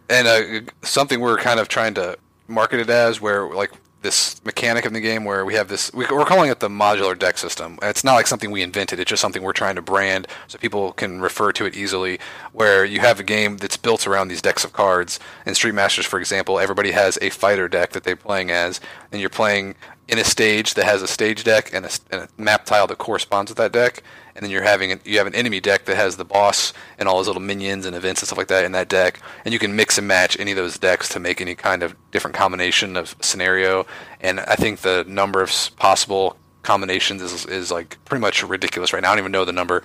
and 0.09 0.27
uh, 0.27 0.71
something 0.83 1.21
we're 1.21 1.37
kind 1.37 1.61
of 1.61 1.69
trying 1.69 1.95
to 1.95 2.17
market 2.49 2.81
it 2.81 2.91
as 2.91 3.21
where 3.21 3.47
like 3.55 3.71
this 4.03 4.43
mechanic 4.45 4.87
in 4.87 4.93
the 4.93 5.01
game 5.01 5.25
where 5.25 5.45
we 5.45 5.55
have 5.55 5.69
this 5.69 5.93
we- 5.93 6.07
we're 6.07 6.25
calling 6.25 6.51
it 6.51 6.61
the 6.61 6.69
modular 6.69 7.19
deck 7.19 7.37
system. 7.37 7.79
It's 7.83 8.03
not 8.05 8.15
like 8.15 8.27
something 8.27 8.51
we 8.51 8.63
invented 8.63 8.99
it's 8.99 9.09
just 9.11 9.21
something 9.21 9.43
we're 9.43 9.53
trying 9.53 9.77
to 9.77 9.83
brand 9.83 10.27
so 10.49 10.59
people 10.59 10.93
can 10.93 11.21
refer 11.21 11.53
to 11.53 11.67
it 11.67 11.77
easily 11.77 12.19
where 12.53 12.85
you 12.85 13.01
have 13.01 13.21
a 13.21 13.23
game 13.23 13.59
that's 13.59 13.77
built 13.77 14.07
around 14.07 14.29
these 14.29 14.43
decks 14.43 14.65
of 14.65 14.73
cards. 14.73 15.21
In 15.45 15.55
street 15.55 15.75
masters 15.75 16.07
for 16.07 16.19
example 16.19 16.59
everybody 16.59 16.93
has 16.93 17.19
a 17.21 17.31
fighter 17.31 17.69
deck 17.69 17.91
that 17.91 18.05
they're 18.05 18.17
playing 18.17 18.51
as 18.51 18.81
and 19.13 19.21
you're 19.21 19.31
playing 19.31 19.75
in 20.09 20.19
a 20.19 20.25
stage 20.25 20.75
that 20.75 20.87
has 20.87 21.03
a 21.03 21.07
stage 21.07 21.45
deck 21.45 21.73
and 21.73 21.87
a, 21.87 21.91
and 22.11 22.23
a 22.23 22.29
map 22.43 22.65
tile 22.65 22.87
that 22.87 22.99
corresponds 22.99 23.51
with 23.51 23.59
that 23.59 23.73
deck 23.73 24.03
and 24.35 24.43
then 24.45 24.51
you're 24.51 24.63
having 24.63 25.01
you 25.05 25.19
have 25.19 25.27
an 25.27 25.35
enemy 25.35 25.61
deck 25.61 25.85
that 25.87 25.97
has 25.97 26.17
the 26.17 26.25
boss 26.25 26.73
and 26.99 27.09
all 27.09 27.19
his 27.19 27.27
little 27.27 27.43
minions 27.43 27.87
and 27.87 27.97
events 27.97 28.21
and 28.23 28.27
stuff 28.29 28.39
like 28.39 28.49
that 28.49 28.65
in 28.65 28.73
that 28.73 28.89
deck, 28.89 29.21
and 29.45 29.53
you 29.53 29.59
can 29.59 29.77
mix 29.77 29.99
and 29.99 30.07
match 30.09 30.39
any 30.39 30.53
of 30.53 30.57
those 30.57 30.79
decks 30.79 31.09
to 31.11 31.21
make 31.21 31.41
any 31.41 31.55
kind 31.55 31.83
of 31.83 31.95
different 32.11 32.37
combination 32.37 32.97
of 32.97 33.15
scenario. 33.21 33.87
And 34.21 34.41
I 34.41 34.55
think 34.57 34.81
the 34.81 35.05
number 35.09 35.43
of 35.43 35.51
possible 35.77 36.37
combinations 36.63 37.23
is 37.23 37.47
is 37.47 37.71
like 37.71 37.99
pretty 38.05 38.21
much 38.21 38.43
ridiculous 38.43 38.93
right 38.93 39.03
now. 39.03 39.11
I 39.11 39.13
don't 39.15 39.21
even 39.25 39.33
know 39.33 39.45
the 39.45 39.53
number. 39.53 39.83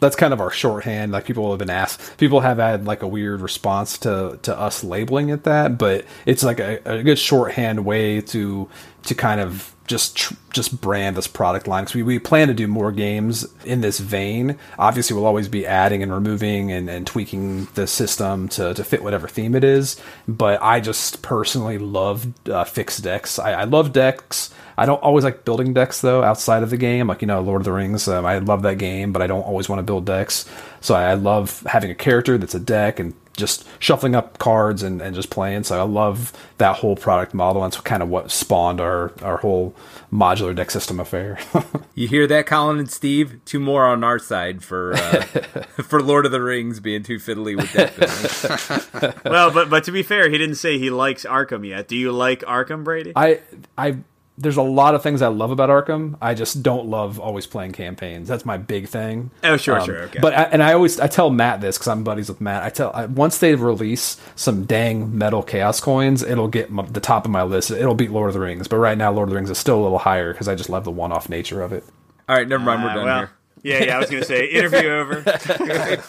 that's 0.00 0.16
kind 0.16 0.32
of 0.32 0.40
our 0.40 0.50
shorthand. 0.50 1.12
Like 1.12 1.24
people 1.24 1.50
have 1.50 1.58
been 1.58 1.70
asked, 1.70 2.16
people 2.18 2.40
have 2.40 2.58
had 2.58 2.86
like 2.86 3.02
a 3.02 3.06
weird 3.08 3.40
response 3.40 3.98
to 3.98 4.38
to 4.42 4.58
us 4.58 4.82
labeling 4.84 5.28
it 5.30 5.44
that, 5.44 5.78
but 5.78 6.04
it's 6.26 6.42
like 6.42 6.60
a, 6.60 6.80
a 6.84 7.02
good 7.02 7.18
shorthand 7.18 7.84
way 7.84 8.20
to 8.22 8.68
to 9.04 9.14
kind 9.14 9.40
of 9.40 9.73
just 9.86 10.16
tr- 10.16 10.34
just 10.50 10.80
brand 10.80 11.16
this 11.16 11.26
product 11.26 11.66
line. 11.66 11.84
Because 11.84 11.94
we, 11.94 12.02
we 12.02 12.18
plan 12.18 12.48
to 12.48 12.54
do 12.54 12.66
more 12.66 12.92
games 12.92 13.46
in 13.64 13.80
this 13.80 13.98
vein. 13.98 14.58
Obviously, 14.78 15.14
we'll 15.14 15.26
always 15.26 15.48
be 15.48 15.66
adding 15.66 16.02
and 16.02 16.12
removing 16.12 16.72
and, 16.72 16.88
and 16.88 17.06
tweaking 17.06 17.66
the 17.74 17.86
system 17.86 18.48
to, 18.50 18.74
to 18.74 18.84
fit 18.84 19.02
whatever 19.02 19.28
theme 19.28 19.54
it 19.54 19.64
is. 19.64 20.00
But 20.26 20.62
I 20.62 20.80
just 20.80 21.22
personally 21.22 21.78
love 21.78 22.26
uh, 22.48 22.64
fixed 22.64 23.02
decks. 23.02 23.38
I, 23.38 23.52
I 23.52 23.64
love 23.64 23.92
decks. 23.92 24.52
I 24.76 24.86
don't 24.86 25.02
always 25.02 25.24
like 25.24 25.44
building 25.44 25.72
decks 25.72 26.00
though 26.00 26.24
outside 26.24 26.62
of 26.62 26.70
the 26.70 26.76
game. 26.76 27.06
Like 27.06 27.22
you 27.22 27.28
know, 27.28 27.40
Lord 27.40 27.60
of 27.60 27.64
the 27.64 27.72
Rings. 27.72 28.08
Um, 28.08 28.24
I 28.26 28.38
love 28.38 28.62
that 28.62 28.78
game, 28.78 29.12
but 29.12 29.22
I 29.22 29.26
don't 29.26 29.42
always 29.42 29.68
want 29.68 29.78
to 29.78 29.84
build 29.84 30.04
decks. 30.04 30.48
So 30.80 30.94
I, 30.94 31.10
I 31.10 31.14
love 31.14 31.60
having 31.66 31.90
a 31.90 31.94
character 31.94 32.38
that's 32.38 32.54
a 32.54 32.60
deck 32.60 32.98
and 32.98 33.14
just 33.36 33.66
shuffling 33.78 34.14
up 34.14 34.38
cards 34.38 34.82
and, 34.82 35.00
and 35.02 35.14
just 35.14 35.30
playing. 35.30 35.64
So 35.64 35.78
I 35.78 35.82
love 35.82 36.32
that 36.58 36.76
whole 36.76 36.96
product 36.96 37.34
model. 37.34 37.64
And 37.64 37.72
it's 37.72 37.80
kind 37.82 38.02
of 38.02 38.08
what 38.08 38.30
spawned 38.30 38.80
our 38.80 39.12
our 39.22 39.38
whole 39.38 39.74
modular 40.12 40.54
deck 40.54 40.70
system 40.70 41.00
affair. 41.00 41.38
You 41.96 42.08
hear 42.08 42.26
that, 42.26 42.46
Colin 42.46 42.80
and 42.80 42.90
Steve? 42.90 43.40
Two 43.44 43.60
more 43.60 43.86
on 43.86 44.02
our 44.02 44.18
side 44.18 44.64
for 44.64 44.94
uh, 44.94 45.20
for 45.84 46.02
Lord 46.02 46.26
of 46.26 46.32
the 46.32 46.42
Rings 46.42 46.80
being 46.80 47.04
too 47.04 47.18
fiddly 47.18 47.56
with 47.56 47.72
deck 47.72 47.94
building. 47.96 49.14
well, 49.24 49.52
but 49.52 49.70
but 49.70 49.84
to 49.84 49.92
be 49.92 50.02
fair, 50.02 50.28
he 50.28 50.36
didn't 50.36 50.56
say 50.56 50.76
he 50.76 50.90
likes 50.90 51.24
Arkham 51.24 51.64
yet. 51.64 51.86
Do 51.86 51.96
you 51.96 52.10
like 52.10 52.40
Arkham, 52.40 52.82
Brady? 52.82 53.12
I 53.14 53.40
I 53.78 53.98
there's 54.36 54.56
a 54.56 54.62
lot 54.62 54.94
of 54.96 55.02
things 55.02 55.22
I 55.22 55.28
love 55.28 55.50
about 55.52 55.70
Arkham. 55.70 56.16
I 56.20 56.34
just 56.34 56.62
don't 56.62 56.86
love 56.88 57.20
always 57.20 57.46
playing 57.46 57.72
campaigns. 57.72 58.26
That's 58.28 58.44
my 58.44 58.56
big 58.56 58.88
thing. 58.88 59.30
Oh, 59.44 59.56
sure, 59.56 59.80
sure, 59.80 60.02
okay. 60.04 60.18
But 60.20 60.34
I, 60.34 60.42
and 60.44 60.62
I 60.62 60.72
always 60.72 60.98
I 60.98 61.06
tell 61.06 61.30
Matt 61.30 61.60
this 61.60 61.76
because 61.78 61.88
I'm 61.88 62.02
buddies 62.02 62.28
with 62.28 62.40
Matt. 62.40 62.62
I 62.64 62.70
tell 62.70 62.90
I, 62.92 63.06
once 63.06 63.38
they 63.38 63.54
release 63.54 64.20
some 64.34 64.64
dang 64.64 65.16
metal 65.16 65.42
chaos 65.42 65.80
coins, 65.80 66.22
it'll 66.22 66.48
get 66.48 66.68
m 66.68 66.84
the 66.90 67.00
top 67.00 67.24
of 67.24 67.30
my 67.30 67.42
list. 67.44 67.70
It'll 67.70 67.94
beat 67.94 68.10
Lord 68.10 68.28
of 68.28 68.34
the 68.34 68.40
Rings. 68.40 68.66
But 68.66 68.78
right 68.78 68.98
now, 68.98 69.12
Lord 69.12 69.28
of 69.28 69.30
the 69.30 69.36
Rings 69.36 69.50
is 69.50 69.58
still 69.58 69.80
a 69.80 69.82
little 69.84 69.98
higher 69.98 70.32
because 70.32 70.48
I 70.48 70.54
just 70.56 70.68
love 70.68 70.84
the 70.84 70.90
one-off 70.90 71.28
nature 71.28 71.62
of 71.62 71.72
it. 71.72 71.84
All 72.28 72.34
right, 72.36 72.48
never 72.48 72.64
mind. 72.64 72.82
We're 72.82 72.90
Uh, 72.90 72.94
done 72.94 73.04
well, 73.04 73.18
here. 73.18 73.30
yeah, 73.62 73.84
yeah. 73.84 73.96
I 73.96 74.00
was 74.00 74.10
gonna 74.10 74.24
say 74.24 74.46
interview 74.46 74.88
over. 74.90 75.22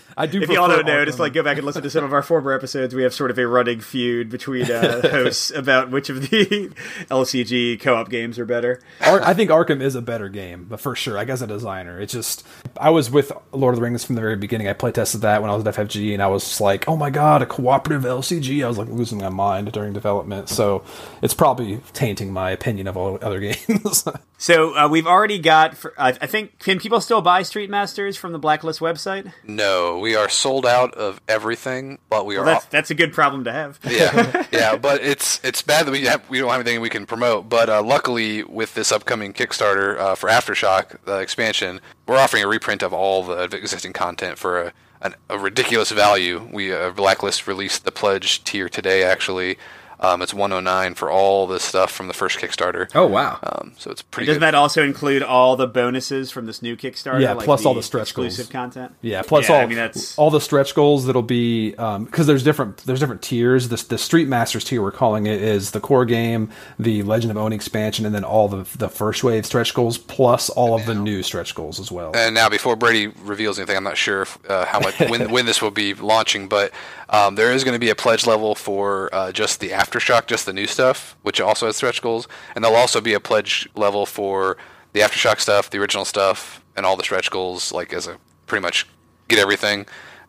I 0.16 0.26
do. 0.26 0.42
If 0.42 0.50
y'all 0.50 0.68
don't 0.68 0.86
know, 0.86 1.04
just 1.04 1.18
like 1.18 1.32
go 1.32 1.42
back 1.42 1.56
and 1.56 1.66
listen 1.66 1.82
to 1.82 1.90
some 1.90 2.04
of 2.04 2.12
our 2.12 2.22
former 2.22 2.52
episodes. 2.52 2.94
We 2.94 3.02
have 3.02 3.14
sort 3.14 3.30
of 3.30 3.38
a 3.38 3.46
running 3.46 3.80
feud 3.80 4.30
between 4.30 4.70
uh, 4.70 5.08
hosts 5.10 5.50
about 5.50 5.90
which 5.90 6.08
of 6.10 6.30
the 6.30 6.70
LCG 7.10 7.80
co-op 7.80 8.08
games 8.08 8.38
are 8.38 8.44
better. 8.44 8.80
Ar- 9.00 9.22
I 9.22 9.34
think 9.34 9.50
Arkham 9.50 9.80
is 9.80 9.94
a 9.94 10.02
better 10.02 10.28
game, 10.28 10.66
but 10.68 10.80
for 10.80 10.94
sure, 10.94 11.14
like 11.14 11.28
as 11.28 11.42
a 11.42 11.46
designer, 11.46 12.00
it's 12.00 12.12
just 12.12 12.46
I 12.78 12.90
was 12.90 13.10
with 13.10 13.32
Lord 13.52 13.74
of 13.74 13.80
the 13.80 13.84
Rings 13.84 14.04
from 14.04 14.14
the 14.14 14.20
very 14.20 14.36
beginning. 14.36 14.68
I 14.68 14.72
play 14.72 14.92
tested 14.92 15.22
that 15.22 15.42
when 15.42 15.50
I 15.50 15.54
was 15.54 15.66
at 15.66 15.74
FFG, 15.74 16.12
and 16.14 16.22
I 16.22 16.28
was 16.28 16.60
like, 16.60 16.88
oh 16.88 16.96
my 16.96 17.10
god, 17.10 17.42
a 17.42 17.46
cooperative 17.46 18.04
LCG. 18.04 18.64
I 18.64 18.68
was 18.68 18.78
like 18.78 18.88
losing 18.88 19.18
my 19.18 19.28
mind 19.28 19.72
during 19.72 19.92
development. 19.92 20.48
So 20.48 20.84
it's 21.22 21.34
probably 21.34 21.78
tainting 21.92 22.32
my 22.32 22.50
opinion 22.50 22.86
of 22.86 22.96
all 22.96 23.18
other 23.20 23.40
games. 23.68 24.06
So 24.38 24.76
uh, 24.76 24.88
we've 24.88 25.06
already 25.06 25.38
got. 25.38 25.76
For, 25.76 25.92
I 25.98 26.08
I 26.08 26.26
think 26.26 26.58
can 26.58 26.78
people 26.78 27.00
still 27.00 27.22
buy 27.22 27.42
Street 27.42 27.70
Masters 27.70 28.16
from 28.16 28.32
the 28.32 28.38
Blacklist 28.38 28.80
website? 28.80 29.32
No, 29.44 30.03
we 30.04 30.14
are 30.16 30.28
sold 30.28 30.66
out 30.66 30.92
of 30.94 31.20
everything, 31.28 31.98
but 32.10 32.26
we 32.26 32.36
are 32.36 32.44
That's 32.44 32.64
all- 32.64 32.70
that's 32.70 32.90
a 32.90 32.94
good 32.94 33.12
problem 33.14 33.44
to 33.44 33.52
have. 33.52 33.78
yeah, 33.88 34.46
yeah, 34.52 34.76
but 34.76 35.00
it's 35.02 35.40
it's 35.42 35.62
bad 35.62 35.86
that 35.86 35.92
we 35.92 36.02
have, 36.04 36.20
we 36.28 36.38
don't 36.40 36.50
have 36.50 36.60
anything 36.60 36.80
we 36.82 36.90
can 36.90 37.06
promote. 37.06 37.48
But 37.48 37.68
uh, 37.70 37.82
luckily, 37.82 38.42
with 38.44 38.74
this 38.74 38.92
upcoming 38.92 39.32
Kickstarter 39.32 39.98
uh, 39.98 40.14
for 40.14 40.28
AfterShock 40.28 40.96
uh, 41.08 41.14
expansion, 41.26 41.80
we're 42.06 42.18
offering 42.18 42.42
a 42.44 42.48
reprint 42.48 42.82
of 42.82 42.92
all 42.92 43.22
the 43.24 43.44
existing 43.56 43.94
content 43.94 44.38
for 44.38 44.52
a, 44.62 44.72
an, 45.00 45.14
a 45.30 45.38
ridiculous 45.38 45.90
value. 45.90 46.46
We 46.52 46.72
uh, 46.72 46.90
Blacklist 46.90 47.46
released 47.46 47.84
the 47.86 47.92
pledge 47.92 48.44
tier 48.44 48.68
today. 48.68 49.02
Actually, 49.04 49.56
um, 50.00 50.22
it's 50.22 50.34
109 50.34 50.94
for 50.94 51.10
all 51.10 51.46
the 51.46 51.60
stuff 51.60 51.90
from 51.90 52.08
the 52.08 52.14
first 52.14 52.38
Kickstarter. 52.38 52.88
Oh 52.94 53.06
wow. 53.06 53.38
Um, 53.42 53.72
so 53.78 53.90
it's 53.90 54.02
pretty. 54.02 54.26
Doesn't 54.26 54.40
good. 54.40 54.46
that 54.46 54.54
also 54.54 54.82
include 54.82 55.22
all 55.22 55.56
the 55.56 55.66
bonuses 55.66 56.30
from 56.30 56.46
this 56.46 56.62
new 56.62 56.76
Kickstarter? 56.76 57.20
Yeah, 57.20 57.34
plus 57.34 57.64
all 57.64 57.74
the 57.74 57.82
stretch 57.82 58.02
exclusive 58.08 58.46
goals. 58.46 58.52
content. 58.52 58.92
Yeah, 59.00 59.22
plus 59.22 59.48
Yeah, 59.48 59.56
all 59.56 59.60
I 59.62 59.66
mean, 59.66 59.76
that's- 59.76 60.16
all 60.18 60.30
the 60.30 60.40
stretch 60.40 60.74
goals 60.74 61.06
that'll 61.06 61.22
be 61.22 61.70
because 61.70 62.26
there's 62.26 62.42
different 62.42 62.78
there's 62.78 63.00
different 63.00 63.22
tiers. 63.22 63.68
The 63.68 63.84
the 63.88 63.98
Street 63.98 64.28
Masters 64.28 64.64
tier 64.64 64.82
we're 64.82 64.90
calling 64.92 65.26
it 65.26 65.40
is 65.42 65.70
the 65.72 65.80
core 65.80 66.04
game, 66.04 66.50
the 66.78 67.02
Legend 67.02 67.30
of 67.30 67.36
Oni 67.36 67.54
expansion, 67.54 68.04
and 68.06 68.14
then 68.14 68.24
all 68.24 68.48
the 68.48 68.66
the 68.76 68.88
first 68.88 69.22
wave 69.24 69.46
stretch 69.46 69.74
goals 69.74 69.98
plus 69.98 70.50
all 70.50 70.74
of 70.74 70.86
the 70.86 70.94
new 70.94 71.22
stretch 71.22 71.54
goals 71.54 71.78
as 71.80 71.90
well. 71.92 72.12
And 72.14 72.34
now, 72.34 72.48
before 72.48 72.76
Brady 72.76 73.08
reveals 73.08 73.58
anything, 73.58 73.76
I'm 73.76 73.84
not 73.84 73.96
sure 73.96 74.22
if, 74.22 74.38
uh, 74.50 74.64
how 74.64 74.80
much 74.80 74.98
when 75.00 75.30
when 75.32 75.46
this 75.46 75.62
will 75.62 75.70
be 75.70 75.94
launching, 75.94 76.48
but 76.48 76.72
um, 77.08 77.34
there 77.34 77.52
is 77.52 77.64
going 77.64 77.74
to 77.74 77.78
be 77.78 77.90
a 77.90 77.94
pledge 77.94 78.26
level 78.26 78.54
for 78.54 79.08
uh, 79.14 79.32
just 79.32 79.60
the 79.60 79.70
aftershock, 79.70 80.26
just 80.26 80.46
the 80.46 80.52
new 80.52 80.66
stuff, 80.66 81.16
which 81.22 81.40
also 81.40 81.66
has 81.66 81.76
stretch 81.76 82.02
goals, 82.02 82.28
and 82.54 82.64
there'll 82.64 82.76
also 82.76 83.00
be 83.00 83.14
a 83.14 83.20
pledge 83.20 83.68
level 83.74 84.06
for 84.06 84.56
the 84.92 85.00
aftershock 85.00 85.40
stuff, 85.40 85.70
the 85.70 85.78
original 85.78 86.04
stuff, 86.04 86.62
and 86.76 86.86
all 86.86 86.96
the 86.96 87.02
stretch 87.02 87.30
goals, 87.30 87.72
like 87.72 87.92
as 87.92 88.06
a 88.06 88.18
pretty 88.46 88.62
much 88.62 88.86
get 89.28 89.38
everything 89.38 89.86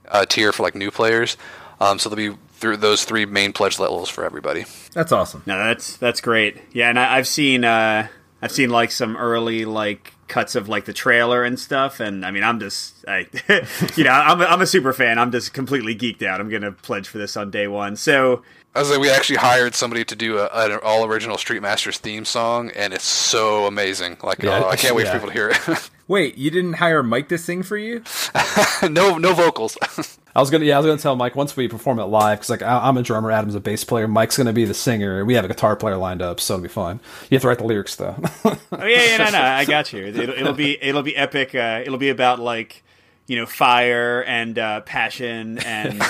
uh, 0.07 0.25
tier 0.25 0.51
for 0.51 0.63
like 0.63 0.75
new 0.75 0.91
players. 0.91 1.38
Um, 1.79 1.99
so 1.99 2.09
there'll 2.09 2.33
be 2.33 2.39
through 2.53 2.77
those 2.77 3.03
three 3.03 3.25
main 3.25 3.53
pledge 3.53 3.79
levels 3.79 4.09
for 4.09 4.23
everybody. 4.23 4.65
That's 4.93 5.11
awesome. 5.11 5.43
No, 5.45 5.57
that's 5.57 5.97
that's 5.97 6.21
great. 6.21 6.57
Yeah, 6.71 6.89
and 6.89 6.97
I, 6.97 7.17
I've 7.17 7.27
seen 7.27 7.63
uh, 7.63 8.07
I've 8.41 8.51
seen 8.51 8.69
like 8.69 8.91
some 8.91 9.17
early 9.17 9.65
like 9.65 10.13
cuts 10.27 10.55
of 10.55 10.67
like 10.67 10.85
the 10.85 10.93
trailer 10.93 11.43
and 11.43 11.59
stuff, 11.59 11.99
and 11.99 12.25
I 12.25 12.31
mean 12.31 12.43
I'm 12.43 12.59
just 12.59 13.05
I, 13.07 13.27
you 13.95 14.03
know 14.03 14.11
I'm 14.11 14.41
a, 14.41 14.45
I'm 14.45 14.61
a 14.61 14.67
super 14.67 14.93
fan. 14.93 15.19
I'm 15.19 15.31
just 15.31 15.53
completely 15.53 15.95
geeked 15.95 16.23
out. 16.23 16.39
I'm 16.39 16.49
gonna 16.49 16.71
pledge 16.71 17.07
for 17.07 17.17
this 17.17 17.38
on 17.38 17.51
day 17.51 17.67
one. 17.67 17.95
So 17.95 18.41
I 18.75 18.79
was 18.79 18.89
like, 18.89 18.99
we 18.99 19.09
actually 19.09 19.38
hired 19.38 19.73
somebody 19.73 20.03
to 20.03 20.15
do 20.17 20.38
a, 20.39 20.47
an 20.47 20.79
all 20.83 21.05
original 21.05 21.38
Street 21.38 21.61
Masters 21.61 21.97
theme 21.97 22.25
song, 22.25 22.71
and 22.75 22.93
it's 22.93 23.05
so 23.05 23.67
amazing. 23.67 24.17
Like, 24.21 24.43
Yeah, 24.43 24.63
oh, 24.65 24.69
I 24.69 24.75
can't 24.75 24.95
wait 24.95 25.05
yeah. 25.05 25.13
for 25.13 25.19
people 25.19 25.29
to 25.29 25.33
hear 25.33 25.49
it. 25.49 25.89
Wait, 26.07 26.37
you 26.37 26.51
didn't 26.51 26.73
hire 26.73 27.01
Mike 27.01 27.29
to 27.29 27.37
sing 27.37 27.63
for 27.63 27.77
you? 27.77 28.03
no, 28.89 29.17
no 29.17 29.33
vocals. 29.33 29.77
I 30.35 30.41
was 30.41 30.49
gonna 30.49 30.65
yeah 30.65 30.75
I 30.75 30.79
was 30.79 30.85
gonna 30.85 30.99
tell 30.99 31.15
Mike 31.15 31.35
once 31.35 31.55
we 31.55 31.69
perform 31.69 31.97
it 31.97 32.03
live 32.05 32.39
because 32.39 32.49
like 32.49 32.61
I, 32.61 32.87
I'm 32.87 32.97
a 32.97 33.01
drummer, 33.01 33.31
Adam's 33.31 33.55
a 33.55 33.61
bass 33.61 33.85
player, 33.85 34.07
Mike's 34.07 34.37
gonna 34.37 34.51
be 34.53 34.65
the 34.65 34.73
singer, 34.73 35.23
we 35.23 35.33
have 35.35 35.45
a 35.45 35.47
guitar 35.47 35.77
player 35.77 35.95
lined 35.95 36.21
up, 36.21 36.41
so 36.41 36.55
it'll 36.55 36.63
be 36.63 36.67
fun. 36.67 36.99
You 37.29 37.35
have 37.35 37.41
to 37.43 37.47
write 37.47 37.59
the 37.59 37.63
lyrics 37.65 37.95
though. 37.95 38.15
oh 38.43 38.57
yeah, 38.71 39.05
yeah, 39.05 39.17
no, 39.17 39.29
no, 39.31 39.41
I 39.41 39.63
got 39.63 39.93
you. 39.93 40.05
It'll, 40.05 40.29
it'll 40.29 40.53
be 40.53 40.77
it'll 40.83 41.03
be 41.03 41.15
epic. 41.15 41.55
Uh, 41.55 41.81
it'll 41.85 41.97
be 41.97 42.09
about 42.09 42.39
like 42.39 42.83
you 43.27 43.37
know 43.37 43.45
fire 43.45 44.23
and 44.23 44.59
uh, 44.59 44.81
passion 44.81 45.57
and 45.59 46.01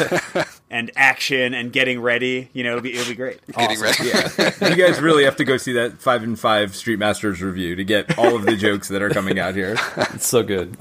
and 0.70 0.92
action 0.96 1.54
and 1.54 1.72
getting 1.72 2.02
ready. 2.02 2.50
You 2.54 2.64
know, 2.64 2.72
it'll 2.72 2.82
be 2.82 2.94
it'll 2.94 3.10
be 3.10 3.16
great. 3.16 3.40
Getting 3.52 3.80
ready. 3.80 4.08
Yeah. 4.08 4.70
you 4.70 4.76
guys 4.76 5.00
really 5.00 5.24
have 5.26 5.36
to 5.38 5.46
go 5.46 5.58
see 5.58 5.74
that 5.74 6.00
five 6.00 6.24
and 6.24 6.40
five 6.40 6.76
Street 6.76 7.00
Masters 7.00 7.42
review 7.42 7.76
to 7.76 7.84
get 7.84 8.18
all 8.18 8.36
of 8.36 8.46
the 8.46 8.56
jokes 8.56 8.88
that 8.90 9.02
are 9.02 9.10
coming 9.10 9.40
out 9.40 9.56
here. 9.56 9.76
it's 9.98 10.28
so 10.28 10.44
good. 10.44 10.76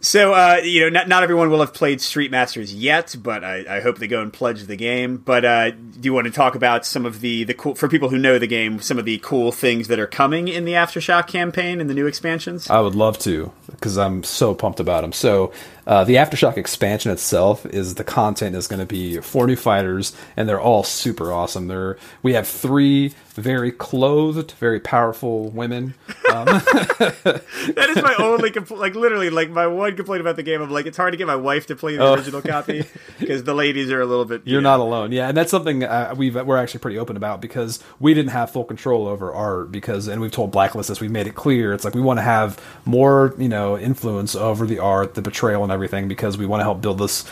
So, 0.00 0.32
uh, 0.32 0.60
you 0.62 0.82
know, 0.82 0.90
not, 0.90 1.08
not 1.08 1.24
everyone 1.24 1.50
will 1.50 1.58
have 1.58 1.74
played 1.74 2.00
Street 2.00 2.30
Masters 2.30 2.72
yet, 2.72 3.16
but 3.20 3.42
I, 3.42 3.78
I 3.78 3.80
hope 3.80 3.98
they 3.98 4.06
go 4.06 4.22
and 4.22 4.32
pledge 4.32 4.62
the 4.64 4.76
game. 4.76 5.16
But 5.16 5.44
uh, 5.44 5.70
do 5.72 6.00
you 6.02 6.12
want 6.12 6.28
to 6.28 6.32
talk 6.32 6.54
about 6.54 6.86
some 6.86 7.04
of 7.04 7.20
the, 7.20 7.42
the 7.42 7.54
cool, 7.54 7.74
for 7.74 7.88
people 7.88 8.08
who 8.08 8.16
know 8.16 8.38
the 8.38 8.46
game, 8.46 8.80
some 8.80 8.98
of 9.00 9.04
the 9.04 9.18
cool 9.18 9.50
things 9.50 9.88
that 9.88 9.98
are 9.98 10.06
coming 10.06 10.46
in 10.46 10.64
the 10.64 10.74
Aftershock 10.74 11.26
campaign 11.26 11.80
and 11.80 11.90
the 11.90 11.94
new 11.94 12.06
expansions? 12.06 12.70
I 12.70 12.78
would 12.78 12.94
love 12.94 13.18
to. 13.20 13.50
because 13.66 13.98
I'm 13.98 14.22
so 14.22 14.54
pumped 14.54 14.78
about 14.78 15.00
them. 15.00 15.12
So 15.12 15.52
uh, 15.88 16.04
the 16.04 16.16
Aftershock 16.16 16.58
expansion 16.58 17.10
itself 17.10 17.64
is 17.64 17.94
the 17.94 18.04
content 18.04 18.54
is 18.54 18.66
going 18.66 18.78
to 18.78 18.86
be 18.86 19.18
four 19.22 19.46
new 19.46 19.56
fighters, 19.56 20.14
and 20.36 20.46
they're 20.46 20.60
all 20.60 20.84
super 20.84 21.32
awesome. 21.32 21.66
They're 21.66 21.96
we 22.22 22.34
have 22.34 22.46
three 22.46 23.14
very 23.34 23.72
clothed, 23.72 24.52
very 24.52 24.80
powerful 24.80 25.48
women. 25.48 25.94
Um, 26.30 26.44
that 26.44 27.86
is 27.88 28.02
my 28.02 28.14
only 28.18 28.50
compl- 28.50 28.76
like 28.76 28.94
literally 28.94 29.30
like 29.30 29.48
my 29.48 29.66
one 29.66 29.96
complaint 29.96 30.20
about 30.20 30.36
the 30.36 30.42
game. 30.42 30.60
I'm 30.60 30.70
like 30.70 30.84
it's 30.84 30.98
hard 30.98 31.12
to 31.12 31.16
get 31.16 31.26
my 31.26 31.36
wife 31.36 31.66
to 31.68 31.76
play 31.76 31.96
the 31.96 32.06
oh. 32.06 32.14
original 32.14 32.42
copy 32.42 32.84
because 33.18 33.44
the 33.44 33.54
ladies 33.54 33.90
are 33.90 34.02
a 34.02 34.06
little 34.06 34.26
bit. 34.26 34.42
You 34.44 34.54
You're 34.54 34.60
know. 34.60 34.76
not 34.76 34.80
alone, 34.80 35.12
yeah, 35.12 35.28
and 35.28 35.36
that's 35.36 35.50
something 35.50 35.84
uh, 35.84 36.14
we've 36.18 36.34
we're 36.34 36.58
actually 36.58 36.80
pretty 36.80 36.98
open 36.98 37.16
about 37.16 37.40
because 37.40 37.82
we 37.98 38.12
didn't 38.12 38.32
have 38.32 38.50
full 38.50 38.64
control 38.64 39.06
over 39.06 39.32
art 39.32 39.72
because, 39.72 40.06
and 40.06 40.20
we've 40.20 40.32
told 40.32 40.50
Blacklist 40.50 40.90
this. 40.90 41.00
We 41.00 41.08
made 41.08 41.26
it 41.26 41.34
clear 41.34 41.72
it's 41.72 41.86
like 41.86 41.94
we 41.94 42.02
want 42.02 42.18
to 42.18 42.24
have 42.24 42.62
more 42.84 43.34
you 43.38 43.48
know 43.48 43.78
influence 43.78 44.34
over 44.34 44.66
the 44.66 44.80
art, 44.80 45.14
the 45.14 45.22
betrayal, 45.22 45.62
and 45.62 45.72
everything 45.72 45.77
because 46.08 46.36
we 46.36 46.46
want 46.46 46.60
to 46.60 46.64
help 46.64 46.80
build 46.80 46.98
this, 46.98 47.24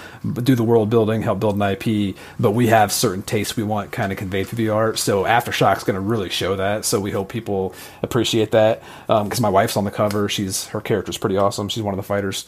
do 0.43 0.55
the 0.55 0.63
world 0.63 0.91
building, 0.91 1.23
help 1.23 1.41
build 1.41 1.61
an 1.61 1.63
IP, 1.63 2.17
but 2.39 2.53
we 2.53 2.69
have 2.69 2.93
certain 2.93 3.23
tastes 3.23 3.57
we 3.57 3.63
want 3.63 3.93
kind 3.93 4.13
of 4.13 4.19
conveyed 4.19 4.47
through 4.47 4.59
the 4.59 4.69
art. 4.69 4.99
So 4.99 5.25
Aftershock's 5.25 5.85
going 5.85 5.95
to 5.95 6.01
really 6.01 6.29
show 6.29 6.57
that. 6.57 6.85
So 6.85 7.01
we 7.01 7.11
hope 7.11 7.29
people 7.29 7.75
appreciate 8.03 8.53
that 8.53 8.83
because 9.07 9.39
um, 9.39 9.43
my 9.43 9.49
wife's 9.49 9.77
on 9.77 9.85
the 9.85 9.91
cover. 9.91 10.29
She's 10.29 10.67
her 10.69 10.81
character's 10.81 11.19
pretty 11.19 11.37
awesome. 11.37 11.69
She's 11.69 11.83
one 11.83 11.95
of 11.95 11.99
the 11.99 12.03
fighters. 12.03 12.47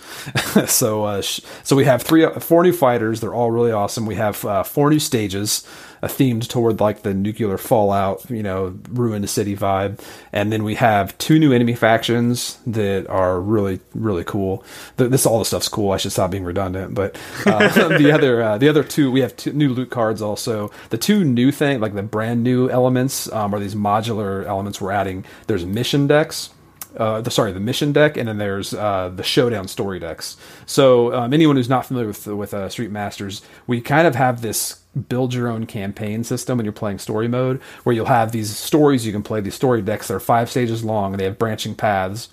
so 0.66 1.04
uh, 1.04 1.22
sh- 1.22 1.40
so 1.62 1.76
we 1.76 1.84
have 1.84 2.02
three 2.02 2.26
four 2.40 2.62
new 2.62 2.72
fighters. 2.72 3.20
They're 3.20 3.34
all 3.34 3.50
really 3.50 3.72
awesome. 3.72 4.06
We 4.06 4.16
have 4.16 4.44
uh, 4.44 4.62
four 4.62 4.90
new 4.90 5.00
stages 5.00 5.66
uh, 6.02 6.08
themed 6.08 6.48
toward 6.48 6.80
like 6.80 7.02
the 7.02 7.14
nuclear 7.14 7.58
fallout, 7.58 8.28
you 8.30 8.42
know, 8.42 8.78
ruined 8.90 9.24
the 9.24 9.28
city 9.28 9.56
vibe. 9.56 10.00
And 10.32 10.52
then 10.52 10.64
we 10.64 10.74
have 10.76 11.16
two 11.18 11.38
new 11.38 11.52
enemy 11.52 11.74
factions 11.74 12.58
that 12.66 13.06
are 13.08 13.40
really 13.40 13.80
really 13.94 14.24
cool. 14.24 14.64
The, 14.96 15.08
this 15.08 15.26
all 15.26 15.38
the 15.38 15.44
stuff's 15.44 15.68
cool. 15.68 15.92
I 15.92 15.96
should 15.96 16.12
stop 16.12 16.30
being 16.30 16.44
redundant, 16.44 16.94
but 16.94 17.18
uh, 17.46 17.88
the 17.98 18.12
other 18.12 18.42
uh, 18.42 18.58
the 18.58 18.68
other 18.68 18.84
two 18.84 19.10
we 19.10 19.20
have 19.20 19.36
two 19.36 19.52
new 19.52 19.72
loot 19.72 19.90
cards 19.90 20.22
also. 20.22 20.70
The 20.90 20.98
two 20.98 21.24
new 21.24 21.52
thing 21.52 21.80
like 21.80 21.94
the 21.94 22.02
brand 22.02 22.42
new 22.42 22.68
elements 22.70 23.30
um, 23.32 23.54
are 23.54 23.60
these 23.60 23.74
modular 23.74 24.44
elements 24.46 24.80
we're 24.80 24.92
adding. 24.92 25.24
There's 25.46 25.64
mission 25.64 26.06
decks 26.06 26.50
uh, 26.96 27.20
the 27.20 27.30
sorry 27.30 27.52
the 27.52 27.60
mission 27.60 27.92
deck, 27.92 28.16
and 28.16 28.28
then 28.28 28.38
there's 28.38 28.72
uh, 28.74 29.10
the 29.14 29.22
showdown 29.22 29.68
story 29.68 29.98
decks. 29.98 30.36
So 30.66 31.14
um, 31.14 31.32
anyone 31.32 31.56
who's 31.56 31.68
not 31.68 31.86
familiar 31.86 32.08
with 32.08 32.26
with 32.26 32.54
uh, 32.54 32.68
Street 32.68 32.90
Masters, 32.90 33.42
we 33.66 33.80
kind 33.80 34.06
of 34.06 34.14
have 34.14 34.42
this 34.42 34.80
build 35.08 35.34
your 35.34 35.48
own 35.48 35.66
campaign 35.66 36.24
system 36.24 36.58
when 36.58 36.64
you're 36.64 36.72
playing 36.72 36.98
story 36.98 37.28
mode, 37.28 37.60
where 37.84 37.94
you'll 37.94 38.06
have 38.06 38.32
these 38.32 38.56
stories 38.56 39.06
you 39.06 39.12
can 39.12 39.22
play. 39.22 39.40
These 39.40 39.54
story 39.54 39.82
decks 39.82 40.08
that 40.08 40.14
are 40.14 40.20
five 40.20 40.50
stages 40.50 40.84
long, 40.84 41.12
and 41.12 41.20
they 41.20 41.24
have 41.24 41.38
branching 41.38 41.74
paths. 41.74 42.28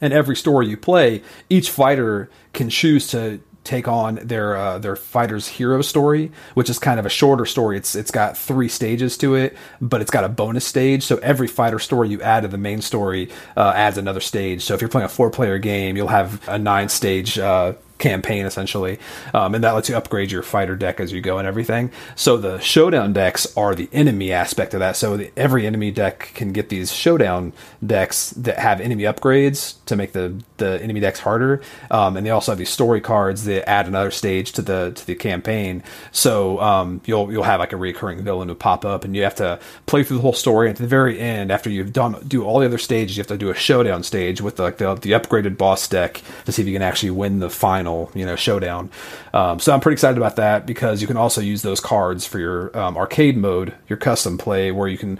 And 0.00 0.12
every 0.12 0.36
story 0.36 0.68
you 0.68 0.76
play, 0.76 1.22
each 1.48 1.70
fighter 1.70 2.30
can 2.52 2.68
choose 2.68 3.06
to 3.08 3.40
take 3.66 3.88
on 3.88 4.16
their 4.22 4.56
uh, 4.56 4.78
their 4.78 4.96
fighter's 4.96 5.48
hero 5.48 5.82
story, 5.82 6.30
which 6.54 6.70
is 6.70 6.78
kind 6.78 6.98
of 6.98 7.06
a 7.06 7.10
shorter 7.10 7.44
story. 7.44 7.76
It's 7.76 7.94
it's 7.94 8.10
got 8.10 8.38
three 8.38 8.68
stages 8.68 9.18
to 9.18 9.34
it, 9.34 9.56
but 9.80 10.00
it's 10.00 10.10
got 10.10 10.24
a 10.24 10.28
bonus 10.28 10.66
stage. 10.66 11.02
So 11.02 11.18
every 11.18 11.48
fighter 11.48 11.78
story 11.78 12.08
you 12.08 12.22
add 12.22 12.40
to 12.40 12.48
the 12.48 12.58
main 12.58 12.80
story 12.80 13.30
uh, 13.56 13.72
adds 13.74 13.98
another 13.98 14.20
stage. 14.20 14.62
So 14.62 14.74
if 14.74 14.80
you're 14.80 14.88
playing 14.88 15.06
a 15.06 15.10
four 15.10 15.30
player 15.30 15.58
game, 15.58 15.96
you'll 15.96 16.08
have 16.08 16.48
a 16.48 16.58
nine 16.58 16.88
stage 16.88 17.38
uh, 17.38 17.74
campaign 17.98 18.46
essentially, 18.46 18.98
um, 19.34 19.54
and 19.54 19.64
that 19.64 19.72
lets 19.72 19.88
you 19.88 19.96
upgrade 19.96 20.30
your 20.30 20.42
fighter 20.42 20.76
deck 20.76 21.00
as 21.00 21.12
you 21.12 21.20
go 21.20 21.38
and 21.38 21.46
everything. 21.46 21.90
So 22.14 22.36
the 22.36 22.58
showdown 22.60 23.12
decks 23.12 23.46
are 23.56 23.74
the 23.74 23.88
enemy 23.92 24.32
aspect 24.32 24.74
of 24.74 24.80
that. 24.80 24.96
So 24.96 25.16
the, 25.16 25.30
every 25.36 25.66
enemy 25.66 25.90
deck 25.90 26.32
can 26.34 26.52
get 26.52 26.68
these 26.68 26.92
showdown 26.92 27.52
decks 27.84 28.30
that 28.30 28.58
have 28.58 28.80
enemy 28.80 29.04
upgrades 29.04 29.76
to 29.86 29.96
make 29.96 30.12
the 30.12 30.42
the 30.58 30.82
enemy 30.82 31.00
decks 31.00 31.20
harder, 31.20 31.62
um, 31.90 32.16
and 32.16 32.26
they 32.26 32.30
also 32.30 32.52
have 32.52 32.58
these 32.58 32.70
story 32.70 33.00
cards 33.00 33.44
that 33.44 33.68
add 33.68 33.86
another 33.86 34.10
stage 34.10 34.52
to 34.52 34.62
the 34.62 34.92
to 34.94 35.06
the 35.06 35.14
campaign. 35.14 35.82
So 36.12 36.60
um, 36.60 37.00
you'll 37.04 37.30
you'll 37.30 37.44
have 37.44 37.60
like 37.60 37.72
a 37.72 37.76
recurring 37.76 38.22
villain 38.24 38.48
who 38.48 38.54
pop 38.54 38.84
up, 38.84 39.04
and 39.04 39.14
you 39.14 39.22
have 39.22 39.34
to 39.36 39.58
play 39.86 40.02
through 40.02 40.16
the 40.18 40.22
whole 40.22 40.32
story. 40.32 40.68
And 40.68 40.76
at 40.76 40.80
the 40.80 40.88
very 40.88 41.18
end, 41.20 41.50
after 41.50 41.70
you've 41.70 41.92
done 41.92 42.16
do 42.26 42.44
all 42.44 42.60
the 42.60 42.66
other 42.66 42.78
stages, 42.78 43.16
you 43.16 43.20
have 43.20 43.28
to 43.28 43.38
do 43.38 43.50
a 43.50 43.54
showdown 43.54 44.02
stage 44.02 44.40
with 44.40 44.56
the, 44.56 44.62
like 44.62 44.78
the, 44.78 44.94
the 44.94 45.12
upgraded 45.12 45.56
boss 45.56 45.86
deck 45.88 46.22
to 46.44 46.52
see 46.52 46.62
if 46.62 46.68
you 46.68 46.74
can 46.74 46.82
actually 46.82 47.10
win 47.10 47.38
the 47.38 47.50
final 47.50 47.85
final 47.86 48.10
you 48.14 48.26
know 48.26 48.36
showdown. 48.36 48.90
Um, 49.32 49.60
so 49.60 49.72
I'm 49.72 49.80
pretty 49.80 49.94
excited 49.94 50.18
about 50.18 50.36
that 50.36 50.66
because 50.66 51.00
you 51.00 51.06
can 51.06 51.16
also 51.16 51.40
use 51.40 51.62
those 51.62 51.80
cards 51.80 52.26
for 52.26 52.38
your 52.38 52.76
um, 52.76 52.96
arcade 52.96 53.36
mode, 53.36 53.74
your 53.88 53.96
custom 53.96 54.38
play, 54.38 54.70
where 54.72 54.88
you 54.88 54.98
can 54.98 55.18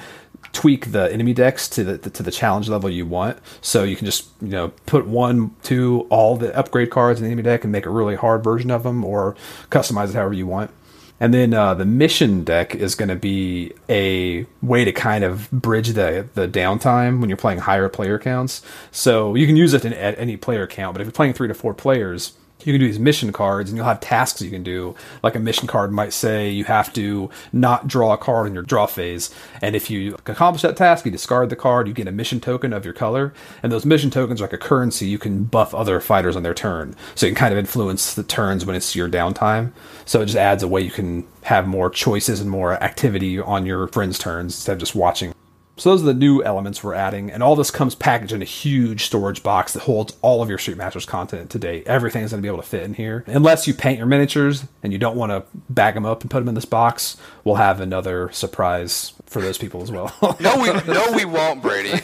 tweak 0.53 0.93
the 0.93 1.13
enemy 1.13 1.35
decks 1.35 1.69
to 1.69 1.85
the 1.85 2.11
to 2.11 2.23
the 2.23 2.31
challenge 2.31 2.69
level 2.69 2.91
you 2.91 3.07
want. 3.07 3.39
So 3.61 3.85
you 3.85 3.97
can 3.97 4.07
just 4.07 4.29
you 4.41 4.49
know 4.49 4.69
put 4.87 5.07
one, 5.07 5.55
two, 5.63 6.07
all 6.11 6.37
the 6.37 6.57
upgrade 6.57 6.91
cards 6.91 7.21
in 7.21 7.25
the 7.25 7.31
enemy 7.31 7.43
deck 7.43 7.65
and 7.65 7.73
make 7.73 7.87
a 7.87 7.91
really 7.91 8.17
hard 8.17 8.43
version 8.43 8.71
of 8.71 8.83
them, 8.83 9.05
or 9.05 9.37
customize 9.71 10.11
it 10.11 10.15
however 10.15 10.35
you 10.35 10.47
want. 10.47 10.71
And 11.19 11.33
then 11.33 11.55
uh, 11.55 11.73
the 11.73 11.87
mission 11.87 12.45
deck 12.45 12.75
is 12.75 12.95
going 12.95 13.09
to 13.09 13.17
be 13.17 13.73
a 13.89 14.45
way 14.61 14.85
to 14.85 14.93
kind 14.93 15.25
of 15.25 15.51
bridge 15.51 15.91
the 15.91 16.29
the 16.35 16.47
downtime 16.47 17.21
when 17.21 17.31
you're 17.31 17.39
playing 17.39 17.61
higher 17.61 17.89
player 17.89 18.19
counts. 18.19 18.63
So 18.91 19.35
you 19.35 19.47
can 19.47 19.57
use 19.57 19.73
it 19.73 19.85
in, 19.85 19.95
at 19.95 20.19
any 20.19 20.37
player 20.37 20.67
count, 20.67 20.95
but 20.95 21.01
if 21.01 21.07
you're 21.07 21.13
playing 21.13 21.33
three 21.33 21.49
to 21.49 21.55
four 21.55 21.73
players, 21.73 22.35
you 22.67 22.73
can 22.73 22.81
do 22.81 22.87
these 22.87 22.99
mission 22.99 23.33
cards 23.33 23.71
and 23.71 23.77
you'll 23.77 23.87
have 23.87 24.01
tasks 24.01 24.43
you 24.43 24.51
can 24.51 24.65
do. 24.65 24.97
Like 25.23 25.37
a 25.37 25.39
mission 25.39 25.69
card 25.69 25.93
might 25.93 26.13
say 26.13 26.51
you 26.51 26.65
have 26.65 26.93
to 26.95 27.31
not 27.53 27.87
draw 27.87 28.13
a 28.13 28.19
card 28.19 28.49
in 28.49 28.55
your 28.55 28.65
draw 28.65 28.87
phase. 28.87 29.33
And 29.63 29.77
if 29.77 29.89
you 29.89 30.15
accomplish 30.27 30.63
that 30.63 30.77
task, 30.77 31.05
you 31.05 31.13
discard 31.13 31.49
the 31.49 31.57
card, 31.57 31.87
you 31.87 31.95
get 31.95 32.09
a 32.09 32.13
mission 32.13 32.41
token 32.41 32.73
of 32.73 32.85
your 32.85 32.93
color. 32.93 33.33
And 33.63 33.71
those 33.71 33.87
mission 33.87 34.11
tokens 34.11 34.41
are 34.41 34.45
like 34.45 34.53
a 34.53 34.59
currency 34.59 35.07
you 35.07 35.19
can 35.19 35.45
buff 35.45 35.75
other 35.75 36.01
fighters 36.01 36.35
on 36.35 36.43
their 36.43 36.55
turn. 36.55 36.97
So 37.15 37.27
you 37.27 37.33
can 37.33 37.39
kind 37.39 37.53
of 37.53 37.59
influence 37.59 38.15
the 38.15 38.25
turns 38.25 38.67
when 38.67 38.75
it's 38.75 38.97
your 38.97 39.09
downtime. 39.09 39.73
So 40.05 40.21
it 40.21 40.27
just 40.27 40.37
adds 40.37 40.65
a 40.65 40.69
way 40.69 40.81
you 40.81 40.91
can 40.91 41.27
have 41.43 41.69
more 41.69 41.89
choices 41.89 42.41
and 42.41 42.51
more 42.51 42.73
activity 42.83 43.39
on 43.39 43.65
your 43.65 43.87
friends' 43.89 44.19
turns 44.19 44.55
instead 44.57 44.73
of 44.73 44.79
just 44.81 44.97
watching. 44.97 45.33
So 45.79 45.91
those 45.91 46.03
are 46.03 46.07
the 46.07 46.15
new 46.15 46.43
elements 46.43 46.83
we're 46.83 46.95
adding, 46.95 47.31
and 47.31 47.43
all 47.43 47.55
this 47.55 47.71
comes 47.71 47.95
packaged 47.95 48.33
in 48.33 48.41
a 48.41 48.47
huge 48.47 49.05
storage 49.05 49.43
box 49.43 49.75
that 49.75 49.83
holds 49.83 50.17
all 50.23 50.41
of 50.41 50.49
your 50.49 50.57
Street 50.57 50.79
Masters 50.79 51.05
content 51.05 51.51
to 51.51 51.59
date. 51.59 51.87
Everything 51.87 52.23
is 52.23 52.31
going 52.31 52.39
to 52.39 52.43
be 52.43 52.49
able 52.49 52.63
to 52.63 52.69
fit 52.69 52.83
in 52.83 52.95
here. 52.95 53.25
Unless 53.27 53.67
you 53.67 53.75
paint 53.75 53.99
your 53.99 54.07
miniatures 54.07 54.65
and 54.83 54.91
you 54.91 54.99
don't 54.99 55.17
want 55.17 55.33
to 55.33 55.45
bag 55.69 55.93
them 55.93 56.07
up 56.07 56.23
and 56.23 56.31
put 56.31 56.39
them 56.39 56.49
in 56.49 56.55
this 56.55 56.65
box, 56.65 57.19
we'll 57.45 57.57
have 57.57 57.79
another 57.79 58.31
surprise 58.33 59.13
for 59.27 59.43
those 59.43 59.59
people 59.59 59.83
as 59.83 59.93
well. 59.93 60.15
no, 60.41 60.59
we 60.63 60.73
no 60.91 61.13
we 61.15 61.27
won't, 61.27 61.61
Brady. 61.61 61.91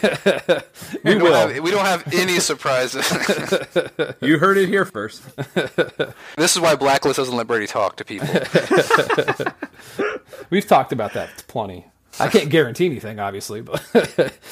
we, 1.03 1.15
we 1.15 1.23
will. 1.23 1.31
Don't 1.31 1.55
have, 1.55 1.65
we 1.65 1.71
don't 1.71 1.87
have 1.87 2.13
any 2.13 2.41
surprises. 2.41 3.11
you 4.21 4.39
heard 4.39 4.59
it 4.59 4.69
here 4.69 4.85
first. 4.85 5.23
this 6.37 6.55
is 6.55 6.61
why 6.61 6.77
Blacklist 6.77 7.17
doesn't 7.17 7.35
let 7.35 7.47
Brady 7.47 7.67
talk 7.67 7.97
to 7.97 8.05
people. 8.05 8.29
We've 10.51 10.67
talked 10.67 10.93
about 10.93 11.15
that 11.15 11.45
plenty. 11.49 11.87
I 12.21 12.29
can't 12.29 12.51
guarantee 12.51 12.87
anything, 12.87 13.19
obviously, 13.19 13.63
but 13.63 13.83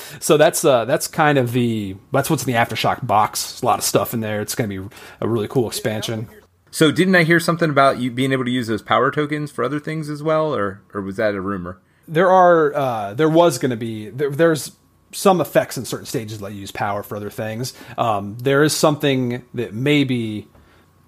so 0.20 0.36
that's 0.36 0.64
uh, 0.64 0.84
that's 0.84 1.06
kind 1.06 1.38
of 1.38 1.52
the 1.52 1.96
that's 2.12 2.30
what's 2.30 2.46
in 2.46 2.52
the 2.52 2.58
aftershock 2.58 3.06
box. 3.06 3.52
There's 3.52 3.62
a 3.62 3.66
lot 3.66 3.78
of 3.78 3.84
stuff 3.84 4.14
in 4.14 4.20
there. 4.20 4.40
It's 4.40 4.54
going 4.54 4.70
to 4.70 4.88
be 4.88 4.96
a 5.20 5.28
really 5.28 5.48
cool 5.48 5.68
expansion. 5.68 6.28
So, 6.70 6.90
didn't 6.90 7.16
I 7.16 7.24
hear 7.24 7.40
something 7.40 7.68
about 7.68 7.98
you 7.98 8.10
being 8.10 8.32
able 8.32 8.44
to 8.44 8.50
use 8.50 8.68
those 8.68 8.82
power 8.82 9.10
tokens 9.10 9.50
for 9.50 9.64
other 9.64 9.80
things 9.80 10.08
as 10.08 10.22
well, 10.22 10.54
or 10.54 10.80
or 10.94 11.02
was 11.02 11.16
that 11.16 11.34
a 11.34 11.40
rumor? 11.40 11.78
There 12.08 12.30
are 12.30 12.74
uh, 12.74 13.14
there 13.14 13.28
was 13.28 13.58
going 13.58 13.70
to 13.70 13.76
be 13.76 14.08
there, 14.08 14.30
there's 14.30 14.72
some 15.12 15.40
effects 15.40 15.76
in 15.76 15.84
certain 15.84 16.06
stages 16.06 16.38
that 16.38 16.52
use 16.52 16.70
power 16.70 17.02
for 17.02 17.16
other 17.16 17.30
things. 17.30 17.74
Um, 17.98 18.36
there 18.38 18.62
is 18.62 18.74
something 18.74 19.44
that 19.54 19.74
maybe 19.74 20.46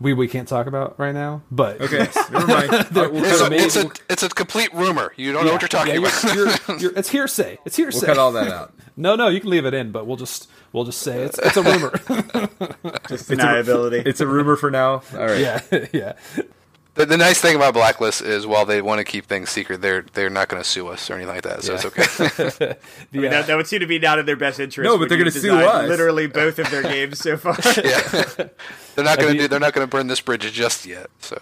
we 0.03 0.13
we 0.13 0.29
can't 0.29 0.49
talk 0.49 0.67
about 0.67 0.99
right 0.99 1.15
now. 1.15 1.43
But 1.51 1.81
okay, 1.81 2.09
never 2.31 2.47
mind. 2.47 2.71
we'll 2.95 3.25
it's, 3.25 3.41
a, 3.41 3.53
it's, 3.53 3.77
a, 3.77 3.91
it's, 4.11 4.23
a, 4.23 4.29
complete 4.29 4.73
rumor. 4.75 5.13
You 5.17 5.33
don't 5.33 5.43
yeah, 5.43 5.47
know 5.47 5.53
what 5.53 5.63
you're 5.63 5.69
talking 5.69 5.95
yeah, 5.95 6.01
about. 6.01 6.35
You're, 6.35 6.49
you're, 6.49 6.79
you're, 6.79 6.99
it's 6.99 7.09
hearsay. 7.09 7.59
It's 7.65 7.77
hearsay. 7.77 8.07
We'll 8.07 8.07
cut 8.07 8.19
all 8.19 8.33
that 8.33 8.49
out. 8.49 8.75
no, 8.97 9.15
no, 9.17 9.29
you 9.29 9.41
can 9.41 9.51
leave 9.51 9.65
it 9.65 9.75
in, 9.75 9.93
but 9.93 10.07
we'll 10.07 10.17
just 10.17 10.51
we'll 10.73 10.85
just 10.85 11.01
say 11.01 11.23
it's 11.23 11.39
it's 11.39 11.57
a 11.57 11.63
rumor. 11.63 11.91
just 13.09 13.31
deniability. 13.31 13.99
It's 14.01 14.07
a, 14.07 14.09
it's 14.09 14.21
a 14.21 14.27
rumor 14.27 14.57
for 14.57 14.71
now. 14.71 15.03
All 15.15 15.27
right. 15.27 15.39
Yeah, 15.41 15.87
yeah. 15.93 16.13
The, 16.95 17.07
the, 17.07 17.17
nice 17.17 17.41
thing 17.41 17.57
about 17.57 17.73
Blacklist 17.73 18.21
is 18.21 18.47
while 18.47 18.67
they 18.67 18.83
want 18.83 18.99
to 18.99 19.05
keep 19.05 19.25
things 19.25 19.49
secret, 19.49 19.81
they're 19.81 20.03
they're 20.13 20.29
not 20.29 20.49
going 20.49 20.63
to 20.63 20.69
sue 20.69 20.89
us 20.89 21.09
or 21.09 21.15
anything 21.15 21.35
like 21.35 21.45
that, 21.45 21.63
so 21.63 21.73
yeah. 21.73 21.79
it's 21.79 21.87
okay. 21.87 22.67
I 23.15 23.17
mean, 23.17 23.31
that, 23.31 23.45
uh, 23.45 23.47
that, 23.47 23.57
would 23.57 23.67
seem 23.67 23.81
to 23.81 23.87
be 23.87 23.99
not 23.99 24.19
in 24.19 24.27
their 24.27 24.37
best 24.37 24.61
interest. 24.61 24.87
No, 24.87 24.99
but 24.99 25.09
they're 25.09 25.17
going 25.17 25.31
to 25.31 25.39
sue 25.39 25.57
us. 25.57 25.89
Literally 25.89 26.27
both 26.27 26.59
of 26.59 26.71
their 26.71 26.83
games 26.83 27.19
so 27.19 27.39
far. 27.39 27.57
yeah, 27.83 28.49
they're 28.95 29.05
not 29.05 29.19
going 29.19 29.33
to 29.33 29.39
do. 29.39 29.49
They're 29.49 29.59
not 29.59 29.73
going 29.73 29.87
to 29.87 29.91
burn 29.91 30.09
this 30.09 30.21
bridge 30.21 30.53
just 30.53 30.85
yet. 30.85 31.09
So. 31.21 31.41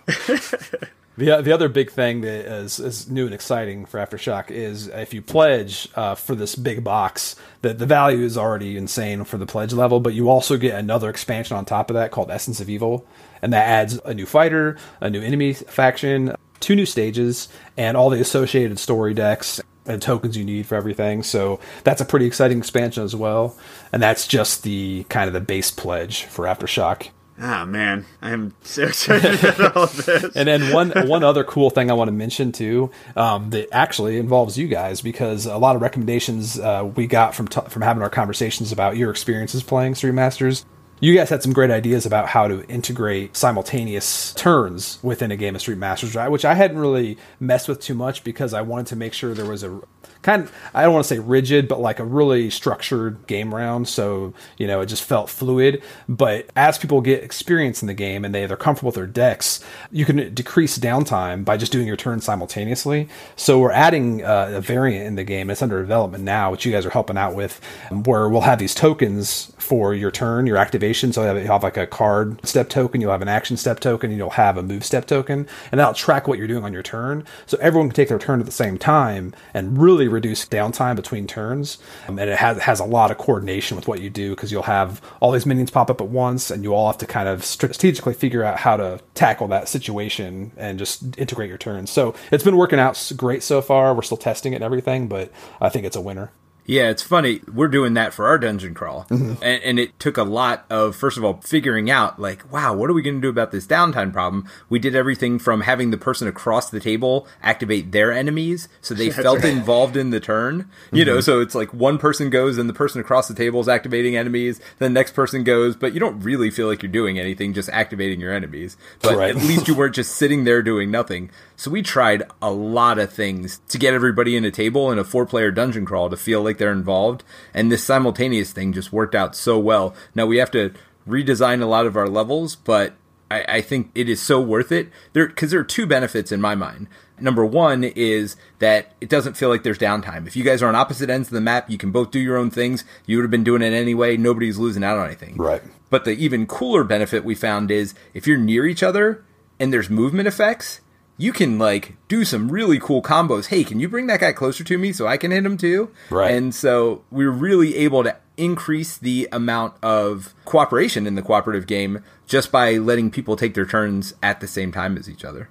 The, 1.20 1.42
the 1.42 1.52
other 1.52 1.68
big 1.68 1.90
thing 1.90 2.22
that 2.22 2.46
is, 2.46 2.80
is 2.80 3.10
new 3.10 3.26
and 3.26 3.34
exciting 3.34 3.84
for 3.84 4.00
Aftershock 4.00 4.50
is 4.50 4.86
if 4.86 5.12
you 5.12 5.20
pledge 5.20 5.86
uh, 5.94 6.14
for 6.14 6.34
this 6.34 6.54
big 6.54 6.82
box, 6.82 7.36
that 7.60 7.78
the 7.78 7.84
value 7.84 8.24
is 8.24 8.38
already 8.38 8.78
insane 8.78 9.24
for 9.24 9.36
the 9.36 9.44
pledge 9.44 9.74
level, 9.74 10.00
but 10.00 10.14
you 10.14 10.30
also 10.30 10.56
get 10.56 10.78
another 10.78 11.10
expansion 11.10 11.58
on 11.58 11.66
top 11.66 11.90
of 11.90 11.94
that 11.94 12.10
called 12.10 12.30
Essence 12.30 12.58
of 12.58 12.70
Evil, 12.70 13.06
and 13.42 13.52
that 13.52 13.66
adds 13.66 14.00
a 14.06 14.14
new 14.14 14.24
fighter, 14.24 14.78
a 15.02 15.10
new 15.10 15.20
enemy 15.20 15.52
faction, 15.52 16.34
two 16.58 16.74
new 16.74 16.86
stages, 16.86 17.48
and 17.76 17.98
all 17.98 18.08
the 18.08 18.18
associated 18.18 18.78
story 18.78 19.12
decks. 19.12 19.60
and 19.84 20.00
tokens 20.00 20.38
you 20.38 20.44
need 20.44 20.64
for 20.66 20.74
everything. 20.74 21.22
So 21.22 21.60
that's 21.84 22.00
a 22.00 22.06
pretty 22.06 22.24
exciting 22.24 22.56
expansion 22.56 23.02
as 23.02 23.14
well. 23.14 23.58
And 23.92 24.02
that's 24.02 24.26
just 24.26 24.62
the 24.62 25.04
kind 25.10 25.26
of 25.26 25.34
the 25.34 25.40
base 25.40 25.70
pledge 25.70 26.24
for 26.24 26.46
Aftershock. 26.46 27.10
Ah 27.42 27.64
man, 27.64 28.04
I 28.20 28.32
am 28.32 28.54
so 28.62 28.84
excited 28.84 29.42
about 29.44 29.76
all 29.76 29.86
this. 29.86 30.36
And 30.36 30.46
then 30.46 30.74
one 30.74 30.90
one 31.08 31.24
other 31.24 31.42
cool 31.42 31.70
thing 31.70 31.90
I 31.90 31.94
want 31.94 32.08
to 32.08 32.12
mention 32.12 32.52
too 32.52 32.90
um, 33.16 33.50
that 33.50 33.68
actually 33.72 34.18
involves 34.18 34.58
you 34.58 34.68
guys 34.68 35.00
because 35.00 35.46
a 35.46 35.56
lot 35.56 35.74
of 35.74 35.80
recommendations 35.80 36.58
uh, 36.58 36.90
we 36.94 37.06
got 37.06 37.34
from 37.34 37.48
t- 37.48 37.62
from 37.68 37.80
having 37.82 38.02
our 38.02 38.10
conversations 38.10 38.72
about 38.72 38.98
your 38.98 39.10
experiences 39.10 39.62
playing 39.62 39.94
Street 39.94 40.12
Masters. 40.12 40.66
You 41.02 41.16
guys 41.16 41.30
had 41.30 41.42
some 41.42 41.54
great 41.54 41.70
ideas 41.70 42.04
about 42.04 42.28
how 42.28 42.46
to 42.46 42.62
integrate 42.66 43.34
simultaneous 43.34 44.34
turns 44.34 44.98
within 45.02 45.30
a 45.30 45.36
game 45.36 45.54
of 45.54 45.62
Street 45.62 45.78
Masters, 45.78 46.14
which 46.30 46.44
I 46.44 46.52
hadn't 46.52 46.76
really 46.76 47.16
messed 47.38 47.68
with 47.68 47.80
too 47.80 47.94
much 47.94 48.22
because 48.22 48.52
I 48.52 48.60
wanted 48.60 48.88
to 48.88 48.96
make 48.96 49.14
sure 49.14 49.32
there 49.32 49.46
was 49.46 49.62
a 49.62 49.80
kind 50.22 50.42
of, 50.42 50.52
I 50.74 50.82
don't 50.82 50.92
want 50.92 51.04
to 51.04 51.14
say 51.14 51.18
rigid, 51.18 51.68
but 51.68 51.80
like 51.80 51.98
a 51.98 52.04
really 52.04 52.50
structured 52.50 53.26
game 53.26 53.54
round. 53.54 53.88
So, 53.88 54.34
you 54.58 54.66
know, 54.66 54.80
it 54.80 54.86
just 54.86 55.04
felt 55.04 55.28
fluid. 55.28 55.82
But 56.08 56.48
as 56.56 56.78
people 56.78 57.00
get 57.00 57.22
experience 57.22 57.82
in 57.82 57.88
the 57.88 57.94
game 57.94 58.24
and 58.24 58.34
they, 58.34 58.46
they're 58.46 58.56
comfortable 58.56 58.88
with 58.88 58.96
their 58.96 59.06
decks, 59.06 59.64
you 59.90 60.04
can 60.04 60.34
decrease 60.34 60.78
downtime 60.78 61.44
by 61.44 61.56
just 61.56 61.72
doing 61.72 61.86
your 61.86 61.96
turn 61.96 62.20
simultaneously. 62.20 63.08
So 63.36 63.58
we're 63.58 63.72
adding 63.72 64.24
uh, 64.24 64.52
a 64.54 64.60
variant 64.60 65.06
in 65.06 65.16
the 65.16 65.24
game. 65.24 65.50
It's 65.50 65.62
under 65.62 65.80
development 65.80 66.24
now, 66.24 66.50
which 66.50 66.64
you 66.64 66.72
guys 66.72 66.86
are 66.86 66.90
helping 66.90 67.16
out 67.16 67.34
with, 67.34 67.60
where 67.90 68.28
we'll 68.28 68.40
have 68.42 68.58
these 68.58 68.74
tokens 68.74 69.52
for 69.58 69.94
your 69.94 70.10
turn, 70.10 70.46
your 70.46 70.56
activation 70.56 71.12
so 71.12 71.34
you'll 71.34 71.46
have 71.46 71.62
like 71.62 71.76
a 71.76 71.86
card 71.86 72.44
step 72.46 72.68
token, 72.68 73.00
you'll 73.00 73.12
have 73.12 73.22
an 73.22 73.28
action 73.28 73.56
step 73.56 73.80
token, 73.80 74.10
you'll 74.10 74.30
have 74.30 74.56
a 74.56 74.62
move 74.62 74.84
step 74.84 75.06
token, 75.06 75.46
and 75.70 75.78
that'll 75.78 75.94
track 75.94 76.28
what 76.28 76.38
you're 76.38 76.46
doing 76.46 76.64
on 76.64 76.72
your 76.72 76.82
turn. 76.82 77.24
So 77.46 77.56
everyone 77.60 77.88
can 77.88 77.96
take 77.96 78.08
their 78.08 78.18
turn 78.18 78.40
at 78.40 78.46
the 78.46 78.52
same 78.52 78.78
time 78.78 79.32
and 79.54 79.80
really 79.80 80.08
reduce 80.10 80.46
downtime 80.46 80.96
between 80.96 81.26
turns. 81.26 81.78
Um, 82.08 82.18
and 82.18 82.30
it 82.30 82.38
has 82.38 82.58
has 82.58 82.80
a 82.80 82.84
lot 82.84 83.10
of 83.10 83.18
coordination 83.18 83.76
with 83.76 83.88
what 83.88 84.00
you 84.00 84.10
do 84.10 84.30
because 84.30 84.52
you'll 84.52 84.62
have 84.62 85.00
all 85.20 85.32
these 85.32 85.46
minions 85.46 85.70
pop 85.70 85.90
up 85.90 86.00
at 86.00 86.08
once, 86.08 86.50
and 86.50 86.62
you 86.62 86.74
all 86.74 86.86
have 86.88 86.98
to 86.98 87.06
kind 87.06 87.28
of 87.28 87.44
strategically 87.44 88.14
figure 88.14 88.44
out 88.44 88.58
how 88.58 88.76
to 88.76 89.00
tackle 89.14 89.48
that 89.48 89.68
situation 89.68 90.52
and 90.56 90.78
just 90.78 91.18
integrate 91.18 91.48
your 91.48 91.58
turns. 91.58 91.90
So 91.90 92.14
it's 92.30 92.44
been 92.44 92.56
working 92.56 92.78
out 92.78 93.12
great 93.16 93.42
so 93.42 93.62
far. 93.62 93.94
We're 93.94 94.02
still 94.02 94.16
testing 94.16 94.52
it 94.52 94.56
and 94.56 94.64
everything, 94.64 95.08
but 95.08 95.32
I 95.60 95.68
think 95.68 95.86
it's 95.86 95.96
a 95.96 96.00
winner. 96.00 96.30
Yeah, 96.66 96.90
it's 96.90 97.02
funny. 97.02 97.40
We're 97.52 97.68
doing 97.68 97.94
that 97.94 98.14
for 98.14 98.26
our 98.26 98.38
dungeon 98.38 98.74
crawl. 98.74 99.06
Mm-hmm. 99.10 99.42
And, 99.42 99.62
and, 99.62 99.78
it 99.80 99.98
took 99.98 100.16
a 100.16 100.22
lot 100.22 100.66
of, 100.70 100.94
first 100.94 101.16
of 101.16 101.24
all, 101.24 101.40
figuring 101.42 101.90
out, 101.90 102.20
like, 102.20 102.50
wow, 102.52 102.74
what 102.74 102.90
are 102.90 102.92
we 102.92 103.02
going 103.02 103.16
to 103.16 103.20
do 103.20 103.28
about 103.28 103.50
this 103.50 103.66
downtime 103.66 104.12
problem? 104.12 104.48
We 104.68 104.78
did 104.78 104.94
everything 104.94 105.38
from 105.38 105.62
having 105.62 105.90
the 105.90 105.96
person 105.96 106.28
across 106.28 106.70
the 106.70 106.80
table 106.80 107.26
activate 107.42 107.92
their 107.92 108.12
enemies 108.12 108.68
so 108.80 108.94
they 108.94 109.10
felt 109.10 109.40
right. 109.40 109.52
involved 109.52 109.96
in 109.96 110.10
the 110.10 110.20
turn. 110.20 110.62
Mm-hmm. 110.62 110.96
You 110.96 111.04
know, 111.04 111.12
mm-hmm. 111.14 111.20
so 111.22 111.40
it's 111.40 111.54
like 111.54 111.72
one 111.74 111.98
person 111.98 112.30
goes 112.30 112.58
and 112.58 112.68
the 112.68 112.74
person 112.74 113.00
across 113.00 113.28
the 113.28 113.34
table 113.34 113.60
is 113.60 113.68
activating 113.68 114.16
enemies, 114.16 114.60
then 114.78 114.92
the 114.92 115.00
next 115.00 115.12
person 115.12 115.44
goes, 115.44 115.76
but 115.76 115.92
you 115.94 116.00
don't 116.00 116.20
really 116.20 116.50
feel 116.50 116.66
like 116.66 116.82
you're 116.82 116.92
doing 116.92 117.18
anything, 117.18 117.54
just 117.54 117.68
activating 117.70 118.20
your 118.20 118.32
enemies. 118.32 118.76
But 119.02 119.16
right. 119.16 119.30
at 119.30 119.36
least 119.36 119.66
you 119.66 119.74
weren't 119.76 119.94
just 119.94 120.16
sitting 120.16 120.44
there 120.44 120.62
doing 120.62 120.90
nothing. 120.90 121.30
So 121.60 121.70
we 121.70 121.82
tried 121.82 122.22
a 122.40 122.50
lot 122.50 122.98
of 122.98 123.12
things 123.12 123.60
to 123.68 123.76
get 123.76 123.92
everybody 123.92 124.34
in 124.34 124.46
a 124.46 124.50
table 124.50 124.90
in 124.90 124.98
a 124.98 125.04
four 125.04 125.26
player 125.26 125.50
dungeon 125.50 125.84
crawl 125.84 126.08
to 126.08 126.16
feel 126.16 126.42
like 126.42 126.56
they're 126.56 126.72
involved. 126.72 127.22
And 127.52 127.70
this 127.70 127.84
simultaneous 127.84 128.50
thing 128.50 128.72
just 128.72 128.94
worked 128.94 129.14
out 129.14 129.36
so 129.36 129.58
well. 129.58 129.94
Now 130.14 130.24
we 130.24 130.38
have 130.38 130.50
to 130.52 130.72
redesign 131.06 131.60
a 131.60 131.66
lot 131.66 131.84
of 131.84 131.98
our 131.98 132.08
levels, 132.08 132.56
but 132.56 132.94
I, 133.30 133.44
I 133.46 133.60
think 133.60 133.90
it 133.94 134.08
is 134.08 134.22
so 134.22 134.40
worth 134.40 134.72
it. 134.72 134.88
There 135.12 135.26
because 135.26 135.50
there 135.50 135.60
are 135.60 135.64
two 135.64 135.84
benefits 135.84 136.32
in 136.32 136.40
my 136.40 136.54
mind. 136.54 136.88
Number 137.20 137.44
one 137.44 137.84
is 137.84 138.36
that 138.60 138.94
it 139.02 139.10
doesn't 139.10 139.36
feel 139.36 139.50
like 139.50 139.62
there's 139.62 139.76
downtime. 139.76 140.26
If 140.26 140.36
you 140.36 140.44
guys 140.44 140.62
are 140.62 140.68
on 140.68 140.74
opposite 140.74 141.10
ends 141.10 141.28
of 141.28 141.34
the 141.34 141.42
map, 141.42 141.68
you 141.68 141.76
can 141.76 141.90
both 141.90 142.10
do 142.10 142.20
your 142.20 142.38
own 142.38 142.48
things. 142.48 142.86
You 143.04 143.18
would 143.18 143.24
have 143.24 143.30
been 143.30 143.44
doing 143.44 143.60
it 143.60 143.74
anyway. 143.74 144.16
Nobody's 144.16 144.56
losing 144.56 144.82
out 144.82 144.96
on 144.96 145.08
anything. 145.08 145.36
Right. 145.36 145.60
But 145.90 146.06
the 146.06 146.12
even 146.12 146.46
cooler 146.46 146.84
benefit 146.84 147.22
we 147.22 147.34
found 147.34 147.70
is 147.70 147.92
if 148.14 148.26
you're 148.26 148.38
near 148.38 148.64
each 148.64 148.82
other 148.82 149.26
and 149.58 149.70
there's 149.70 149.90
movement 149.90 150.26
effects, 150.26 150.80
you 151.20 151.34
can 151.34 151.58
like 151.58 151.96
do 152.08 152.24
some 152.24 152.50
really 152.50 152.78
cool 152.78 153.02
combos. 153.02 153.46
Hey, 153.46 153.62
can 153.62 153.78
you 153.78 153.88
bring 153.88 154.06
that 154.06 154.20
guy 154.20 154.32
closer 154.32 154.64
to 154.64 154.78
me 154.78 154.90
so 154.90 155.06
I 155.06 155.18
can 155.18 155.30
hit 155.30 155.44
him 155.44 155.58
too? 155.58 155.90
Right. 156.08 156.32
And 156.32 156.54
so 156.54 157.04
we're 157.10 157.30
really 157.30 157.76
able 157.76 158.02
to 158.04 158.16
increase 158.38 158.96
the 158.96 159.28
amount 159.30 159.74
of 159.82 160.34
cooperation 160.46 161.06
in 161.06 161.16
the 161.16 161.22
cooperative 161.22 161.66
game 161.66 162.02
just 162.26 162.50
by 162.50 162.78
letting 162.78 163.10
people 163.10 163.36
take 163.36 163.52
their 163.52 163.66
turns 163.66 164.14
at 164.22 164.40
the 164.40 164.48
same 164.48 164.72
time 164.72 164.96
as 164.96 165.10
each 165.10 165.22
other. 165.22 165.50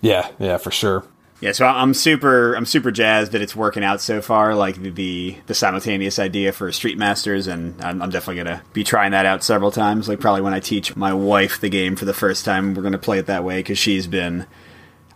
Yeah, 0.00 0.30
yeah, 0.38 0.56
for 0.56 0.70
sure. 0.70 1.04
Yeah, 1.40 1.50
so 1.50 1.66
I'm 1.66 1.94
super 1.94 2.54
I'm 2.54 2.66
super 2.66 2.92
jazzed 2.92 3.32
that 3.32 3.42
it's 3.42 3.56
working 3.56 3.82
out 3.82 4.00
so 4.00 4.22
far. 4.22 4.54
Like 4.54 4.80
the 4.80 4.90
the, 4.90 5.36
the 5.46 5.54
simultaneous 5.54 6.20
idea 6.20 6.52
for 6.52 6.70
Street 6.70 6.98
Masters, 6.98 7.48
and 7.48 7.80
I'm, 7.82 8.02
I'm, 8.02 8.10
definitely 8.10 8.42
gonna 8.42 8.62
be 8.72 8.84
trying 8.84 9.12
that 9.12 9.26
out 9.26 9.42
several 9.42 9.70
times. 9.72 10.08
Like 10.08 10.20
probably 10.20 10.42
when 10.42 10.54
I 10.54 10.60
teach 10.60 10.94
my 10.94 11.12
wife 11.12 11.60
the 11.60 11.68
game 11.68 11.96
for 11.96 12.04
the 12.04 12.14
first 12.14 12.44
time, 12.44 12.74
we're 12.74 12.82
gonna 12.82 12.98
play 12.98 13.18
it 13.18 13.26
that 13.26 13.44
way 13.44 13.58
because 13.58 13.78
she's 13.78 14.06
been 14.08 14.46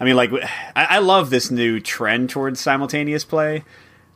I 0.02 0.04
mean, 0.04 0.16
like, 0.16 0.32
I, 0.74 0.96
I 0.96 0.98
love 0.98 1.30
this 1.30 1.48
new 1.52 1.78
trend 1.78 2.28
towards 2.28 2.58
simultaneous 2.58 3.24
play. 3.24 3.62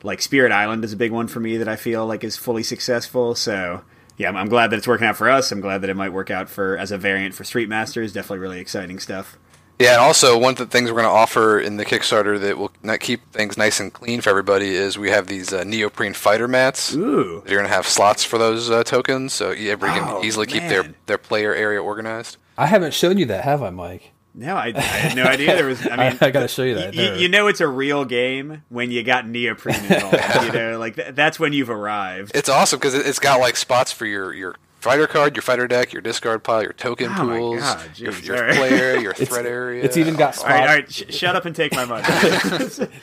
Like, 0.03 0.21
Spirit 0.21 0.51
Island 0.51 0.83
is 0.83 0.91
a 0.91 0.97
big 0.97 1.13
one 1.13 1.29
for 1.29 1.39
me 1.39 1.55
that 1.55 1.69
I 1.69 1.77
feel 1.77 2.05
like 2.05 2.25
is 2.25 2.35
fully 2.35 2.63
successful. 2.63 3.35
So, 3.35 3.83
yeah, 4.17 4.27
I'm, 4.27 4.35
I'm 4.35 4.49
glad 4.49 4.71
that 4.71 4.79
it's 4.79 4.87
working 4.87 5.07
out 5.07 5.15
for 5.15 5.29
us. 5.29 5.49
I'm 5.49 5.61
glad 5.61 5.79
that 5.83 5.89
it 5.89 5.95
might 5.95 6.11
work 6.11 6.29
out 6.29 6.49
for 6.49 6.77
as 6.77 6.91
a 6.91 6.97
variant 6.97 7.35
for 7.35 7.45
Street 7.45 7.69
Masters. 7.69 8.11
Definitely 8.11 8.39
really 8.39 8.59
exciting 8.59 8.99
stuff. 8.99 9.37
Yeah, 9.79 9.93
and 9.93 10.01
also 10.01 10.37
one 10.37 10.51
of 10.51 10.57
the 10.57 10.65
things 10.65 10.91
we're 10.91 11.01
going 11.01 11.13
to 11.13 11.17
offer 11.17 11.57
in 11.57 11.77
the 11.77 11.85
Kickstarter 11.85 12.37
that 12.37 12.57
will 12.57 12.73
not 12.83 12.99
keep 12.99 13.31
things 13.31 13.57
nice 13.57 13.79
and 13.79 13.93
clean 13.93 14.19
for 14.19 14.29
everybody 14.29 14.75
is 14.75 14.97
we 14.97 15.09
have 15.11 15.27
these 15.27 15.53
uh, 15.53 15.63
neoprene 15.63 16.13
fighter 16.13 16.49
mats. 16.49 16.93
Ooh. 16.95 17.43
You're 17.47 17.59
going 17.59 17.69
to 17.69 17.73
have 17.73 17.87
slots 17.87 18.25
for 18.25 18.37
those 18.37 18.69
uh, 18.69 18.83
tokens, 18.83 19.31
so 19.31 19.51
everybody 19.51 20.01
can 20.01 20.09
oh, 20.09 20.21
easily 20.21 20.47
man. 20.47 20.53
keep 20.53 20.63
their, 20.67 20.93
their 21.05 21.17
player 21.17 21.55
area 21.55 21.81
organized. 21.81 22.35
I 22.57 22.65
haven't 22.65 22.93
shown 22.93 23.17
you 23.17 23.25
that, 23.27 23.45
have 23.45 23.63
I, 23.63 23.69
Mike? 23.69 24.11
No, 24.37 24.55
I, 24.55 24.71
I, 24.75 24.79
had 24.79 25.15
no 25.15 25.23
idea 25.23 25.55
there 25.55 25.65
was. 25.65 25.83
I 25.85 25.89
mean, 25.89 26.17
I, 26.21 26.27
I 26.27 26.29
got 26.29 26.41
to 26.41 26.47
show 26.47 26.61
you 26.61 26.75
that. 26.75 26.93
You, 26.93 27.13
you, 27.15 27.27
know, 27.27 27.47
it's 27.47 27.59
a 27.59 27.67
real 27.67 28.05
game 28.05 28.61
when 28.69 28.91
you 28.91 29.01
got 29.01 29.27
neoprene 29.27 29.83
involved. 29.83 30.19
you 30.43 30.51
know, 30.51 30.77
like 30.77 30.95
th- 30.95 31.15
that's 31.15 31.39
when 31.39 31.53
you've 31.53 31.71
arrived. 31.71 32.33
It's 32.35 32.47
awesome 32.47 32.77
because 32.77 32.93
it's 32.93 33.17
got 33.17 33.39
like 33.39 33.55
spots 33.55 33.91
for 33.91 34.05
your 34.05 34.31
your 34.35 34.55
fighter 34.79 35.07
card, 35.07 35.35
your 35.35 35.41
fighter 35.41 35.67
deck, 35.67 35.91
your 35.91 36.03
discard 36.03 36.43
pile, 36.43 36.61
your 36.61 36.73
token 36.73 37.11
oh 37.13 37.15
pools, 37.15 37.61
God, 37.61 37.97
your, 37.97 38.13
your 38.13 38.53
player, 38.53 38.97
your 38.99 39.13
threat 39.15 39.47
area. 39.47 39.83
It's 39.83 39.97
even 39.97 40.15
got 40.15 40.35
spots. 40.35 40.51
All 40.51 40.55
right, 40.55 40.69
all 40.69 40.75
right 40.75 40.91
sh- 40.91 41.03
shut 41.09 41.35
up 41.35 41.45
and 41.45 41.55
take 41.55 41.73
my 41.73 41.85
money. 41.85 42.03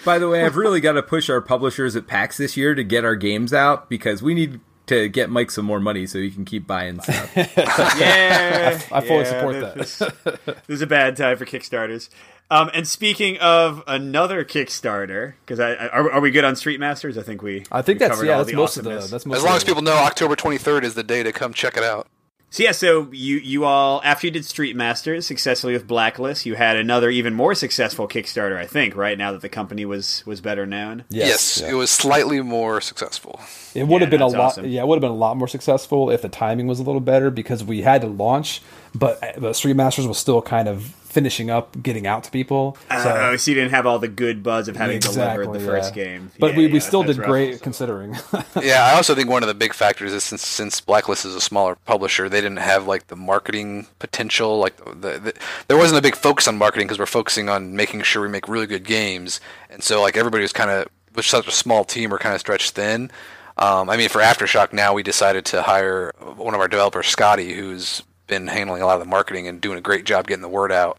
By 0.04 0.20
the 0.20 0.28
way, 0.28 0.44
I've 0.44 0.56
really 0.56 0.80
got 0.80 0.92
to 0.92 1.02
push 1.02 1.28
our 1.28 1.40
publishers 1.40 1.96
at 1.96 2.06
PAX 2.06 2.36
this 2.36 2.56
year 2.56 2.76
to 2.76 2.84
get 2.84 3.04
our 3.04 3.16
games 3.16 3.52
out 3.52 3.88
because 3.88 4.22
we 4.22 4.34
need 4.34 4.60
to 4.86 5.08
get 5.08 5.30
Mike 5.30 5.50
some 5.50 5.64
more 5.64 5.80
money 5.80 6.06
so 6.06 6.18
he 6.18 6.30
can 6.30 6.44
keep 6.44 6.66
buying 6.66 7.00
stuff. 7.02 7.32
yeah, 7.36 8.80
I, 8.90 8.98
I 8.98 9.00
fully 9.00 9.20
yeah, 9.20 9.24
support 9.24 9.60
that. 9.60 9.74
This, 9.76 9.98
this 9.98 10.56
is 10.68 10.82
a 10.82 10.86
bad 10.86 11.16
time 11.16 11.36
for 11.36 11.44
Kickstarters. 11.44 12.08
Um, 12.50 12.70
and 12.74 12.86
speaking 12.86 13.38
of 13.38 13.82
another 13.86 14.44
Kickstarter, 14.44 15.34
because 15.44 15.58
I, 15.60 15.72
I 15.72 15.88
are, 15.88 16.12
are, 16.12 16.20
we 16.20 16.30
good 16.30 16.44
on 16.44 16.56
Street 16.56 16.78
Masters? 16.78 17.16
I 17.16 17.22
think 17.22 17.42
we. 17.42 17.64
I 17.72 17.80
think 17.80 18.00
we 18.00 18.06
that's 18.06 18.22
yeah. 18.22 18.36
That's 18.36 18.52
most 18.52 18.76
of 18.76 18.84
the. 18.84 18.90
That's 18.90 19.24
most 19.24 19.38
as 19.38 19.44
long 19.44 19.56
as 19.56 19.64
people 19.64 19.82
know 19.82 19.94
October 19.94 20.36
twenty 20.36 20.58
third 20.58 20.84
is 20.84 20.94
the 20.94 21.02
day 21.02 21.22
to 21.22 21.32
come 21.32 21.54
check 21.54 21.76
it 21.76 21.82
out. 21.82 22.06
So 22.54 22.62
yeah, 22.62 22.70
so 22.70 23.08
you 23.10 23.38
you 23.38 23.64
all 23.64 24.00
after 24.04 24.28
you 24.28 24.30
did 24.30 24.44
Street 24.44 24.76
Masters 24.76 25.26
successfully 25.26 25.72
with 25.72 25.88
Blacklist, 25.88 26.46
you 26.46 26.54
had 26.54 26.76
another 26.76 27.10
even 27.10 27.34
more 27.34 27.52
successful 27.52 28.06
Kickstarter, 28.06 28.56
I 28.56 28.64
think, 28.64 28.94
right 28.94 29.18
now 29.18 29.32
that 29.32 29.40
the 29.40 29.48
company 29.48 29.84
was 29.84 30.22
was 30.24 30.40
better 30.40 30.64
known. 30.64 31.02
Yes, 31.08 31.26
yes 31.26 31.60
yeah. 31.60 31.72
it 31.72 31.74
was 31.74 31.90
slightly 31.90 32.40
more 32.42 32.80
successful. 32.80 33.40
It 33.74 33.88
would 33.88 33.94
yeah, 33.94 33.98
have 34.02 34.10
been 34.10 34.20
a 34.20 34.28
lot. 34.28 34.38
Awesome. 34.38 34.66
Yeah, 34.66 34.82
it 34.82 34.86
would 34.86 34.94
have 34.94 35.00
been 35.00 35.10
a 35.10 35.16
lot 35.16 35.36
more 35.36 35.48
successful 35.48 36.10
if 36.10 36.22
the 36.22 36.28
timing 36.28 36.68
was 36.68 36.78
a 36.78 36.84
little 36.84 37.00
better 37.00 37.28
because 37.28 37.64
we 37.64 37.82
had 37.82 38.02
to 38.02 38.06
launch, 38.06 38.62
but 38.94 39.20
the 39.36 39.52
Street 39.52 39.76
Masters 39.76 40.06
was 40.06 40.18
still 40.18 40.40
kind 40.42 40.68
of 40.68 40.94
finishing 41.14 41.48
up, 41.48 41.80
getting 41.80 42.08
out 42.08 42.24
to 42.24 42.30
people. 42.30 42.76
Uh, 42.90 43.02
so, 43.02 43.16
oh, 43.16 43.36
so 43.36 43.50
you 43.50 43.54
didn't 43.54 43.70
have 43.70 43.86
all 43.86 44.00
the 44.00 44.08
good 44.08 44.42
buzz 44.42 44.66
of 44.66 44.76
having 44.76 44.96
exactly, 44.96 45.44
delivered 45.44 45.60
the 45.60 45.64
first 45.64 45.94
game. 45.94 46.32
But 46.40 46.52
yeah, 46.52 46.58
we, 46.58 46.66
we 46.66 46.80
still 46.80 47.04
did 47.04 47.18
great 47.18 47.62
considering. 47.62 48.16
yeah, 48.62 48.84
I 48.84 48.96
also 48.96 49.14
think 49.14 49.30
one 49.30 49.42
of 49.44 49.46
the 49.46 49.54
big 49.54 49.72
factors 49.72 50.12
is 50.12 50.24
since 50.24 50.46
since 50.46 50.80
Blacklist 50.80 51.24
is 51.24 51.34
a 51.34 51.40
smaller 51.40 51.76
publisher, 51.76 52.28
they 52.28 52.40
didn't 52.40 52.58
have 52.58 52.86
like 52.86 53.06
the 53.06 53.16
marketing 53.16 53.86
potential. 54.00 54.58
Like 54.58 54.76
the, 54.76 54.94
the, 54.94 55.18
the 55.18 55.34
there 55.68 55.76
wasn't 55.76 56.00
a 56.00 56.02
big 56.02 56.16
focus 56.16 56.48
on 56.48 56.58
marketing 56.58 56.88
because 56.88 56.98
we're 56.98 57.06
focusing 57.06 57.48
on 57.48 57.76
making 57.76 58.02
sure 58.02 58.22
we 58.22 58.28
make 58.28 58.48
really 58.48 58.66
good 58.66 58.84
games, 58.84 59.40
and 59.70 59.82
so 59.84 60.02
like 60.02 60.16
everybody 60.16 60.42
was 60.42 60.52
kind 60.52 60.70
of 60.70 60.88
with 61.14 61.24
such 61.24 61.46
a 61.46 61.52
small 61.52 61.84
team, 61.84 62.10
we're 62.10 62.18
kind 62.18 62.34
of 62.34 62.40
stretched 62.40 62.72
thin. 62.72 63.10
Um, 63.56 63.88
I 63.88 63.96
mean, 63.96 64.08
for 64.08 64.20
Aftershock 64.20 64.72
now, 64.72 64.94
we 64.94 65.04
decided 65.04 65.44
to 65.46 65.62
hire 65.62 66.12
one 66.18 66.54
of 66.54 66.60
our 66.60 66.66
developers, 66.66 67.06
Scotty, 67.06 67.54
who's 67.54 68.02
been 68.26 68.46
handling 68.46 68.82
a 68.82 68.86
lot 68.86 68.94
of 68.94 69.00
the 69.00 69.06
marketing 69.08 69.48
and 69.48 69.60
doing 69.60 69.78
a 69.78 69.82
great 69.82 70.04
job 70.04 70.26
getting 70.26 70.42
the 70.42 70.48
word 70.48 70.72
out 70.72 70.98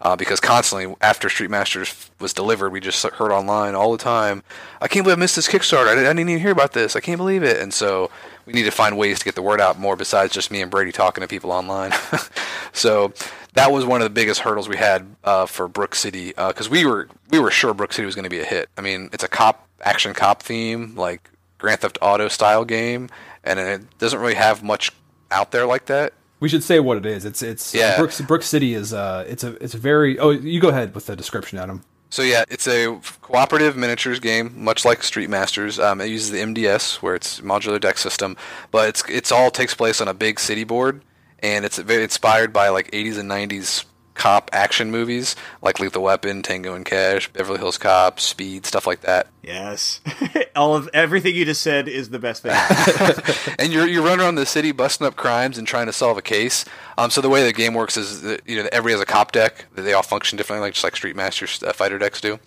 uh, 0.00 0.14
because 0.14 0.40
constantly 0.40 0.94
after 1.00 1.28
Street 1.28 1.50
Masters 1.50 2.10
was 2.20 2.34
delivered, 2.34 2.70
we 2.70 2.80
just 2.80 3.02
heard 3.02 3.32
online 3.32 3.74
all 3.74 3.92
the 3.92 3.98
time, 3.98 4.42
"I 4.80 4.88
can't 4.88 5.04
believe 5.04 5.16
I 5.16 5.20
missed 5.20 5.36
this 5.36 5.48
Kickstarter. 5.48 5.88
I 5.88 5.94
didn't, 5.94 6.18
even 6.18 6.38
hear 6.38 6.50
about 6.50 6.72
this. 6.74 6.96
I 6.96 7.00
can't 7.00 7.16
believe 7.16 7.42
it." 7.42 7.60
And 7.62 7.72
so 7.72 8.10
we 8.44 8.52
need 8.52 8.64
to 8.64 8.70
find 8.70 8.98
ways 8.98 9.18
to 9.20 9.24
get 9.24 9.36
the 9.36 9.42
word 9.42 9.60
out 9.60 9.78
more 9.78 9.96
besides 9.96 10.34
just 10.34 10.50
me 10.50 10.60
and 10.60 10.70
Brady 10.70 10.92
talking 10.92 11.22
to 11.22 11.28
people 11.28 11.50
online. 11.50 11.92
so 12.72 13.14
that 13.54 13.72
was 13.72 13.86
one 13.86 14.02
of 14.02 14.04
the 14.04 14.10
biggest 14.10 14.40
hurdles 14.40 14.68
we 14.68 14.76
had 14.76 15.06
uh, 15.24 15.46
for 15.46 15.66
Brook 15.66 15.94
City 15.94 16.28
because 16.28 16.66
uh, 16.66 16.70
we 16.70 16.84
were 16.84 17.08
we 17.30 17.38
were 17.38 17.50
sure 17.50 17.72
Brook 17.72 17.94
City 17.94 18.04
was 18.04 18.14
going 18.14 18.24
to 18.24 18.30
be 18.30 18.40
a 18.40 18.44
hit. 18.44 18.68
I 18.76 18.82
mean, 18.82 19.08
it's 19.14 19.24
a 19.24 19.28
cop 19.28 19.66
action 19.82 20.12
cop 20.12 20.42
theme 20.42 20.94
like 20.94 21.30
Grand 21.56 21.80
Theft 21.80 21.96
Auto 22.02 22.28
style 22.28 22.66
game, 22.66 23.08
and 23.44 23.58
it 23.58 23.98
doesn't 23.98 24.20
really 24.20 24.34
have 24.34 24.62
much 24.62 24.92
out 25.30 25.52
there 25.52 25.64
like 25.64 25.86
that. 25.86 26.12
We 26.38 26.48
should 26.48 26.62
say 26.62 26.80
what 26.80 26.98
it 26.98 27.06
is. 27.06 27.24
It's 27.24 27.42
it's 27.42 27.74
yeah. 27.74 27.96
Brook, 27.96 28.12
Brook 28.26 28.42
City 28.42 28.74
is 28.74 28.92
uh 28.92 29.24
it's 29.26 29.44
a 29.44 29.52
it's 29.62 29.74
a 29.74 29.78
very 29.78 30.18
oh 30.18 30.30
you 30.30 30.60
go 30.60 30.68
ahead 30.68 30.94
with 30.94 31.06
the 31.06 31.16
description, 31.16 31.58
Adam. 31.58 31.82
So 32.10 32.22
yeah, 32.22 32.44
it's 32.48 32.68
a 32.68 33.00
cooperative 33.20 33.76
miniatures 33.76 34.20
game, 34.20 34.52
much 34.54 34.84
like 34.84 35.02
Street 35.02 35.28
Masters. 35.28 35.80
Um, 35.80 36.00
it 36.00 36.06
uses 36.06 36.30
the 36.30 36.38
MDS, 36.38 37.02
where 37.02 37.14
it's 37.14 37.40
modular 37.40 37.80
deck 37.80 37.98
system, 37.98 38.36
but 38.70 38.88
it's 38.88 39.02
it's 39.08 39.32
all 39.32 39.50
takes 39.50 39.74
place 39.74 40.00
on 40.00 40.08
a 40.08 40.14
big 40.14 40.38
city 40.38 40.64
board, 40.64 41.02
and 41.40 41.64
it's 41.64 41.78
very 41.78 42.04
inspired 42.04 42.52
by 42.52 42.68
like 42.68 42.90
80s 42.92 43.18
and 43.18 43.30
90s 43.30 43.84
cop 44.16 44.50
action 44.52 44.90
movies 44.90 45.36
like 45.62 45.78
Lethal 45.78 46.02
Weapon, 46.02 46.42
Tango 46.42 46.74
and 46.74 46.84
Cash, 46.84 47.28
Beverly 47.32 47.58
Hills 47.58 47.78
Cop, 47.78 48.18
Speed, 48.18 48.66
stuff 48.66 48.86
like 48.86 49.02
that. 49.02 49.28
Yes, 49.42 50.00
all 50.56 50.74
of 50.74 50.88
everything 50.92 51.34
you 51.34 51.44
just 51.44 51.62
said 51.62 51.86
is 51.86 52.10
the 52.10 52.18
best 52.18 52.42
thing. 52.42 52.52
and 53.58 53.72
you're 53.72 53.86
you're 53.86 54.02
running 54.02 54.20
around 54.24 54.34
the 54.34 54.46
city 54.46 54.72
busting 54.72 55.06
up 55.06 55.16
crimes 55.16 55.58
and 55.58 55.66
trying 55.66 55.86
to 55.86 55.92
solve 55.92 56.18
a 56.18 56.22
case. 56.22 56.64
Um, 56.98 57.10
so 57.10 57.20
the 57.20 57.28
way 57.28 57.44
the 57.44 57.52
game 57.52 57.74
works 57.74 57.96
is 57.96 58.22
that 58.22 58.40
you 58.46 58.56
know 58.56 58.68
everybody 58.72 58.92
has 58.92 59.00
a 59.00 59.06
cop 59.06 59.32
deck. 59.32 59.66
That 59.74 59.82
they 59.82 59.92
all 59.92 60.02
function 60.02 60.36
differently, 60.36 60.66
like 60.66 60.74
just 60.74 60.84
like 60.84 60.96
Street 60.96 61.16
Master 61.16 61.46
uh, 61.66 61.72
fighter 61.72 61.98
decks 61.98 62.20
do. 62.20 62.40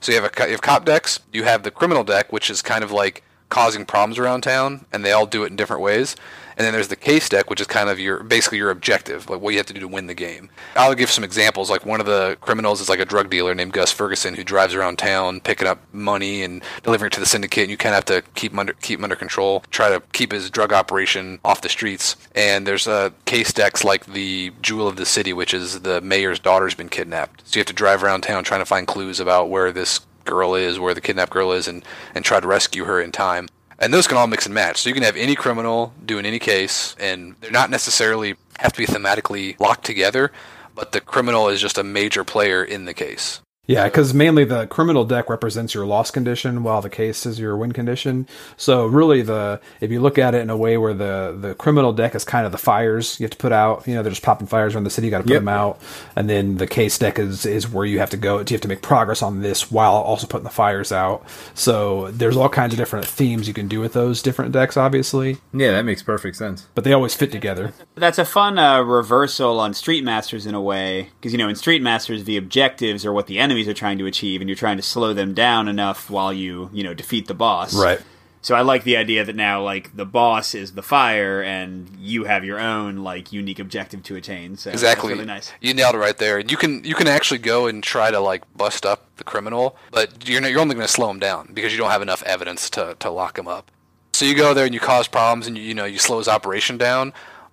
So 0.00 0.12
you 0.12 0.20
have 0.20 0.30
a 0.32 0.44
you 0.44 0.52
have 0.52 0.62
cop 0.62 0.84
decks. 0.84 1.20
You 1.32 1.44
have 1.44 1.62
the 1.62 1.70
criminal 1.70 2.04
deck, 2.04 2.32
which 2.32 2.48
is 2.48 2.62
kind 2.62 2.84
of 2.84 2.92
like 2.92 3.22
causing 3.48 3.84
problems 3.84 4.18
around 4.18 4.42
town, 4.42 4.86
and 4.92 5.04
they 5.04 5.12
all 5.12 5.26
do 5.26 5.44
it 5.44 5.50
in 5.50 5.56
different 5.56 5.82
ways. 5.82 6.16
And 6.56 6.64
then 6.64 6.72
there's 6.72 6.88
the 6.88 6.96
case 6.96 7.28
deck, 7.28 7.50
which 7.50 7.60
is 7.60 7.66
kind 7.66 7.90
of 7.90 8.00
your 8.00 8.22
basically 8.22 8.58
your 8.58 8.70
objective, 8.70 9.28
like 9.28 9.40
what 9.40 9.50
you 9.50 9.58
have 9.58 9.66
to 9.66 9.74
do 9.74 9.80
to 9.80 9.88
win 9.88 10.06
the 10.06 10.14
game. 10.14 10.48
I'll 10.74 10.94
give 10.94 11.10
some 11.10 11.24
examples. 11.24 11.68
Like 11.68 11.84
one 11.84 12.00
of 12.00 12.06
the 12.06 12.38
criminals 12.40 12.80
is 12.80 12.88
like 12.88 13.00
a 13.00 13.04
drug 13.04 13.28
dealer 13.28 13.54
named 13.54 13.72
Gus 13.72 13.92
Ferguson 13.92 14.34
who 14.34 14.44
drives 14.44 14.74
around 14.74 14.98
town 14.98 15.40
picking 15.40 15.68
up 15.68 15.80
money 15.92 16.42
and 16.42 16.62
delivering 16.82 17.08
it 17.08 17.12
to 17.12 17.20
the 17.20 17.26
syndicate. 17.26 17.64
And 17.64 17.70
you 17.70 17.76
kind 17.76 17.94
of 17.94 17.96
have 17.96 18.22
to 18.22 18.30
keep 18.34 18.52
him 18.52 18.58
under 18.58 18.72
keep 18.74 18.98
him 18.98 19.04
under 19.04 19.16
control, 19.16 19.64
try 19.70 19.90
to 19.90 20.02
keep 20.12 20.32
his 20.32 20.50
drug 20.50 20.72
operation 20.72 21.38
off 21.44 21.60
the 21.60 21.68
streets. 21.68 22.16
And 22.34 22.66
there's 22.66 22.88
uh, 22.88 23.10
case 23.26 23.52
decks 23.52 23.84
like 23.84 24.06
the 24.06 24.52
Jewel 24.62 24.88
of 24.88 24.96
the 24.96 25.06
City, 25.06 25.32
which 25.32 25.52
is 25.52 25.80
the 25.80 26.00
mayor's 26.00 26.38
daughter's 26.38 26.74
been 26.74 26.88
kidnapped. 26.88 27.46
So 27.46 27.56
you 27.56 27.60
have 27.60 27.66
to 27.66 27.72
drive 27.74 28.02
around 28.02 28.22
town 28.22 28.44
trying 28.44 28.60
to 28.60 28.66
find 28.66 28.86
clues 28.86 29.20
about 29.20 29.50
where 29.50 29.72
this 29.72 30.00
girl 30.24 30.54
is, 30.54 30.78
where 30.78 30.94
the 30.94 31.00
kidnapped 31.00 31.32
girl 31.32 31.52
is, 31.52 31.68
and, 31.68 31.84
and 32.14 32.24
try 32.24 32.40
to 32.40 32.46
rescue 32.46 32.84
her 32.84 33.00
in 33.00 33.12
time. 33.12 33.48
And 33.78 33.92
those 33.92 34.06
can 34.06 34.16
all 34.16 34.26
mix 34.26 34.46
and 34.46 34.54
match. 34.54 34.80
So 34.80 34.88
you 34.88 34.94
can 34.94 35.02
have 35.02 35.16
any 35.16 35.34
criminal 35.34 35.92
doing 36.04 36.24
any 36.24 36.38
case, 36.38 36.96
and 36.98 37.36
they're 37.40 37.50
not 37.50 37.70
necessarily 37.70 38.36
have 38.58 38.72
to 38.72 38.78
be 38.78 38.86
thematically 38.86 39.58
locked 39.60 39.84
together, 39.84 40.32
but 40.74 40.92
the 40.92 41.00
criminal 41.00 41.48
is 41.48 41.60
just 41.60 41.78
a 41.78 41.84
major 41.84 42.24
player 42.24 42.64
in 42.64 42.86
the 42.86 42.94
case. 42.94 43.40
Yeah, 43.66 43.84
because 43.84 44.14
mainly 44.14 44.44
the 44.44 44.66
criminal 44.68 45.04
deck 45.04 45.28
represents 45.28 45.74
your 45.74 45.86
loss 45.86 46.10
condition, 46.12 46.62
while 46.62 46.80
the 46.80 46.90
case 46.90 47.26
is 47.26 47.40
your 47.40 47.56
win 47.56 47.72
condition. 47.72 48.28
So 48.56 48.86
really, 48.86 49.22
the 49.22 49.60
if 49.80 49.90
you 49.90 50.00
look 50.00 50.18
at 50.18 50.34
it 50.34 50.40
in 50.42 50.50
a 50.50 50.56
way 50.56 50.78
where 50.78 50.94
the 50.94 51.36
the 51.38 51.54
criminal 51.54 51.92
deck 51.92 52.14
is 52.14 52.24
kind 52.24 52.46
of 52.46 52.52
the 52.52 52.58
fires 52.58 53.18
you 53.18 53.24
have 53.24 53.32
to 53.32 53.36
put 53.36 53.52
out. 53.52 53.86
You 53.86 53.94
know, 53.94 54.02
they're 54.02 54.12
just 54.12 54.22
popping 54.22 54.46
fires 54.46 54.74
around 54.74 54.84
the 54.84 54.90
city. 54.90 55.08
You 55.08 55.10
got 55.10 55.18
to 55.18 55.24
put 55.24 55.32
yep. 55.32 55.40
them 55.40 55.48
out, 55.48 55.80
and 56.14 56.30
then 56.30 56.58
the 56.58 56.66
case 56.66 56.96
deck 56.98 57.18
is 57.18 57.44
is 57.44 57.68
where 57.68 57.84
you 57.84 57.98
have 57.98 58.10
to 58.10 58.16
go. 58.16 58.38
You 58.38 58.44
have 58.50 58.60
to 58.60 58.68
make 58.68 58.82
progress 58.82 59.20
on 59.20 59.42
this 59.42 59.70
while 59.70 59.94
also 59.94 60.28
putting 60.28 60.44
the 60.44 60.50
fires 60.50 60.92
out. 60.92 61.24
So 61.54 62.10
there's 62.12 62.36
all 62.36 62.48
kinds 62.48 62.72
of 62.72 62.78
different 62.78 63.06
themes 63.06 63.48
you 63.48 63.54
can 63.54 63.66
do 63.66 63.80
with 63.80 63.94
those 63.94 64.22
different 64.22 64.52
decks. 64.52 64.76
Obviously, 64.76 65.38
yeah, 65.52 65.72
that 65.72 65.84
makes 65.84 66.04
perfect 66.04 66.36
sense. 66.36 66.68
But 66.76 66.84
they 66.84 66.92
always 66.92 67.14
fit 67.14 67.32
together. 67.32 67.72
That's 67.96 68.18
a 68.18 68.24
fun 68.24 68.58
uh, 68.58 68.82
reversal 68.82 69.58
on 69.58 69.74
Street 69.74 70.04
Masters 70.04 70.46
in 70.46 70.54
a 70.54 70.62
way, 70.62 71.10
because 71.18 71.32
you 71.32 71.38
know 71.38 71.48
in 71.48 71.56
Street 71.56 71.82
Masters 71.82 72.24
the 72.24 72.36
objectives 72.36 73.04
are 73.04 73.12
what 73.12 73.26
the 73.26 73.40
enemy 73.40 73.55
enemies 73.56 73.68
are 73.68 73.74
trying 73.74 73.98
to 73.98 74.06
achieve, 74.06 74.40
and 74.40 74.48
you're 74.50 74.56
trying 74.56 74.76
to 74.76 74.82
slow 74.82 75.14
them 75.14 75.32
down 75.32 75.68
enough 75.68 76.10
while 76.10 76.32
you 76.32 76.70
you 76.72 76.84
know 76.84 76.94
defeat 76.94 77.26
the 77.26 77.34
boss. 77.34 77.74
Right. 77.74 78.00
So 78.42 78.54
I 78.54 78.60
like 78.60 78.84
the 78.84 78.96
idea 78.96 79.24
that 79.24 79.34
now 79.34 79.62
like 79.62 79.96
the 79.96 80.04
boss 80.04 80.54
is 80.54 80.74
the 80.74 80.82
fire, 80.82 81.42
and 81.42 81.90
you 81.98 82.24
have 82.24 82.44
your 82.44 82.60
own 82.60 82.98
like 82.98 83.32
unique 83.32 83.58
objective 83.58 84.02
to 84.04 84.16
attain. 84.16 84.56
So 84.56 84.70
exactly, 84.70 85.14
really 85.14 85.24
nice. 85.24 85.52
You 85.60 85.74
nailed 85.74 85.94
it 85.94 85.98
right 85.98 86.16
there. 86.16 86.38
And 86.38 86.50
You 86.50 86.56
can 86.56 86.84
you 86.84 86.94
can 86.94 87.08
actually 87.08 87.38
go 87.38 87.66
and 87.66 87.82
try 87.82 88.10
to 88.10 88.20
like 88.20 88.42
bust 88.54 88.84
up 88.84 89.06
the 89.16 89.24
criminal, 89.24 89.76
but 89.90 90.28
you're 90.28 90.40
not, 90.40 90.50
you're 90.50 90.60
only 90.60 90.74
going 90.74 90.86
to 90.86 90.92
slow 90.92 91.10
him 91.10 91.18
down 91.18 91.50
because 91.54 91.72
you 91.72 91.78
don't 91.78 91.90
have 91.90 92.02
enough 92.02 92.22
evidence 92.24 92.68
to 92.70 92.96
to 93.00 93.10
lock 93.10 93.38
him 93.38 93.48
up. 93.48 93.70
So 94.12 94.24
you 94.24 94.34
go 94.34 94.54
there 94.54 94.64
and 94.64 94.72
you 94.72 94.80
cause 94.80 95.08
problems, 95.08 95.46
and 95.46 95.56
you, 95.56 95.64
you 95.64 95.74
know 95.74 95.84
you 95.84 95.98
slow 95.98 96.18
his 96.18 96.28
operation 96.28 96.76
down 96.78 97.12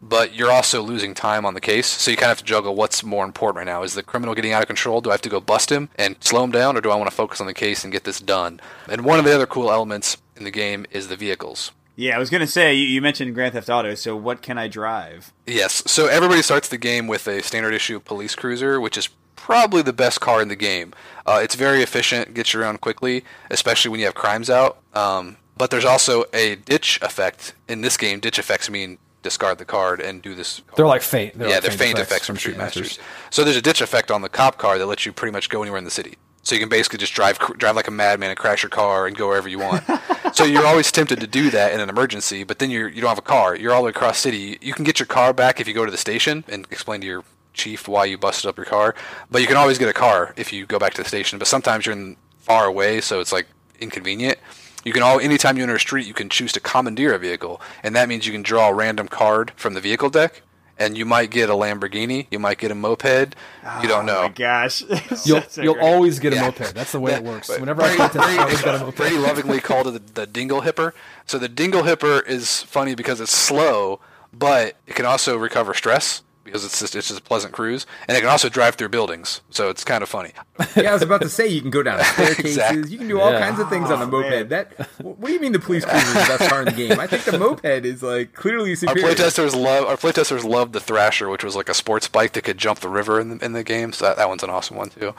but 0.09 0.35
you're 0.35 0.51
also 0.51 0.81
losing 0.81 1.13
time 1.13 1.45
on 1.45 1.53
the 1.53 1.61
case. 1.61 1.87
So 1.87 2.11
you 2.11 2.17
kind 2.17 2.25
of 2.31 2.37
have 2.37 2.39
to 2.39 2.43
juggle 2.43 2.75
what's 2.75 3.03
more 3.03 3.25
important 3.25 3.57
right 3.57 3.71
now. 3.71 3.83
Is 3.83 3.93
the 3.93 4.03
criminal 4.03 4.35
getting 4.35 4.51
out 4.51 4.61
of 4.61 4.67
control? 4.67 5.01
Do 5.01 5.09
I 5.09 5.13
have 5.13 5.21
to 5.21 5.29
go 5.29 5.39
bust 5.39 5.71
him 5.71 5.89
and 5.95 6.15
slow 6.19 6.43
him 6.43 6.51
down, 6.51 6.77
or 6.77 6.81
do 6.81 6.91
I 6.91 6.95
want 6.95 7.09
to 7.09 7.15
focus 7.15 7.39
on 7.39 7.47
the 7.47 7.53
case 7.53 7.83
and 7.83 7.93
get 7.93 8.03
this 8.03 8.19
done? 8.19 8.59
And 8.89 9.05
one 9.05 9.19
of 9.19 9.25
the 9.25 9.33
other 9.33 9.45
cool 9.45 9.71
elements 9.71 10.17
in 10.35 10.43
the 10.43 10.51
game 10.51 10.85
is 10.91 11.07
the 11.07 11.15
vehicles. 11.15 11.71
Yeah, 11.95 12.15
I 12.15 12.19
was 12.19 12.31
going 12.31 12.41
to 12.41 12.47
say, 12.47 12.73
you 12.73 13.01
mentioned 13.01 13.35
Grand 13.35 13.53
Theft 13.53 13.69
Auto, 13.69 13.93
so 13.93 14.15
what 14.15 14.41
can 14.41 14.57
I 14.57 14.67
drive? 14.67 15.31
Yes, 15.45 15.83
so 15.85 16.07
everybody 16.07 16.41
starts 16.41 16.67
the 16.67 16.77
game 16.77 17.07
with 17.07 17.27
a 17.27 17.43
standard 17.43 17.73
issue 17.73 17.99
police 17.99 18.33
cruiser, 18.33 18.81
which 18.81 18.97
is 18.97 19.09
probably 19.35 19.83
the 19.83 19.93
best 19.93 20.19
car 20.19 20.41
in 20.41 20.47
the 20.47 20.55
game. 20.55 20.93
Uh, 21.25 21.39
it's 21.43 21.53
very 21.53 21.83
efficient, 21.83 22.33
gets 22.33 22.53
you 22.53 22.61
around 22.61 22.81
quickly, 22.81 23.23
especially 23.51 23.91
when 23.91 23.99
you 23.99 24.07
have 24.07 24.15
crimes 24.15 24.49
out. 24.49 24.79
Um, 24.95 25.37
but 25.55 25.69
there's 25.69 25.85
also 25.85 26.25
a 26.33 26.55
ditch 26.55 26.99
effect 27.01 27.53
in 27.67 27.81
this 27.81 27.95
game. 27.95 28.19
Ditch 28.19 28.39
effects 28.39 28.69
mean 28.69 28.97
discard 29.23 29.57
the 29.57 29.65
card 29.65 29.99
and 29.99 30.21
do 30.21 30.35
this. 30.35 30.61
They're 30.75 30.85
like 30.85 31.01
feint. 31.01 31.37
They're 31.37 31.47
yeah, 31.47 31.55
like 31.55 31.63
they're 31.63 31.71
feint, 31.71 31.95
effects, 31.95 32.11
effects 32.11 32.27
from 32.27 32.37
Street 32.37 32.57
Masters. 32.57 32.83
Masters. 32.83 33.05
So 33.31 33.43
there's 33.43 33.57
a 33.57 33.61
ditch 33.61 33.81
effect 33.81 34.11
on 34.11 34.21
the 34.21 34.29
cop 34.29 34.57
car 34.57 34.77
that 34.77 34.85
lets 34.85 35.05
you 35.05 35.13
pretty 35.13 35.31
much 35.31 35.49
go 35.49 35.63
anywhere 35.63 35.79
in 35.79 35.85
the 35.85 35.91
city. 35.91 36.17
So 36.43 36.55
you 36.55 36.59
can 36.59 36.69
basically 36.69 36.99
just 36.99 37.13
drive 37.13 37.39
drive 37.57 37.75
like 37.75 37.87
a 37.87 37.91
madman 37.91 38.29
and 38.29 38.37
crash 38.37 38.63
your 38.63 38.69
car 38.69 39.07
and 39.07 39.15
go 39.15 39.29
wherever 39.29 39.47
you 39.47 39.59
want. 39.59 39.83
so 40.33 40.43
you're 40.43 40.67
always 40.67 40.91
tempted 40.91 41.21
to 41.21 41.27
do 41.27 41.49
that 41.49 41.73
in 41.73 41.79
an 41.79 41.89
emergency, 41.89 42.43
but 42.43 42.59
then 42.59 42.69
you're 42.69 42.89
you 42.89 43.01
don't 43.01 43.09
have 43.09 43.17
a 43.17 43.21
car. 43.21 43.55
You're 43.55 43.71
all 43.71 43.81
the 43.81 43.85
way 43.85 43.89
across 43.91 44.19
city. 44.19 44.57
You 44.61 44.73
can 44.73 44.83
get 44.83 44.99
your 44.99 45.07
car 45.07 45.33
back 45.33 45.61
if 45.61 45.67
you 45.67 45.73
go 45.73 45.85
to 45.85 45.91
the 45.91 45.97
station 45.97 46.43
and 46.49 46.67
explain 46.69 46.99
to 47.01 47.07
your 47.07 47.23
chief 47.53 47.87
why 47.87 48.05
you 48.05 48.17
busted 48.17 48.49
up 48.49 48.57
your 48.57 48.65
car. 48.65 48.93
But 49.31 49.41
you 49.41 49.47
can 49.47 49.55
always 49.55 49.77
get 49.77 49.87
a 49.87 49.93
car 49.93 50.33
if 50.35 50.51
you 50.51 50.65
go 50.65 50.77
back 50.77 50.93
to 50.95 51.03
the 51.03 51.07
station. 51.07 51.39
But 51.39 51.47
sometimes 51.47 51.85
you're 51.85 51.95
in 51.95 52.17
far 52.39 52.65
away, 52.65 52.99
so 52.99 53.21
it's 53.21 53.31
like 53.31 53.47
inconvenient. 53.79 54.37
You 54.83 54.91
can 54.93 55.01
all 55.01 55.19
anytime 55.19 55.57
you 55.57 55.63
enter 55.63 55.75
a 55.75 55.79
street, 55.79 56.07
you 56.07 56.13
can 56.13 56.29
choose 56.29 56.51
to 56.53 56.59
commandeer 56.59 57.13
a 57.13 57.19
vehicle, 57.19 57.61
and 57.81 57.95
that 57.95 58.09
means 58.09 58.25
you 58.25 58.33
can 58.33 58.43
draw 58.43 58.69
a 58.69 58.73
random 58.73 59.07
card 59.07 59.51
from 59.55 59.73
the 59.73 59.81
vehicle 59.81 60.09
deck, 60.09 60.41
and 60.77 60.97
you 60.97 61.05
might 61.05 61.31
get 61.31 61.49
a 61.49 61.53
Lamborghini, 61.53 62.27
you 62.31 62.39
might 62.39 62.57
get 62.57 62.71
a 62.71 62.75
moped. 62.75 63.35
You 63.81 63.87
don't 63.87 64.05
know. 64.05 64.19
Oh 64.19 64.23
my 64.23 64.29
gosh, 64.29 64.83
you'll 65.25 65.43
you'll 65.55 65.79
always 65.79 66.19
get 66.19 66.33
a 66.33 66.35
yeah. 66.35 66.41
moped. 66.43 66.73
That's 66.73 66.91
the 66.91 66.99
way 66.99 67.13
it 67.13 67.23
works. 67.23 67.49
Whenever 67.49 67.81
Brady, 67.81 68.01
I 68.01 68.07
play 68.09 68.21
I 68.21 68.37
always 68.37 68.61
get 68.61 68.75
a 68.75 68.79
moped. 68.79 68.97
Brady 68.97 69.17
lovingly 69.17 69.59
called 69.59 69.87
it 69.87 69.91
the, 69.91 70.21
the 70.21 70.27
dingle 70.27 70.61
hipper. 70.61 70.93
So 71.25 71.39
the 71.39 71.49
dingle 71.49 71.83
hipper 71.83 72.25
is 72.27 72.63
funny 72.63 72.95
because 72.95 73.21
it's 73.21 73.31
slow, 73.31 73.99
but 74.33 74.75
it 74.87 74.95
can 74.95 75.05
also 75.05 75.37
recover 75.37 75.73
stress 75.73 76.23
because 76.43 76.65
it's 76.65 76.79
just 76.79 76.95
it's 76.95 77.07
just 77.07 77.19
a 77.19 77.23
pleasant 77.23 77.53
cruise, 77.53 77.85
and 78.07 78.17
it 78.17 78.21
can 78.21 78.29
also 78.29 78.49
drive 78.49 78.75
through 78.75 78.89
buildings, 78.89 79.41
so 79.49 79.69
it's 79.69 79.83
kind 79.83 80.03
of 80.03 80.09
funny. 80.09 80.31
yeah, 80.75 80.89
I 80.89 80.93
was 80.93 81.01
about 81.01 81.21
to 81.21 81.29
say 81.29 81.47
you 81.47 81.61
can 81.61 81.69
go 81.69 81.83
down 81.83 82.03
staircases, 82.03 82.57
exactly. 82.57 82.89
you 82.89 82.97
can 82.97 83.07
do 83.07 83.19
all 83.19 83.31
yeah. 83.31 83.39
kinds 83.39 83.59
of 83.59 83.69
things 83.69 83.89
oh, 83.89 83.93
on 83.93 83.99
the 83.99 84.07
moped. 84.07 84.29
Man. 84.29 84.47
That 84.49 84.89
what 85.01 85.27
do 85.27 85.33
you 85.33 85.39
mean 85.39 85.53
the 85.53 85.59
police 85.59 85.85
cruiser 85.85 86.05
is 86.05 86.13
the 86.13 86.37
best 86.37 86.49
car 86.49 86.59
in 86.59 86.65
the 86.65 86.71
game? 86.71 86.99
I 86.99 87.07
think 87.07 87.23
the 87.23 87.37
moped 87.37 87.65
is 87.85 88.03
like 88.03 88.33
clearly 88.33 88.75
superior. 88.75 89.07
Our 89.07 89.13
playtesters 89.13 89.55
love 89.55 89.85
our 89.85 89.95
playtesters 89.95 90.43
loved 90.43 90.73
the 90.73 90.79
Thrasher, 90.79 91.29
which 91.29 91.43
was 91.43 91.55
like 91.55 91.69
a 91.69 91.73
sports 91.73 92.07
bike 92.07 92.33
that 92.33 92.43
could 92.43 92.57
jump 92.57 92.79
the 92.79 92.89
river 92.89 93.19
in 93.19 93.37
the, 93.37 93.45
in 93.45 93.53
the 93.53 93.63
game. 93.63 93.93
So 93.93 94.05
that, 94.05 94.17
that 94.17 94.27
one's 94.27 94.43
an 94.43 94.49
awesome 94.49 94.77
one 94.77 94.89
too. 94.89 95.13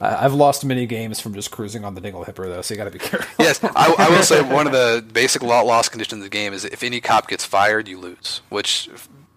I've 0.00 0.34
lost 0.34 0.64
many 0.64 0.86
games 0.86 1.20
from 1.20 1.34
just 1.34 1.50
cruising 1.50 1.84
on 1.84 1.94
the 1.94 2.00
Dingle 2.00 2.24
Hipper 2.24 2.44
though, 2.44 2.62
so 2.62 2.74
you 2.74 2.78
got 2.78 2.84
to 2.84 2.90
be 2.90 2.98
careful. 2.98 3.44
yes, 3.44 3.62
I, 3.62 3.70
I 3.98 4.10
will 4.10 4.22
say 4.22 4.42
one 4.42 4.66
of 4.66 4.72
the 4.72 5.04
basic 5.12 5.42
loss 5.42 5.88
conditions 5.88 6.20
of 6.20 6.24
the 6.24 6.30
game 6.30 6.52
is 6.52 6.64
if 6.64 6.82
any 6.82 7.00
cop 7.00 7.28
gets 7.28 7.44
fired, 7.44 7.88
you 7.88 7.98
lose, 7.98 8.42
which 8.48 8.88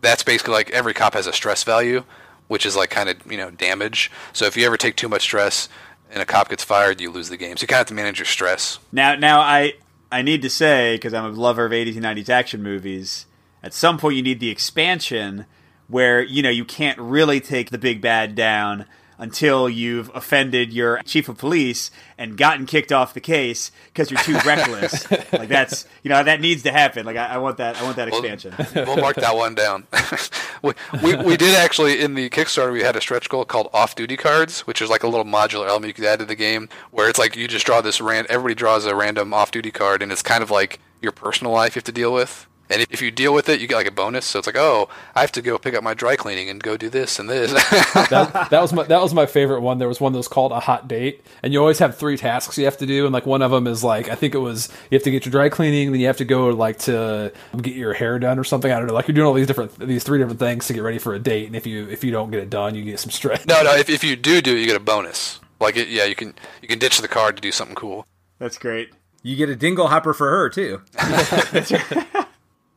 that's 0.01 0.23
basically 0.23 0.53
like 0.53 0.69
every 0.71 0.93
cop 0.93 1.13
has 1.13 1.27
a 1.27 1.33
stress 1.33 1.63
value, 1.63 2.03
which 2.47 2.65
is 2.65 2.75
like 2.75 2.89
kind 2.89 3.09
of 3.09 3.31
you 3.31 3.37
know 3.37 3.51
damage. 3.51 4.11
So 4.33 4.45
if 4.45 4.55
you 4.57 4.65
ever 4.65 4.77
take 4.77 4.95
too 4.95 5.09
much 5.09 5.23
stress 5.23 5.69
and 6.11 6.21
a 6.21 6.25
cop 6.25 6.49
gets 6.49 6.63
fired, 6.63 7.01
you 7.01 7.11
lose 7.11 7.29
the 7.29 7.37
game. 7.37 7.57
So 7.57 7.63
you 7.63 7.67
kind 7.67 7.77
of 7.77 7.81
have 7.81 7.87
to 7.87 7.93
manage 7.93 8.19
your 8.19 8.25
stress. 8.25 8.79
Now, 8.91 9.15
now 9.15 9.39
I 9.41 9.73
I 10.11 10.21
need 10.21 10.41
to 10.41 10.49
say 10.49 10.95
because 10.95 11.13
I'm 11.13 11.25
a 11.25 11.29
lover 11.29 11.65
of 11.65 11.71
80s 11.71 11.95
and 11.95 12.05
90s 12.05 12.29
action 12.29 12.63
movies. 12.63 13.25
At 13.61 13.73
some 13.73 13.97
point, 13.97 14.15
you 14.15 14.23
need 14.23 14.39
the 14.39 14.49
expansion 14.49 15.45
where 15.87 16.21
you 16.21 16.41
know 16.41 16.49
you 16.49 16.65
can't 16.65 16.97
really 16.99 17.39
take 17.39 17.71
the 17.71 17.77
big 17.77 18.01
bad 18.01 18.35
down 18.35 18.85
until 19.19 19.69
you've 19.69 20.09
offended 20.15 20.73
your 20.73 21.01
chief 21.05 21.29
of 21.29 21.37
police 21.37 21.91
and 22.17 22.37
gotten 22.37 22.65
kicked 22.65 22.91
off 22.91 23.13
the 23.13 23.19
case 23.19 23.69
because 23.87 24.09
you're 24.09 24.21
too 24.21 24.37
reckless. 24.45 25.05
Like 25.31 25.49
that's 25.49 25.85
you 26.01 26.09
know 26.09 26.23
that 26.23 26.41
needs 26.41 26.63
to 26.63 26.71
happen. 26.71 27.05
Like 27.05 27.17
I, 27.17 27.27
I 27.27 27.37
want 27.37 27.57
that 27.57 27.77
I 27.77 27.83
want 27.83 27.97
that 27.97 28.07
expansion. 28.07 28.53
We'll, 28.73 28.85
we'll 28.85 28.97
mark 28.97 29.17
that 29.17 29.35
one 29.35 29.53
down. 29.53 29.85
we, 30.63 30.73
we, 31.03 31.15
we 31.17 31.37
did 31.37 31.55
actually 31.55 32.01
in 32.01 32.15
the 32.15 32.29
Kickstarter 32.29 32.71
we 32.71 32.81
had 32.81 32.95
a 32.95 33.01
stretch 33.01 33.29
goal 33.29 33.45
called 33.45 33.69
off 33.73 33.95
duty 33.95 34.17
cards, 34.17 34.61
which 34.61 34.81
is 34.81 34.89
like 34.89 35.03
a 35.03 35.07
little 35.07 35.25
modular 35.25 35.67
element 35.67 35.89
you 35.89 35.93
could 35.93 36.05
add 36.05 36.19
to 36.19 36.25
the 36.25 36.35
game 36.35 36.69
where 36.91 37.09
it's 37.09 37.19
like 37.19 37.35
you 37.35 37.47
just 37.47 37.65
draw 37.65 37.81
this 37.81 38.01
ran 38.01 38.25
everybody 38.29 38.55
draws 38.55 38.85
a 38.85 38.95
random 38.95 39.33
off 39.33 39.51
duty 39.51 39.71
card 39.71 40.01
and 40.01 40.11
it's 40.11 40.23
kind 40.23 40.41
of 40.41 40.49
like 40.49 40.79
your 41.01 41.11
personal 41.11 41.53
life 41.53 41.75
you 41.75 41.79
have 41.79 41.83
to 41.85 41.91
deal 41.91 42.13
with 42.13 42.47
And 42.69 42.85
if 42.91 43.01
you 43.01 43.09
deal 43.09 43.33
with 43.33 43.49
it, 43.49 43.59
you 43.59 43.67
get 43.67 43.75
like 43.75 43.87
a 43.87 43.91
bonus. 43.91 44.25
So 44.25 44.37
it's 44.37 44.47
like, 44.47 44.57
oh, 44.57 44.89
I 45.15 45.21
have 45.21 45.31
to 45.33 45.41
go 45.41 45.57
pick 45.57 45.73
up 45.73 45.83
my 45.83 45.95
dry 45.95 46.15
cleaning 46.15 46.49
and 46.49 46.61
go 46.61 46.77
do 46.77 46.89
this 46.89 47.17
and 47.17 47.27
this. 47.27 47.51
that, 47.51 48.47
that 48.51 48.61
was 48.61 48.71
my 48.71 48.83
that 48.83 49.01
was 49.01 49.13
my 49.13 49.25
favorite 49.25 49.61
one. 49.61 49.79
There 49.79 49.87
was 49.87 49.99
one 49.99 50.11
that 50.11 50.19
was 50.19 50.27
called 50.27 50.51
a 50.51 50.59
hot 50.59 50.87
date, 50.87 51.25
and 51.41 51.51
you 51.51 51.59
always 51.59 51.79
have 51.79 51.97
three 51.97 52.15
tasks 52.15 52.57
you 52.57 52.65
have 52.65 52.77
to 52.77 52.85
do, 52.85 53.05
and 53.05 53.13
like 53.13 53.25
one 53.25 53.41
of 53.41 53.49
them 53.49 53.65
is 53.65 53.83
like 53.83 54.09
I 54.09 54.15
think 54.15 54.35
it 54.35 54.39
was 54.39 54.69
you 54.91 54.95
have 54.97 55.03
to 55.03 55.11
get 55.11 55.25
your 55.25 55.31
dry 55.31 55.49
cleaning, 55.49 55.91
then 55.91 55.99
you 55.99 56.07
have 56.07 56.17
to 56.17 56.25
go 56.25 56.49
like 56.49 56.77
to 56.79 57.31
get 57.59 57.73
your 57.73 57.93
hair 57.93 58.19
done 58.19 58.37
or 58.37 58.43
something. 58.43 58.71
I 58.71 58.77
don't 58.77 58.87
know. 58.87 58.93
Like 58.93 59.07
you're 59.07 59.15
doing 59.15 59.27
all 59.27 59.33
these 59.33 59.47
different 59.47 59.77
these 59.79 60.03
three 60.03 60.19
different 60.19 60.39
things 60.39 60.67
to 60.67 60.73
get 60.73 60.83
ready 60.83 60.99
for 60.99 61.15
a 61.15 61.19
date, 61.19 61.47
and 61.47 61.55
if 61.55 61.65
you 61.65 61.89
if 61.89 62.03
you 62.03 62.11
don't 62.11 62.29
get 62.29 62.39
it 62.39 62.51
done, 62.51 62.75
you 62.75 62.83
get 62.83 62.99
some 62.99 63.11
stress. 63.11 63.47
no, 63.47 63.63
no. 63.63 63.75
If, 63.75 63.89
if 63.89 64.03
you 64.03 64.15
do 64.15 64.41
do 64.41 64.55
it, 64.55 64.59
you 64.59 64.67
get 64.67 64.75
a 64.75 64.79
bonus. 64.79 65.39
Like 65.59 65.75
it, 65.75 65.87
yeah, 65.87 66.05
you 66.05 66.15
can 66.15 66.35
you 66.61 66.67
can 66.67 66.77
ditch 66.77 66.99
the 66.99 67.07
card 67.07 67.35
to 67.35 67.41
do 67.41 67.51
something 67.51 67.75
cool. 67.75 68.05
That's 68.37 68.59
great. 68.59 68.91
You 69.23 69.35
get 69.35 69.49
a 69.49 69.55
dingle 69.55 69.87
hopper 69.87 70.13
for 70.13 70.29
her 70.29 70.49
too. 70.49 70.81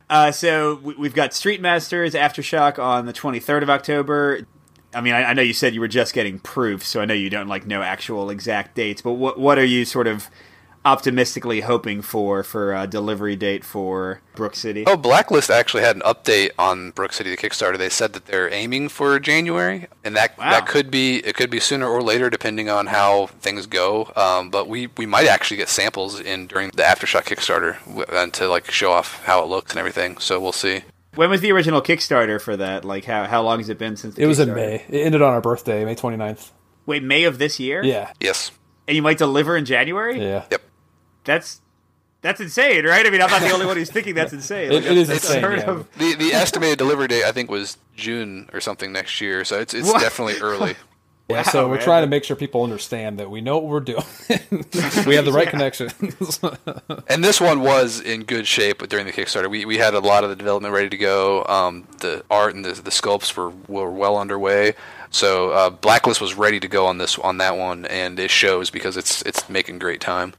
Uh, 0.09 0.31
so 0.31 0.75
we- 0.83 0.95
we've 0.95 1.13
got 1.15 1.33
Street 1.33 1.61
Masters 1.61 2.13
Aftershock 2.13 2.77
on 2.77 3.05
the 3.05 3.13
23rd 3.13 3.63
of 3.63 3.69
October. 3.69 4.41
I 4.93 5.01
mean, 5.01 5.13
I, 5.13 5.23
I 5.23 5.33
know 5.33 5.41
you 5.41 5.53
said 5.53 5.73
you 5.73 5.79
were 5.81 5.87
just 5.87 6.13
getting 6.13 6.37
proof, 6.39 6.85
so 6.85 7.01
I 7.01 7.05
know 7.05 7.13
you 7.15 7.29
don't 7.29 7.47
like 7.47 7.65
know 7.65 7.81
actual 7.81 8.29
exact 8.29 8.75
dates. 8.75 9.01
But 9.01 9.13
what 9.13 9.39
what 9.39 9.57
are 9.57 9.65
you 9.65 9.85
sort 9.85 10.05
of 10.07 10.29
optimistically 10.85 11.61
hoping 11.61 12.01
for 12.01 12.43
for 12.43 12.73
a 12.73 12.85
delivery 12.87 13.35
date 13.35 13.63
for 13.63 14.21
Brook 14.35 14.55
City? 14.55 14.83
Oh, 14.85 14.97
Blacklist 14.97 15.49
actually 15.49 15.83
had 15.83 15.95
an 15.95 16.01
update 16.03 16.51
on 16.59 16.91
Brook 16.91 17.13
City, 17.13 17.29
the 17.29 17.37
Kickstarter. 17.37 17.77
They 17.77 17.89
said 17.89 18.13
that 18.13 18.25
they're 18.25 18.51
aiming 18.53 18.89
for 18.89 19.19
January, 19.19 19.87
and 20.03 20.15
that 20.15 20.37
Wow. 20.37 20.49
that 20.51 20.67
could 20.67 20.91
be 20.91 21.17
it 21.19 21.35
could 21.35 21.49
be 21.49 21.59
sooner 21.59 21.87
or 21.87 22.01
later 22.01 22.29
depending 22.29 22.69
on 22.69 22.87
how 22.87 23.27
things 23.27 23.65
go. 23.65 24.11
Um, 24.15 24.49
but 24.49 24.67
we, 24.67 24.87
we 24.97 25.05
might 25.05 25.27
actually 25.27 25.57
get 25.57 25.69
samples 25.69 26.19
in 26.19 26.47
during 26.47 26.69
the 26.73 26.83
Aftershock 26.83 27.23
Kickstarter 27.25 27.77
and 28.11 28.33
to 28.33 28.47
like 28.47 28.69
show 28.71 28.91
off 28.91 29.23
how 29.25 29.41
it 29.43 29.47
looks 29.47 29.71
and 29.71 29.79
everything. 29.79 30.17
So 30.17 30.39
we'll 30.39 30.51
see. 30.51 30.81
When 31.15 31.29
was 31.29 31.41
the 31.41 31.51
original 31.51 31.81
Kickstarter 31.81 32.41
for 32.41 32.57
that? 32.57 32.83
Like, 32.83 33.05
how 33.05 33.25
how 33.25 33.43
long 33.43 33.59
has 33.59 33.69
it 33.69 33.77
been 33.77 33.95
since? 33.95 34.15
The 34.15 34.23
It 34.23 34.25
was 34.25 34.39
in 34.39 34.53
May. 34.53 34.83
It 34.89 35.05
ended 35.05 35.21
on 35.21 35.31
our 35.33 35.41
birthday, 35.41 35.85
May 35.85 35.95
29th. 35.95 36.49
Wait, 36.85 37.03
May 37.03 37.23
of 37.23 37.37
this 37.37 37.59
year? 37.59 37.83
Yeah, 37.83 38.11
Yes. 38.19 38.51
and 38.87 38.95
you 38.97 39.01
might 39.01 39.17
deliver 39.17 39.55
in 39.55 39.63
January. 39.63 40.19
yeah. 40.19 40.43
Yep. 40.51 40.61
That's 41.23 41.61
that's 42.21 42.39
insane, 42.39 42.85
right? 42.85 43.05
I 43.05 43.09
mean, 43.09 43.21
I'm 43.21 43.29
not 43.29 43.41
the 43.41 43.51
only 43.51 43.65
one 43.65 43.75
who's 43.75 43.91
thinking 43.91 44.15
that's 44.15 44.33
insane. 44.39 44.71
It- 44.71 44.75
Like, 44.75 44.85
it 44.85 44.97
is 44.97 45.09
insane, 45.09 45.41
yeah. 45.41 45.69
of. 45.69 45.87
The 45.97 46.15
the 46.15 46.33
estimated 46.33 46.77
delivery 46.77 47.07
date 47.07 47.23
I 47.25 47.31
think 47.31 47.49
was 47.51 47.77
June 47.95 48.49
or 48.53 48.61
something 48.61 48.91
next 48.91 49.19
year. 49.21 49.43
So 49.45 49.59
it's 49.59 49.73
it's 49.73 49.87
What? 49.91 50.01
definitely 50.01 50.39
early. 50.39 50.75
Yeah, 51.29 51.37
Wow, 51.37 51.43
so 51.43 51.67
we're 51.69 51.75
man. 51.75 51.83
trying 51.85 52.03
to 52.03 52.07
make 52.09 52.25
sure 52.25 52.35
people 52.35 52.63
understand 52.63 53.17
that 53.17 53.31
we 53.31 53.39
know 53.39 53.57
what 53.57 53.69
we're 53.71 53.79
doing. 53.79 54.03
we 55.07 55.15
have 55.15 55.23
the 55.23 55.31
right 55.33 55.47
connections. 55.47 55.93
And 57.07 57.23
this 57.23 57.39
one 57.39 57.61
was 57.61 58.01
in 58.01 58.25
good 58.25 58.45
shape 58.45 58.85
during 58.89 59.05
the 59.05 59.13
Kickstarter. 59.13 59.49
We, 59.49 59.63
we 59.63 59.77
had 59.77 59.93
a 59.93 60.01
lot 60.01 60.25
of 60.25 60.29
the 60.29 60.35
development 60.35 60.73
ready 60.73 60.89
to 60.89 60.97
go. 60.97 61.45
Um, 61.45 61.87
the 62.01 62.25
art 62.29 62.55
and 62.55 62.65
the, 62.65 62.73
the 62.73 62.91
sculpts 62.91 63.37
were, 63.37 63.51
were 63.69 63.89
well 63.89 64.17
underway. 64.17 64.73
So 65.11 65.51
uh, 65.51 65.69
Blacklist 65.69 66.19
was 66.19 66.33
ready 66.35 66.59
to 66.59 66.67
go 66.67 66.85
on 66.87 66.97
this 66.97 67.17
on 67.17 67.37
that 67.37 67.55
one, 67.55 67.85
and 67.85 68.19
it 68.19 68.29
shows 68.29 68.69
because 68.69 68.97
it's 68.97 69.21
it's 69.21 69.47
making 69.49 69.79
great 69.79 70.01
time. 70.01 70.33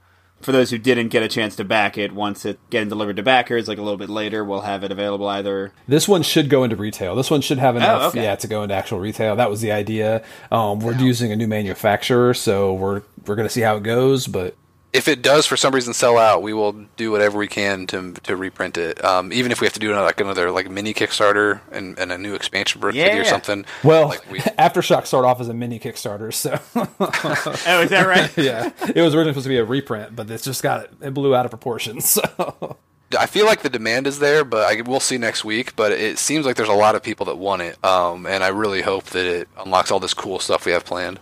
For 0.45 0.53
those 0.53 0.71
who 0.71 0.79
didn't 0.79 1.09
get 1.09 1.23
a 1.23 1.29
chance 1.29 1.57
to 1.57 1.65
back 1.65 1.97
it, 1.99 2.13
once 2.13 2.45
it 2.45 2.59
getting 2.71 2.89
delivered 2.91 3.17
to 3.17 3.23
backers, 3.23 3.67
like 3.67 3.79
a 3.79 3.83
little 3.83 3.97
bit 3.97 4.11
later, 4.11 4.45
we'll 4.45 4.61
have 4.61 4.85
it 4.85 4.93
available 4.93 5.27
either. 5.27 5.73
This 5.89 6.07
one 6.07 6.23
should 6.23 6.51
go 6.51 6.63
into 6.65 6.77
retail. 6.77 7.15
This 7.17 7.31
one 7.31 7.41
should 7.41 7.59
have 7.59 7.77
enough, 7.77 8.03
Oh, 8.03 8.09
okay. 8.09 8.23
yeah, 8.25 8.37
to 8.37 8.47
go 8.47 8.63
into 8.63 8.75
actual 8.75 9.01
retail. 9.01 9.37
That 9.37 9.49
was 9.51 9.63
the 9.63 9.73
idea. 9.73 10.23
Um, 10.53 10.81
we're 10.81 10.93
using 10.95 11.33
a 11.33 11.37
new 11.37 11.49
manufacturer, 11.49 12.35
so 12.35 12.75
we're 12.75 13.03
we're 13.27 13.37
gonna 13.37 13.49
see 13.49 13.63
how 13.63 13.77
it 13.77 13.83
goes. 13.83 14.27
But 14.27 14.55
If 14.95 15.09
it 15.09 15.23
does 15.23 15.45
for 15.45 15.57
some 15.57 15.75
reason 15.75 15.93
sell 15.93 16.17
out, 16.17 16.41
we 16.41 16.53
will 16.55 16.73
do 16.97 17.11
whatever 17.11 17.37
we 17.37 17.49
can 17.49 17.87
to 17.89 18.13
to 18.23 18.37
reprint 18.37 18.79
it. 18.79 19.05
Um, 19.05 19.33
even 19.33 19.51
if 19.53 19.61
we 19.61 19.67
have 19.67 19.75
to 19.75 19.81
do 19.81 19.91
another, 19.91 20.07
like 20.07 20.21
another 20.21 20.51
like 20.53 20.71
mini 20.71 20.95
Kickstarter 20.95 21.61
and, 21.73 21.99
and 21.99 22.13
a 22.13 22.17
new 22.17 22.35
expansion 22.35 22.81
for 22.81 22.93
City 22.93 23.19
or 23.19 23.23
Yeah. 23.23 23.25
something. 23.25 23.65
well, 23.83 24.07
like 24.09 24.31
we, 24.31 24.39
Aftershock 24.59 25.07
started 25.07 25.27
off 25.27 25.41
as 25.41 25.49
a 25.49 25.55
mini 25.55 25.81
Kickstarter, 25.81 26.33
so 26.33 26.53
Oh, 27.01 27.83
is 27.83 27.91
that 27.91 28.07
right? 28.07 28.31
yeah, 28.39 28.71
it 28.95 29.03
was 29.03 29.15
originally 29.15 29.33
supposed 29.33 29.45
to 29.45 29.49
be 29.51 29.59
a 29.59 29.65
reprint, 29.65 30.15
but 30.15 30.31
it's 30.31 30.45
just 30.45 30.63
got 30.63 30.89
it 31.03 31.13
blew 31.13 31.35
out 31.35 31.45
of 31.45 31.51
proportion. 31.51 32.01
So 32.01 32.77
I 33.19 33.27
feel 33.27 33.47
like 33.47 33.63
the 33.63 33.71
demand 33.71 34.07
is 34.07 34.19
there, 34.21 34.45
but 34.45 34.65
I, 34.67 34.81
we'll 34.83 35.01
see 35.01 35.19
next 35.19 35.45
week. 35.45 35.75
But 35.77 35.91
it 35.93 36.19
seems 36.19 36.47
like 36.47 36.57
there's 36.57 36.69
a 36.69 36.73
lot 36.73 36.95
of 36.95 37.03
people 37.03 37.27
that 37.27 37.37
want 37.37 37.63
it, 37.63 37.85
um, 37.85 38.27
and 38.27 38.43
I 38.45 38.49
really 38.49 38.83
hope 38.83 39.05
that 39.07 39.27
it 39.27 39.49
unlocks 39.59 39.91
all 39.91 39.99
this 40.01 40.15
cool 40.15 40.39
stuff 40.39 40.67
we 40.67 40.73
have 40.73 40.85
planned. 40.85 41.19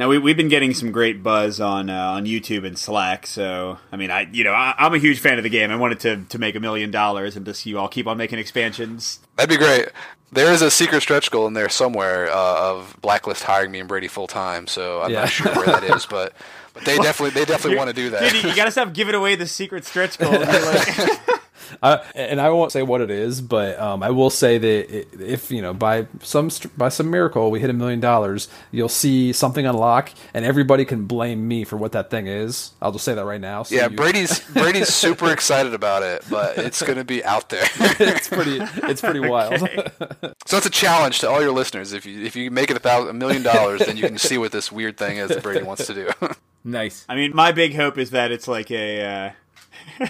Now 0.00 0.08
we, 0.08 0.16
we've 0.16 0.36
been 0.36 0.48
getting 0.48 0.72
some 0.72 0.92
great 0.92 1.22
buzz 1.22 1.60
on 1.60 1.90
uh, 1.90 2.12
on 2.12 2.24
YouTube 2.24 2.66
and 2.66 2.78
Slack. 2.78 3.26
So 3.26 3.76
I 3.92 3.96
mean, 3.96 4.10
I 4.10 4.22
you 4.32 4.44
know 4.44 4.52
I, 4.52 4.74
I'm 4.78 4.94
a 4.94 4.98
huge 4.98 5.20
fan 5.20 5.36
of 5.36 5.44
the 5.44 5.50
game. 5.50 5.70
I 5.70 5.76
wanted 5.76 6.00
to 6.00 6.24
to 6.30 6.38
make 6.38 6.54
a 6.54 6.60
million 6.60 6.90
dollars 6.90 7.36
and 7.36 7.44
just 7.44 7.66
you 7.66 7.78
all 7.78 7.86
keep 7.88 8.06
on 8.06 8.16
making 8.16 8.38
expansions. 8.38 9.20
That'd 9.36 9.50
be 9.50 9.58
great. 9.62 9.90
There 10.32 10.50
is 10.52 10.62
a 10.62 10.70
secret 10.70 11.02
stretch 11.02 11.30
goal 11.30 11.46
in 11.48 11.52
there 11.52 11.68
somewhere 11.68 12.30
uh, 12.30 12.70
of 12.70 12.96
Blacklist 13.02 13.42
hiring 13.42 13.72
me 13.72 13.80
and 13.80 13.88
Brady 13.88 14.08
full 14.08 14.26
time, 14.26 14.66
so 14.66 15.02
I'm 15.02 15.10
Yeah. 15.10 15.20
not 15.20 15.28
sure 15.28 15.52
where 15.54 15.66
that 15.66 15.84
is, 15.84 16.06
but 16.06 16.32
but 16.72 16.84
they 16.86 16.96
definitely 17.02 17.38
they 17.38 17.44
definitely 17.44 17.76
want 17.76 17.88
to 17.90 17.94
do 17.94 18.08
that. 18.10 18.22
Dude, 18.32 18.42
you, 18.44 18.48
you 18.50 18.56
gotta 18.56 18.70
stop 18.70 18.94
giving 18.94 19.14
away 19.14 19.34
the 19.36 19.46
secret 19.46 19.84
stretch 19.84 20.18
goal. 20.18 20.32
You're 20.32 20.40
like- 20.40 21.20
Uh, 21.82 22.04
and 22.14 22.40
I 22.40 22.50
won't 22.50 22.72
say 22.72 22.82
what 22.82 23.00
it 23.00 23.10
is, 23.10 23.40
but 23.40 23.78
um, 23.78 24.02
I 24.02 24.10
will 24.10 24.28
say 24.30 24.58
that 24.58 25.06
if 25.22 25.50
you 25.50 25.62
know 25.62 25.72
by 25.72 26.06
some 26.20 26.50
by 26.76 26.88
some 26.90 27.10
miracle 27.10 27.50
we 27.50 27.60
hit 27.60 27.70
a 27.70 27.72
million 27.72 28.00
dollars, 28.00 28.48
you'll 28.70 28.88
see 28.88 29.32
something 29.32 29.64
unlock, 29.66 30.10
and 30.34 30.44
everybody 30.44 30.84
can 30.84 31.06
blame 31.06 31.46
me 31.48 31.64
for 31.64 31.76
what 31.76 31.92
that 31.92 32.10
thing 32.10 32.26
is. 32.26 32.72
I'll 32.82 32.92
just 32.92 33.04
say 33.04 33.14
that 33.14 33.24
right 33.24 33.40
now. 33.40 33.62
So 33.62 33.74
yeah, 33.76 33.88
you- 33.88 33.96
Brady's 33.96 34.40
Brady's 34.52 34.88
super 34.92 35.32
excited 35.32 35.72
about 35.74 36.02
it, 36.02 36.24
but 36.28 36.58
it's 36.58 36.82
going 36.82 36.98
to 36.98 37.04
be 37.04 37.24
out 37.24 37.48
there. 37.48 37.64
it's 37.98 38.28
pretty 38.28 38.58
it's 38.88 39.00
pretty 39.00 39.20
wild. 39.20 39.60
so 40.46 40.56
it's 40.58 40.66
a 40.66 40.70
challenge 40.70 41.20
to 41.20 41.30
all 41.30 41.40
your 41.40 41.52
listeners. 41.52 41.92
If 41.92 42.04
you 42.04 42.22
if 42.24 42.36
you 42.36 42.50
make 42.50 42.70
it 42.70 42.76
a 42.76 42.80
thousand 42.80 43.10
a 43.10 43.14
million 43.14 43.42
dollars, 43.42 43.80
then 43.86 43.96
you 43.96 44.02
can 44.02 44.18
see 44.18 44.36
what 44.38 44.52
this 44.52 44.70
weird 44.70 44.96
thing 44.98 45.16
is 45.16 45.28
that 45.28 45.42
Brady 45.42 45.64
wants 45.64 45.86
to 45.86 45.94
do. 45.94 46.10
Nice. 46.64 47.06
I 47.08 47.14
mean, 47.14 47.34
my 47.34 47.52
big 47.52 47.74
hope 47.74 47.96
is 47.96 48.10
that 48.10 48.30
it's 48.32 48.46
like 48.48 48.70
a. 48.70 49.34
Uh, 50.00 50.06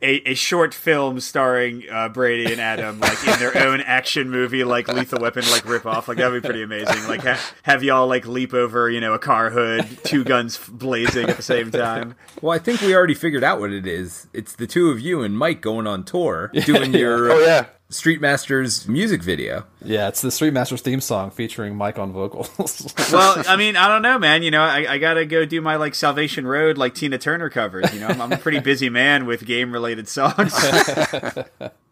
A, 0.00 0.30
a 0.30 0.34
short 0.34 0.74
film 0.74 1.18
starring 1.18 1.82
uh, 1.90 2.08
Brady 2.08 2.52
and 2.52 2.60
Adam, 2.60 3.00
like 3.00 3.18
in 3.26 3.38
their 3.40 3.56
own 3.58 3.80
action 3.80 4.30
movie, 4.30 4.62
like 4.62 4.86
Lethal 4.86 5.20
Weapon, 5.20 5.42
like 5.50 5.64
rip 5.64 5.86
off. 5.86 6.06
Like 6.06 6.18
that'd 6.18 6.40
be 6.40 6.46
pretty 6.46 6.62
amazing. 6.62 7.08
Like 7.08 7.22
ha- 7.24 7.40
have 7.64 7.82
y'all 7.82 8.06
like 8.06 8.24
leap 8.26 8.54
over, 8.54 8.88
you 8.88 9.00
know, 9.00 9.12
a 9.14 9.18
car 9.18 9.50
hood, 9.50 9.86
two 10.04 10.22
guns 10.22 10.56
blazing 10.68 11.28
at 11.28 11.36
the 11.36 11.42
same 11.42 11.72
time. 11.72 12.14
Well, 12.40 12.54
I 12.54 12.58
think 12.60 12.80
we 12.80 12.94
already 12.94 13.14
figured 13.14 13.42
out 13.42 13.58
what 13.58 13.72
it 13.72 13.86
is. 13.88 14.28
It's 14.32 14.54
the 14.54 14.68
two 14.68 14.90
of 14.90 15.00
you 15.00 15.22
and 15.22 15.36
Mike 15.36 15.60
going 15.60 15.88
on 15.88 16.04
tour 16.04 16.52
doing 16.64 16.94
your 16.94 17.32
oh 17.32 17.38
yeah, 17.40 17.66
Street 17.90 18.20
Masters 18.20 18.86
music 18.86 19.22
video. 19.22 19.64
yeah, 19.82 20.08
it's 20.08 20.20
the 20.20 20.30
Street 20.30 20.52
Masters 20.52 20.82
theme 20.82 21.00
song 21.00 21.30
featuring 21.30 21.74
Mike 21.74 21.98
on 21.98 22.12
vocals. 22.12 22.94
Well, 23.12 23.42
I 23.48 23.56
mean, 23.62 23.76
I 23.76 23.88
don't 23.88 24.02
know, 24.02 24.18
man. 24.18 24.42
You 24.42 24.50
know, 24.50 24.60
I, 24.62 24.92
I 24.92 24.98
gotta 24.98 25.24
go 25.24 25.46
do 25.46 25.62
my 25.62 25.76
like 25.76 25.94
Salvation 25.94 26.46
Road, 26.46 26.76
like 26.76 26.94
Tina 26.94 27.16
Turner 27.16 27.48
covers. 27.48 27.92
You 27.94 28.00
know, 28.00 28.08
I'm, 28.08 28.20
I'm 28.20 28.32
a 28.32 28.36
pretty 28.36 28.60
busy 28.60 28.90
man 28.90 29.24
with 29.24 29.46
game 29.46 29.72
related 29.72 30.08
songs. 30.08 30.54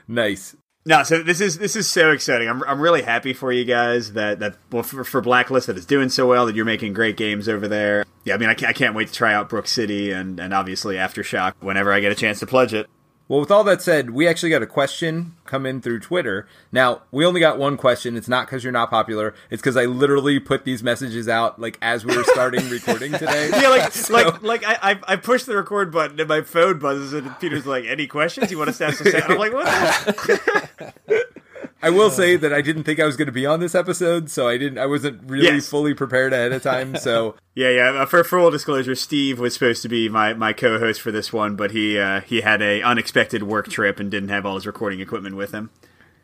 Nice. 0.08 0.54
No, 0.84 1.02
so 1.02 1.20
this 1.20 1.40
is 1.40 1.58
this 1.58 1.74
is 1.74 1.88
so 1.90 2.12
exciting. 2.12 2.48
I'm 2.48 2.62
I'm 2.62 2.80
really 2.80 3.02
happy 3.02 3.32
for 3.32 3.50
you 3.50 3.64
guys 3.64 4.12
that 4.12 4.38
that 4.38 4.56
well 4.70 4.84
for, 4.84 5.02
for 5.02 5.20
Blacklist 5.20 5.66
that 5.66 5.76
it's 5.76 5.84
doing 5.84 6.08
so 6.10 6.28
well 6.28 6.46
that 6.46 6.54
you're 6.54 6.64
making 6.64 6.92
great 6.92 7.16
games 7.16 7.48
over 7.48 7.66
there. 7.66 8.04
Yeah, 8.24 8.34
I 8.34 8.36
mean 8.36 8.48
I 8.48 8.54
can't, 8.54 8.70
I 8.70 8.72
can't 8.72 8.94
wait 8.94 9.08
to 9.08 9.14
try 9.14 9.34
out 9.34 9.48
Brook 9.48 9.66
City 9.66 10.12
and 10.12 10.38
and 10.38 10.54
obviously 10.54 10.94
Aftershock 10.94 11.54
whenever 11.58 11.92
I 11.92 11.98
get 11.98 12.12
a 12.12 12.14
chance 12.14 12.38
to 12.38 12.46
pledge 12.46 12.72
it. 12.72 12.86
Well, 13.28 13.40
with 13.40 13.50
all 13.50 13.64
that 13.64 13.82
said, 13.82 14.10
we 14.10 14.28
actually 14.28 14.50
got 14.50 14.62
a 14.62 14.66
question 14.68 15.34
come 15.46 15.66
in 15.66 15.80
through 15.80 15.98
Twitter. 15.98 16.46
Now, 16.70 17.02
we 17.10 17.24
only 17.26 17.40
got 17.40 17.58
one 17.58 17.76
question. 17.76 18.16
It's 18.16 18.28
not 18.28 18.46
because 18.46 18.62
you're 18.62 18.72
not 18.72 18.88
popular. 18.88 19.34
It's 19.50 19.60
because 19.60 19.76
I 19.76 19.86
literally 19.86 20.38
put 20.38 20.64
these 20.64 20.80
messages 20.82 21.28
out 21.28 21.60
like 21.60 21.76
as 21.82 22.04
we 22.06 22.16
were 22.16 22.22
starting 22.24 22.68
recording 22.70 23.10
today. 23.12 23.50
Yeah, 23.60 23.68
like 23.68 23.92
So- 23.92 24.14
like 24.14 24.42
like 24.42 24.62
I, 24.64 25.00
I 25.08 25.16
push 25.16 25.42
the 25.44 25.56
record 25.56 25.90
button 25.90 26.20
and 26.20 26.28
my 26.28 26.42
phone 26.42 26.78
buzzes 26.78 27.12
and 27.14 27.36
Peter's 27.40 27.66
like, 27.66 27.84
"Any 27.84 28.06
questions? 28.06 28.50
You 28.52 28.58
want 28.58 28.70
us 28.70 28.78
to 28.78 28.86
ask?" 28.86 29.04
I'm 29.28 29.38
like, 29.38 29.52
"What?" 29.52 30.94
I 31.86 31.90
will 31.90 32.10
say 32.10 32.36
that 32.36 32.52
I 32.52 32.60
didn't 32.62 32.84
think 32.84 32.98
I 33.00 33.06
was 33.06 33.16
going 33.16 33.26
to 33.26 33.32
be 33.32 33.46
on 33.46 33.60
this 33.60 33.74
episode, 33.74 34.28
so 34.30 34.48
I 34.48 34.58
didn't. 34.58 34.78
I 34.78 34.86
wasn't 34.86 35.22
really 35.30 35.44
Yes. 35.46 35.68
fully 35.68 35.94
prepared 35.94 36.32
ahead 36.32 36.52
of 36.52 36.62
time. 36.62 36.96
So 36.96 37.36
Yeah, 37.54 37.70
yeah. 37.70 37.90
uh, 38.02 38.06
For 38.06 38.22
full 38.24 38.50
disclosure, 38.50 38.94
Steve 38.94 39.38
was 39.38 39.54
supposed 39.54 39.82
to 39.82 39.88
be 39.88 40.08
my, 40.08 40.34
my 40.34 40.52
co-host 40.52 41.00
for 41.00 41.12
this 41.12 41.32
one, 41.32 41.56
but 41.56 41.70
he 41.70 41.98
uh, 41.98 42.20
he 42.22 42.40
had 42.42 42.60
a 42.62 42.82
unexpected 42.82 43.44
work 43.44 43.68
trip 43.68 44.00
and 44.00 44.10
didn't 44.10 44.30
have 44.30 44.44
all 44.44 44.56
his 44.56 44.66
recording 44.66 45.00
equipment 45.00 45.36
with 45.36 45.52
him. 45.52 45.70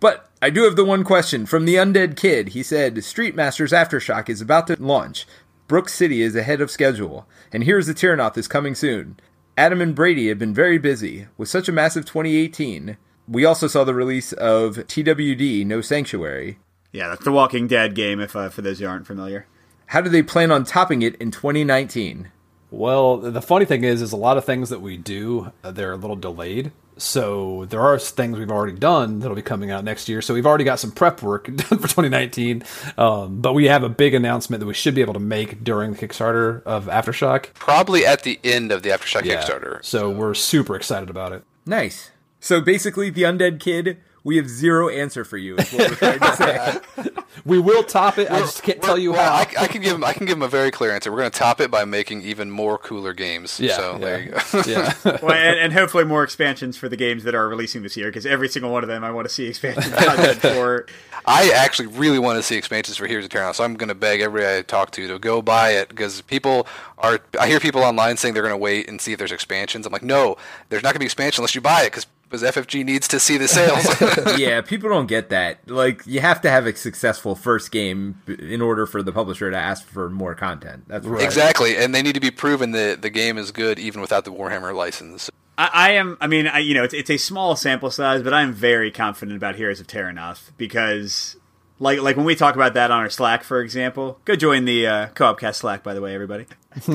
But 0.01 0.29
I 0.43 0.51
do 0.51 0.65
have 0.65 0.75
the 0.75 0.85
one 0.85 1.05
question 1.05 1.47
from 1.47 1.65
the 1.65 1.77
Undead 1.77 2.17
Kid. 2.17 2.49
He 2.49 2.65
said, 2.65 3.05
Street 3.05 3.37
Masters 3.37 3.71
Aftershock 3.71 4.29
is 4.29 4.41
about 4.41 4.67
to 4.67 4.77
launch. 4.83 5.27
Brook 5.69 5.89
City 5.89 6.23
is 6.23 6.35
ahead 6.35 6.61
of 6.61 6.73
schedule. 6.73 7.29
And 7.53 7.63
here's 7.63 7.87
the 7.87 7.95
Terrinoth 7.95 8.37
is 8.37 8.49
coming 8.49 8.75
soon. 8.75 9.21
Adam 9.57 9.81
and 9.81 9.95
Brady 9.95 10.29
have 10.29 10.41
been 10.41 10.53
very 10.53 10.77
busy. 10.79 11.29
With 11.39 11.49
such 11.49 11.69
a 11.69 11.73
massive 11.73 12.05
2018, 12.05 12.97
we 13.29 13.45
also 13.45 13.67
saw 13.67 13.85
the 13.85 13.95
release 13.95 14.33
of 14.33 14.77
TWD 14.77 15.65
No 15.67 15.81
Sanctuary. 15.81 16.59
Yeah, 16.93 17.09
that's 17.09 17.25
the 17.25 17.33
Walking 17.33 17.67
Dead 17.67 17.95
game. 17.95 18.21
If 18.21 18.37
uh, 18.37 18.49
for 18.49 18.63
those 18.63 18.79
who 18.79 18.87
aren't 18.87 19.07
familiar. 19.07 19.47
How 19.87 20.01
do 20.01 20.09
they 20.11 20.23
plan 20.23 20.51
on 20.51 20.65
topping 20.65 21.03
it 21.03 21.15
in 21.17 21.31
2019? 21.31 22.31
Well, 22.71 23.19
the 23.19 23.43
funny 23.43 23.67
thing 23.67 23.85
is, 23.85 24.01
is 24.01 24.13
a 24.13 24.17
lot 24.17 24.39
of 24.39 24.45
things 24.47 24.71
that 24.71 24.81
we 24.81 24.97
do, 24.97 25.53
uh, 25.63 25.71
they're 25.73 25.93
a 25.93 25.97
little 25.97 26.17
delayed. 26.17 26.73
So 26.97 27.67
there 27.67 27.81
are 27.81 27.99
things 27.99 28.39
we've 28.39 28.51
already 28.51 28.77
done 28.79 29.19
that'll 29.19 29.35
be 29.35 29.43
coming 29.43 29.71
out 29.71 29.85
next 29.85 30.09
year. 30.09 30.23
So 30.23 30.33
we've 30.33 30.47
already 30.47 30.65
got 30.65 30.79
some 30.79 30.91
prep 30.93 31.23
work 31.23 31.45
done 31.57 31.79
for 31.79 31.89
2019. 31.89 32.63
Um, 32.97 33.41
but 33.43 33.53
we 33.55 33.67
have 33.67 33.83
a 33.83 33.89
big 33.91 34.15
announcement 34.15 34.61
that 34.61 34.67
we 34.67 34.75
should 34.75 34.95
be 34.95 35.01
able 35.03 35.15
to 35.15 35.21
make 35.21 35.63
during 35.65 35.93
the 35.93 35.99
Kickstarter 36.07 36.63
of 36.65 36.87
Aftershock. 36.87 37.53
Probably 37.55 38.07
at 38.07 38.23
the 38.23 38.39
end 38.45 38.73
of 38.73 38.83
the 38.83 38.91
Aftershock 38.91 39.25
Yeah. 39.25 39.43
Kickstarter. 39.43 39.85
So 39.85 40.11
we're 40.11 40.35
super 40.35 40.75
excited 40.77 41.11
about 41.11 41.33
it. 41.33 41.45
Nice. 41.67 42.11
So 42.43 42.61
basically, 42.61 43.09
the 43.09 43.23
undead 43.23 43.61
kid, 43.61 43.99
we 44.25 44.37
have 44.37 44.49
zero 44.49 44.89
answer 44.89 45.25
for 45.25 45.37
you. 45.37 45.57
Is 45.57 45.73
what 45.73 45.91
we're 45.91 45.97
trying 45.97 46.19
to 46.19 46.37
say. 46.37 47.13
We 47.45 47.59
will 47.59 47.83
top 47.83 48.19
it. 48.19 48.31
I 48.31 48.41
just 48.41 48.63
can't 48.63 48.81
tell 48.81 48.99
you 48.99 49.13
well, 49.13 49.23
how. 49.23 49.61
I, 49.61 49.65
I 49.65 49.67
can 49.67 49.83
give 49.83 49.95
him. 49.95 50.05
I 50.05 50.13
can 50.13 50.27
give 50.27 50.37
him 50.37 50.43
a 50.43 50.49
very 50.49 50.71
clear 50.71 50.93
answer. 50.93 51.11
We're 51.11 51.19
going 51.19 51.31
to 51.31 51.39
top 51.39 51.61
it 51.61 51.71
by 51.71 51.85
making 51.85 52.23
even 52.23 52.51
more 52.51 52.79
cooler 52.79 53.13
games. 53.13 53.59
yeah, 53.59 53.77
So 53.77 53.93
yeah. 53.93 53.99
there 53.99 54.23
you 54.23 54.31
go. 54.31 54.63
yeah. 54.67 54.95
well, 55.23 55.33
and, 55.33 55.59
and 55.59 55.73
hopefully 55.73 56.05
more 56.05 56.23
expansions 56.23 56.77
for 56.77 56.89
the 56.89 56.97
games 56.97 57.25
that 57.25 57.35
are 57.35 57.49
releasing 57.49 57.83
this 57.83 57.97
year, 57.97 58.09
because 58.09 58.27
every 58.27 58.49
single 58.49 58.71
one 58.71 58.85
of 58.85 58.89
them 58.89 59.03
I 59.03 59.11
want 59.11 59.27
to 59.29 59.35
see 59.35 59.47
expansion 59.47 59.91
content 59.93 60.39
for. 60.39 60.87
I 61.27 61.51
actually 61.51 61.87
really 61.87 62.19
want 62.19 62.37
to 62.39 62.43
see 62.43 62.57
expansions 62.57 62.97
for 62.97 63.07
Heroes 63.07 63.25
of 63.25 63.31
Terra, 63.31 63.55
so 63.55 63.65
I'm 63.65 63.75
going 63.75 63.89
to 63.89 63.95
beg 63.95 64.21
everybody 64.21 64.59
I 64.59 64.63
talk 64.63 64.91
to 64.93 65.09
to 65.09 65.19
go 65.19 65.41
buy 65.43 65.71
it 65.71 65.89
because 65.89 66.21
people 66.23 66.67
are. 66.99 67.21
I 67.41 67.49
hear 67.49 67.61
people 67.61 67.83
online 67.83 68.17
saying 68.19 68.35
they're 68.35 68.43
going 68.43 68.55
to 68.55 68.59
wait 68.59 68.89
and 68.89 69.01
see 69.01 69.13
if 69.13 69.19
there's 69.19 69.33
expansions. 69.33 69.87
I'm 69.87 69.93
like, 69.93 70.03
no, 70.03 70.37
there's 70.69 70.83
not 70.83 70.91
going 70.91 70.95
to 70.95 71.01
be 71.01 71.07
expansion 71.07 71.41
unless 71.43 71.55
you 71.55 71.61
buy 71.61 71.83
it 71.83 71.87
because 71.87 72.07
FFG 72.41 72.87
needs 72.87 73.07
to 73.09 73.21
see 73.21 73.37
the 73.37 73.47
sales. 73.47 73.85
yeah, 74.39 74.63
people 74.63 74.89
don't 74.89 75.07
get 75.07 75.29
that. 75.29 75.69
Like, 75.69 76.07
you 76.07 76.21
have 76.21 76.41
to 76.41 76.51
have 76.51 76.67
a 76.67 76.75
successful 76.75 77.35
first 77.35 77.71
game 77.71 78.23
in 78.27 78.63
order 78.63 78.87
for 78.87 79.03
the 79.03 79.13
publisher 79.13 79.51
to 79.51 79.57
ask 79.57 79.87
for 79.87 80.09
more 80.09 80.35
content. 80.35 80.85
That's 80.87 81.07
right. 81.07 81.23
exactly, 81.23 81.77
and 81.77 81.95
they 81.95 82.01
need 82.01 82.15
to 82.15 82.21
be 82.21 82.31
proven 82.31 82.71
that 82.71 83.03
the 83.03 83.11
game 83.11 83.37
is 83.37 83.51
good 83.51 83.79
even 83.79 84.01
without 84.01 84.25
the 84.25 84.33
Warhammer 84.33 84.75
license. 84.75 85.31
I, 85.59 85.71
I 85.73 85.91
am. 85.93 86.17
I 86.21 86.27
mean, 86.27 86.47
I, 86.47 86.59
you 86.61 86.75
know, 86.75 86.85
it's, 86.85 86.95
it's 86.95 87.11
a 87.11 87.19
small 87.19 87.57
sample 87.57 87.91
size, 87.91 88.23
but 88.23 88.33
I'm 88.33 88.53
very 88.53 88.91
confident 88.91 89.37
about 89.37 89.57
Heroes 89.57 89.81
of 89.81 89.87
Terrinoth 89.87 90.53
because, 90.57 91.37
like, 91.79 92.01
like 92.01 92.17
when 92.17 92.25
we 92.25 92.35
talk 92.35 92.55
about 92.55 92.75
that 92.75 92.91
on 92.91 93.01
our 93.01 93.11
Slack, 93.11 93.45
for 93.45 93.61
example, 93.61 94.19
go 94.25 94.35
join 94.35 94.65
the 94.65 94.87
uh, 94.87 95.07
Co-op 95.09 95.39
Cast 95.39 95.61
Slack, 95.61 95.83
by 95.83 95.93
the 95.95 96.01
way, 96.01 96.15
everybody. 96.15 96.47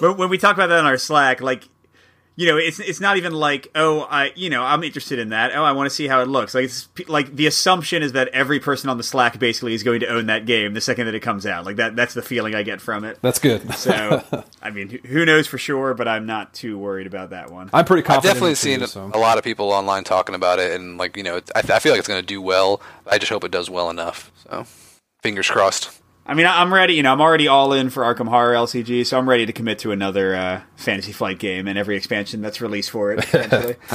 but 0.00 0.16
when 0.16 0.28
we 0.28 0.38
talk 0.38 0.54
about 0.54 0.68
that 0.68 0.78
on 0.78 0.86
our 0.86 0.98
Slack, 0.98 1.40
like, 1.40 1.68
you 2.42 2.48
know, 2.48 2.56
it's 2.56 2.80
it's 2.80 3.00
not 3.00 3.16
even 3.18 3.32
like, 3.32 3.68
oh, 3.76 4.00
I, 4.10 4.32
you 4.34 4.50
know, 4.50 4.64
I'm 4.64 4.82
interested 4.82 5.20
in 5.20 5.28
that. 5.28 5.54
Oh, 5.54 5.62
I 5.62 5.70
want 5.70 5.88
to 5.88 5.94
see 5.94 6.08
how 6.08 6.20
it 6.22 6.26
looks. 6.28 6.54
Like, 6.56 6.64
it's 6.64 6.88
like 7.06 7.36
the 7.36 7.46
assumption 7.46 8.02
is 8.02 8.12
that 8.12 8.26
every 8.28 8.58
person 8.58 8.90
on 8.90 8.96
the 8.96 9.04
Slack 9.04 9.38
basically 9.38 9.74
is 9.74 9.84
going 9.84 10.00
to 10.00 10.08
own 10.08 10.26
that 10.26 10.44
game 10.44 10.74
the 10.74 10.80
second 10.80 11.06
that 11.06 11.14
it 11.14 11.20
comes 11.20 11.46
out. 11.46 11.64
Like 11.64 11.76
that. 11.76 11.94
That's 11.94 12.14
the 12.14 12.22
feeling 12.22 12.56
I 12.56 12.64
get 12.64 12.80
from 12.80 13.04
it. 13.04 13.18
That's 13.22 13.38
good. 13.38 13.72
So, 13.74 14.24
I 14.60 14.70
mean, 14.70 14.88
who- 14.88 14.98
who 15.08 15.24
knows 15.24 15.46
for 15.46 15.56
sure? 15.58 15.94
But 15.94 16.08
I'm 16.08 16.26
not 16.26 16.52
too 16.52 16.76
worried 16.78 17.06
about 17.06 17.30
that 17.30 17.52
one. 17.52 17.70
I'm 17.72 17.84
pretty 17.84 18.00
I've 18.02 18.06
confident. 18.08 18.34
definitely 18.34 18.50
in 18.50 18.56
seen 18.56 18.80
too, 18.80 18.86
so. 18.88 19.10
a 19.14 19.18
lot 19.18 19.38
of 19.38 19.44
people 19.44 19.70
online 19.70 20.02
talking 20.02 20.34
about 20.34 20.58
it, 20.58 20.72
and 20.72 20.98
like 20.98 21.16
you 21.16 21.22
know, 21.22 21.36
I, 21.54 21.60
I 21.60 21.78
feel 21.78 21.92
like 21.92 22.00
it's 22.00 22.08
going 22.08 22.20
to 22.20 22.26
do 22.26 22.42
well. 22.42 22.80
I 23.06 23.18
just 23.18 23.30
hope 23.30 23.44
it 23.44 23.52
does 23.52 23.70
well 23.70 23.88
enough. 23.88 24.32
So, 24.50 24.66
fingers 25.22 25.48
crossed. 25.48 26.01
I 26.24 26.34
mean, 26.34 26.46
I'm 26.46 26.72
ready. 26.72 26.94
You 26.94 27.02
know, 27.02 27.12
I'm 27.12 27.20
already 27.20 27.48
all 27.48 27.72
in 27.72 27.90
for 27.90 28.04
Arkham 28.04 28.28
Horror 28.28 28.54
LCG, 28.54 29.04
so 29.04 29.18
I'm 29.18 29.28
ready 29.28 29.44
to 29.44 29.52
commit 29.52 29.80
to 29.80 29.90
another 29.90 30.34
uh, 30.36 30.62
Fantasy 30.76 31.12
Flight 31.12 31.40
game 31.40 31.66
and 31.66 31.76
every 31.76 31.96
expansion 31.96 32.40
that's 32.40 32.60
released 32.60 32.90
for 32.90 33.12
it. 33.12 33.24
Eventually. 33.24 33.76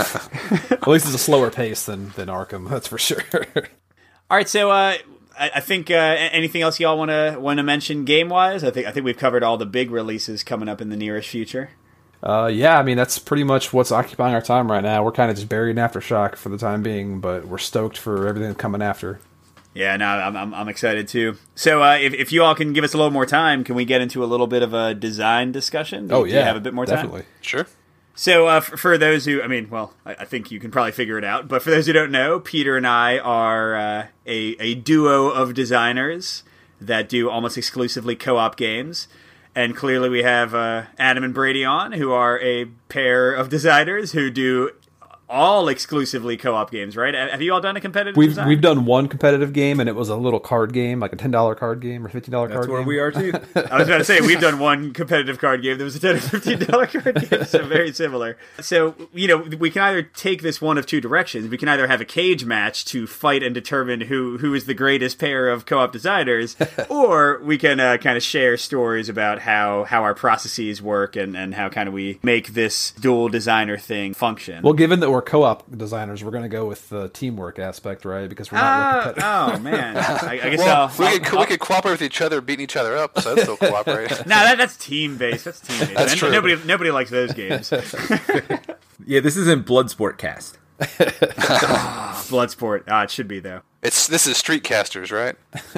At 0.71 0.88
least 0.88 1.05
it's 1.05 1.15
a 1.15 1.19
slower 1.19 1.49
pace 1.49 1.86
than 1.86 2.09
than 2.11 2.28
Arkham. 2.28 2.69
That's 2.78 2.88
for 2.88 2.97
sure. 2.97 3.23
all 3.55 4.38
right, 4.38 4.49
so 4.49 4.69
uh, 4.69 4.97
I, 5.39 5.51
I 5.55 5.59
think 5.61 5.89
uh, 5.89 5.93
anything 5.93 6.61
else 6.61 6.80
y'all 6.80 6.97
want 6.97 7.11
to 7.11 7.38
want 7.39 7.57
to 7.57 7.63
mention 7.63 8.03
game 8.03 8.28
wise? 8.28 8.63
I 8.63 8.71
think 8.71 8.88
I 8.88 8.91
think 8.91 9.05
we've 9.05 9.17
covered 9.17 9.43
all 9.43 9.57
the 9.57 9.65
big 9.65 9.89
releases 9.89 10.43
coming 10.43 10.67
up 10.67 10.82
in 10.82 10.89
the 10.89 10.97
nearest 10.97 11.30
future. 11.30 11.69
Uh, 12.21 12.49
yeah, 12.51 12.78
I 12.78 12.84
mean 12.84 12.97
that's 12.97 13.19
pretty 13.19 13.43
much 13.43 13.71
what's 13.71 13.91
occupying 13.91 14.34
our 14.34 14.41
time 14.41 14.69
right 14.69 14.84
now. 14.84 15.03
We're 15.03 15.11
kind 15.11 15.30
of 15.30 15.38
just 15.38 15.47
buried 15.47 15.71
in 15.71 15.78
aftershock 15.78 16.36
for 16.36 16.49
the 16.49 16.57
time 16.57 16.84
being, 16.84 17.21
but 17.21 17.47
we're 17.47 17.57
stoked 17.57 17.97
for 17.97 18.28
everything 18.28 18.53
coming 18.55 18.82
after. 18.82 19.19
Yeah, 19.78 19.95
no, 19.95 20.05
I'm, 20.07 20.36
I'm, 20.36 20.53
I'm 20.55 20.67
excited 20.69 21.07
too. 21.07 21.38
So, 21.53 21.84
uh, 21.84 21.97
if, 21.97 22.13
if 22.13 22.32
you 22.32 22.43
all 22.43 22.55
can 22.55 22.73
give 22.73 22.84
us 22.84 22.93
a 22.95 22.97
little 22.97 23.11
more 23.11 23.28
time, 23.28 23.63
can 23.63 23.75
we 23.75 23.86
get 23.86 24.01
into 24.01 24.23
a 24.23 24.25
little 24.25 24.47
bit 24.47 24.63
of 24.63 24.73
a 24.73 24.95
design 24.95 25.51
discussion? 25.51 26.07
Do- 26.07 26.15
Oh 26.15 26.25
do 26.25 26.32
yeah, 26.32 26.39
you 26.39 26.45
have 26.45 26.55
a 26.55 26.59
bit 26.61 26.73
more 26.73 26.86
time? 26.88 26.95
definitely. 26.95 27.21
time? 27.21 27.30
Sure. 27.41 27.67
So, 28.15 28.47
uh, 28.47 28.61
for, 28.61 28.78
for 28.78 28.97
those 28.97 29.25
who, 29.25 29.43
I 29.43 29.47
mean, 29.47 29.69
well, 29.69 29.93
I, 30.03 30.15
I 30.15 30.25
think 30.25 30.49
you 30.49 30.59
can 30.59 30.71
probably 30.71 30.93
figure 30.93 31.19
it 31.19 31.23
out. 31.23 31.47
But 31.47 31.61
for 31.61 31.69
those 31.69 31.86
who 31.86 31.93
don't 31.93 32.09
know, 32.11 32.39
Peter 32.39 32.75
and 32.75 32.88
I 32.88 33.19
are 33.19 33.75
uh, 33.75 34.05
a 34.25 34.39
a 34.59 34.73
duo 34.73 35.28
of 35.30 35.53
designers 35.53 36.41
that 36.82 37.07
do 37.07 37.30
almost 37.30 37.55
exclusively 37.57 38.15
co-op 38.15 38.57
games. 38.57 39.07
And 39.53 39.75
clearly, 39.75 40.09
we 40.09 40.23
have 40.23 40.53
uh, 40.55 40.84
Adam 40.99 41.23
and 41.23 41.34
Brady 41.34 41.63
on, 41.65 41.91
who 41.93 42.11
are 42.11 42.39
a 42.41 42.65
pair 42.89 43.32
of 43.34 43.49
designers 43.49 44.11
who 44.11 44.30
do 44.32 44.71
all 45.30 45.67
exclusively 45.67 46.38
co-op 46.38 46.71
games. 46.71 46.95
Right? 46.95 47.13
Have 47.13 47.41
you 47.41 47.53
all 47.53 47.61
done 47.61 47.75
a 47.75 47.82
competitive? 47.82 48.17
We've 48.17 48.30
design? 48.30 48.47
we've 48.47 48.61
done 48.61 48.86
one 48.86 49.07
competitive 49.07 49.53
game, 49.53 49.80
and 49.80 49.89
it 49.89 49.95
was 49.95 50.09
a 50.09 50.15
little 50.15 50.39
card 50.39 50.73
game, 50.73 50.99
like 50.99 51.13
a 51.13 51.15
ten 51.15 51.32
dollar 51.32 51.55
card 51.55 51.82
game 51.82 52.05
or 52.05 52.09
fifteen 52.09 52.32
dollar 52.32 52.47
That's 52.47 52.59
card 52.59 52.69
where 52.69 52.80
game. 52.80 52.88
we 52.88 52.99
are 52.99 53.11
too. 53.11 53.32
I 53.55 53.78
was 53.78 53.88
about 53.88 53.99
to 53.99 54.03
say 54.03 54.21
we've 54.21 54.39
done 54.39 54.59
one 54.59 54.93
competitive 54.93 55.39
card 55.39 55.61
game. 55.61 55.78
There 55.78 55.86
was 55.86 55.95
a 55.95 55.99
ten 55.99 56.15
or 56.15 56.19
fifteen 56.19 56.59
dollar 56.59 56.88
card 56.88 57.30
game, 57.30 57.43
so 57.45 57.65
very 57.65 57.91
similar. 57.91 58.38
So 58.61 58.95
you 59.13 59.28
know, 59.28 59.38
we 59.38 59.69
can 59.69 59.82
either 59.82 60.03
take 60.03 60.41
this 60.41 60.61
one 60.61 60.78
of 60.78 60.86
two 60.86 61.01
directions. 61.01 61.49
We 61.49 61.57
can 61.57 61.67
either 61.69 61.88
have 61.88 62.01
a 62.01 62.05
cage 62.05 62.45
match 62.45 62.86
to 62.86 63.07
fight 63.07 63.43
and 63.43 63.53
determine 63.53 64.01
who 64.01 64.38
who 64.38 64.53
is 64.53 64.65
the 64.65 64.73
greatest 64.73 65.19
pair 65.19 65.49
of 65.49 65.65
co-op 65.65 65.91
designers, 65.91 66.55
or 66.89 67.41
we 67.43 67.57
can 67.57 67.80
uh, 67.80 67.97
kind 67.97 68.17
of 68.17 68.23
share 68.23 68.57
stories 68.57 69.09
about 69.09 69.39
how 69.39 69.84
how 69.84 70.03
our 70.03 70.13
processes 70.13 70.82
work 70.82 71.15
and 71.15 71.36
and 71.36 71.55
how 71.55 71.69
kind 71.69 71.88
of 71.88 71.93
we 71.93 72.19
make 72.23 72.53
this 72.53 72.91
dual 72.91 73.30
designer 73.30 73.78
thing 73.78 74.13
function. 74.13 74.63
Well, 74.63 74.73
given 74.73 74.99
that 75.01 75.11
we're 75.11 75.16
co-op 75.22 75.63
designers, 75.78 76.24
we're 76.24 76.32
going 76.32 76.43
to 76.43 76.49
go 76.49 76.65
with 76.65 76.89
the 76.89 77.09
teamwork 77.09 77.59
aspect, 77.59 78.05
right? 78.05 78.28
Because 78.28 78.51
we're 78.51 78.57
not 78.59 79.05
real 79.05 79.15
Oh, 79.26 79.51
oh 79.55 79.59
man, 79.59 79.97
I, 79.97 80.39
I 80.43 80.49
guess 80.49 80.59
Well, 80.59 80.82
I'll, 80.89 80.95
we 80.99 81.05
I'll- 81.05 81.20
could 81.20 81.39
we 81.39 81.45
could 81.45 81.59
cooperate 81.59 81.91
with 81.93 82.01
each 82.01 82.22
other, 82.22 82.41
beating 82.41 82.63
each 82.63 82.76
other 82.76 82.95
up. 82.97 83.20
So 83.20 83.36
that's 83.36 83.43
still 83.43 83.57
cooperating. 83.57 84.18
No, 84.28 84.36
that, 84.36 84.57
that's 84.57 84.76
team 84.78 85.18
based. 85.18 85.45
That's 85.45 85.59
team 85.59 85.80
based. 85.80 85.93
That's 85.95 86.15
true. 86.15 86.32
Nobody 86.32 86.55
nobody 86.65 86.91
likes 86.91 87.09
those 87.09 87.34
games. 87.34 87.72
yeah, 89.05 89.20
this 89.20 89.38
isn't 89.38 89.65
Bloodsport 89.65 90.18
cast. 90.18 90.57
Bloodsport. 92.30 92.84
Ah, 92.88 93.03
it 93.03 93.11
should 93.11 93.28
be 93.28 93.39
though. 93.39 93.61
it's 93.82 94.07
this 94.07 94.28
is 94.28 94.38
Streetcasters, 94.38 95.11
right? 95.11 95.36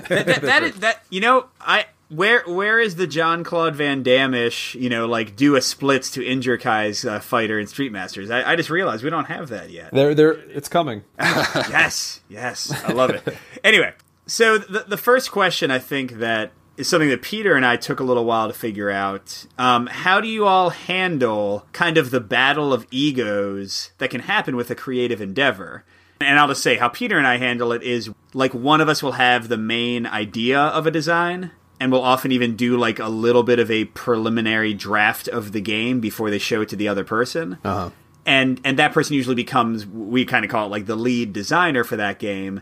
that, 0.10 0.26
that, 0.26 0.42
that 0.42 0.64
is 0.64 0.76
that 0.76 1.04
you 1.10 1.22
know 1.22 1.46
I 1.62 1.86
where 2.10 2.43
where 2.45 2.80
is 2.80 2.95
the 2.95 3.07
John 3.07 3.43
Claude 3.43 3.76
Van 3.76 4.03
Damme 4.03 4.34
ish 4.34 4.76
you 4.76 4.89
know 4.89 5.05
like 5.05 5.36
do 5.36 5.55
a 5.55 5.62
splits 5.62 6.12
to 6.12 6.26
injure 6.26 6.57
Kai's 6.57 7.05
uh, 7.05 7.20
fighter 7.20 7.60
in 7.60 7.68
Street 7.68 7.91
Masters? 7.91 8.30
I, 8.30 8.51
I 8.51 8.55
just 8.55 8.70
realized 8.70 9.03
we 9.03 9.10
don't 9.10 9.26
have 9.26 9.49
that 9.49 9.70
yet. 9.70 9.91
They're, 9.93 10.16
they're, 10.16 10.34
it's 10.49 10.68
coming. 10.68 11.03
yes, 11.20 12.22
yes, 12.28 12.72
I 12.84 12.93
love 12.93 13.12
it. 13.12 13.24
Anyway, 13.64 13.93
so 14.26 14.57
the 14.57 14.86
the 14.88 14.97
first 14.97 15.32
question 15.32 15.72
I 15.72 15.80
think 15.80 16.14
that 16.14 16.51
is 16.78 16.88
something 16.88 17.10
that 17.10 17.22
Peter 17.22 17.55
and 17.55 17.66
I 17.66 17.76
took 17.76 17.99
a 17.99 18.03
little 18.03 18.26
while 18.26 18.47
to 18.47 18.53
figure 18.53 18.89
out. 18.89 19.45
Um, 19.57 19.88
how 19.88 20.22
do 20.22 20.28
you 20.28 20.45
all 20.45 20.70
handle 20.70 21.66
kind 21.74 21.97
of 21.97 22.10
the 22.10 22.22
battle 22.22 22.72
of 22.74 22.88
egos 22.89 23.91
that 23.97 24.10
can 24.10 24.22
happen 24.22 24.55
with 24.55 24.72
a 24.72 24.76
creative 24.76 25.22
endeavor? 25.22 25.84
And 26.22 26.39
I'll 26.39 26.47
just 26.47 26.64
say 26.64 26.78
how 26.78 26.88
Peter 26.88 27.18
and 27.18 27.28
I 27.28 27.38
handle 27.38 27.72
it 27.72 27.84
is 27.84 28.10
like 28.34 28.53
one 28.53 28.82
of 28.82 28.89
us 28.89 29.03
will 29.03 29.14
have 29.14 29.47
the 29.47 29.57
main 29.57 30.05
idea 30.05 30.60
of 30.60 30.88
a 30.88 30.91
design 30.91 31.51
and 31.80 31.91
will 31.91 32.03
often 32.03 32.32
even 32.32 32.55
do 32.55 32.77
like 32.77 32.99
a 32.99 33.07
little 33.07 33.43
bit 33.43 33.59
of 33.59 33.71
a 33.71 33.86
preliminary 33.86 34.73
draft 34.73 35.27
of 35.27 35.51
the 35.53 35.61
game 35.61 35.99
before 35.99 36.30
they 36.30 36.38
show 36.39 36.61
it 36.61 36.69
to 36.69 36.75
the 36.75 36.88
other 36.88 37.03
person. 37.03 37.57
Uh-huh. 37.63 37.89
and 38.25 38.59
and 38.63 38.77
that 38.77 38.93
person 38.93 39.15
usually 39.15 39.36
becomes 39.36 39.86
we 39.88 40.25
kind 40.25 40.43
of 40.43 40.51
call 40.51 40.65
it 40.65 40.69
like 40.69 40.86
the 40.86 40.95
lead 40.95 41.34
designer 41.34 41.84
for 41.84 41.95
that 41.95 42.19
game. 42.19 42.61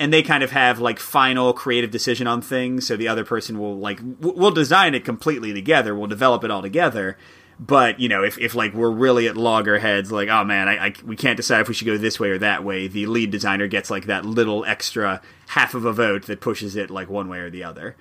And 0.00 0.12
they 0.12 0.22
kind 0.22 0.44
of 0.44 0.52
have 0.52 0.78
like 0.78 1.00
final 1.00 1.52
creative 1.52 1.90
decision 1.90 2.28
on 2.28 2.40
things 2.40 2.86
so 2.86 2.96
the 2.96 3.08
other 3.08 3.24
person 3.24 3.58
will 3.58 3.78
like 3.78 3.98
w- 4.20 4.38
we'll 4.38 4.52
design 4.52 4.94
it 4.94 5.04
completely 5.04 5.52
together 5.52 5.94
we'll 5.94 6.06
develop 6.06 6.44
it 6.44 6.50
all 6.50 6.62
together. 6.62 7.16
But 7.60 7.98
you 7.98 8.08
know 8.08 8.22
if, 8.22 8.38
if 8.38 8.54
like 8.54 8.74
we're 8.74 8.90
really 8.90 9.26
at 9.26 9.36
loggerheads 9.36 10.12
like 10.12 10.28
oh 10.28 10.44
man 10.44 10.68
I, 10.68 10.86
I 10.86 10.94
we 11.04 11.16
can't 11.16 11.36
decide 11.36 11.62
if 11.62 11.68
we 11.68 11.74
should 11.74 11.86
go 11.86 11.96
this 11.96 12.20
way 12.20 12.30
or 12.30 12.38
that 12.38 12.62
way 12.62 12.86
the 12.86 13.06
lead 13.06 13.32
designer 13.32 13.66
gets 13.66 13.90
like 13.90 14.06
that 14.06 14.24
little 14.24 14.64
extra 14.64 15.20
half 15.48 15.74
of 15.74 15.84
a 15.84 15.92
vote 15.92 16.26
that 16.26 16.40
pushes 16.40 16.76
it 16.76 16.90
like 16.90 17.08
one 17.08 17.28
way 17.28 17.38
or 17.38 17.50
the 17.50 17.64
other 17.64 17.96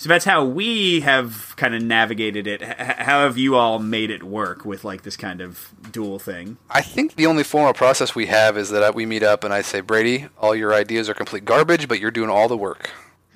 so 0.00 0.08
that's 0.08 0.24
how 0.24 0.46
we 0.46 1.00
have 1.00 1.52
kind 1.56 1.74
of 1.74 1.82
navigated 1.82 2.46
it. 2.46 2.62
H- 2.62 2.68
how 2.78 3.24
have 3.24 3.36
you 3.36 3.56
all 3.56 3.78
made 3.78 4.10
it 4.10 4.22
work 4.22 4.64
with 4.64 4.82
like 4.82 5.02
this 5.02 5.14
kind 5.14 5.42
of 5.42 5.74
dual 5.92 6.18
thing? 6.18 6.56
I 6.70 6.80
think 6.80 7.16
the 7.16 7.26
only 7.26 7.44
formal 7.44 7.74
process 7.74 8.14
we 8.14 8.24
have 8.24 8.56
is 8.56 8.70
that 8.70 8.94
we 8.94 9.04
meet 9.04 9.22
up 9.22 9.44
and 9.44 9.52
I 9.52 9.60
say, 9.60 9.82
Brady, 9.82 10.28
all 10.38 10.56
your 10.56 10.72
ideas 10.72 11.10
are 11.10 11.14
complete 11.14 11.44
garbage, 11.44 11.86
but 11.86 12.00
you're 12.00 12.10
doing 12.10 12.30
all 12.30 12.48
the 12.48 12.56
work. 12.56 12.88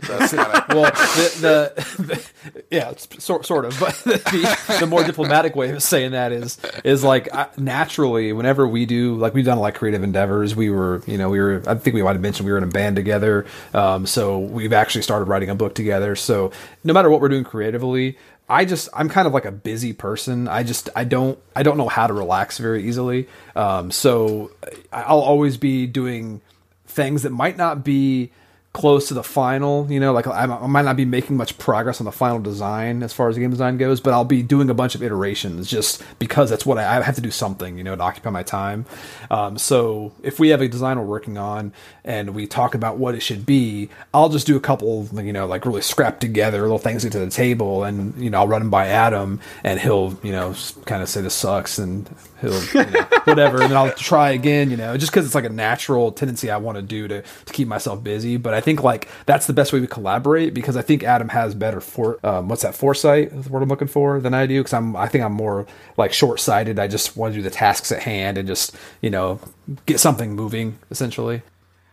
So 0.03 0.18
that's 0.18 0.34
kind 0.34 0.53
of 0.53 0.68
well, 0.74 0.90
the, 0.90 1.38
the, 1.40 2.03
the 2.03 2.62
yeah, 2.70 2.90
it's 2.90 3.24
sort 3.24 3.47
sort 3.47 3.64
of, 3.64 3.78
but 3.78 3.95
the, 4.05 4.76
the 4.80 4.86
more 4.86 5.05
diplomatic 5.05 5.55
way 5.55 5.70
of 5.70 5.82
saying 5.82 6.12
that 6.12 6.32
is 6.32 6.59
is 6.82 7.05
like 7.05 7.32
I, 7.34 7.49
naturally, 7.57 8.32
whenever 8.32 8.66
we 8.66 8.86
do 8.86 9.14
like 9.16 9.34
we've 9.34 9.45
done 9.45 9.59
a 9.59 9.61
like 9.61 9.76
creative 9.76 10.03
endeavors, 10.03 10.57
we 10.57 10.70
were 10.70 11.03
you 11.07 11.16
know 11.16 11.30
we 11.30 11.40
were 11.40 11.62
I 11.66 11.76
think 11.76 11.95
we 11.95 12.03
might 12.03 12.12
have 12.12 12.20
mentioned 12.20 12.47
we 12.47 12.53
were 12.53 12.59
in 12.59 12.64
a 12.64 12.68
band 12.68 12.97
together, 12.97 13.47
um, 13.72 14.07
so 14.07 14.38
we've 14.38 14.72
actually 14.72 15.03
started 15.03 15.26
writing 15.26 15.49
a 15.49 15.55
book 15.55 15.74
together. 15.74 16.16
So 16.16 16.51
no 16.82 16.92
matter 16.92 17.09
what 17.09 17.20
we're 17.20 17.28
doing 17.28 17.45
creatively, 17.45 18.18
I 18.49 18.64
just 18.64 18.88
I'm 18.92 19.09
kind 19.09 19.26
of 19.26 19.32
like 19.32 19.45
a 19.45 19.53
busy 19.53 19.92
person. 19.92 20.49
I 20.49 20.64
just 20.64 20.90
I 20.95 21.05
don't 21.05 21.38
I 21.57 21.62
don't 21.62 21.78
know 21.78 21.88
how 21.88 22.07
to 22.07 22.12
relax 22.12 22.59
very 22.59 22.84
easily. 22.84 23.28
Um, 23.57 23.90
so 23.90 24.51
I'll 24.92 25.20
always 25.20 25.57
be 25.57 25.86
doing 25.86 26.40
things 26.86 27.22
that 27.22 27.30
might 27.30 27.57
not 27.57 27.84
be 27.84 28.32
close 28.74 29.08
to 29.08 29.14
the 29.14 29.22
final. 29.22 29.90
You 29.90 30.00
know, 30.00 30.12
like 30.12 30.26
I, 30.26 30.42
I 30.42 30.66
might 30.66 30.84
not 30.84 30.96
be 30.96 31.06
making 31.06 31.38
much 31.38 31.56
progress 31.56 32.00
on 32.00 32.04
the 32.04 32.12
final 32.12 32.40
design 32.40 33.02
as 33.02 33.14
far 33.14 33.30
as 33.30 33.36
the 33.36 33.40
game 33.40 33.50
design 33.50 33.78
goes, 33.78 34.00
but 34.00 34.12
I'll 34.12 34.24
be 34.24 34.42
doing 34.42 34.68
a 34.68 34.74
bunch 34.74 34.94
of 34.94 35.02
iterations 35.02 35.70
just 35.70 36.02
because 36.18 36.50
that's 36.50 36.66
what 36.66 36.76
I, 36.76 36.98
I 36.98 37.02
have 37.02 37.14
to 37.14 37.22
do 37.22 37.30
something, 37.30 37.78
you 37.78 37.84
know, 37.84 37.96
to 37.96 38.02
occupy 38.02 38.28
my 38.28 38.42
time. 38.42 38.84
Um, 39.30 39.56
so 39.56 40.12
if 40.22 40.38
we 40.38 40.50
have 40.50 40.60
a 40.60 40.68
design 40.68 40.98
we're 40.98 41.06
working 41.06 41.38
on 41.38 41.72
and 42.04 42.34
we 42.34 42.46
talk 42.46 42.74
about 42.74 42.98
what 42.98 43.14
it 43.14 43.20
should 43.20 43.46
be, 43.46 43.88
I'll 44.12 44.28
just 44.28 44.46
do 44.46 44.56
a 44.56 44.60
couple, 44.60 45.08
you 45.14 45.32
know, 45.32 45.46
like 45.46 45.64
really 45.64 45.80
scrap 45.80 46.20
together 46.20 46.60
little 46.62 46.78
things 46.78 47.02
to 47.02 47.18
the 47.18 47.30
table, 47.30 47.84
and 47.84 48.14
you 48.22 48.28
know, 48.28 48.40
I'll 48.40 48.48
run 48.48 48.60
them 48.62 48.70
by 48.70 48.88
Adam, 48.88 49.40
and 49.62 49.78
he'll, 49.78 50.18
you 50.22 50.32
know, 50.32 50.54
kind 50.84 51.02
of 51.02 51.08
say 51.08 51.20
this 51.20 51.34
sucks, 51.34 51.78
and 51.78 52.08
he'll, 52.40 52.62
you 52.74 52.90
know, 52.90 53.02
whatever, 53.24 53.62
and 53.62 53.70
then 53.70 53.76
I'll 53.76 53.92
try 53.92 54.30
again, 54.30 54.70
you 54.70 54.76
know, 54.76 54.96
just 54.96 55.12
because 55.12 55.24
it's 55.26 55.34
like 55.34 55.44
a 55.44 55.50
natural 55.50 56.12
tendency 56.12 56.50
I 56.50 56.56
want 56.56 56.76
to 56.76 56.82
do 56.82 57.06
to 57.08 57.22
to 57.22 57.52
keep 57.52 57.68
myself 57.68 58.02
busy. 58.02 58.36
But 58.36 58.54
I 58.54 58.60
think 58.64 58.82
like 58.82 59.08
that's 59.26 59.46
the 59.46 59.52
best 59.52 59.72
way 59.72 59.80
we 59.80 59.86
collaborate 59.86 60.54
because 60.54 60.76
I 60.76 60.82
think 60.82 61.04
Adam 61.04 61.28
has 61.28 61.54
better 61.54 61.80
for 61.80 62.18
um, 62.26 62.48
what's 62.48 62.62
that 62.62 62.74
foresight 62.74 63.32
is 63.32 63.44
the 63.44 63.52
word 63.52 63.62
I'm 63.62 63.68
looking 63.68 63.88
for 63.88 64.20
than 64.20 64.34
I 64.34 64.46
do 64.46 64.60
because 64.60 64.72
I'm 64.72 64.96
I 64.96 65.06
think 65.06 65.22
I'm 65.22 65.32
more 65.32 65.66
like 65.96 66.12
short 66.12 66.40
sighted. 66.40 66.78
I 66.78 66.88
just 66.88 67.16
want 67.16 67.34
to 67.34 67.38
do 67.38 67.42
the 67.42 67.50
tasks 67.50 67.92
at 67.92 68.02
hand 68.02 68.38
and 68.38 68.48
just 68.48 68.74
you 69.00 69.10
know 69.10 69.40
get 69.86 70.00
something 70.00 70.34
moving 70.34 70.78
essentially. 70.90 71.42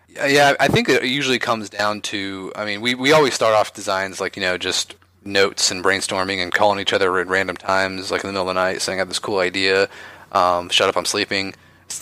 Yeah, 0.09 0.55
I 0.59 0.67
think 0.67 0.89
it 0.89 1.03
usually 1.03 1.39
comes 1.39 1.69
down 1.69 2.01
to. 2.01 2.51
I 2.55 2.65
mean, 2.65 2.81
we 2.81 2.95
we 2.95 3.11
always 3.11 3.33
start 3.33 3.53
off 3.53 3.73
designs 3.73 4.19
like 4.19 4.35
you 4.35 4.41
know 4.41 4.57
just 4.57 4.95
notes 5.23 5.71
and 5.71 5.83
brainstorming 5.83 6.41
and 6.41 6.51
calling 6.51 6.79
each 6.79 6.93
other 6.93 7.17
at 7.19 7.27
random 7.27 7.55
times, 7.55 8.11
like 8.11 8.23
in 8.23 8.27
the 8.27 8.33
middle 8.33 8.49
of 8.49 8.55
the 8.55 8.61
night, 8.61 8.81
saying 8.81 8.99
I 8.99 9.01
have 9.01 9.07
this 9.07 9.19
cool 9.19 9.39
idea. 9.39 9.89
Um, 10.31 10.69
shut 10.69 10.89
up, 10.89 10.97
I'm 10.97 11.05
sleeping. 11.05 11.53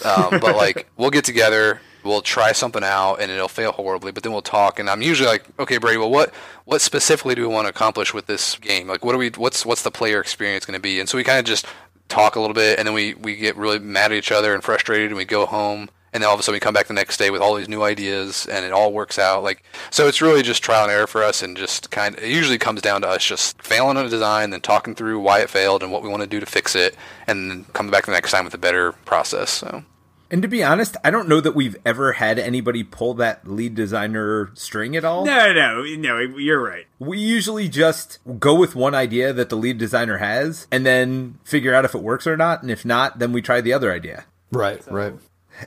Um, 0.06 0.40
but 0.40 0.56
like 0.56 0.88
we'll 0.98 1.10
get 1.10 1.26
together, 1.26 1.82
we'll 2.04 2.22
try 2.22 2.52
something 2.52 2.84
out, 2.84 3.16
and 3.16 3.32
it'll 3.32 3.48
fail 3.48 3.72
horribly. 3.72 4.12
But 4.12 4.24
then 4.24 4.32
we'll 4.32 4.42
talk, 4.42 4.80
and 4.80 4.90
I'm 4.90 5.02
usually 5.02 5.30
like, 5.30 5.46
okay, 5.60 5.78
Brady, 5.78 5.98
well, 5.98 6.10
what 6.10 6.34
what 6.66 6.82
specifically 6.82 7.36
do 7.36 7.42
we 7.42 7.54
want 7.54 7.66
to 7.66 7.70
accomplish 7.70 8.14
with 8.14 8.28
this 8.28 8.58
game? 8.58 8.88
Like, 8.88 9.04
what 9.04 9.16
are 9.16 9.18
we? 9.18 9.30
What's 9.30 9.66
what's 9.66 9.84
the 9.84 9.92
player 9.92 10.20
experience 10.20 10.66
going 10.66 10.78
to 10.78 10.82
be? 10.82 11.00
And 11.00 11.08
so 11.08 11.18
we 11.18 11.24
kind 11.24 11.40
of 11.40 11.46
just 11.46 11.66
talk 12.08 12.36
a 12.36 12.40
little 12.40 12.54
bit, 12.54 12.80
and 12.80 12.88
then 12.88 12.96
we 12.96 13.14
we 13.16 13.36
get 13.36 13.56
really 13.56 13.80
mad 13.80 14.12
at 14.12 14.18
each 14.18 14.32
other 14.32 14.54
and 14.54 14.64
frustrated, 14.64 15.08
and 15.08 15.18
we 15.18 15.26
go 15.26 15.46
home 15.46 15.90
and 16.14 16.24
then 16.24 16.28
all 16.28 16.34
of 16.34 16.40
a 16.40 16.44
sudden 16.44 16.56
we 16.56 16.60
come 16.60 16.74
back 16.74 16.88
the 16.88 16.94
next 16.94 17.18
day 17.18 17.30
with 17.30 17.42
all 17.42 17.56
these 17.56 17.70
new 17.70 17.84
ideas 17.84 18.48
and 18.48 18.66
it 18.66 18.72
all 18.72 18.92
works 18.92 19.20
out 19.20 19.44
like 19.44 19.64
so 19.90 20.08
it's 20.08 20.22
really 20.22 20.42
just 20.42 20.64
trial 20.64 20.84
and 20.84 20.92
error 20.92 21.08
for 21.08 21.24
us 21.24 21.42
and 21.42 21.58
just 21.58 21.92
kind 21.92 22.18
of 22.18 22.24
it 22.24 22.30
usually 22.30 22.58
comes 22.58 22.82
down 22.82 23.02
to 23.02 23.08
us 23.08 23.24
just 23.24 23.62
failing 23.62 23.98
on 23.98 24.06
a 24.06 24.10
design 24.10 24.50
then 24.50 24.62
talking 24.62 24.96
through 24.96 25.20
why 25.20 25.40
it 25.40 25.50
failed 25.50 25.84
and 25.84 25.92
what 25.92 26.02
we 26.02 26.10
want 26.10 26.22
to 26.22 26.28
do 26.28 26.40
to 26.40 26.46
fix 26.46 26.76
it 26.76 26.96
and 27.28 27.50
then 27.50 27.64
coming 27.74 27.92
back 27.92 28.06
the 28.06 28.12
next 28.12 28.32
time 28.32 28.46
with 28.46 28.54
a 28.54 28.60
better 28.60 28.94
process 29.06 29.50
so 29.50 29.84
And 30.32 30.42
to 30.44 30.48
be 30.48 30.64
honest, 30.64 30.96
I 31.04 31.10
don't 31.10 31.28
know 31.28 31.42
that 31.42 31.56
we've 31.56 31.76
ever 31.86 32.14
had 32.14 32.38
anybody 32.38 32.84
pull 32.84 33.16
that 33.16 33.48
lead 33.48 33.74
designer 33.76 34.52
string 34.54 34.96
at 34.96 35.04
all. 35.04 35.26
No, 35.26 35.52
no, 35.54 35.84
no. 35.84 36.20
You're 36.20 36.64
right. 36.64 36.86
We 37.00 37.18
usually 37.18 37.68
just 37.68 38.20
go 38.40 38.54
with 38.54 38.76
one 38.76 38.94
idea 38.94 39.34
that 39.34 39.50
the 39.50 39.56
lead 39.56 39.78
designer 39.80 40.18
has 40.18 40.68
and 40.72 40.86
then 40.86 41.40
figure 41.44 41.74
out 41.74 41.84
if 41.86 41.96
it 41.96 42.02
works 42.04 42.28
or 42.28 42.38
not. 42.38 42.62
And 42.62 42.70
if 42.70 42.86
not, 42.86 43.18
then 43.20 43.32
we 43.34 43.42
try 43.42 43.60
the 43.62 43.74
other 43.74 43.92
idea. 43.92 44.26
Right, 44.52 44.82
right. 44.92 45.14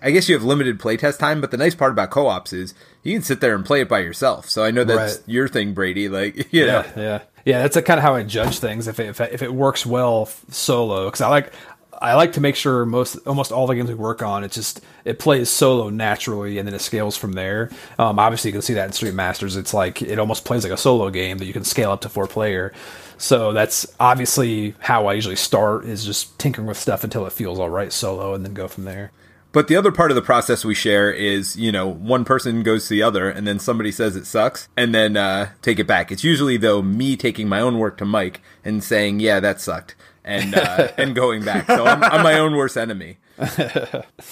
I 0.00 0.10
guess 0.10 0.28
you 0.28 0.34
have 0.36 0.44
limited 0.44 0.78
playtest 0.78 1.18
time, 1.18 1.40
but 1.40 1.50
the 1.50 1.56
nice 1.58 1.74
part 1.74 1.92
about 1.92 2.10
co-ops 2.10 2.52
is 2.52 2.72
you 3.02 3.12
can 3.14 3.22
sit 3.22 3.40
there 3.40 3.54
and 3.54 3.64
play 3.64 3.80
it 3.82 3.88
by 3.88 3.98
yourself. 3.98 4.48
So 4.48 4.64
I 4.64 4.70
know 4.70 4.84
that's 4.84 5.16
Right. 5.18 5.22
your 5.28 5.48
thing, 5.48 5.74
Brady. 5.74 6.08
Like, 6.08 6.48
you 6.52 6.66
know, 6.66 6.84
Yeah, 6.96 7.02
yeah, 7.02 7.18
yeah. 7.44 7.62
That's 7.62 7.74
kind 7.82 7.98
of 7.98 8.02
how 8.04 8.14
I 8.14 8.22
judge 8.22 8.58
things. 8.58 8.86
If 8.88 8.98
it, 9.00 9.08
if 9.08 9.20
it, 9.20 9.32
if 9.34 9.42
it 9.42 9.52
works 9.52 9.84
well 9.84 10.26
solo, 10.50 11.06
because 11.06 11.20
I 11.20 11.28
like 11.28 11.52
I 12.03 12.14
like 12.14 12.32
to 12.32 12.40
make 12.40 12.57
sure 12.57 12.84
most 12.84 13.16
almost 13.26 13.53
all 13.53 13.66
the 13.66 13.74
games 13.74 13.88
we 13.88 13.94
work 13.94 14.22
on, 14.22 14.44
it 14.44 14.53
just 14.53 14.80
it 15.05 15.18
plays 15.18 15.48
solo 15.48 15.88
naturally, 15.88 16.59
and 16.59 16.66
then 16.66 16.74
it 16.74 16.80
scales 16.80 17.16
from 17.16 17.32
there. 17.32 17.70
Um, 17.98 18.18
obviously, 18.18 18.48
you 18.48 18.53
can 18.53 18.62
see 18.62 18.74
that 18.74 18.86
in 18.86 18.92
Street 18.92 19.14
Masters. 19.14 19.57
It's 19.57 19.72
like 19.72 20.03
it 20.03 20.18
almost 20.18 20.44
plays 20.44 20.64
like 20.64 20.72
a 20.72 20.76
solo 20.76 21.11
game 21.11 21.38
that 21.38 21.46
you 21.46 21.53
can 21.53 21.64
scale 21.64 21.92
up 21.92 22.00
to 22.03 22.09
four 22.09 22.26
player. 22.26 22.72
So 23.18 23.53
that's 23.53 23.86
obviously 24.00 24.74
how 24.80 25.07
I 25.07 25.12
usually 25.12 25.36
start 25.36 25.84
is 25.84 26.05
just 26.05 26.38
tinkering 26.38 26.66
with 26.66 26.76
stuff 26.76 27.05
until 27.05 27.24
it 27.24 27.32
feels 27.32 27.59
all 27.59 27.70
right 27.70 27.92
solo, 27.92 28.34
and 28.34 28.44
then 28.44 28.53
go 28.53 28.66
from 28.66 28.84
there. 28.84 29.12
But 29.53 29.68
the 29.68 29.76
other 29.76 29.92
part 29.92 30.11
of 30.11 30.14
the 30.14 30.22
process 30.22 30.64
we 30.64 30.74
share 30.74 31.12
is, 31.12 31.57
you 31.57 31.70
know, 31.70 31.86
one 31.86 32.24
person 32.24 32.62
goes 32.62 32.88
to 32.88 32.94
the 32.94 33.03
other 33.03 33.28
and 33.28 33.46
then 33.46 33.59
somebody 33.59 33.92
says 33.92 34.16
it 34.16 34.24
sucks 34.24 34.66
and 34.78 34.94
then 34.94 35.14
uh, 35.14 35.50
take 35.61 35.78
it 35.78 35.86
back. 35.86 36.11
It's 36.11 36.24
usually, 36.24 36.57
though, 36.57 36.80
me 36.80 37.18
taking 37.18 37.50
my 37.50 37.61
own 37.61 37.78
work 37.78 37.98
to 37.98 38.07
Mike 38.07 38.40
and 38.64 38.82
saying, 38.82 39.20
yeah, 39.20 39.40
that 39.40 39.61
sucked. 39.61 39.94
And 40.25 40.55
uh, 40.55 40.89
and 40.97 41.14
going 41.16 41.45
back, 41.45 41.66
so 41.66 41.85
I'm, 41.85 42.03
I'm 42.05 42.23
my 42.23 42.39
own 42.39 42.55
worst 42.55 42.77
enemy. 42.77 43.18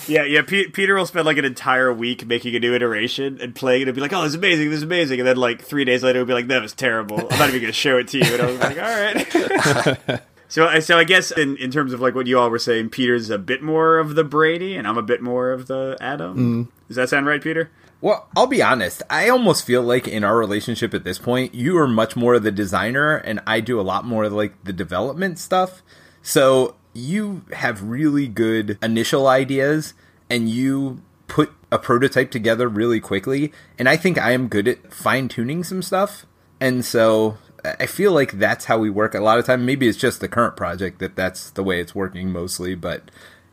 Yeah, 0.06 0.22
yeah. 0.24 0.42
P- 0.42 0.68
Peter 0.68 0.94
will 0.94 1.06
spend 1.06 1.26
like 1.26 1.36
an 1.36 1.44
entire 1.44 1.92
week 1.92 2.26
making 2.26 2.54
a 2.54 2.60
new 2.60 2.74
iteration 2.74 3.40
and 3.40 3.54
playing 3.54 3.82
it 3.82 3.88
and 3.88 3.94
be 3.94 4.00
like, 4.00 4.12
"Oh, 4.12 4.22
this 4.22 4.30
is 4.30 4.34
amazing, 4.36 4.70
this 4.70 4.76
is 4.78 4.82
amazing," 4.84 5.18
and 5.20 5.26
then 5.26 5.36
like 5.36 5.62
three 5.62 5.84
days 5.84 6.02
later, 6.04 6.20
he'll 6.20 6.26
be 6.26 6.32
like, 6.32 6.46
"That 6.48 6.62
was 6.62 6.74
terrible. 6.74 7.18
I'm 7.18 7.38
not 7.38 7.48
even 7.48 7.60
going 7.60 7.66
to 7.66 7.72
show 7.72 7.98
it 7.98 8.08
to 8.08 8.18
you." 8.18 8.24
And 8.34 8.42
I 8.42 8.46
was 8.46 8.60
like, 8.60 8.76
"All 8.78 10.06
right." 10.06 10.20
so, 10.48 10.66
I- 10.68 10.78
so 10.80 10.96
I 10.98 11.04
guess 11.04 11.30
in 11.32 11.56
in 11.56 11.70
terms 11.72 11.92
of 11.92 12.00
like 12.00 12.14
what 12.14 12.26
you 12.28 12.38
all 12.38 12.50
were 12.50 12.58
saying, 12.60 12.90
Peter's 12.90 13.30
a 13.30 13.38
bit 13.38 13.62
more 13.62 13.98
of 13.98 14.14
the 14.14 14.22
Brady, 14.24 14.76
and 14.76 14.86
I'm 14.86 14.98
a 14.98 15.02
bit 15.02 15.22
more 15.22 15.50
of 15.50 15.66
the 15.66 15.96
Adam. 16.00 16.70
Does 16.88 16.96
that 16.96 17.08
sound 17.08 17.26
right, 17.26 17.42
Peter? 17.42 17.70
Well, 18.00 18.28
I'll 18.34 18.46
be 18.46 18.62
honest. 18.62 19.02
I 19.10 19.28
almost 19.28 19.66
feel 19.66 19.82
like 19.82 20.08
in 20.08 20.24
our 20.24 20.38
relationship 20.38 20.94
at 20.94 21.04
this 21.04 21.18
point, 21.18 21.54
you 21.54 21.76
are 21.76 21.88
much 21.88 22.16
more 22.16 22.34
of 22.34 22.42
the 22.42 22.50
designer, 22.50 23.16
and 23.16 23.40
I 23.46 23.60
do 23.60 23.78
a 23.78 23.82
lot 23.82 24.06
more 24.06 24.28
like 24.30 24.64
the 24.64 24.72
development 24.72 25.38
stuff. 25.38 25.82
So 26.22 26.76
you 26.94 27.42
have 27.52 27.82
really 27.82 28.26
good 28.26 28.78
initial 28.82 29.26
ideas, 29.26 29.92
and 30.30 30.48
you 30.48 31.02
put 31.28 31.52
a 31.70 31.78
prototype 31.78 32.30
together 32.30 32.68
really 32.68 33.00
quickly. 33.00 33.52
And 33.78 33.88
I 33.88 33.96
think 33.96 34.18
I 34.18 34.32
am 34.32 34.48
good 34.48 34.66
at 34.66 34.92
fine 34.92 35.28
tuning 35.28 35.62
some 35.62 35.82
stuff. 35.82 36.26
And 36.58 36.84
so 36.84 37.38
I 37.64 37.86
feel 37.86 38.12
like 38.12 38.32
that's 38.32 38.64
how 38.64 38.78
we 38.78 38.90
work 38.90 39.14
a 39.14 39.20
lot 39.20 39.38
of 39.38 39.46
time. 39.46 39.64
Maybe 39.64 39.86
it's 39.86 39.98
just 39.98 40.20
the 40.20 40.28
current 40.28 40.56
project 40.56 40.98
that 40.98 41.16
that's 41.16 41.50
the 41.50 41.62
way 41.62 41.80
it's 41.80 41.94
working 41.94 42.32
mostly, 42.32 42.74
but 42.74 43.10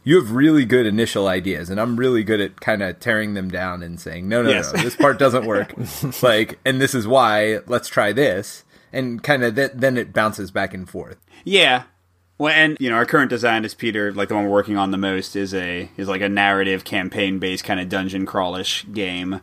you 0.08 0.16
have 0.16 0.32
really 0.32 0.64
good 0.64 0.86
initial 0.86 1.28
ideas 1.28 1.70
and 1.70 1.82
I'm 1.82 1.98
really 1.98 2.24
good 2.24 2.40
at 2.40 2.62
kind 2.62 2.82
of 2.82 2.98
tearing 3.02 3.34
them 3.34 3.50
down 3.50 3.84
and 3.84 4.00
saying, 4.00 4.30
"No, 4.30 4.42
no, 4.42 4.50
Yes. 4.50 4.74
no. 4.74 4.82
This 4.82 4.96
part 4.96 5.20
doesn't 5.20 5.46
work." 5.46 5.74
like, 6.24 6.60
and 6.66 6.80
this 6.80 6.96
is 6.96 7.06
why, 7.06 7.60
let's 7.68 7.90
try 7.90 8.14
this. 8.14 8.64
And 8.94 9.22
kind 9.22 9.44
of 9.44 9.56
th- 9.56 9.72
then 9.74 9.98
it 9.98 10.14
bounces 10.14 10.50
back 10.50 10.74
and 10.74 10.90
forth. 10.90 11.18
Yeah. 11.44 11.84
Well, 12.38 12.54
and 12.54 12.78
you 12.80 12.90
know, 12.90 12.96
our 12.96 13.06
current 13.06 13.30
design 13.30 13.66
is 13.66 13.74
Peter, 13.74 14.14
like 14.14 14.30
the 14.30 14.36
one 14.36 14.46
we're 14.46 14.50
working 14.52 14.78
on 14.78 14.92
the 14.92 14.98
most, 14.98 15.36
is 15.36 15.54
a 15.54 15.90
is 15.98 16.08
like 16.08 16.22
a 16.22 16.30
narrative 16.30 16.86
campaign 16.86 17.38
based 17.40 17.66
kind 17.66 17.80
of 17.82 17.90
dungeon 17.90 18.26
crawlish 18.26 18.86
game. 18.94 19.42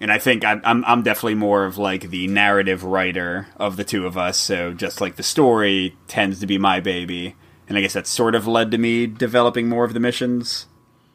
And 0.00 0.12
I 0.12 0.18
think 0.18 0.44
I'm, 0.44 0.60
I'm 0.64 0.84
I'm 0.84 1.02
definitely 1.02 1.34
more 1.36 1.64
of 1.64 1.76
like 1.76 2.10
the 2.10 2.28
narrative 2.28 2.84
writer 2.84 3.48
of 3.56 3.76
the 3.76 3.84
two 3.84 4.06
of 4.06 4.16
us. 4.16 4.38
So 4.38 4.72
just 4.72 5.00
like 5.00 5.16
the 5.16 5.22
story 5.24 5.96
tends 6.06 6.38
to 6.40 6.46
be 6.46 6.58
my 6.58 6.78
baby, 6.78 7.34
and 7.68 7.78
I 7.78 7.80
guess 7.80 7.94
that 7.94 8.06
sort 8.06 8.34
of 8.34 8.46
led 8.46 8.70
to 8.72 8.78
me 8.78 9.06
developing 9.06 9.68
more 9.68 9.84
of 9.84 9.94
the 9.94 10.00
missions. 10.00 10.66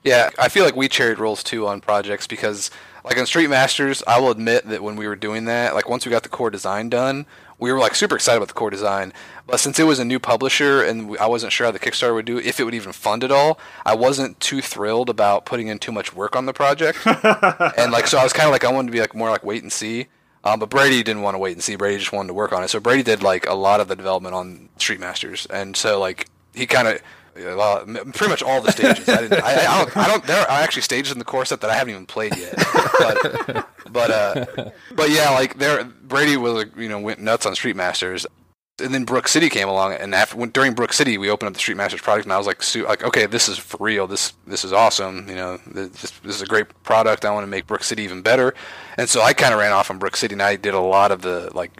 Yeah, 0.04 0.30
I 0.40 0.50
feel 0.50 0.64
like 0.64 0.76
we 0.76 0.88
charied 0.88 1.18
roles 1.18 1.44
too 1.44 1.68
on 1.68 1.82
projects 1.82 2.26
because, 2.26 2.72
like 3.04 3.18
on 3.18 3.26
Street 3.26 3.50
Masters, 3.50 4.02
I 4.08 4.20
will 4.20 4.32
admit 4.32 4.68
that 4.70 4.82
when 4.82 4.96
we 4.96 5.08
were 5.08 5.16
doing 5.16 5.46
that, 5.46 5.76
like 5.76 5.90
once 5.90 6.06
we 6.06 6.10
got 6.10 6.24
the 6.24 6.30
core 6.30 6.50
design 6.50 6.90
done, 6.90 7.26
we 7.60 7.72
were 7.72 7.80
like 7.80 7.96
super 7.96 8.16
excited 8.16 8.38
about 8.38 8.48
the 8.48 8.54
core 8.54 8.70
design. 8.70 9.12
But 9.46 9.60
since 9.60 9.78
it 9.78 9.84
was 9.84 10.00
a 10.00 10.06
new 10.06 10.20
publisher 10.20 10.82
and 10.82 11.18
I 11.18 11.28
wasn't 11.28 11.52
sure 11.52 11.68
how 11.68 11.72
the 11.72 11.80
Kickstarter 11.80 12.14
would 12.14 12.26
do, 12.26 12.38
if 12.38 12.60
it 12.60 12.64
would 12.64 12.74
even 12.74 12.94
fund 12.94 13.24
it 13.24 13.32
all, 13.32 13.60
I 13.86 13.96
wasn't 13.96 14.40
too 14.40 14.62
thrilled 14.62 15.10
about 15.10 15.46
putting 15.46 15.68
in 15.68 15.80
too 15.80 15.92
much 15.92 16.16
work 16.16 16.36
on 16.36 16.46
the 16.46 16.54
project. 16.54 17.00
and 17.78 17.92
like, 17.92 18.08
so 18.08 18.18
I 18.18 18.24
was 18.24 18.32
kind 18.32 18.48
of 18.48 18.54
like, 18.54 18.64
I 18.64 18.72
wanted 18.72 18.88
to 18.88 18.94
be 18.94 19.02
like 19.02 19.14
more 19.14 19.30
like 19.30 19.44
wait 19.44 19.64
and 19.64 19.72
see. 19.72 20.08
Um, 20.44 20.60
but 20.60 20.70
Brady 20.70 21.04
didn't 21.04 21.22
want 21.22 21.36
to 21.36 21.40
wait 21.40 21.54
and 21.54 21.64
see. 21.64 21.76
Brady 21.76 21.98
just 21.98 22.14
wanted 22.14 22.30
to 22.30 22.34
work 22.34 22.54
on 22.54 22.64
it. 22.64 22.70
So 22.70 22.80
Brady 22.80 23.04
did 23.04 23.22
like 23.22 23.46
a 23.46 23.54
lot 23.54 23.82
of 23.82 23.90
the 23.90 23.96
development 23.96 24.36
on 24.36 24.70
Street 24.78 25.00
Masters, 25.00 25.46
and 25.48 25.76
so 25.76 26.00
like 26.00 26.28
he 26.60 26.68
kind 26.68 26.88
of. 26.88 27.02
Well, 27.36 27.86
pretty 27.86 28.28
much 28.28 28.44
all 28.44 28.60
the 28.60 28.72
stages. 28.72 29.08
I, 29.08 29.22
didn't, 29.22 29.42
I, 29.42 29.66
I 29.66 29.78
don't. 29.78 29.98
I 29.98 30.08
don't. 30.08 30.24
There 30.26 30.42
are 30.42 30.60
actually 30.60 30.82
stages 30.82 31.14
in 31.14 31.20
the 31.20 31.26
core 31.26 31.46
set 31.46 31.62
that 31.62 31.70
I 31.70 31.76
haven't 31.76 31.92
even 31.94 32.06
played 32.06 32.36
yet. 32.36 32.54
But, 33.00 33.68
but, 33.90 34.12
uh, 34.12 34.46
but 34.94 35.10
yeah, 35.10 35.30
like 35.30 35.58
there, 35.58 35.86
Brady 35.86 36.36
was, 36.36 36.66
you 36.76 36.90
know, 36.90 37.00
went 37.00 37.22
nuts 37.22 37.46
on 37.46 37.56
Street 37.56 37.78
Masters. 37.78 38.26
and 38.82 38.94
then 38.94 39.06
Brook 39.06 39.28
City 39.28 39.50
came 39.50 39.68
along, 39.68 39.94
and 39.94 40.14
after 40.14 40.38
when, 40.38 40.50
during 40.50 40.74
Brook 40.74 40.94
City, 40.94 41.18
we 41.18 41.30
opened 41.30 41.48
up 41.48 41.54
the 41.54 41.60
Street 41.60 41.78
Masters 41.78 42.02
product, 42.02 42.26
and 42.26 42.34
I 42.34 42.38
was 42.38 42.48
like, 42.48 42.62
like, 42.88 43.04
okay, 43.04 43.26
this 43.26 43.50
is 43.50 43.58
for 43.58 43.78
real. 43.80 44.08
This 44.08 44.34
this 44.48 44.64
is 44.64 44.74
awesome. 44.74 45.28
You 45.30 45.36
know, 45.36 45.58
this, 45.68 46.12
this 46.20 46.36
is 46.36 46.42
a 46.42 46.46
great 46.46 46.68
product. 46.84 47.26
I 47.26 47.32
want 47.32 47.44
to 47.44 47.48
make 47.50 47.68
Brook 47.68 47.84
City 47.84 48.04
even 48.04 48.22
better. 48.22 48.54
And 48.98 49.10
so 49.10 49.22
I 49.22 49.34
kind 49.34 49.54
of 49.54 49.60
ran 49.60 49.72
off 49.72 49.90
on 49.92 49.98
Brook 50.00 50.18
City, 50.18 50.34
and 50.34 50.42
I 50.42 50.56
did 50.56 50.74
a 50.74 50.80
lot 50.80 51.12
of 51.12 51.22
the 51.22 51.52
like 51.54 51.72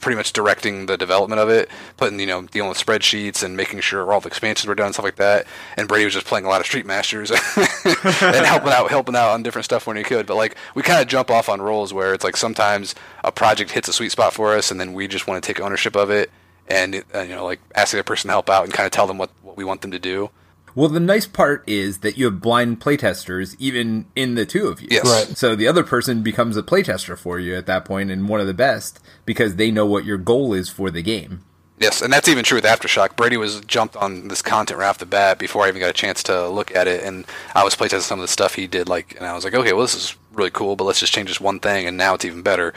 pretty 0.00 0.16
much 0.16 0.32
directing 0.32 0.86
the 0.86 0.96
development 0.96 1.40
of 1.40 1.48
it, 1.48 1.68
putting 1.96 2.18
you 2.20 2.26
know 2.26 2.42
dealing 2.42 2.68
with 2.68 2.78
spreadsheets 2.78 3.42
and 3.42 3.56
making 3.56 3.80
sure 3.80 4.10
all 4.12 4.20
the 4.20 4.28
expansions 4.28 4.66
were 4.66 4.74
done 4.74 4.86
and 4.86 4.94
stuff 4.94 5.04
like 5.04 5.16
that. 5.16 5.46
And 5.76 5.88
Brady 5.88 6.04
was 6.04 6.14
just 6.14 6.26
playing 6.26 6.44
a 6.44 6.48
lot 6.48 6.60
of 6.60 6.66
Street 6.66 6.86
Masters 6.86 7.30
and 7.56 8.46
helping 8.46 8.72
out 8.72 8.90
helping 8.90 9.16
out 9.16 9.30
on 9.30 9.42
different 9.42 9.64
stuff 9.64 9.86
when 9.86 9.96
he 9.96 10.02
could. 10.02 10.26
But 10.26 10.36
like 10.36 10.56
we 10.74 10.82
kind 10.82 11.00
of 11.00 11.08
jump 11.08 11.30
off 11.30 11.48
on 11.48 11.60
roles 11.60 11.92
where 11.92 12.14
it's 12.14 12.24
like 12.24 12.36
sometimes 12.36 12.94
a 13.24 13.32
project 13.32 13.72
hits 13.72 13.88
a 13.88 13.92
sweet 13.92 14.12
spot 14.12 14.32
for 14.32 14.54
us, 14.54 14.70
and 14.70 14.80
then 14.80 14.92
we 14.92 15.08
just 15.08 15.26
want 15.26 15.42
to 15.42 15.46
take 15.46 15.60
ownership 15.60 15.96
of 15.96 16.10
it 16.10 16.30
and 16.68 17.02
uh, 17.14 17.20
you 17.20 17.34
know 17.34 17.44
like 17.44 17.60
ask 17.74 17.96
the 17.96 18.04
person 18.04 18.28
to 18.28 18.32
help 18.32 18.50
out 18.50 18.64
and 18.64 18.72
kind 18.72 18.86
of 18.86 18.92
tell 18.92 19.06
them 19.06 19.18
what, 19.18 19.30
what 19.42 19.56
we 19.56 19.64
want 19.64 19.80
them 19.80 19.90
to 19.90 19.98
do. 19.98 20.30
Well, 20.78 20.88
the 20.88 21.00
nice 21.00 21.26
part 21.26 21.64
is 21.66 21.98
that 21.98 22.16
you 22.16 22.26
have 22.26 22.40
blind 22.40 22.78
playtesters 22.78 23.56
even 23.58 24.06
in 24.14 24.36
the 24.36 24.46
two 24.46 24.68
of 24.68 24.80
you. 24.80 24.86
Yes. 24.92 25.06
Right. 25.06 25.36
So 25.36 25.56
the 25.56 25.66
other 25.66 25.82
person 25.82 26.22
becomes 26.22 26.56
a 26.56 26.62
playtester 26.62 27.18
for 27.18 27.40
you 27.40 27.56
at 27.56 27.66
that 27.66 27.84
point 27.84 28.12
and 28.12 28.28
one 28.28 28.38
of 28.38 28.46
the 28.46 28.54
best 28.54 29.00
because 29.26 29.56
they 29.56 29.72
know 29.72 29.84
what 29.84 30.04
your 30.04 30.18
goal 30.18 30.54
is 30.54 30.68
for 30.68 30.92
the 30.92 31.02
game. 31.02 31.42
Yes, 31.80 32.00
and 32.00 32.12
that's 32.12 32.28
even 32.28 32.44
true 32.44 32.58
with 32.58 32.64
Aftershock. 32.64 33.16
Brady 33.16 33.36
was 33.36 33.60
jumped 33.62 33.96
on 33.96 34.28
this 34.28 34.40
content 34.40 34.78
right 34.78 34.86
off 34.86 34.98
the 34.98 35.06
bat 35.06 35.40
before 35.40 35.64
I 35.64 35.68
even 35.68 35.80
got 35.80 35.90
a 35.90 35.92
chance 35.92 36.22
to 36.24 36.48
look 36.48 36.72
at 36.76 36.86
it, 36.86 37.02
and 37.02 37.24
I 37.56 37.64
was 37.64 37.74
playtesting 37.74 38.02
some 38.02 38.20
of 38.20 38.22
the 38.22 38.28
stuff 38.28 38.54
he 38.54 38.68
did. 38.68 38.88
Like, 38.88 39.16
and 39.16 39.26
I 39.26 39.34
was 39.34 39.42
like, 39.42 39.54
okay, 39.54 39.72
well, 39.72 39.82
this 39.82 39.96
is 39.96 40.14
really 40.32 40.50
cool, 40.50 40.76
but 40.76 40.84
let's 40.84 41.00
just 41.00 41.12
change 41.12 41.28
this 41.28 41.40
one 41.40 41.58
thing, 41.58 41.88
and 41.88 41.96
now 41.96 42.14
it's 42.14 42.24
even 42.24 42.42
better. 42.42 42.72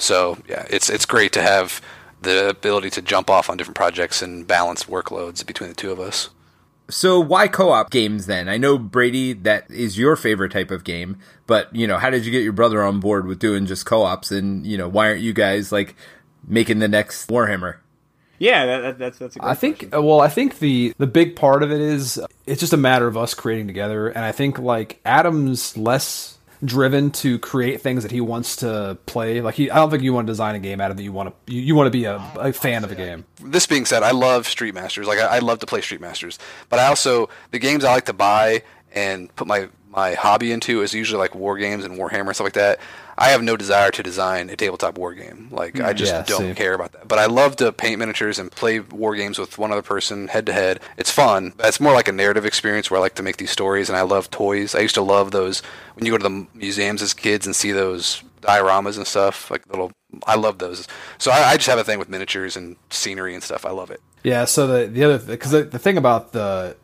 So 0.00 0.38
yeah, 0.48 0.66
it's 0.70 0.90
it's 0.90 1.06
great 1.06 1.32
to 1.34 1.42
have 1.42 1.80
the 2.20 2.48
ability 2.48 2.90
to 2.90 3.02
jump 3.02 3.30
off 3.30 3.48
on 3.48 3.56
different 3.56 3.76
projects 3.76 4.22
and 4.22 4.44
balance 4.44 4.84
workloads 4.84 5.46
between 5.46 5.68
the 5.68 5.76
two 5.76 5.92
of 5.92 6.00
us. 6.00 6.30
So 6.90 7.18
why 7.18 7.48
co-op 7.48 7.90
games 7.90 8.26
then? 8.26 8.48
I 8.48 8.58
know 8.58 8.76
Brady 8.76 9.32
that 9.32 9.70
is 9.70 9.98
your 9.98 10.16
favorite 10.16 10.52
type 10.52 10.70
of 10.70 10.84
game, 10.84 11.16
but 11.46 11.74
you 11.74 11.86
know, 11.86 11.96
how 11.96 12.10
did 12.10 12.26
you 12.26 12.32
get 12.32 12.42
your 12.42 12.52
brother 12.52 12.82
on 12.82 13.00
board 13.00 13.26
with 13.26 13.38
doing 13.38 13.66
just 13.66 13.86
co-ops 13.86 14.30
and, 14.30 14.66
you 14.66 14.76
know, 14.76 14.88
why 14.88 15.08
aren't 15.08 15.22
you 15.22 15.32
guys 15.32 15.72
like 15.72 15.96
making 16.46 16.80
the 16.80 16.88
next 16.88 17.28
Warhammer? 17.28 17.76
Yeah, 18.38 18.66
that, 18.66 18.80
that, 18.80 18.98
that's 18.98 19.18
that's. 19.18 19.36
A 19.36 19.38
great 19.38 19.48
I 19.48 19.54
think 19.54 19.78
question. 19.78 20.04
well, 20.04 20.20
I 20.20 20.28
think 20.28 20.58
the 20.58 20.92
the 20.98 21.06
big 21.06 21.36
part 21.36 21.62
of 21.62 21.70
it 21.70 21.80
is 21.80 22.20
it's 22.46 22.60
just 22.60 22.72
a 22.72 22.78
matter 22.78 23.06
of 23.06 23.16
us 23.16 23.32
creating 23.32 23.66
together, 23.66 24.08
and 24.08 24.24
I 24.24 24.32
think 24.32 24.58
like 24.58 25.00
Adam's 25.04 25.76
less 25.76 26.33
driven 26.64 27.10
to 27.10 27.38
create 27.38 27.80
things 27.80 28.02
that 28.02 28.12
he 28.12 28.20
wants 28.20 28.56
to 28.56 28.98
play. 29.06 29.40
Like 29.40 29.54
he, 29.54 29.70
I 29.70 29.76
don't 29.76 29.90
think 29.90 30.02
you 30.02 30.12
want 30.12 30.26
to 30.26 30.30
design 30.30 30.54
a 30.54 30.58
game 30.58 30.80
out 30.80 30.90
of 30.90 30.96
that 30.96 31.02
you 31.02 31.12
want 31.12 31.34
to 31.46 31.52
you, 31.52 31.60
you 31.60 31.74
want 31.74 31.86
to 31.86 31.90
be 31.90 32.04
a, 32.04 32.16
a 32.36 32.52
fan 32.52 32.84
of 32.84 32.92
a 32.92 32.94
game. 32.94 33.24
This 33.40 33.66
being 33.66 33.84
said, 33.86 34.02
I 34.02 34.10
love 34.10 34.46
Street 34.46 34.74
Masters. 34.74 35.06
Like 35.06 35.18
I, 35.18 35.36
I 35.36 35.38
love 35.38 35.58
to 35.60 35.66
play 35.66 35.80
Street 35.80 36.00
Masters, 36.00 36.38
but 36.68 36.78
I 36.78 36.86
also 36.86 37.28
the 37.50 37.58
games 37.58 37.84
I 37.84 37.92
like 37.92 38.06
to 38.06 38.12
buy 38.12 38.62
and 38.92 39.34
put 39.36 39.46
my 39.46 39.68
my 39.94 40.14
hobby 40.14 40.52
into 40.52 40.82
is 40.82 40.92
usually 40.94 41.18
like 41.18 41.34
war 41.34 41.56
games 41.58 41.84
and 41.84 41.96
Warhammer 41.98 42.26
and 42.28 42.34
stuff 42.34 42.46
like 42.46 42.52
that. 42.54 42.80
I 43.16 43.28
have 43.30 43.42
no 43.42 43.56
desire 43.56 43.92
to 43.92 44.02
design 44.02 44.50
a 44.50 44.56
tabletop 44.56 44.98
war 44.98 45.14
game. 45.14 45.48
Like 45.52 45.80
I 45.80 45.92
mm, 45.92 45.94
just 45.94 46.16
Yeah, 46.16 46.22
don't 46.22 46.38
same. 46.40 46.54
care 46.56 46.74
about 46.74 46.92
that. 46.92 47.06
But 47.06 47.20
I 47.20 47.26
love 47.26 47.54
to 47.56 47.70
paint 47.72 48.00
miniatures 48.00 48.38
and 48.40 48.50
play 48.50 48.80
war 48.80 49.14
games 49.14 49.38
with 49.38 49.56
one 49.56 49.70
other 49.70 49.82
person 49.82 50.28
head 50.28 50.46
to 50.46 50.52
head. 50.52 50.80
It's 50.96 51.10
fun. 51.12 51.52
But 51.56 51.68
it's 51.68 51.78
more 51.80 51.92
like 51.94 52.08
a 52.08 52.12
narrative 52.12 52.44
experience 52.44 52.90
where 52.90 52.98
I 52.98 53.02
like 53.02 53.14
to 53.16 53.22
make 53.22 53.36
these 53.36 53.52
stories 53.52 53.88
and 53.88 53.96
I 53.96 54.02
love 54.02 54.30
toys. 54.30 54.74
I 54.74 54.80
used 54.80 54.96
to 54.96 55.02
love 55.02 55.30
those 55.30 55.60
when 55.94 56.04
you 56.04 56.12
go 56.12 56.18
to 56.18 56.24
the 56.24 56.46
museums 56.54 57.02
as 57.02 57.14
kids 57.14 57.46
and 57.46 57.54
see 57.54 57.70
those 57.72 58.22
dioramas 58.40 58.96
and 58.96 59.06
stuff 59.06 59.50
like 59.50 59.66
little 59.70 59.92
I 60.26 60.34
love 60.34 60.58
those. 60.58 60.86
So 61.18 61.30
I, 61.30 61.50
I 61.50 61.56
just 61.56 61.68
have 61.68 61.78
a 61.78 61.84
thing 61.84 61.98
with 62.00 62.08
miniatures 62.08 62.56
and 62.56 62.76
scenery 62.90 63.34
and 63.34 63.42
stuff. 63.42 63.64
I 63.64 63.70
love 63.70 63.90
it. 63.90 64.00
Yeah. 64.24 64.44
So 64.44 64.66
the 64.66 64.86
the 64.88 65.04
other 65.04 65.18
because 65.18 65.52
the, 65.52 65.62
the 65.64 65.78
thing 65.78 65.96
about 65.98 66.32
the 66.32 66.76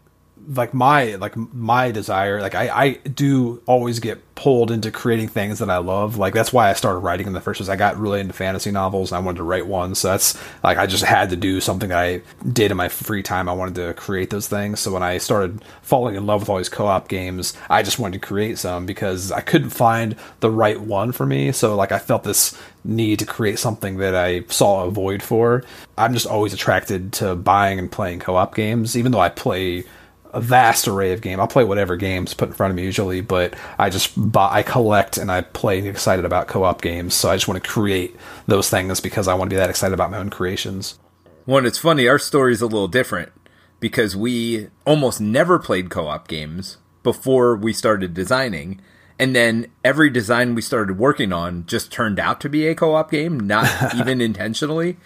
like 0.49 0.75
my 0.75 1.17
like 1.17 1.37
my 1.37 1.91
desire 1.91 2.41
like 2.41 2.55
I, 2.55 2.69
I 2.69 2.93
do 3.09 3.63
always 3.67 4.01
get 4.01 4.21
pulled 4.35 4.71
into 4.71 4.91
creating 4.91 5.29
things 5.29 5.59
that 5.59 5.69
I 5.69 5.77
love. 5.79 6.17
Like 6.17 6.33
that's 6.33 6.53
why 6.53 6.71
I 6.71 6.73
started 6.73 7.01
writing 7.01 7.27
in 7.27 7.35
the 7.35 7.41
first 7.41 7.59
place. 7.59 7.69
I 7.69 7.77
got 7.77 7.99
really 7.99 8.21
into 8.21 8.33
fantasy 8.33 8.71
novels 8.71 9.13
and 9.13 9.19
I 9.19 9.21
wanted 9.25 9.39
to 9.39 9.45
write 9.45 9.67
one 9.67 9.95
so 9.95 10.09
that's 10.09 10.41
like 10.65 10.79
I 10.79 10.87
just 10.87 11.05
had 11.05 11.31
to 11.31 11.37
do 11.37 11.61
something 11.61 11.91
that 11.91 11.99
I 11.99 12.23
did 12.51 12.71
in 12.71 12.77
my 12.77 12.89
free 12.89 13.23
time. 13.23 13.49
I 13.49 13.53
wanted 13.53 13.75
to 13.77 13.95
create 13.95 14.31
those 14.31 14.49
things. 14.49 14.81
So 14.81 14.93
when 14.93 15.03
I 15.03 15.19
started 15.19 15.63
falling 15.83 16.15
in 16.15 16.27
love 16.27 16.41
with 16.41 16.49
all 16.49 16.57
these 16.57 16.69
co-op 16.69 17.09
games 17.09 17.55
I 17.69 17.83
just 17.83 17.99
wanted 17.99 18.21
to 18.21 18.27
create 18.27 18.59
some 18.59 18.87
because 18.87 19.31
I 19.31 19.41
couldn't 19.43 19.71
find 19.71 20.17
the 20.41 20.51
right 20.51 20.81
one 20.81 21.13
for 21.13 21.27
me. 21.27 21.53
So 21.53 21.77
like 21.77 21.93
I 21.93 21.99
felt 21.99 22.25
this 22.25 22.59
need 22.83 23.19
to 23.19 23.27
create 23.27 23.59
something 23.59 23.99
that 23.99 24.15
I 24.15 24.45
saw 24.45 24.85
a 24.87 24.91
void 24.91 25.23
for. 25.23 25.65
I'm 25.99 26.15
just 26.15 26.27
always 26.27 26.55
attracted 26.55 27.13
to 27.15 27.37
buying 27.37 27.79
and 27.79 27.93
playing 27.93 28.21
co-op 28.21 28.55
games 28.55 28.97
even 28.97 29.13
though 29.13 29.21
I 29.21 29.29
play 29.29 29.85
a 30.33 30.41
vast 30.41 30.89
array 30.89 31.13
of 31.13 31.21
game. 31.21 31.41
I'll 31.41 31.49
play 31.49 31.65
whatever 31.65 31.97
games 31.97 32.35
put 32.35 32.49
in 32.49 32.55
front 32.55 32.71
of 32.71 32.77
me 32.77 32.85
usually, 32.85 33.21
but 33.21 33.55
I 33.79 33.91
just 33.91 34.13
buy, 34.17 34.49
I 34.51 34.63
collect 34.63 35.19
and 35.19 35.31
I 35.31 35.43
play 35.43 35.87
excited 35.87 36.25
about 36.25 36.49
co-op 36.49 36.83
games. 36.83 37.15
So 37.15 37.31
I 37.31 37.37
just 37.37 37.49
want 37.49 37.63
to 37.63 37.69
create 37.69 38.17
those 38.47 38.71
things 38.71 39.01
because 39.01 39.29
I 39.29 39.35
want 39.35 39.51
to 39.51 39.55
be 39.55 39.59
that 39.59 39.71
excited 39.71 39.95
about 39.95 40.11
my 40.11 40.19
own 40.19 40.31
creations. 40.31 40.99
Well, 41.47 41.59
and 41.59 41.67
it's 41.67 41.79
funny, 41.79 42.07
our 42.07 42.19
story's 42.19 42.61
a 42.61 42.67
little 42.67 42.89
different 42.89 43.33
because 43.81 44.15
we 44.15 44.69
almost 44.85 45.21
never 45.21 45.59
played 45.59 45.91
co-op 45.91 46.29
games 46.29 46.77
before 47.03 47.57
we 47.57 47.73
started 47.73 48.15
designing. 48.15 48.81
And 49.19 49.35
then 49.35 49.71
every 49.85 50.11
design 50.11 50.55
we 50.55 50.63
started 50.63 50.99
working 50.99 51.33
on 51.33 51.67
just 51.67 51.93
turned 51.93 52.21
out 52.21 52.41
to 52.43 52.49
be 52.49 52.67
a 52.67 52.75
co-op 52.75 53.11
game, 53.11 53.41
not 53.41 53.95
even 53.99 54.21
intentionally. 54.21 54.97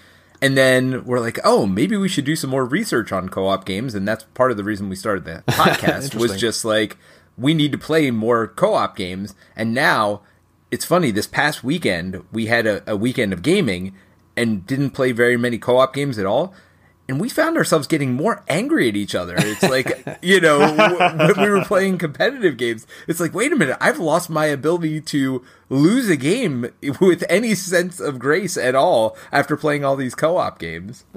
And 0.45 0.59
then 0.59 1.07
we're 1.07 1.21
like, 1.21 1.39
oh, 1.43 1.65
maybe 1.65 1.97
we 1.97 2.07
should 2.07 2.27
do 2.27 2.37
some 2.37 2.51
more 2.51 2.67
research 2.67 3.13
on 3.13 3.31
co-op 3.31 3.65
games, 3.65 3.95
and 3.95 4.07
that's 4.07 4.25
part 4.35 4.51
of 4.51 4.59
the 4.59 4.63
reason 4.63 4.91
we 4.91 4.95
started 4.95 5.25
the 5.25 5.43
podcast. 5.53 6.15
was 6.15 6.39
just 6.39 6.67
like 6.67 6.99
we 7.39 7.55
need 7.55 7.73
to 7.73 7.79
play 7.79 8.11
more 8.11 8.49
co-op 8.49 8.95
games. 8.95 9.35
And 9.57 9.73
now 9.73 10.21
it's 10.71 10.85
funny. 10.85 11.11
This 11.11 11.27
past 11.27 11.65
weekend 11.65 12.23
we 12.31 12.45
had 12.45 12.67
a, 12.67 12.83
a 12.87 12.95
weekend 12.95 13.33
of 13.33 13.41
gaming 13.41 13.95
and 14.37 14.67
didn't 14.67 14.91
play 14.91 15.13
very 15.13 15.39
many 15.39 15.57
co-op 15.57 15.95
games 15.95 16.19
at 16.19 16.27
all. 16.27 16.53
And 17.07 17.21
we 17.21 17.29
found 17.29 17.57
ourselves 17.59 17.87
getting 17.87 18.15
more 18.15 18.43
angry 18.49 18.89
at 18.89 18.97
each 18.97 19.15
other. 19.15 19.35
It's 19.37 19.63
like, 19.63 20.19
you 20.23 20.41
know, 20.41 20.59
when 20.59 21.39
we 21.39 21.51
were 21.51 21.65
playing 21.65 21.99
competitive 21.99 22.57
games, 22.57 22.87
it's 23.07 23.21
like, 23.21 23.35
wait 23.35 23.53
a 23.53 23.57
minute, 23.57 23.77
I've 23.81 23.99
lost 23.99 24.31
my 24.31 24.47
ability 24.47 25.03
to 25.03 25.45
lose 25.69 26.09
a 26.09 26.17
game 26.17 26.71
with 27.01 27.25
any 27.29 27.55
sense 27.55 28.01
of 28.01 28.19
grace 28.19 28.57
at 28.57 28.75
all 28.75 29.17
after 29.31 29.57
playing 29.57 29.85
all 29.85 29.97
these 29.97 30.15
co-op 30.15 30.59
games. 30.59 31.05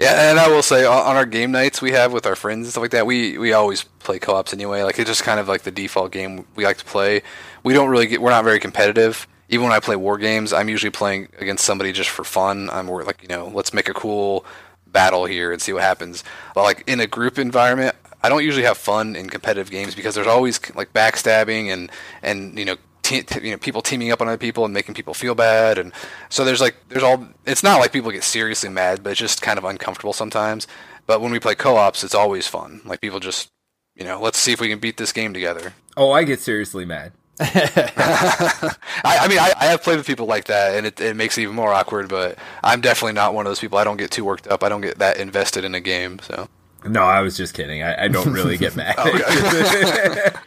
Yeah, 0.00 0.30
and 0.30 0.38
I 0.38 0.48
will 0.48 0.62
say 0.62 0.84
on 0.84 1.06
on 1.06 1.16
our 1.16 1.26
game 1.26 1.50
nights 1.50 1.82
we 1.82 1.90
have 1.90 2.12
with 2.12 2.24
our 2.24 2.36
friends 2.36 2.66
and 2.66 2.70
stuff 2.70 2.82
like 2.82 2.92
that, 2.92 3.04
we 3.04 3.36
we 3.36 3.52
always 3.52 3.82
play 3.98 4.20
co-ops 4.20 4.52
anyway. 4.52 4.82
Like 4.84 4.96
it's 4.98 5.10
just 5.10 5.24
kind 5.24 5.40
of 5.40 5.48
like 5.48 5.62
the 5.62 5.72
default 5.72 6.12
game 6.12 6.46
we 6.54 6.64
like 6.64 6.76
to 6.76 6.84
play. 6.84 7.22
We 7.64 7.74
don't 7.74 7.88
really 7.88 8.06
get 8.06 8.22
we're 8.22 8.30
not 8.30 8.44
very 8.44 8.60
competitive. 8.60 9.26
Even 9.48 9.64
when 9.64 9.72
I 9.72 9.80
play 9.80 9.96
war 9.96 10.18
games, 10.18 10.52
I'm 10.52 10.68
usually 10.68 10.90
playing 10.90 11.28
against 11.38 11.64
somebody 11.64 11.92
just 11.92 12.10
for 12.10 12.24
fun. 12.24 12.68
I'm 12.70 12.86
more 12.86 13.02
like, 13.04 13.22
you 13.22 13.28
know, 13.28 13.48
let's 13.48 13.72
make 13.72 13.88
a 13.88 13.94
cool 13.94 14.44
battle 14.86 15.24
here 15.24 15.52
and 15.52 15.60
see 15.60 15.72
what 15.72 15.82
happens. 15.82 16.22
But 16.54 16.62
like 16.64 16.84
in 16.86 17.00
a 17.00 17.06
group 17.06 17.38
environment, 17.38 17.96
I 18.22 18.28
don't 18.28 18.44
usually 18.44 18.64
have 18.64 18.76
fun 18.78 19.16
in 19.16 19.30
competitive 19.30 19.70
games 19.70 19.94
because 19.94 20.14
there's 20.14 20.26
always 20.26 20.60
like 20.74 20.92
backstabbing 20.92 21.72
and 21.72 21.90
and 22.22 22.58
you 22.58 22.64
know 22.64 22.76
te- 23.02 23.24
you 23.42 23.52
know 23.52 23.58
people 23.58 23.80
teaming 23.80 24.10
up 24.10 24.20
on 24.20 24.28
other 24.28 24.36
people 24.36 24.64
and 24.64 24.74
making 24.74 24.94
people 24.94 25.14
feel 25.14 25.34
bad 25.34 25.78
and 25.78 25.92
so 26.28 26.44
there's 26.44 26.60
like 26.60 26.74
there's 26.88 27.04
all 27.04 27.28
it's 27.46 27.62
not 27.62 27.78
like 27.80 27.92
people 27.92 28.10
get 28.10 28.24
seriously 28.24 28.68
mad 28.68 29.02
but 29.04 29.10
it's 29.10 29.20
just 29.20 29.40
kind 29.40 29.56
of 29.56 29.64
uncomfortable 29.64 30.12
sometimes 30.12 30.66
but 31.06 31.20
when 31.20 31.30
we 31.30 31.38
play 31.38 31.54
co-ops 31.54 32.02
it's 32.02 32.14
always 32.14 32.48
fun 32.48 32.80
like 32.84 33.00
people 33.00 33.20
just 33.20 33.50
you 33.94 34.04
know 34.04 34.20
let's 34.20 34.36
see 34.38 34.52
if 34.52 34.60
we 34.60 34.68
can 34.68 34.80
beat 34.80 34.96
this 34.96 35.12
game 35.12 35.32
together 35.32 35.72
Oh, 35.96 36.12
I 36.12 36.22
get 36.22 36.38
seriously 36.38 36.84
mad. 36.84 37.12
I, 37.40 38.74
I 39.04 39.28
mean 39.28 39.38
I, 39.38 39.52
I 39.58 39.64
have 39.66 39.82
played 39.82 39.96
with 39.98 40.06
people 40.06 40.26
like 40.26 40.44
that 40.46 40.74
and 40.76 40.86
it, 40.86 41.00
it 41.00 41.16
makes 41.16 41.38
it 41.38 41.42
even 41.42 41.54
more 41.54 41.72
awkward 41.72 42.08
but 42.08 42.36
I'm 42.64 42.80
definitely 42.80 43.12
not 43.12 43.34
one 43.34 43.46
of 43.46 43.50
those 43.50 43.60
people 43.60 43.78
I 43.78 43.84
don't 43.84 43.96
get 43.96 44.10
too 44.10 44.24
worked 44.24 44.48
up 44.48 44.62
I 44.64 44.68
don't 44.68 44.80
get 44.80 44.98
that 44.98 45.18
invested 45.18 45.64
in 45.64 45.74
a 45.74 45.80
game 45.80 46.18
so 46.20 46.48
No, 46.84 47.02
I 47.02 47.20
was 47.20 47.36
just 47.36 47.54
kidding. 47.54 47.82
I, 47.82 48.04
I 48.04 48.08
don't 48.08 48.32
really 48.32 48.56
get 48.56 48.76
mad. 48.76 48.96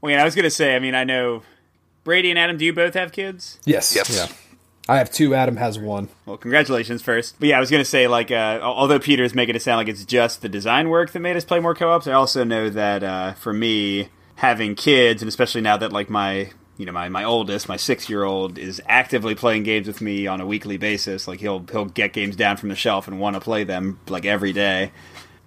Well, 0.00 0.12
yeah, 0.12 0.22
I 0.22 0.24
was 0.24 0.36
gonna 0.36 0.48
say. 0.50 0.76
I 0.76 0.78
mean, 0.78 0.94
I 0.94 1.02
know 1.02 1.42
Brady 2.04 2.30
and 2.30 2.38
Adam. 2.38 2.56
Do 2.56 2.64
you 2.64 2.72
both 2.72 2.94
have 2.94 3.10
kids? 3.10 3.58
Yes. 3.64 3.96
Yes. 3.96 4.14
Yeah. 4.14 4.28
I 4.88 4.96
have 4.98 5.10
two. 5.10 5.34
Adam 5.34 5.56
has 5.56 5.76
one. 5.76 6.08
Well, 6.24 6.36
congratulations 6.36 7.02
first. 7.02 7.34
But 7.40 7.48
yeah, 7.48 7.56
I 7.56 7.60
was 7.60 7.68
gonna 7.70 7.84
say 7.84 8.06
like, 8.06 8.30
uh, 8.30 8.34
al- 8.62 8.74
although 8.74 9.00
Peter's 9.00 9.34
making 9.34 9.56
it 9.56 9.62
sound 9.62 9.78
like 9.78 9.88
it's 9.88 10.04
just 10.04 10.40
the 10.40 10.48
design 10.48 10.88
work 10.88 11.10
that 11.10 11.18
made 11.20 11.36
us 11.36 11.44
play 11.44 11.58
more 11.58 11.74
co-ops, 11.74 12.06
I 12.06 12.12
also 12.12 12.44
know 12.44 12.70
that 12.70 13.02
uh, 13.02 13.32
for 13.34 13.52
me, 13.52 14.08
having 14.38 14.76
kids, 14.76 15.20
and 15.20 15.28
especially 15.28 15.60
now 15.60 15.76
that 15.76 15.92
like 15.92 16.08
my 16.08 16.50
you 16.76 16.86
know 16.86 16.92
my, 16.92 17.08
my 17.08 17.24
oldest, 17.24 17.68
my 17.68 17.76
six 17.76 18.08
year 18.08 18.22
old, 18.24 18.56
is 18.56 18.80
actively 18.86 19.34
playing 19.34 19.64
games 19.64 19.86
with 19.86 20.00
me 20.00 20.26
on 20.26 20.40
a 20.40 20.46
weekly 20.46 20.76
basis. 20.76 21.28
Like 21.28 21.40
he'll 21.40 21.66
he'll 21.70 21.86
get 21.86 22.12
games 22.12 22.36
down 22.36 22.56
from 22.56 22.68
the 22.68 22.76
shelf 22.76 23.08
and 23.08 23.20
want 23.20 23.34
to 23.34 23.40
play 23.40 23.64
them 23.64 24.00
like 24.08 24.24
every 24.24 24.52
day. 24.52 24.92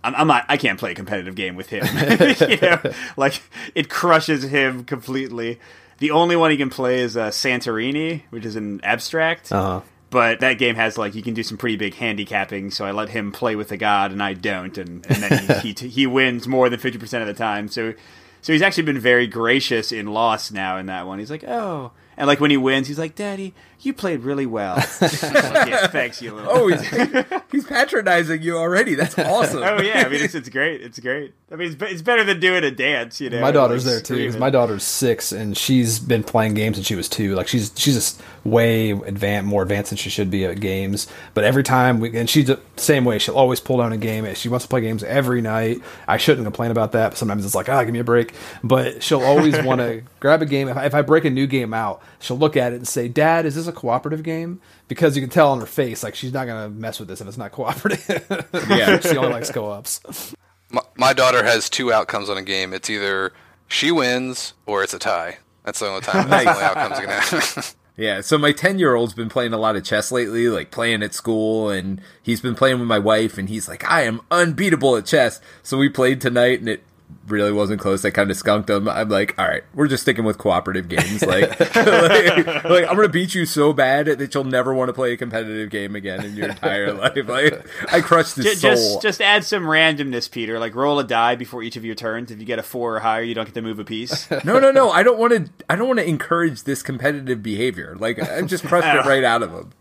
I'm, 0.04 0.14
I'm 0.16 0.28
not. 0.28 0.46
I 0.50 0.58
can't 0.58 0.78
play 0.78 0.92
a 0.92 0.96
competitive 0.96 1.36
game 1.36 1.56
with 1.56 1.70
him. 1.70 1.86
you 2.50 2.58
know, 2.58 2.80
like 3.18 3.42
it 3.74 3.90
crushes 3.90 4.44
him 4.44 4.84
completely. 4.84 5.60
The 6.00 6.12
only 6.12 6.36
one 6.36 6.52
he 6.52 6.58
can 6.58 6.70
play 6.70 7.00
is 7.00 7.16
uh, 7.16 7.30
Santorini, 7.30 8.24
which 8.30 8.46
is 8.46 8.56
an 8.56 8.82
abstract. 8.84 9.52
Uh 9.52 9.62
huh. 9.62 9.82
But 10.10 10.42
that 10.42 10.56
game 10.56 10.76
has 10.76 10.98
like 10.98 11.16
you 11.16 11.22
can 11.22 11.34
do 11.34 11.44
some 11.44 11.58
pretty 11.58 11.78
big 11.78 11.94
handicapping, 11.94 12.72
so 12.72 12.84
I 12.84 12.92
let 12.92 13.08
him 13.08 13.32
play 13.32 13.56
with 13.56 13.70
the 13.70 13.78
god 13.78 14.12
and 14.12 14.22
I 14.22 14.34
don't, 14.34 14.78
and, 14.78 15.06
and 15.08 15.24
then 15.24 15.62
he, 15.62 15.72
he 15.74 15.88
he 15.88 16.08
wins 16.08 16.46
more 16.46 16.70
than 16.70 16.82
fifty 16.82 17.00
percent 17.00 17.22
of 17.22 17.28
the 17.28 17.34
time. 17.34 17.70
So 17.70 17.94
so 18.42 18.54
he's 18.54 18.62
actually 18.62 18.84
been 18.84 19.00
very 19.00 19.28
gracious 19.28 19.92
in 19.92 20.08
loss 20.08 20.52
now 20.52 20.78
in 20.78 20.88
that 20.88 21.08
one. 21.08 21.20
He's 21.20 21.32
like, 21.32 21.44
oh, 21.46 21.92
and 22.18 22.28
like 22.28 22.40
when 22.40 22.52
he 22.52 22.58
wins, 22.58 22.88
he's 22.88 23.00
like, 23.00 23.16
Daddy, 23.16 23.54
you 23.86 23.94
played 23.94 24.22
really 24.22 24.46
well. 24.46 24.76
like, 25.02 25.22
yeah, 25.22 25.88
thanks 25.88 26.22
you. 26.22 26.34
Little. 26.34 26.52
Oh, 26.52 26.68
he's, 26.68 27.32
he's 27.52 27.66
patronizing 27.66 28.42
you 28.42 28.58
already. 28.58 28.96
That's 28.96 29.18
awesome. 29.18 29.64
oh 29.64 29.82
yeah, 29.82 30.04
I 30.06 30.10
mean 30.10 30.24
it's, 30.24 30.36
it's 30.36 30.50
great. 30.50 30.82
It's 30.82 31.00
great. 31.00 31.34
I 31.52 31.56
mean 31.56 31.72
it's, 31.72 31.82
it's 31.82 32.02
better 32.02 32.24
than 32.24 32.40
doing 32.40 32.64
a 32.64 32.72
dance. 32.72 33.20
You 33.20 33.30
know, 33.30 33.42
My 33.42 33.52
daughter's 33.52 33.86
like, 33.86 33.94
there 33.96 34.02
too 34.02 34.18
because 34.18 34.38
my 34.38 34.50
daughter's 34.50 34.84
six, 34.84 35.32
and 35.32 35.58
she's 35.58 36.00
been 36.00 36.24
playing 36.24 36.54
games 36.54 36.78
since 36.78 36.88
she 36.88 36.96
was 36.96 37.10
two. 37.10 37.36
Like 37.36 37.48
she's 37.48 37.72
she's 37.76 37.96
just 37.96 38.22
way 38.44 38.92
advanced, 38.92 39.48
more 39.48 39.64
advanced 39.64 39.90
than 39.90 39.98
she 39.98 40.10
should 40.10 40.30
be 40.30 40.46
at 40.46 40.60
games. 40.60 41.08
But 41.34 41.44
every 41.44 41.64
time 41.64 42.00
we 42.00 42.16
and 42.18 42.30
she's 42.30 42.48
the 42.48 42.60
same 42.78 43.06
way. 43.06 43.20
She'll 43.20 43.36
always 43.36 43.60
pull 43.60 43.78
down 43.78 43.94
a 43.94 43.98
game. 43.98 44.32
She 44.36 44.50
wants 44.50 44.66
to 44.66 44.70
play 44.70 44.82
games 44.82 45.04
every 45.04 45.42
night. 45.42 45.82
I 46.08 46.18
shouldn't 46.18 46.46
complain 46.46 46.72
about 46.72 46.92
that. 46.94 47.10
But 47.10 47.18
sometimes 47.18 47.46
it's 47.46 47.56
like, 47.56 47.70
ah, 47.70 47.84
give 47.84 47.94
me 47.94 48.00
a 48.00 48.04
break. 48.04 48.34
But 48.64 49.04
she'll 49.04 49.22
always 49.22 49.62
want 49.64 49.80
to 49.82 50.04
grab 50.20 50.42
a 50.42 50.46
game. 50.46 50.68
If 50.68 50.78
I, 50.78 50.86
if 50.86 50.94
I 50.96 51.02
break 51.02 51.26
a 51.26 51.30
new 51.30 51.48
game 51.48 51.74
out, 51.74 52.02
she'll 52.20 52.38
look 52.38 52.58
at 52.58 52.74
it 52.74 52.78
and 52.78 52.88
say, 52.88 53.08
"Dad, 53.08 53.46
is 53.46 53.56
this 53.56 53.68
a 53.72 53.76
cooperative 53.76 54.24
game?" 54.24 54.62
Because 54.88 55.16
you 55.16 55.22
can 55.22 55.30
tell 55.30 55.52
on 55.52 55.60
her 55.60 55.66
face, 55.66 56.04
like 56.04 56.16
she's 56.16 56.34
not 56.34 56.48
gonna 56.48 56.70
mess 56.70 57.00
with 57.00 57.08
this 57.08 57.22
if 57.22 57.28
it's 57.28 57.38
not 57.38 57.52
cooperative. 57.52 58.48
Yeah. 58.70 59.00
she 59.00 59.18
only 59.18 59.32
likes 59.32 59.52
co-ops. 59.52 60.36
My, 60.70 60.82
my 60.96 61.14
daughter 61.14 61.44
has 61.44 61.70
two 61.70 61.92
outcomes 61.92 62.30
on 62.30 62.38
a 62.38 62.42
game. 62.44 62.74
It's 62.74 62.90
either 62.90 63.34
she 63.68 63.92
wins 63.92 64.54
or 64.66 64.84
it's 64.84 64.94
a 64.94 65.00
tie. 65.00 65.40
That's 65.64 65.80
the 65.80 65.88
only 65.88 66.02
time. 66.02 66.30
That's 66.30 66.44
the 66.46 66.52
only 66.52 66.64
outcomes 66.64 67.00
you 67.00 67.08
can 67.08 67.22
have. 67.22 67.76
Yeah, 67.98 68.22
so 68.22 68.38
my 68.38 68.52
10 68.52 68.80
year 68.80 68.96
old's 68.96 69.14
been 69.14 69.30
playing 69.30 69.54
a 69.54 69.58
lot 69.58 69.76
of 69.76 69.84
chess 69.84 70.12
lately, 70.12 70.48
like 70.48 70.72
playing 70.72 71.04
at 71.04 71.14
school, 71.14 71.70
and 71.70 72.02
he's 72.24 72.42
been 72.42 72.56
playing 72.56 72.80
with 72.80 72.88
my 72.88 72.98
wife, 72.98 73.38
and 73.38 73.48
he's 73.50 73.68
like, 73.68 73.84
I 73.90 74.04
am 74.04 74.22
unbeatable 74.32 74.96
at 74.96 75.06
chess. 75.06 75.40
So 75.62 75.78
we 75.78 75.90
played 75.90 76.20
tonight, 76.22 76.60
and 76.62 76.70
it 76.70 76.84
really 77.28 77.52
wasn't 77.52 77.80
close. 77.80 78.04
I 78.06 78.10
kind 78.10 78.30
of 78.32 78.38
skunked 78.38 78.70
him. 78.70 78.88
I'm 78.88 79.10
like, 79.10 79.38
all 79.38 79.48
right, 79.48 79.64
we're 79.74 79.88
just 79.88 80.04
sticking 80.04 80.26
with 80.26 80.38
cooperative 80.38 80.90
games. 80.90 81.22
Like, 81.26 81.60
like, 81.76 82.46
like, 82.46 82.86
I'm 82.88 82.96
going 82.96 83.08
to 83.08 83.10
beat 83.10 83.34
you 83.36 83.46
so 83.46 83.74
bad 83.74 84.08
that 84.08 84.34
you'll 84.34 84.44
never 84.44 84.74
want 84.74 84.90
to 84.90 84.94
play 84.94 85.14
a 85.14 85.18
competitive 85.18 85.70
game 85.70 85.96
again 85.96 86.24
in 86.26 86.36
your 86.36 86.50
entire 86.50 86.94
life. 86.94 87.28
Like, 87.28 87.68
I 87.94 88.02
crushed 88.02 88.36
his 88.36 88.46
Ju- 88.46 88.76
soul. 88.76 88.76
Just, 88.76 89.02
just 89.02 89.22
add 89.22 89.44
some 89.44 89.64
randomness, 89.64 90.30
Peter. 90.30 90.60
Like 90.60 90.76
roll 90.76 91.00
a 91.00 91.04
die 91.04 91.36
before 91.36 91.64
each 91.64 91.76
of 91.76 91.86
your 91.86 91.96
turns. 91.96 92.32
If 92.32 92.40
you 92.40 92.46
get 92.46 92.60
a 92.60 92.64
four 92.64 92.98
or 92.98 93.00
higher, 93.00 93.24
you 93.24 93.34
don't 93.34 93.46
get 93.46 93.54
to 93.56 93.62
move 93.62 93.80
a 93.80 93.86
piece. 93.86 94.30
no, 94.44 94.60
no, 94.60 94.72
no. 94.72 94.90
I 94.92 95.04
don't 95.04 95.20
want 95.20 95.34
to. 95.34 95.52
I 95.70 95.76
don't 95.76 95.88
want 95.88 96.00
to 96.00 96.08
encourage 96.08 96.64
this 96.64 96.84
competitive 96.84 97.42
behavior. 97.42 97.96
Like, 98.00 98.22
I 98.22 98.42
just 98.42 98.66
crushed 98.66 98.88
it 98.88 99.06
right 99.08 99.24
out 99.24 99.44
of 99.44 99.52
him. 99.52 99.72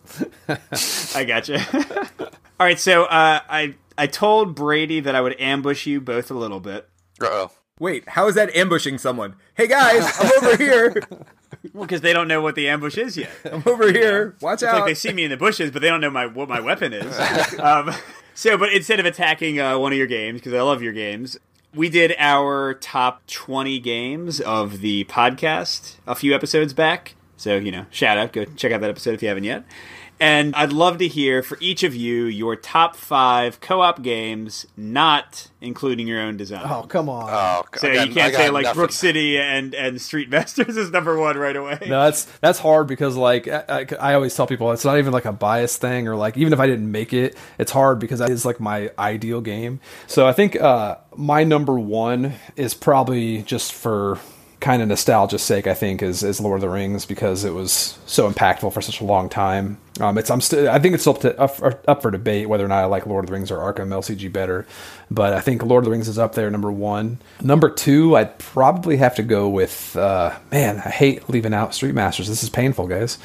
I 1.14 1.24
gotcha. 1.24 1.64
All 2.60 2.66
right, 2.66 2.78
so 2.78 3.04
uh, 3.04 3.40
I 3.48 3.74
I 3.96 4.06
told 4.06 4.54
Brady 4.54 5.00
that 5.00 5.14
I 5.14 5.20
would 5.20 5.40
ambush 5.40 5.86
you 5.86 6.00
both 6.00 6.30
a 6.30 6.34
little 6.34 6.60
bit. 6.60 6.88
Uh-oh. 7.20 7.50
Wait, 7.78 8.06
how 8.10 8.28
is 8.28 8.34
that 8.34 8.54
ambushing 8.54 8.98
someone? 8.98 9.34
Hey 9.54 9.66
guys, 9.66 10.04
I'm 10.18 10.30
over 10.44 10.56
here. 10.56 11.02
Well, 11.74 11.84
because 11.84 12.00
they 12.00 12.12
don't 12.12 12.26
know 12.28 12.40
what 12.40 12.54
the 12.54 12.68
ambush 12.68 12.96
is 12.96 13.16
yet. 13.16 13.28
I'm 13.52 13.62
over 13.66 13.92
here. 13.92 14.34
Watch 14.40 14.62
It's 14.62 14.62
out. 14.62 14.76
like 14.76 14.84
they 14.86 14.94
see 14.94 15.12
me 15.12 15.24
in 15.24 15.30
the 15.30 15.36
bushes, 15.36 15.70
but 15.70 15.82
they 15.82 15.88
don't 15.88 16.00
know 16.00 16.08
my 16.08 16.24
what 16.26 16.48
my 16.48 16.60
weapon 16.60 16.92
is. 16.92 17.18
um, 17.58 17.92
so, 18.34 18.56
but 18.56 18.72
instead 18.72 18.98
of 19.00 19.04
attacking 19.04 19.60
uh, 19.60 19.76
one 19.78 19.92
of 19.92 19.98
your 19.98 20.06
games, 20.06 20.40
because 20.40 20.54
I 20.54 20.62
love 20.62 20.80
your 20.80 20.92
games, 20.92 21.36
we 21.74 21.88
did 21.90 22.14
our 22.18 22.74
top 22.74 23.26
20 23.26 23.78
games 23.80 24.40
of 24.40 24.80
the 24.80 25.04
podcast 25.04 25.96
a 26.06 26.14
few 26.14 26.34
episodes 26.34 26.72
back. 26.72 27.14
So, 27.36 27.56
you 27.56 27.72
know, 27.72 27.84
shout 27.90 28.16
out. 28.16 28.32
Go 28.32 28.44
check 28.44 28.72
out 28.72 28.80
that 28.80 28.90
episode 28.90 29.14
if 29.14 29.22
you 29.22 29.28
haven't 29.28 29.44
yet. 29.44 29.64
And 30.20 30.54
I'd 30.54 30.72
love 30.72 30.98
to 30.98 31.08
hear 31.08 31.42
for 31.42 31.56
each 31.60 31.82
of 31.82 31.94
you 31.94 32.24
your 32.26 32.54
top 32.54 32.94
five 32.94 33.60
co 33.60 33.80
op 33.80 34.02
games, 34.02 34.66
not 34.76 35.48
including 35.62 36.06
your 36.06 36.20
own 36.20 36.36
design. 36.36 36.62
Oh 36.64 36.82
come 36.82 37.08
on. 37.08 37.30
Oh, 37.30 37.62
so 37.78 37.92
got- 37.92 38.06
you 38.06 38.12
can't 38.12 38.34
say 38.34 38.50
like 38.50 38.64
nothing. 38.64 38.78
Brook 38.78 38.92
City 38.92 39.38
and, 39.38 39.74
and 39.74 40.00
Street 40.00 40.28
Masters 40.28 40.76
is 40.76 40.90
number 40.90 41.18
one 41.18 41.38
right 41.38 41.56
away. 41.56 41.78
No, 41.82 42.04
that's 42.04 42.24
that's 42.40 42.58
hard 42.58 42.86
because 42.86 43.16
like 43.16 43.48
I, 43.48 43.64
I, 43.68 43.86
I 43.98 44.14
always 44.14 44.34
tell 44.34 44.46
people 44.46 44.70
it's 44.72 44.84
not 44.84 44.98
even 44.98 45.12
like 45.12 45.24
a 45.24 45.32
bias 45.32 45.78
thing 45.78 46.06
or 46.06 46.16
like 46.16 46.36
even 46.36 46.52
if 46.52 46.60
I 46.60 46.66
didn't 46.66 46.90
make 46.92 47.14
it, 47.14 47.34
it's 47.58 47.72
hard 47.72 47.98
because 47.98 48.18
that 48.18 48.28
is 48.28 48.44
like 48.44 48.60
my 48.60 48.90
ideal 48.98 49.40
game. 49.40 49.80
So 50.06 50.26
I 50.26 50.34
think 50.34 50.60
uh, 50.60 50.96
my 51.16 51.44
number 51.44 51.78
one 51.78 52.34
is 52.56 52.74
probably 52.74 53.42
just 53.42 53.72
for 53.72 54.18
kind 54.60 54.82
of 54.82 54.88
nostalgia's 54.88 55.42
sake. 55.42 55.66
I 55.66 55.74
think 55.74 56.02
is 56.02 56.22
is 56.22 56.40
Lord 56.40 56.56
of 56.58 56.60
the 56.62 56.68
Rings 56.68 57.06
because 57.06 57.44
it 57.44 57.52
was 57.54 57.98
so 58.06 58.30
impactful 58.30 58.72
for 58.72 58.80
such 58.80 59.00
a 59.00 59.04
long 59.04 59.28
time. 59.28 59.78
Um, 60.00 60.16
it's 60.18 60.30
I'm 60.30 60.40
still 60.40 60.68
I 60.68 60.78
think 60.78 60.94
it's 60.94 61.06
up 61.06 61.20
to 61.20 61.38
up, 61.38 61.56
for- 61.56 61.80
up 61.88 62.02
for 62.02 62.10
debate 62.10 62.48
whether 62.48 62.64
or 62.64 62.68
not 62.68 62.78
I 62.78 62.84
like 62.84 63.06
Lord 63.06 63.24
of 63.24 63.28
the 63.28 63.34
Rings 63.34 63.50
or 63.50 63.58
Arkham 63.58 63.88
LCG 63.88 64.32
better, 64.32 64.66
but 65.10 65.32
I 65.32 65.40
think 65.40 65.62
Lord 65.62 65.82
of 65.82 65.86
the 65.86 65.90
Rings 65.90 66.08
is 66.08 66.18
up 66.18 66.34
there 66.34 66.50
number 66.50 66.70
one. 66.70 67.18
Number 67.42 67.70
two, 67.70 68.16
I'd 68.16 68.38
probably 68.38 68.98
have 68.98 69.14
to 69.16 69.22
go 69.22 69.48
with 69.48 69.96
uh, 69.96 70.36
man. 70.50 70.78
I 70.78 70.90
hate 70.90 71.28
leaving 71.28 71.54
out 71.54 71.74
Street 71.74 71.94
Masters. 71.94 72.28
This 72.28 72.42
is 72.42 72.50
painful, 72.50 72.86
guys. 72.86 73.18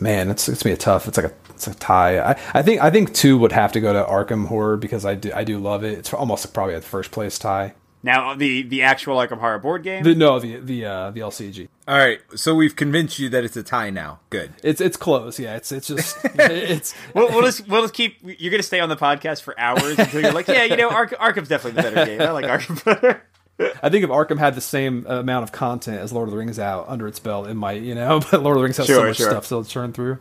Man, 0.00 0.30
it's 0.30 0.48
it's 0.48 0.62
gonna 0.62 0.76
tough. 0.76 1.08
It's 1.08 1.16
like 1.16 1.26
a 1.26 1.34
it's 1.50 1.66
a 1.66 1.74
tie. 1.74 2.18
I, 2.18 2.36
I 2.52 2.62
think 2.62 2.82
I 2.82 2.90
think 2.90 3.14
two 3.14 3.38
would 3.38 3.52
have 3.52 3.72
to 3.72 3.80
go 3.80 3.92
to 3.92 4.04
Arkham 4.04 4.46
Horror 4.46 4.76
because 4.76 5.04
I 5.04 5.14
do 5.14 5.32
I 5.34 5.44
do 5.44 5.58
love 5.58 5.84
it. 5.84 5.98
It's 5.98 6.12
almost 6.12 6.52
probably 6.52 6.74
a 6.74 6.80
first 6.80 7.10
place 7.10 7.38
tie. 7.38 7.74
Now, 8.04 8.34
the, 8.34 8.60
the 8.60 8.82
actual 8.82 9.16
Arkham 9.16 9.38
Horror 9.38 9.58
board 9.58 9.82
game. 9.82 10.04
The, 10.04 10.14
no, 10.14 10.38
the 10.38 10.58
the 10.58 10.84
uh, 10.84 11.10
the 11.10 11.20
LCG. 11.20 11.68
All 11.88 11.96
right, 11.96 12.20
so 12.34 12.54
we've 12.54 12.76
convinced 12.76 13.18
you 13.18 13.30
that 13.30 13.44
it's 13.44 13.56
a 13.56 13.62
tie 13.62 13.88
now. 13.88 14.20
Good. 14.28 14.52
It's 14.62 14.82
it's 14.82 14.98
close. 14.98 15.38
Yeah, 15.38 15.56
it's 15.56 15.72
it's 15.72 15.88
just 15.88 16.18
it's 16.24 16.94
We'll, 17.14 17.28
we'll 17.30 17.42
just 17.42 17.66
we'll 17.66 17.80
just 17.80 17.94
keep. 17.94 18.18
You're 18.22 18.50
gonna 18.50 18.62
stay 18.62 18.80
on 18.80 18.90
the 18.90 18.96
podcast 18.96 19.40
for 19.40 19.58
hours 19.58 19.98
until 19.98 20.20
you're 20.20 20.32
like, 20.32 20.48
yeah, 20.48 20.64
you 20.64 20.76
know, 20.76 20.90
Ark- 20.90 21.18
Arkham's 21.18 21.48
definitely 21.48 21.80
the 21.80 21.90
better 21.90 22.04
game. 22.04 22.20
I 22.20 22.30
like 22.32 22.44
Arkham 22.44 22.84
better. 22.84 23.22
I 23.58 23.88
think 23.88 24.04
if 24.04 24.10
Arkham 24.10 24.38
had 24.38 24.54
the 24.54 24.60
same 24.60 25.06
amount 25.06 25.44
of 25.44 25.52
content 25.52 26.00
as 26.00 26.12
Lord 26.12 26.28
of 26.28 26.32
the 26.32 26.38
Rings 26.38 26.58
out 26.58 26.86
under 26.88 27.08
its 27.08 27.20
belt, 27.20 27.46
it 27.46 27.54
might, 27.54 27.80
you 27.80 27.94
know. 27.94 28.20
But 28.30 28.42
Lord 28.42 28.56
of 28.56 28.60
the 28.60 28.64
Rings 28.64 28.76
has 28.76 28.86
so 28.86 29.06
much 29.06 29.16
sure. 29.16 29.30
stuff 29.30 29.46
still 29.46 29.64
to 29.64 29.70
churn 29.70 29.94
through. 29.94 30.18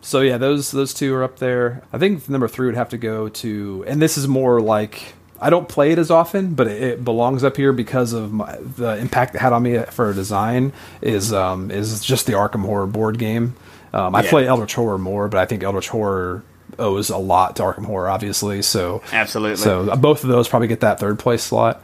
So 0.00 0.20
yeah, 0.20 0.38
those 0.38 0.70
those 0.70 0.94
two 0.94 1.14
are 1.14 1.22
up 1.22 1.38
there. 1.38 1.82
I 1.92 1.98
think 1.98 2.26
number 2.30 2.48
three 2.48 2.64
would 2.66 2.76
have 2.76 2.88
to 2.90 2.98
go 2.98 3.28
to, 3.28 3.84
and 3.86 4.00
this 4.00 4.16
is 4.16 4.26
more 4.26 4.62
like 4.62 5.14
I 5.40 5.50
don't 5.50 5.68
play 5.68 5.92
it 5.92 5.98
as 5.98 6.10
often, 6.10 6.54
but 6.54 6.66
it, 6.66 6.82
it 6.82 7.04
belongs 7.04 7.42
up 7.44 7.56
here 7.56 7.72
because 7.72 8.12
of 8.12 8.32
my, 8.32 8.56
the 8.76 8.96
impact 8.98 9.34
it 9.34 9.38
had 9.40 9.52
on 9.52 9.62
me 9.62 9.78
for 9.90 10.12
design. 10.12 10.72
Is 11.00 11.32
um 11.32 11.70
is 11.70 12.00
just 12.04 12.26
the 12.26 12.32
Arkham 12.34 12.64
Horror 12.64 12.86
board 12.86 13.18
game. 13.18 13.54
Um, 13.92 14.14
I 14.14 14.22
Yeah. 14.22 14.30
play 14.30 14.46
Eldritch 14.46 14.74
Horror 14.74 14.98
more, 14.98 15.28
but 15.28 15.38
I 15.38 15.46
think 15.46 15.62
Eldritch 15.62 15.88
Horror 15.88 16.42
owes 16.78 17.10
a 17.10 17.16
lot 17.18 17.56
to 17.56 17.62
Arkham 17.62 17.84
Horror, 17.86 18.08
obviously. 18.08 18.62
So 18.62 19.02
Absolutely. 19.12 19.56
so 19.56 19.96
both 19.96 20.22
of 20.24 20.30
those 20.30 20.48
probably 20.48 20.68
get 20.68 20.80
that 20.80 21.00
third 21.00 21.18
place 21.18 21.42
slot. 21.42 21.82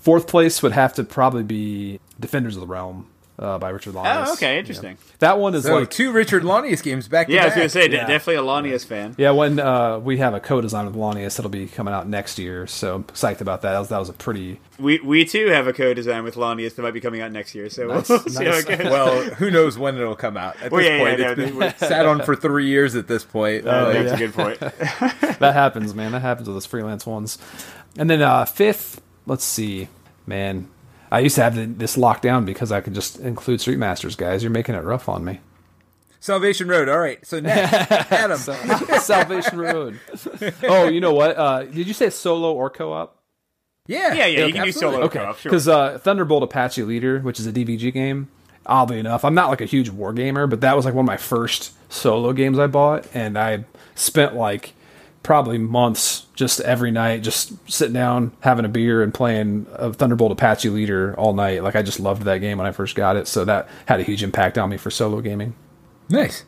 Fourth 0.00 0.26
place 0.26 0.62
would 0.62 0.72
have 0.72 0.94
to 0.94 1.04
probably 1.04 1.42
be 1.42 2.00
Defenders 2.18 2.56
of 2.56 2.60
the 2.60 2.66
Realm 2.66 3.06
uh, 3.38 3.58
by 3.58 3.68
Richard 3.70 3.94
Launius. 3.94 4.26
Oh, 4.28 4.32
okay, 4.34 4.58
interesting. 4.58 4.96
That 5.18 5.38
one 5.38 5.54
is 5.54 5.64
So 5.64 5.78
like 5.78 5.90
two 5.90 6.12
Richard 6.12 6.42
Launius 6.42 6.82
games 6.82 7.06
back 7.08 7.26
to 7.26 7.32
Yeah, 7.32 7.42
I 7.42 7.44
was 7.46 7.50
back. 7.52 7.56
gonna 7.58 7.68
say 7.70 7.90
Yeah. 7.90 8.06
definitely 8.06 8.36
a 8.36 8.42
Launius 8.42 8.84
fan. 8.86 9.14
yeah. 9.18 9.30
When 9.32 9.60
uh, 9.60 9.98
we 9.98 10.18
have 10.18 10.34
a 10.34 10.40
co-design 10.40 10.86
with 10.86 10.94
Launius, 10.94 11.38
it'll 11.38 11.50
be 11.50 11.66
coming 11.66 11.92
out 11.92 12.08
next 12.08 12.38
year. 12.38 12.66
So 12.66 12.94
I'm 12.96 13.04
psyched 13.04 13.40
about 13.40 13.62
that. 13.62 13.72
That 13.72 13.78
was, 13.78 13.88
that 13.90 13.98
was 13.98 14.08
a 14.08 14.12
pretty 14.14 14.60
We 14.78 15.00
we 15.00 15.24
too 15.24 15.48
have 15.48 15.66
a 15.66 15.72
co-design 15.72 16.24
with 16.24 16.34
Launius 16.36 16.74
that 16.76 16.82
might 16.82 16.94
be 16.94 17.00
coming 17.00 17.20
out 17.20 17.30
next 17.32 17.54
year. 17.54 17.68
So 17.68 17.86
Nice, 17.88 18.08
we'll 18.10 18.18
see 18.20 18.44
nice. 18.44 18.64
how 18.64 18.72
it 18.72 18.78
goes. 18.78 18.90
Well, 18.90 19.22
who 19.34 19.50
knows 19.50 19.76
when 19.78 19.96
it'll 19.96 20.16
come 20.16 20.36
out? 20.36 20.56
At 20.62 20.72
Well, 20.72 20.80
this 20.82 20.90
yeah, 20.90 20.98
point, 20.98 21.18
yeah, 21.20 21.30
it's 21.32 21.38
no, 21.38 21.44
been 21.46 21.56
we're- 21.56 21.74
sat 21.78 22.06
on 22.06 22.22
for 22.22 22.36
three 22.36 22.66
years 22.66 22.94
at 22.96 23.06
this 23.08 23.24
point. 23.24 23.66
Uh, 23.66 23.84
Like, 23.86 23.92
that's 24.04 24.08
yeah. 24.08 24.14
a 24.14 24.18
good 24.18 24.34
point. 24.34 24.58
that 25.40 25.52
happens, 25.54 25.94
man. 25.94 26.12
That 26.12 26.20
happens 26.22 26.48
with 26.48 26.56
those 26.56 26.66
freelance 26.66 27.04
ones. 27.06 27.38
And 27.98 28.08
then 28.10 28.20
uh, 28.22 28.44
fifth, 28.44 29.00
let's 29.26 29.44
see, 29.44 29.88
man. 30.26 30.68
I 31.16 31.20
used 31.20 31.36
to 31.36 31.42
have 31.42 31.78
this 31.78 31.96
locked 31.96 32.20
down 32.20 32.44
because 32.44 32.70
I 32.70 32.82
could 32.82 32.92
just 32.92 33.18
include 33.20 33.62
Street 33.62 33.78
Masters, 33.78 34.16
guys. 34.16 34.42
You're 34.42 34.50
making 34.50 34.74
it 34.74 34.84
rough 34.84 35.08
on 35.08 35.24
me. 35.24 35.40
Salvation 36.20 36.68
Road. 36.68 36.90
All 36.90 36.98
right, 36.98 37.24
so 37.24 37.40
next, 37.40 37.72
Adam. 38.12 38.36
Salvation 39.00 39.58
Road. 39.58 39.98
Oh, 40.64 40.88
you 40.88 41.00
know 41.00 41.14
what? 41.14 41.38
Uh, 41.38 41.64
did 41.64 41.86
you 41.86 41.94
say 41.94 42.10
solo 42.10 42.52
or 42.52 42.68
co-op? 42.68 43.16
yeah, 43.86 44.12
Yeah, 44.12 44.26
yeah, 44.26 44.44
you 44.44 44.52
can 44.52 44.64
do 44.64 44.72
solo. 44.72 45.00
Okay, 45.04 45.20
co-op, 45.20 45.38
sure. 45.38 45.50
because 45.50 45.66
uh, 45.68 45.96
Thunderbolt 46.02 46.42
Apache 46.42 46.82
Leader, 46.82 47.20
which 47.20 47.40
is 47.40 47.46
a 47.46 47.52
DVG 47.52 47.94
game, 47.94 48.28
oddly 48.66 48.98
enough, 48.98 49.24
I'm 49.24 49.34
not 49.34 49.48
like 49.48 49.62
a 49.62 49.66
huge 49.66 49.88
war 49.88 50.12
gamer, 50.12 50.46
but 50.46 50.60
that 50.60 50.76
was 50.76 50.84
like 50.84 50.92
one 50.92 51.06
of 51.06 51.06
my 51.06 51.16
first 51.16 51.72
solo 51.90 52.34
games 52.34 52.58
I 52.58 52.66
bought, 52.66 53.06
and 53.14 53.38
I 53.38 53.64
spent 53.94 54.34
like 54.34 54.74
probably 55.22 55.56
months 55.56 56.25
just 56.36 56.60
every 56.60 56.90
night 56.90 57.22
just 57.22 57.52
sitting 57.68 57.94
down 57.94 58.30
having 58.40 58.64
a 58.64 58.68
beer 58.68 59.02
and 59.02 59.12
playing 59.12 59.66
a 59.72 59.92
Thunderbolt 59.92 60.30
Apache 60.30 60.68
Leader 60.68 61.18
all 61.18 61.32
night. 61.32 61.62
Like 61.64 61.74
I 61.74 61.82
just 61.82 61.98
loved 61.98 62.22
that 62.22 62.38
game 62.38 62.58
when 62.58 62.66
I 62.66 62.72
first 62.72 62.94
got 62.94 63.16
it, 63.16 63.26
so 63.26 63.44
that 63.44 63.68
had 63.86 63.98
a 63.98 64.04
huge 64.04 64.22
impact 64.22 64.56
on 64.58 64.70
me 64.70 64.76
for 64.76 64.90
solo 64.90 65.20
gaming. 65.20 65.54
Nice. 66.08 66.44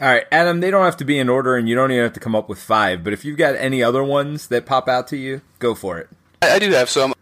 All 0.00 0.08
right, 0.08 0.24
Adam. 0.32 0.60
They 0.60 0.70
don't 0.70 0.84
have 0.84 0.96
to 0.96 1.04
be 1.04 1.18
in 1.18 1.28
order, 1.28 1.56
and 1.56 1.68
you 1.68 1.74
don't 1.74 1.92
even 1.92 2.04
have 2.04 2.14
to 2.14 2.20
come 2.20 2.34
up 2.34 2.48
with 2.48 2.58
five. 2.58 3.04
But 3.04 3.12
if 3.12 3.24
you've 3.24 3.36
got 3.36 3.54
any 3.56 3.82
other 3.82 4.02
ones 4.02 4.48
that 4.48 4.64
pop 4.64 4.88
out 4.88 5.06
to 5.08 5.16
you, 5.16 5.42
go 5.58 5.74
for 5.74 5.98
it. 5.98 6.08
I, 6.40 6.52
I 6.52 6.58
do 6.58 6.70
have 6.70 6.88
some. 6.88 7.12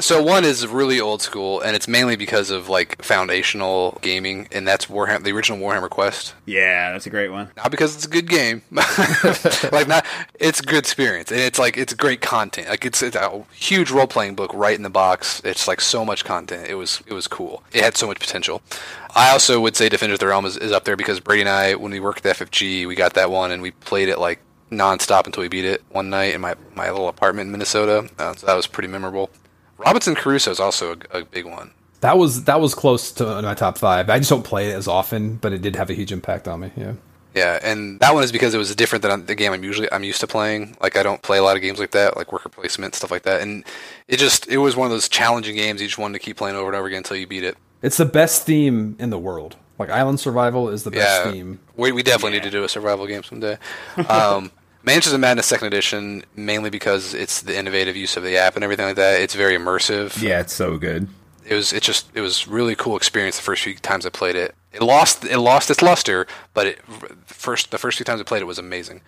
So 0.00 0.20
one 0.20 0.44
is 0.44 0.66
really 0.66 1.00
old 1.00 1.22
school, 1.22 1.60
and 1.60 1.76
it's 1.76 1.86
mainly 1.86 2.16
because 2.16 2.50
of 2.50 2.68
like 2.68 3.00
foundational 3.02 3.98
gaming, 4.02 4.48
and 4.50 4.66
that's 4.66 4.86
Warhammer, 4.86 5.22
the 5.22 5.32
original 5.32 5.58
Warhammer 5.58 5.88
Quest. 5.88 6.34
Yeah, 6.46 6.90
that's 6.92 7.06
a 7.06 7.10
great 7.10 7.28
one. 7.28 7.50
Not 7.56 7.70
because 7.70 7.94
it's 7.94 8.04
a 8.04 8.08
good 8.08 8.28
game, 8.28 8.62
like 8.72 9.86
not. 9.86 10.04
It's 10.40 10.58
a 10.58 10.64
good 10.64 10.78
experience, 10.78 11.30
and 11.30 11.40
it's 11.40 11.60
like 11.60 11.76
it's 11.76 11.94
great 11.94 12.20
content. 12.20 12.68
Like 12.68 12.84
it's, 12.84 13.02
it's 13.02 13.14
a 13.14 13.44
huge 13.52 13.92
role 13.92 14.08
playing 14.08 14.34
book 14.34 14.50
right 14.52 14.74
in 14.76 14.82
the 14.82 14.90
box. 14.90 15.40
It's 15.44 15.68
like 15.68 15.80
so 15.80 16.04
much 16.04 16.24
content. 16.24 16.68
It 16.68 16.74
was 16.74 17.02
it 17.06 17.12
was 17.12 17.28
cool. 17.28 17.62
It 17.72 17.84
had 17.84 17.96
so 17.96 18.08
much 18.08 18.18
potential. 18.18 18.62
I 19.14 19.30
also 19.30 19.60
would 19.60 19.76
say 19.76 19.88
Defenders 19.88 20.16
of 20.16 20.20
the 20.20 20.26
Realm 20.26 20.44
is, 20.44 20.56
is 20.56 20.72
up 20.72 20.84
there 20.84 20.96
because 20.96 21.20
Brady 21.20 21.42
and 21.42 21.48
I, 21.48 21.76
when 21.76 21.92
we 21.92 22.00
worked 22.00 22.26
at 22.26 22.36
FFG, 22.36 22.88
we 22.88 22.96
got 22.96 23.14
that 23.14 23.30
one 23.30 23.52
and 23.52 23.62
we 23.62 23.70
played 23.70 24.08
it 24.08 24.18
like 24.18 24.40
nonstop 24.72 25.26
until 25.26 25.42
we 25.42 25.48
beat 25.48 25.64
it 25.64 25.84
one 25.90 26.10
night 26.10 26.34
in 26.34 26.40
my, 26.40 26.56
my 26.74 26.90
little 26.90 27.08
apartment 27.08 27.46
in 27.46 27.52
Minnesota. 27.52 28.10
Uh, 28.18 28.34
so 28.34 28.46
that 28.46 28.56
was 28.56 28.66
pretty 28.66 28.88
memorable. 28.88 29.30
Robinson 29.78 30.14
Crusoe 30.14 30.50
is 30.50 30.60
also 30.60 30.96
a, 31.12 31.18
a, 31.18 31.24
big 31.24 31.46
one. 31.46 31.72
That 32.00 32.18
was 32.18 32.44
that 32.44 32.60
was 32.60 32.74
close 32.74 33.12
to 33.12 33.42
my 33.42 33.54
top 33.54 33.78
five. 33.78 34.10
I 34.10 34.18
just 34.18 34.30
don't 34.30 34.44
play 34.44 34.70
it 34.70 34.74
as 34.74 34.86
often, 34.86 35.36
but 35.36 35.52
it 35.52 35.62
did 35.62 35.76
have 35.76 35.90
a 35.90 35.94
huge 35.94 36.12
impact 36.12 36.46
on 36.48 36.60
me. 36.60 36.70
Yeah. 36.76 36.94
Yeah, 37.34 37.58
and 37.64 37.98
that 37.98 38.14
one 38.14 38.22
is 38.22 38.30
because 38.30 38.54
it 38.54 38.58
was 38.58 38.74
different 38.76 39.02
than 39.02 39.26
the 39.26 39.34
game 39.34 39.52
I'm 39.52 39.64
usually 39.64 39.90
I'm 39.90 40.04
used 40.04 40.20
to 40.20 40.26
playing. 40.26 40.76
Like 40.80 40.96
I 40.96 41.02
don't 41.02 41.20
play 41.20 41.38
a 41.38 41.42
lot 41.42 41.56
of 41.56 41.62
games 41.62 41.80
like 41.80 41.90
that, 41.90 42.16
like 42.16 42.32
worker 42.32 42.48
placement 42.48 42.94
stuff 42.94 43.10
like 43.10 43.22
that. 43.22 43.42
And 43.42 43.64
it 44.06 44.18
just 44.18 44.46
it 44.48 44.58
was 44.58 44.76
one 44.76 44.86
of 44.86 44.92
those 44.92 45.08
challenging 45.08 45.56
games 45.56 45.80
you 45.80 45.88
just 45.88 45.98
wanted 45.98 46.18
to 46.20 46.24
keep 46.24 46.36
playing 46.36 46.54
over 46.56 46.68
and 46.68 46.76
over 46.76 46.86
again 46.86 46.98
until 46.98 47.16
you 47.16 47.26
beat 47.26 47.42
it. 47.42 47.56
It's 47.82 47.96
the 47.96 48.04
best 48.04 48.46
theme 48.46 48.96
in 49.00 49.10
the 49.10 49.18
world. 49.18 49.56
Like 49.78 49.90
Island 49.90 50.20
Survival 50.20 50.68
is 50.68 50.84
the 50.84 50.92
best 50.92 51.26
yeah, 51.26 51.32
theme. 51.32 51.58
We, 51.76 51.90
we 51.90 52.04
definitely 52.04 52.38
yeah. 52.38 52.44
need 52.44 52.50
to 52.50 52.58
do 52.58 52.64
a 52.64 52.68
survival 52.68 53.06
game 53.06 53.24
someday. 53.24 53.58
Um, 54.08 54.52
Mansions 54.84 55.14
of 55.14 55.20
Madness 55.20 55.46
Second 55.46 55.68
Edition, 55.68 56.24
mainly 56.36 56.68
because 56.68 57.14
it's 57.14 57.40
the 57.40 57.56
innovative 57.58 57.96
use 57.96 58.16
of 58.16 58.22
the 58.22 58.36
app 58.36 58.54
and 58.54 58.62
everything 58.62 58.86
like 58.86 58.96
that. 58.96 59.20
It's 59.20 59.34
very 59.34 59.56
immersive. 59.56 60.20
Yeah, 60.20 60.40
it's 60.40 60.52
so 60.52 60.76
good. 60.76 61.08
It 61.46 61.54
was 61.54 61.72
it 61.72 61.82
just 61.82 62.06
it 62.14 62.20
was 62.20 62.48
really 62.48 62.74
cool 62.74 62.96
experience 62.96 63.36
the 63.36 63.42
first 63.42 63.62
few 63.62 63.74
times 63.74 64.06
I 64.06 64.10
played 64.10 64.36
it. 64.36 64.54
It 64.72 64.82
lost 64.82 65.24
it 65.24 65.38
lost 65.38 65.70
its 65.70 65.82
luster, 65.82 66.26
but 66.52 66.66
it 66.66 66.80
first 67.26 67.70
the 67.70 67.78
first 67.78 67.98
few 67.98 68.04
times 68.04 68.20
I 68.20 68.24
played 68.24 68.42
it 68.42 68.46
was 68.46 68.58
amazing. 68.58 69.02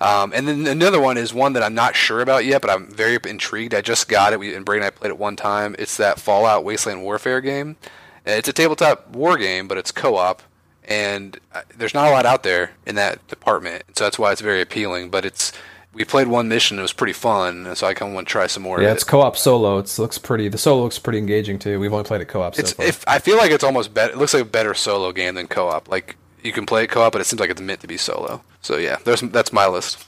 Um, 0.00 0.32
and 0.34 0.46
then 0.46 0.66
another 0.66 1.00
one 1.00 1.16
is 1.16 1.34
one 1.34 1.52
that 1.54 1.62
I'm 1.62 1.74
not 1.74 1.96
sure 1.96 2.20
about 2.20 2.44
yet, 2.44 2.60
but 2.60 2.70
I'm 2.70 2.90
very 2.90 3.18
intrigued. 3.24 3.74
I 3.74 3.80
just 3.80 4.08
got 4.08 4.32
it. 4.32 4.40
We, 4.40 4.54
and 4.54 4.64
Brady 4.64 4.84
and 4.84 4.86
I 4.86 4.90
played 4.90 5.10
it 5.10 5.18
one 5.18 5.36
time. 5.36 5.76
It's 5.78 5.96
that 5.96 6.20
Fallout 6.20 6.64
Wasteland 6.64 7.02
Warfare 7.02 7.40
game. 7.40 7.76
It's 8.24 8.48
a 8.48 8.52
tabletop 8.52 9.10
war 9.10 9.36
game, 9.36 9.66
but 9.66 9.78
it's 9.78 9.90
co-op 9.90 10.42
and 10.90 11.38
uh, 11.54 11.62
there's 11.78 11.94
not 11.94 12.08
a 12.08 12.10
lot 12.10 12.26
out 12.26 12.42
there 12.42 12.72
in 12.84 12.96
that 12.96 13.26
department, 13.28 13.84
so 13.96 14.04
that's 14.04 14.18
why 14.18 14.32
it's 14.32 14.40
very 14.40 14.60
appealing. 14.60 15.08
But 15.08 15.24
it's 15.24 15.52
we 15.94 16.04
played 16.04 16.26
one 16.26 16.48
mission; 16.48 16.78
it 16.78 16.82
was 16.82 16.92
pretty 16.92 17.12
fun, 17.12 17.74
so 17.76 17.86
I 17.86 17.94
kind 17.94 18.10
of 18.10 18.14
want 18.14 18.28
to 18.28 18.32
try 18.32 18.48
some 18.48 18.64
more. 18.64 18.82
Yeah, 18.82 18.92
it's 18.92 19.04
co-op 19.04 19.36
solo. 19.36 19.78
It 19.78 19.98
looks 19.98 20.18
pretty. 20.18 20.48
The 20.48 20.58
solo 20.58 20.82
looks 20.82 20.98
pretty 20.98 21.18
engaging 21.18 21.58
too. 21.58 21.80
We've 21.80 21.92
only 21.92 22.04
played 22.04 22.20
it 22.20 22.26
co-op. 22.26 22.58
It's, 22.58 22.70
so 22.70 22.76
far. 22.76 22.86
If, 22.86 23.04
I 23.06 23.20
feel 23.20 23.38
like 23.38 23.52
it's 23.52 23.64
almost 23.64 23.94
better. 23.94 24.12
It 24.12 24.18
looks 24.18 24.34
like 24.34 24.42
a 24.42 24.46
better 24.46 24.74
solo 24.74 25.12
game 25.12 25.36
than 25.36 25.46
co-op. 25.46 25.88
Like 25.88 26.16
you 26.42 26.52
can 26.52 26.66
play 26.66 26.84
it 26.84 26.88
co-op, 26.90 27.12
but 27.12 27.20
it 27.20 27.24
seems 27.24 27.40
like 27.40 27.50
it's 27.50 27.60
meant 27.60 27.80
to 27.80 27.86
be 27.86 27.96
solo. 27.96 28.42
So 28.60 28.76
yeah, 28.76 28.98
there's 29.04 29.20
that's 29.20 29.52
my 29.52 29.66
list. 29.66 30.06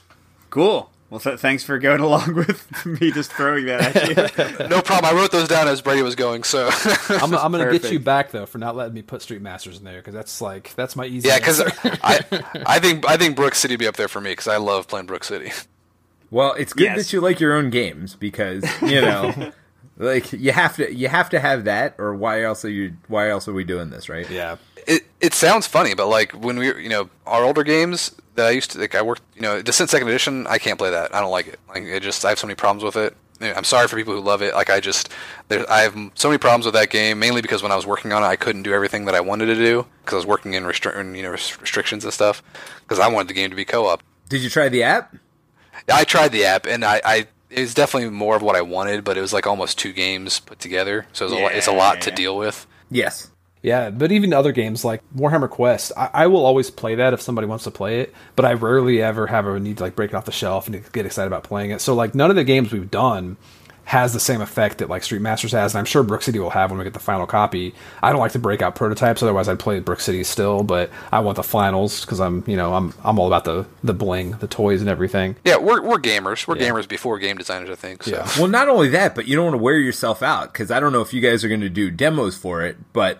Cool. 0.49 0.89
Well, 1.13 1.19
th- 1.19 1.39
thanks 1.39 1.63
for 1.63 1.77
going 1.77 1.99
along 1.99 2.33
with 2.33 2.85
me 2.87 3.11
just 3.11 3.31
throwing 3.31 3.67
that 3.67 3.95
at 3.95 4.09
you. 4.09 4.65
no 4.67 4.81
problem. 4.81 5.05
I 5.05 5.15
wrote 5.15 5.31
those 5.31 5.47
down 5.47 5.67
as 5.67 5.79
Brady 5.79 6.01
was 6.01 6.15
going. 6.15 6.41
So 6.41 6.71
I'm, 7.09 7.35
I'm 7.35 7.51
going 7.51 7.63
to 7.63 7.79
get 7.79 7.91
you 7.91 7.99
back 7.99 8.31
though 8.31 8.47
for 8.47 8.57
not 8.57 8.75
letting 8.75 8.95
me 8.95 9.03
put 9.03 9.21
Street 9.21 9.43
Masters 9.43 9.77
in 9.77 9.83
there 9.83 9.99
because 9.99 10.15
that's 10.15 10.41
like 10.41 10.73
that's 10.73 10.95
my 10.95 11.05
easy. 11.05 11.27
Yeah, 11.27 11.37
because 11.37 11.61
I 11.61 12.19
I 12.65 12.79
think 12.79 13.07
I 13.07 13.17
think 13.17 13.35
Brook 13.35 13.53
City 13.53 13.75
be 13.75 13.85
up 13.85 13.95
there 13.95 14.07
for 14.07 14.21
me 14.21 14.31
because 14.31 14.47
I 14.47 14.57
love 14.57 14.87
playing 14.87 15.05
Brook 15.05 15.23
City. 15.23 15.51
Well, 16.31 16.53
it's 16.53 16.73
good 16.73 16.85
yes. 16.85 16.97
that 16.97 17.13
you 17.13 17.21
like 17.21 17.39
your 17.39 17.53
own 17.53 17.69
games 17.69 18.15
because 18.15 18.65
you 18.81 18.99
know. 18.99 19.51
like 19.97 20.33
you 20.33 20.51
have 20.51 20.77
to 20.77 20.91
you 20.91 21.07
have 21.09 21.29
to 21.29 21.39
have 21.39 21.65
that 21.65 21.93
or 21.99 22.15
why 22.15 22.41
else 22.41 22.65
are 22.65 22.71
you 22.71 22.95
why 23.07 23.29
else 23.29 23.47
are 23.47 23.53
we 23.53 23.63
doing 23.63 23.91
this 23.91 24.09
right 24.09 24.27
yeah 24.31 24.55
it 24.87 25.03
it 25.21 25.33
sounds 25.33 25.67
funny 25.67 25.93
but 25.93 26.07
like 26.07 26.31
when 26.33 26.57
we 26.57 26.67
you 26.81 26.89
know 26.89 27.09
our 27.25 27.43
older 27.43 27.63
games 27.63 28.13
that 28.35 28.45
I 28.45 28.51
used 28.51 28.71
to 28.71 28.79
like 28.79 28.95
I 28.95 29.01
worked 29.01 29.21
you 29.35 29.41
know 29.41 29.61
Descent 29.61 29.89
Second 29.89 30.07
Edition 30.07 30.47
I 30.47 30.57
can't 30.57 30.77
play 30.77 30.91
that 30.91 31.13
I 31.13 31.21
don't 31.21 31.31
like 31.31 31.47
it 31.47 31.59
like 31.69 31.83
it 31.83 32.01
just 32.01 32.23
I 32.25 32.29
have 32.29 32.39
so 32.39 32.47
many 32.47 32.55
problems 32.55 32.83
with 32.83 32.95
it 32.95 33.15
I'm 33.41 33.63
sorry 33.63 33.87
for 33.87 33.97
people 33.97 34.13
who 34.13 34.21
love 34.21 34.41
it 34.41 34.53
like 34.53 34.69
I 34.69 34.79
just 34.79 35.09
there 35.49 35.69
I 35.69 35.81
have 35.81 35.95
so 36.15 36.29
many 36.29 36.37
problems 36.37 36.65
with 36.65 36.75
that 36.75 36.89
game 36.89 37.19
mainly 37.19 37.41
because 37.41 37.61
when 37.61 37.71
I 37.71 37.75
was 37.75 37.85
working 37.85 38.13
on 38.13 38.23
it 38.23 38.27
I 38.27 38.35
couldn't 38.35 38.63
do 38.63 38.73
everything 38.73 39.05
that 39.05 39.15
I 39.15 39.21
wanted 39.21 39.47
to 39.47 39.55
do 39.55 39.85
because 40.03 40.13
I 40.13 40.17
was 40.17 40.25
working 40.25 40.53
in 40.53 40.63
restri- 40.63 41.15
you 41.15 41.23
know 41.23 41.31
restrictions 41.31 42.03
and 42.03 42.13
stuff 42.13 42.41
because 42.81 42.99
I 42.99 43.07
wanted 43.09 43.27
the 43.27 43.33
game 43.33 43.49
to 43.49 43.55
be 43.55 43.65
co-op. 43.65 44.01
Did 44.29 44.41
you 44.41 44.49
try 44.49 44.69
the 44.69 44.83
app? 44.83 45.15
I 45.91 46.03
tried 46.03 46.31
the 46.31 46.45
app 46.45 46.65
and 46.65 46.85
I, 46.85 47.01
I 47.03 47.27
it 47.49 47.61
was 47.61 47.73
definitely 47.73 48.09
more 48.09 48.35
of 48.35 48.41
what 48.41 48.55
I 48.55 48.61
wanted, 48.61 49.03
but 49.03 49.17
it 49.17 49.21
was 49.21 49.33
like 49.33 49.45
almost 49.45 49.77
two 49.77 49.93
games 49.93 50.39
put 50.39 50.59
together, 50.59 51.05
so 51.13 51.25
it's, 51.25 51.33
yeah, 51.33 51.39
a, 51.39 51.43
lot, 51.43 51.51
it's 51.53 51.67
a 51.67 51.71
lot 51.71 52.01
to 52.01 52.11
deal 52.11 52.37
with. 52.37 52.65
Yes. 52.89 53.29
Yeah, 53.63 53.91
but 53.91 54.11
even 54.11 54.33
other 54.33 54.51
games 54.51 54.83
like 54.83 55.01
Warhammer 55.15 55.49
Quest, 55.49 55.93
I, 55.95 56.09
I, 56.13 56.27
will 56.27 56.45
always 56.45 56.69
play 56.69 56.95
that 56.95 57.13
if 57.13 57.21
somebody 57.21 57.47
wants 57.47 57.63
to 57.63 57.71
play 57.71 58.01
it, 58.01 58.13
but 58.35 58.43
I 58.43 58.53
rarely 58.53 59.01
ever 59.01 59.25
have 59.27 59.47
a 59.47 59.57
need 59.57 59.77
to 59.77 59.83
like 59.83 59.95
break 59.95 60.11
it 60.11 60.15
off 60.15 60.25
the 60.25 60.33
shelf 60.33 60.67
and 60.67 60.91
get 60.91 61.05
excited 61.05 61.27
about 61.27 61.45
playing 61.45 61.71
it. 61.71 61.79
So 61.79 61.95
like 61.95 62.13
none 62.13 62.29
of 62.29 62.35
the 62.35 62.43
games 62.43 62.73
we've 62.73 62.91
done 62.91 63.37
has 63.85 64.13
the 64.13 64.19
same 64.19 64.41
effect 64.41 64.79
that 64.79 64.89
like 64.89 65.03
Street 65.03 65.21
Masters 65.21 65.53
has, 65.53 65.73
and 65.73 65.79
I'm 65.79 65.85
sure 65.85 66.03
Brook 66.03 66.23
City 66.23 66.39
will 66.39 66.49
have 66.49 66.71
when 66.71 66.77
we 66.77 66.83
get 66.83 66.93
the 66.93 66.99
final 66.99 67.25
copy. 67.25 67.73
I 68.01 68.11
don't 68.11 68.19
like 68.19 68.33
to 68.33 68.39
break 68.39 68.61
out 68.61 68.75
prototypes, 68.75 69.23
otherwise 69.23 69.47
I'd 69.47 69.59
play 69.59 69.79
Brook 69.79 70.01
City 70.01 70.25
still, 70.25 70.63
but 70.63 70.89
I 71.13 71.21
want 71.21 71.37
the 71.37 71.43
finals 71.43 72.01
because 72.01 72.19
I'm 72.19 72.43
you 72.45 72.57
know 72.57 72.73
I'm 72.73 72.93
I'm 73.03 73.17
all 73.17 73.27
about 73.27 73.45
the 73.45 73.65
the 73.81 73.93
bling, 73.93 74.31
the 74.31 74.47
toys, 74.47 74.81
and 74.81 74.89
everything. 74.89 75.37
Yeah, 75.45 75.57
we're 75.57 75.81
we're 75.81 75.99
gamers. 75.99 76.47
We're 76.47 76.57
yeah. 76.57 76.69
gamers 76.69 76.87
before 76.87 77.17
game 77.17 77.37
designers, 77.37 77.69
I 77.69 77.75
think. 77.75 78.03
So. 78.03 78.11
Yeah. 78.11 78.29
Well, 78.37 78.47
not 78.47 78.67
only 78.67 78.89
that, 78.89 79.15
but 79.15 79.25
you 79.25 79.37
don't 79.37 79.45
want 79.45 79.55
to 79.55 79.63
wear 79.63 79.77
yourself 79.77 80.21
out 80.21 80.51
because 80.51 80.69
I 80.69 80.81
don't 80.81 80.91
know 80.91 81.01
if 81.01 81.13
you 81.13 81.21
guys 81.21 81.45
are 81.45 81.49
going 81.49 81.61
to 81.61 81.69
do 81.69 81.89
demos 81.89 82.37
for 82.37 82.65
it, 82.65 82.77
but 82.91 83.19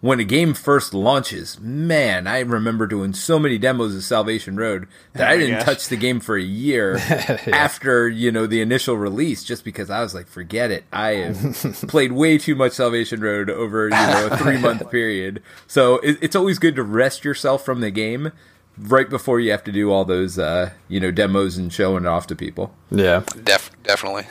when 0.00 0.20
a 0.20 0.24
game 0.24 0.54
first 0.54 0.94
launches, 0.94 1.58
man, 1.58 2.26
I 2.28 2.40
remember 2.40 2.86
doing 2.86 3.12
so 3.14 3.38
many 3.38 3.58
demos 3.58 3.96
of 3.96 4.04
Salvation 4.04 4.56
Road 4.56 4.86
that 5.14 5.28
oh 5.28 5.32
I 5.32 5.36
didn't 5.36 5.56
gosh. 5.56 5.64
touch 5.64 5.88
the 5.88 5.96
game 5.96 6.20
for 6.20 6.36
a 6.36 6.42
year 6.42 6.98
yeah. 6.98 7.40
after, 7.52 8.08
you 8.08 8.30
know, 8.30 8.46
the 8.46 8.60
initial 8.60 8.96
release 8.96 9.42
just 9.42 9.64
because 9.64 9.90
I 9.90 10.00
was 10.02 10.14
like, 10.14 10.28
forget 10.28 10.70
it. 10.70 10.84
I 10.92 11.10
have 11.10 11.62
played 11.88 12.12
way 12.12 12.38
too 12.38 12.54
much 12.54 12.72
Salvation 12.72 13.20
Road 13.20 13.50
over, 13.50 13.84
you 13.84 13.90
know, 13.90 14.28
a 14.30 14.36
three 14.38 14.58
month 14.58 14.88
period. 14.88 15.42
So 15.66 15.96
it, 15.98 16.18
it's 16.20 16.36
always 16.36 16.60
good 16.60 16.76
to 16.76 16.84
rest 16.84 17.24
yourself 17.24 17.64
from 17.64 17.80
the 17.80 17.90
game 17.90 18.30
right 18.78 19.10
before 19.10 19.40
you 19.40 19.50
have 19.50 19.64
to 19.64 19.72
do 19.72 19.90
all 19.90 20.04
those, 20.04 20.38
uh, 20.38 20.70
you 20.86 21.00
know, 21.00 21.10
demos 21.10 21.56
and 21.56 21.72
showing 21.72 22.04
it 22.04 22.08
off 22.08 22.28
to 22.28 22.36
people. 22.36 22.72
Yeah. 22.92 23.24
Def- 23.42 23.72
definitely. 23.82 24.28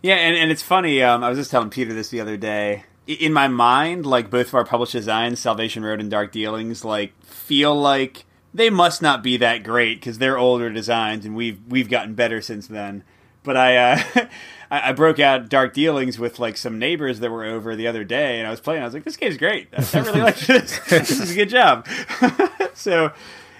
Yeah, 0.00 0.14
and, 0.14 0.36
and 0.36 0.52
it's 0.52 0.62
funny. 0.62 1.02
Um, 1.02 1.24
I 1.24 1.28
was 1.28 1.38
just 1.38 1.50
telling 1.50 1.70
Peter 1.70 1.92
this 1.92 2.10
the 2.10 2.20
other 2.20 2.36
day 2.36 2.84
in 3.06 3.32
my 3.32 3.48
mind, 3.48 4.06
like 4.06 4.30
both 4.30 4.48
of 4.48 4.54
our 4.54 4.64
published 4.64 4.92
designs, 4.92 5.40
Salvation 5.40 5.84
Road 5.84 6.00
and 6.00 6.10
Dark 6.10 6.32
Dealings, 6.32 6.84
like 6.84 7.12
feel 7.24 7.74
like 7.74 8.24
they 8.54 8.70
must 8.70 9.02
not 9.02 9.22
be 9.22 9.36
that 9.38 9.62
great 9.62 10.00
because 10.00 10.18
they're 10.18 10.38
older 10.38 10.70
designs 10.70 11.24
and 11.24 11.34
we've 11.34 11.60
we've 11.68 11.88
gotten 11.88 12.14
better 12.14 12.40
since 12.40 12.66
then. 12.66 13.02
But 13.44 13.56
I, 13.56 13.76
uh, 13.76 14.02
I, 14.70 14.90
I 14.90 14.92
broke 14.92 15.18
out 15.18 15.48
Dark 15.48 15.74
Dealings 15.74 16.18
with 16.18 16.38
like 16.38 16.56
some 16.56 16.78
neighbors 16.78 17.20
that 17.20 17.30
were 17.30 17.44
over 17.44 17.74
the 17.74 17.88
other 17.88 18.04
day, 18.04 18.38
and 18.38 18.46
I 18.46 18.50
was 18.50 18.60
playing. 18.60 18.82
I 18.82 18.84
was 18.84 18.94
like, 18.94 19.04
"This 19.04 19.16
game's 19.16 19.36
great. 19.36 19.68
I, 19.76 19.84
I 19.94 20.00
really 20.00 20.20
like 20.20 20.38
this. 20.38 20.78
this 20.88 21.10
is 21.10 21.32
a 21.32 21.34
good 21.34 21.48
job." 21.48 21.88
so, 22.74 23.12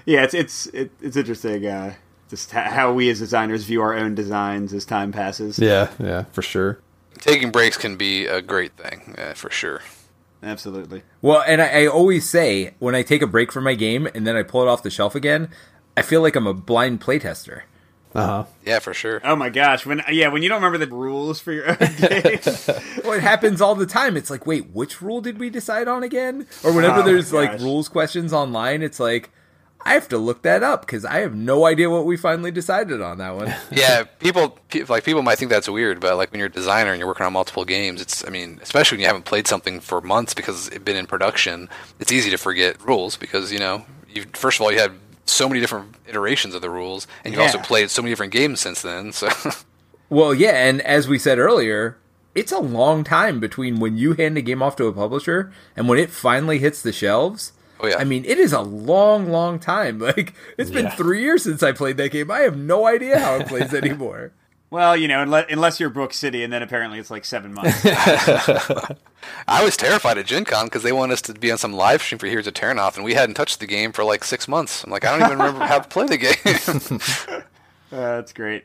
yeah, 0.07 0.23
it's 0.23 0.35
it's 0.35 0.67
it, 0.67 0.93
it's 1.01 1.17
interesting. 1.17 1.67
Uh, 1.67 1.95
just 2.31 2.53
how 2.53 2.93
we 2.93 3.11
as 3.11 3.19
designers 3.19 3.65
view 3.65 3.83
our 3.83 3.93
own 3.93 4.15
designs 4.15 4.73
as 4.73 4.85
time 4.85 5.11
passes. 5.13 5.59
Yeah, 5.59 5.91
yeah, 5.99 6.25
for 6.33 6.43
sure 6.43 6.79
taking 7.23 7.51
breaks 7.51 7.79
can 7.79 7.97
be 7.97 8.27
a 8.27 8.43
great 8.43 8.77
thing 8.77 9.15
uh, 9.17 9.33
for 9.33 9.49
sure. 9.49 9.81
Absolutely. 10.43 11.03
Well, 11.23 11.43
and 11.47 11.63
I, 11.63 11.85
I, 11.85 11.87
always 11.87 12.29
say 12.29 12.75
when 12.81 12.97
I 12.97 13.03
take 13.03 13.23
a 13.23 13.29
break 13.29 13.53
from 13.53 13.63
my 13.63 13.75
game 13.75 14.09
and 14.13 14.27
then 14.27 14.35
I 14.35 14.43
pull 14.43 14.63
it 14.63 14.69
off 14.69 14.83
the 14.83 14.91
shelf 14.91 15.15
again, 15.15 15.49
I 15.97 16.03
feel 16.03 16.21
like 16.21 16.35
I'm 16.35 16.49
a 16.49 16.55
blind 16.55 17.01
playtester. 17.01 17.63
Uh 18.15 18.27
huh. 18.27 18.45
Yeah, 18.67 18.81
for 18.81 18.93
sure. 18.93 19.23
Oh 19.25 19.37
my 19.37 19.49
gosh! 19.49 19.87
When 19.87 20.03
yeah, 20.11 20.29
when 20.29 20.43
you 20.43 20.51
don't 20.51 20.63
remember 20.63 20.85
the 20.85 20.95
rules 20.95 21.41
for 21.41 21.51
your 21.51 21.71
own 21.71 21.77
game, 21.97 22.41
well, 23.05 23.13
it 23.13 23.23
happens 23.23 23.63
all 23.63 23.75
the 23.75 23.87
time. 23.87 24.19
It's 24.19 24.29
like, 24.29 24.47
wait, 24.47 24.69
which 24.71 25.01
rule 25.01 25.23
did 25.23 25.39
we 25.39 25.49
decide 25.49 25.89
on 25.89 26.03
again? 26.03 26.47
Or 26.63 26.75
whenever 26.75 27.01
oh 27.01 27.03
there's 27.05 27.33
like 27.33 27.59
rules 27.61 27.89
questions 27.89 28.35
online, 28.35 28.83
it's 28.83 29.01
like, 29.01 29.31
I 29.85 29.95
have 29.95 30.09
to 30.09 30.19
look 30.19 30.43
that 30.43 30.63
up 30.63 30.83
because 30.83 31.05
I 31.05 31.21
have 31.21 31.35
no 31.35 31.67
idea 31.67 31.91
what 31.91 32.07
we 32.07 32.17
finally 32.17 32.51
decided 32.51 33.01
on 33.01 33.19
that 33.19 33.35
one. 33.35 33.55
yeah, 33.73 34.05
people 34.05 34.59
like 34.89 35.05
people 35.05 35.23
might 35.23 35.39
think 35.39 35.51
that's 35.51 35.69
weird, 35.69 36.01
but 36.01 36.17
like 36.17 36.31
when 36.31 36.39
you're 36.39 36.49
a 36.49 36.53
designer 36.53 36.91
and 36.91 36.99
you're 36.99 37.09
working 37.09 37.27
on 37.27 37.33
multiple 37.33 37.65
games, 37.65 38.01
it's 38.01 38.27
I 38.27 38.31
mean, 38.31 38.61
especially 38.63 38.97
when 38.97 39.01
you 39.01 39.07
haven't 39.07 39.25
played 39.25 39.49
something 39.49 39.81
for 39.81 40.01
months 40.01 40.35
because 40.35 40.69
it's 40.69 40.85
been 40.85 40.97
in 40.97 41.07
production, 41.07 41.69
it's 41.99 42.13
easy 42.13 42.31
to 42.31 42.39
forget 42.39 42.81
rules 42.87 43.17
because 43.17 43.53
you 43.53 43.59
know, 43.59 43.85
you 44.09 44.25
first 44.33 44.59
of 44.59 44.63
all 44.63 44.73
you 44.73 44.79
had 44.79 44.93
so 45.25 45.49
many 45.49 45.61
different 45.61 45.95
iterations 46.09 46.55
of 46.55 46.63
the 46.63 46.71
rules, 46.71 47.07
and 47.25 47.35
you 47.35 47.41
yeah. 47.41 47.47
also 47.47 47.59
played 47.59 47.91
so 47.91 48.03
many 48.03 48.13
different 48.13 48.33
games 48.33 48.61
since 48.61 48.83
then. 48.83 49.13
So, 49.13 49.29
well, 50.09 50.33
yeah, 50.33 50.67
and 50.67 50.81
as 50.83 51.09
we 51.09 51.19
said 51.19 51.39
earlier, 51.39 51.99
it's 52.35 52.53
a 52.53 52.59
long 52.59 53.05
time 53.05 53.41
between 53.41 53.81
when 53.81 53.97
you 53.97 54.15
hand 54.15 54.39
a 54.39 54.43
game 54.43 54.63
off 54.63 54.77
to 54.77 54.87
a 54.87 54.93
publisher 54.93 55.53
and 55.77 55.89
when 55.89 55.99
it 55.99 56.11
finally 56.11 56.59
hits 56.59 56.83
the 56.83 56.93
shelves 56.93 57.53
Oh, 57.83 57.89
yeah. 57.89 57.97
I 57.99 58.05
mean, 58.05 58.25
it 58.25 58.39
is 58.39 58.53
a 58.53 58.61
long, 58.61 59.31
long 59.31 59.59
time. 59.59 59.99
Like 60.13 60.35
it's 60.59 60.71
been 60.71 60.87
yeah. 60.87 60.91
three 60.91 61.23
years 61.23 61.45
since 61.45 61.63
I 61.63 61.73
played 61.73 61.97
that 61.97 62.11
game. 62.11 62.31
I 62.31 62.41
have 62.41 62.57
no 62.57 62.87
idea 62.87 63.19
how 63.19 63.37
it 63.37 63.47
plays 63.47 63.73
anymore. 63.83 64.33
Well, 64.69 64.97
you 64.97 65.09
know, 65.09 65.23
unless, 65.23 65.47
unless 65.51 65.81
you're 65.81 65.91
Brook 65.91 66.13
City, 66.13 66.43
and 66.43 66.53
then 66.53 66.63
apparently 66.63 66.99
it's 66.99 67.11
like 67.11 67.25
seven 67.25 67.55
months. 67.55 67.81
I 69.49 69.63
was 69.63 69.77
terrified 69.77 70.19
at 70.19 70.27
Gen 70.27 70.45
Con 70.45 70.67
because 70.67 70.83
they 70.83 70.93
wanted 70.93 71.15
us 71.15 71.23
to 71.23 71.35
be 71.35 71.51
on 71.51 71.59
some 71.59 71.73
live 71.73 72.03
stream 72.03 72.19
for 72.19 72.27
Heroes 72.27 72.47
of 72.47 72.55
Terrinoth, 72.55 72.97
and 72.97 73.05
we 73.05 73.15
hadn't 73.15 73.37
touched 73.37 73.61
the 73.61 73.67
game 73.67 73.93
for 73.93 74.05
like 74.05 74.25
six 74.25 74.49
months. 74.49 74.85
I'm 74.85 74.91
like, 74.91 75.05
I 75.05 75.17
don't 75.17 75.27
even 75.27 75.39
remember 75.39 75.65
how 75.65 75.79
to 75.79 75.89
play 75.89 76.07
the 76.07 76.19
game. 76.19 77.43
Uh, 77.93 78.17
that's 78.17 78.33
great. 78.33 78.65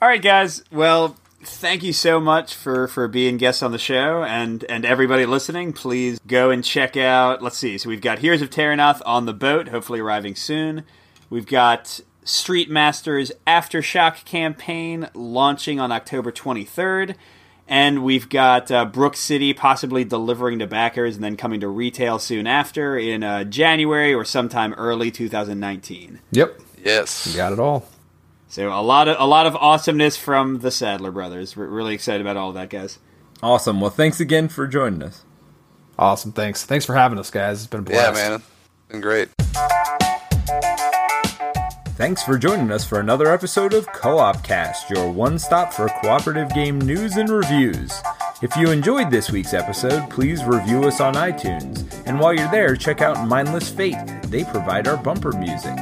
All 0.00 0.08
right, 0.08 0.22
guys. 0.22 0.64
Well, 0.72 1.16
thank 1.42 1.82
you 1.82 1.92
so 1.92 2.20
much 2.20 2.54
for 2.54 2.88
for 2.88 3.08
being 3.08 3.36
guests 3.36 3.62
on 3.62 3.72
the 3.72 3.78
show, 3.78 4.22
and 4.24 4.64
and 4.64 4.84
everybody 4.84 5.26
listening. 5.26 5.72
Please 5.72 6.18
go 6.26 6.50
and 6.50 6.64
check 6.64 6.96
out. 6.96 7.42
Let's 7.42 7.58
see. 7.58 7.78
So 7.78 7.88
we've 7.88 8.00
got 8.00 8.20
Heroes 8.20 8.42
of 8.42 8.50
Terrinoth 8.50 9.02
on 9.04 9.26
the 9.26 9.34
boat, 9.34 9.68
hopefully 9.68 10.00
arriving 10.00 10.34
soon. 10.34 10.84
We've 11.30 11.46
got 11.46 12.00
Street 12.24 12.70
Masters 12.70 13.32
Aftershock 13.46 14.24
campaign 14.24 15.08
launching 15.14 15.80
on 15.80 15.90
October 15.90 16.30
23rd. 16.30 17.16
And 17.68 18.04
we've 18.04 18.28
got 18.28 18.70
uh, 18.70 18.84
Brook 18.84 19.16
City 19.16 19.54
possibly 19.54 20.04
delivering 20.04 20.58
to 20.58 20.66
backers 20.66 21.14
and 21.14 21.24
then 21.24 21.36
coming 21.36 21.60
to 21.60 21.68
retail 21.68 22.18
soon 22.18 22.46
after 22.46 22.98
in 22.98 23.22
uh, 23.22 23.44
January 23.44 24.12
or 24.12 24.24
sometime 24.24 24.74
early 24.74 25.10
2019. 25.10 26.20
Yep, 26.32 26.60
yes. 26.84 27.26
you 27.26 27.36
got 27.36 27.52
it 27.52 27.58
all. 27.58 27.86
So 28.52 28.68
a 28.68 28.82
lot 28.82 29.08
of 29.08 29.16
a 29.18 29.24
lot 29.24 29.46
of 29.46 29.56
awesomeness 29.56 30.18
from 30.18 30.58
the 30.58 30.70
Sadler 30.70 31.10
brothers. 31.10 31.56
We're 31.56 31.68
really 31.68 31.94
excited 31.94 32.20
about 32.20 32.36
all 32.36 32.50
of 32.50 32.54
that, 32.56 32.68
guys. 32.68 32.98
Awesome. 33.42 33.80
Well, 33.80 33.88
thanks 33.88 34.20
again 34.20 34.48
for 34.48 34.66
joining 34.66 35.02
us. 35.02 35.24
Awesome. 35.98 36.32
Thanks. 36.32 36.66
Thanks 36.66 36.84
for 36.84 36.94
having 36.94 37.18
us, 37.18 37.30
guys. 37.30 37.60
It's 37.60 37.66
been 37.66 37.80
a 37.80 37.82
blast. 37.82 38.14
Yeah, 38.14 38.28
man. 38.28 38.40
It's 38.40 38.88
been 38.90 39.00
great. 39.00 39.30
Thanks 41.96 42.22
for 42.22 42.36
joining 42.36 42.70
us 42.70 42.84
for 42.84 43.00
another 43.00 43.32
episode 43.32 43.72
of 43.72 43.90
Co 43.90 44.18
op 44.18 44.44
Cast, 44.44 44.90
your 44.90 45.10
one 45.10 45.38
stop 45.38 45.72
for 45.72 45.88
cooperative 46.02 46.52
game 46.52 46.78
news 46.78 47.16
and 47.16 47.30
reviews. 47.30 48.02
If 48.42 48.54
you 48.56 48.70
enjoyed 48.70 49.10
this 49.10 49.30
week's 49.30 49.54
episode, 49.54 50.10
please 50.10 50.44
review 50.44 50.84
us 50.84 51.00
on 51.00 51.14
iTunes. 51.14 51.90
And 52.04 52.20
while 52.20 52.34
you're 52.34 52.50
there, 52.50 52.76
check 52.76 53.00
out 53.00 53.26
Mindless 53.26 53.70
Fate. 53.70 53.96
They 54.24 54.44
provide 54.44 54.88
our 54.88 54.98
bumper 54.98 55.32
music. 55.32 55.78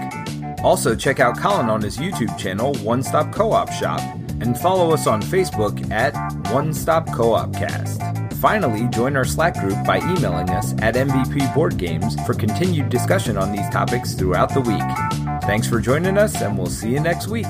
Also, 0.63 0.95
check 0.95 1.21
out 1.21 1.39
Colin 1.39 1.71
on 1.71 1.81
his 1.81 1.97
YouTube 1.97 2.37
channel, 2.39 2.75
One 2.77 3.03
Stop 3.03 3.33
Co 3.33 3.53
op 3.53 3.73
Shop, 3.73 4.01
and 4.41 4.59
follow 4.59 4.93
us 4.93 5.07
on 5.07 5.23
Facebook 5.23 5.91
at 5.91 6.15
One 6.53 6.75
Stop 6.75 7.11
Co 7.13 7.33
op 7.33 7.55
Cast. 7.55 8.03
Finally, 8.41 8.87
join 8.89 9.17
our 9.17 9.25
Slack 9.25 9.55
group 9.55 9.83
by 9.87 9.99
emailing 9.99 10.51
us 10.51 10.73
at 10.81 10.95
MVP 10.95 11.55
Board 11.55 11.77
Games 11.79 12.15
for 12.27 12.35
continued 12.35 12.91
discussion 12.91 13.39
on 13.39 13.53
these 13.53 13.69
topics 13.71 14.15
throughout 14.15 14.53
the 14.53 14.61
week. 14.61 15.43
Thanks 15.43 15.67
for 15.67 15.81
joining 15.81 16.19
us, 16.19 16.41
and 16.43 16.57
we'll 16.57 16.67
see 16.67 16.91
you 16.91 17.01
next 17.01 17.29
week. 17.29 17.47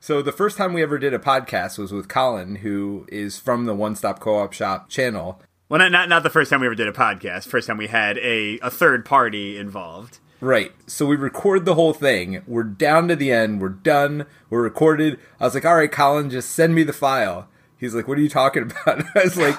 So, 0.00 0.22
the 0.22 0.32
first 0.32 0.56
time 0.56 0.72
we 0.72 0.82
ever 0.82 0.98
did 0.98 1.14
a 1.14 1.18
podcast 1.18 1.78
was 1.78 1.92
with 1.92 2.08
Colin, 2.08 2.56
who 2.56 3.06
is 3.12 3.38
from 3.38 3.66
the 3.66 3.74
One 3.74 3.94
Stop 3.94 4.20
Co 4.20 4.38
op 4.38 4.52
Shop 4.52 4.88
channel. 4.88 5.40
Well, 5.68 5.78
not, 5.78 5.92
not 5.92 6.08
not 6.08 6.22
the 6.22 6.30
first 6.30 6.50
time 6.50 6.60
we 6.60 6.66
ever 6.66 6.74
did 6.74 6.88
a 6.88 6.92
podcast. 6.92 7.46
First 7.46 7.66
time 7.66 7.76
we 7.76 7.88
had 7.88 8.16
a, 8.18 8.58
a 8.60 8.70
third 8.70 9.04
party 9.04 9.58
involved. 9.58 10.18
Right. 10.40 10.72
So 10.86 11.04
we 11.04 11.16
record 11.16 11.64
the 11.64 11.74
whole 11.74 11.92
thing. 11.92 12.42
We're 12.46 12.62
down 12.62 13.08
to 13.08 13.16
the 13.16 13.32
end. 13.32 13.60
We're 13.60 13.68
done. 13.70 14.24
We're 14.50 14.62
recorded. 14.62 15.18
I 15.40 15.44
was 15.44 15.54
like, 15.54 15.64
all 15.64 15.76
right, 15.76 15.90
Colin, 15.90 16.30
just 16.30 16.50
send 16.50 16.74
me 16.74 16.84
the 16.84 16.92
file. 16.92 17.48
He's 17.76 17.94
like, 17.94 18.08
what 18.08 18.18
are 18.18 18.22
you 18.22 18.28
talking 18.28 18.62
about? 18.84 19.04
I 19.16 19.24
was 19.24 19.36
like, 19.36 19.58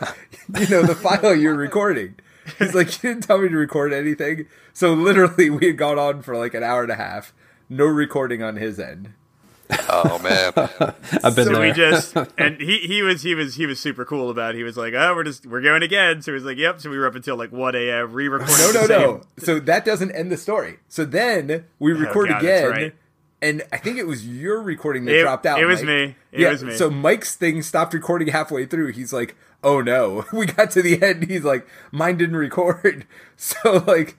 you 0.57 0.67
know, 0.67 0.83
the 0.83 0.95
file 0.95 1.35
you're 1.35 1.55
recording. 1.55 2.15
He's 2.57 2.73
like, 2.73 2.87
you 3.03 3.09
didn't 3.09 3.25
tell 3.25 3.37
me 3.37 3.49
to 3.49 3.57
record 3.57 3.93
anything. 3.93 4.47
So 4.73 4.93
literally, 4.93 5.49
we 5.49 5.67
had 5.67 5.77
gone 5.77 5.99
on 5.99 6.21
for 6.21 6.35
like 6.35 6.53
an 6.53 6.63
hour 6.63 6.81
and 6.81 6.91
a 6.91 6.95
half. 6.95 7.33
No 7.69 7.85
recording 7.85 8.41
on 8.41 8.55
his 8.55 8.79
end. 8.79 9.13
Oh 9.71 10.19
man. 10.23 10.51
I've 11.23 11.35
been 11.35 11.45
So 11.45 11.53
there. 11.53 11.61
we 11.61 11.71
just 11.71 12.15
and 12.37 12.59
he 12.59 12.79
he 12.79 13.01
was 13.01 13.21
he 13.21 13.35
was 13.35 13.55
he 13.55 13.65
was 13.65 13.79
super 13.79 14.05
cool 14.05 14.29
about. 14.29 14.55
it. 14.55 14.57
He 14.57 14.63
was 14.63 14.77
like, 14.77 14.93
oh, 14.93 15.13
we're 15.15 15.23
just 15.23 15.45
we're 15.45 15.61
going 15.61 15.83
again. 15.83 16.21
So 16.21 16.31
he 16.31 16.33
was 16.35 16.43
like, 16.43 16.57
yep. 16.57 16.79
So 16.81 16.89
we 16.89 16.97
were 16.97 17.05
up 17.07 17.15
until 17.15 17.35
like 17.35 17.51
one 17.51 17.75
a.m. 17.75 18.11
re-recording. 18.13 18.55
No, 18.57 18.71
the 18.71 18.87
no, 18.87 18.97
no. 18.99 19.21
So 19.37 19.59
that 19.59 19.85
doesn't 19.85 20.11
end 20.11 20.31
the 20.31 20.37
story. 20.37 20.77
So 20.87 21.05
then 21.05 21.65
we 21.77 21.93
record 21.93 22.29
Oh, 22.29 22.33
God, 22.33 22.43
again. 22.43 22.69
right. 22.69 22.95
And 23.41 23.63
I 23.71 23.77
think 23.77 23.97
it 23.97 24.05
was 24.07 24.27
your 24.27 24.61
recording 24.61 25.05
that 25.05 25.15
It- 25.15 25.21
dropped 25.21 25.45
out. 25.45 25.61
it 25.61 25.65
was 25.65 25.79
Mike. 25.81 25.87
me. 25.87 26.15
It 26.33 26.39
yeah, 26.41 26.49
was 26.51 26.63
me. 26.63 26.75
So 26.75 26.89
Mike's 26.89 27.35
thing 27.35 27.61
stopped 27.61 27.93
recording 27.93 28.27
halfway 28.29 28.65
through. 28.65 28.91
He's 28.91 29.13
like, 29.13 29.35
"Oh 29.63 29.81
no!" 29.81 30.25
We 30.33 30.45
got 30.47 30.71
to 30.71 30.81
the 30.81 31.01
end. 31.01 31.29
He's 31.29 31.43
like, 31.45 31.65
"Mine 31.91 32.17
didn't 32.17 32.35
record." 32.37 33.05
So 33.37 33.83
like, 33.87 34.17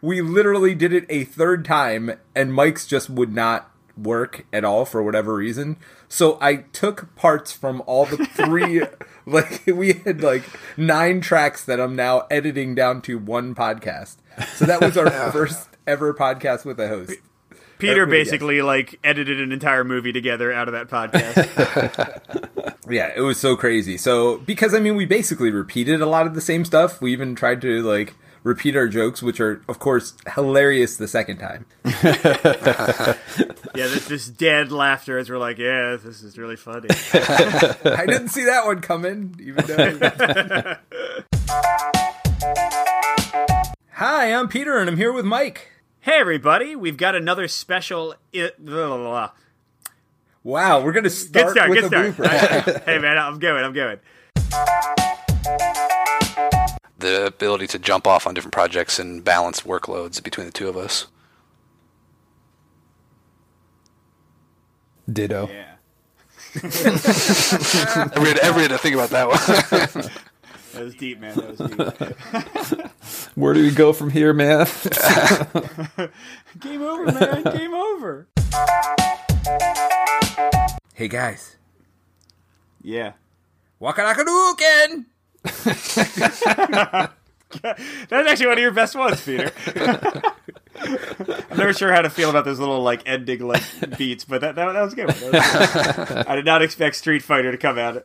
we 0.00 0.20
literally 0.20 0.74
did 0.76 0.92
it 0.92 1.04
a 1.08 1.24
third 1.24 1.64
time, 1.64 2.12
and 2.36 2.54
Mike's 2.54 2.86
just 2.86 3.10
would 3.10 3.34
not 3.34 3.68
work 3.96 4.46
at 4.52 4.64
all 4.64 4.84
for 4.84 5.02
whatever 5.02 5.34
reason. 5.34 5.76
So 6.08 6.38
I 6.40 6.56
took 6.72 7.14
parts 7.16 7.52
from 7.52 7.82
all 7.86 8.06
the 8.06 8.24
three. 8.26 8.82
like 9.26 9.62
we 9.66 9.94
had 10.04 10.22
like 10.22 10.44
nine 10.76 11.20
tracks 11.20 11.64
that 11.64 11.80
I'm 11.80 11.96
now 11.96 12.26
editing 12.30 12.74
down 12.74 13.02
to 13.02 13.18
one 13.18 13.54
podcast. 13.54 14.16
So 14.54 14.64
that 14.64 14.80
was 14.80 14.96
our 14.96 15.10
first 15.32 15.68
ever 15.86 16.12
podcast 16.14 16.64
with 16.64 16.78
a 16.80 16.88
host. 16.88 17.14
Peter 17.78 18.02
Everybody 18.02 18.24
basically 18.24 18.62
like 18.62 18.98
edited 19.02 19.40
an 19.40 19.52
entire 19.52 19.84
movie 19.84 20.12
together 20.12 20.52
out 20.52 20.68
of 20.68 20.74
that 20.74 20.88
podcast. 20.88 22.60
Yeah, 22.88 23.12
it 23.14 23.20
was 23.20 23.38
so 23.38 23.56
crazy. 23.56 23.96
So 23.96 24.38
because 24.38 24.74
I 24.74 24.80
mean, 24.80 24.96
we 24.96 25.06
basically 25.06 25.50
repeated 25.50 26.00
a 26.00 26.06
lot 26.06 26.26
of 26.26 26.34
the 26.34 26.40
same 26.40 26.64
stuff. 26.64 27.00
We 27.00 27.12
even 27.12 27.34
tried 27.34 27.60
to 27.62 27.82
like 27.82 28.14
repeat 28.44 28.76
our 28.76 28.86
jokes, 28.86 29.20
which 29.22 29.40
are 29.40 29.62
of 29.68 29.80
course 29.80 30.14
hilarious 30.34 30.96
the 30.96 31.08
second 31.08 31.38
time. 31.38 31.66
yeah, 31.84 33.16
this, 33.74 34.06
this 34.06 34.28
dead 34.28 34.70
laughter 34.70 35.18
as 35.18 35.28
we're 35.28 35.38
like, 35.38 35.58
yeah, 35.58 35.96
this 35.96 36.22
is 36.22 36.38
really 36.38 36.54
funny. 36.56 36.88
I 37.14 38.04
didn't 38.06 38.28
see 38.28 38.44
that 38.44 38.64
one 38.66 38.80
coming, 38.80 39.34
even 39.42 39.64
though. 39.66 40.76
Hi, 43.94 44.32
I'm 44.34 44.48
Peter, 44.48 44.78
and 44.78 44.88
I'm 44.90 44.96
here 44.96 45.12
with 45.12 45.24
Mike. 45.24 45.70
hey, 46.00 46.18
everybody, 46.20 46.76
we've 46.76 46.96
got 46.96 47.14
another 47.14 47.48
special. 47.48 48.14
I- 48.34 48.50
blah, 48.58 48.86
blah, 48.88 48.96
blah. 48.98 49.30
Wow, 50.42 50.82
we're 50.84 50.92
gonna 50.92 51.04
Good 51.04 51.12
start 51.12 51.50
start, 51.52 51.70
with 51.70 51.90
good 51.90 51.92
a 51.92 52.12
start. 52.12 52.30
blooper. 52.30 52.84
hey, 52.84 52.98
man, 52.98 53.16
I'm 53.16 53.38
going, 53.38 53.64
I'm 53.64 53.72
going. 53.72 53.98
The 57.04 57.26
ability 57.26 57.66
to 57.68 57.78
jump 57.78 58.06
off 58.06 58.26
on 58.26 58.32
different 58.34 58.54
projects 58.54 58.98
and 58.98 59.22
balance 59.22 59.60
workloads 59.60 60.22
between 60.22 60.46
the 60.46 60.52
two 60.52 60.68
of 60.68 60.76
us. 60.76 61.06
Ditto. 65.12 65.48
Yeah. 65.52 65.70
I 66.62 68.12
read, 68.16 68.40
I 68.42 68.56
read 68.56 68.68
to 68.70 68.78
think 68.78 68.94
about 68.94 69.10
that 69.10 69.28
one. 69.28 70.10
That 70.72 70.82
was 70.84 70.94
deep, 70.94 71.20
man. 71.20 71.36
That 71.36 71.58
was 71.58 72.80
deep. 72.80 72.90
Where 73.36 73.52
do 73.54 73.62
we 73.62 73.70
go 73.70 73.92
from 73.92 74.10
here, 74.10 74.32
man? 74.32 74.66
Game 76.60 76.82
over, 76.82 77.12
man. 77.12 77.42
Game 77.44 77.74
over. 77.74 78.26
hey 80.94 81.08
guys, 81.08 81.56
Yeah. 82.82 83.12
Wakanakaduken! 83.80 85.04
That's 87.62 88.28
actually 88.28 88.46
one 88.46 88.58
of 88.58 88.62
your 88.62 88.72
best 88.72 88.96
ones, 88.96 89.22
Peter. 89.24 89.52
I'm 90.76 91.56
never 91.56 91.72
sure 91.72 91.92
how 91.92 92.02
to 92.02 92.10
feel 92.10 92.30
about 92.30 92.44
those 92.44 92.58
little 92.58 92.82
like 92.82 93.02
ending 93.06 93.46
like 93.46 93.62
beats, 93.96 94.24
but 94.24 94.40
that 94.40 94.56
that, 94.56 94.72
that 94.72 94.82
was 94.82 94.94
good. 94.94 95.08
That 95.08 95.32
was 95.32 96.08
good. 96.08 96.26
I 96.26 96.34
did 96.34 96.44
not 96.44 96.62
expect 96.62 96.96
Street 96.96 97.22
Fighter 97.22 97.52
to 97.52 97.58
come 97.58 97.78
out 97.78 98.02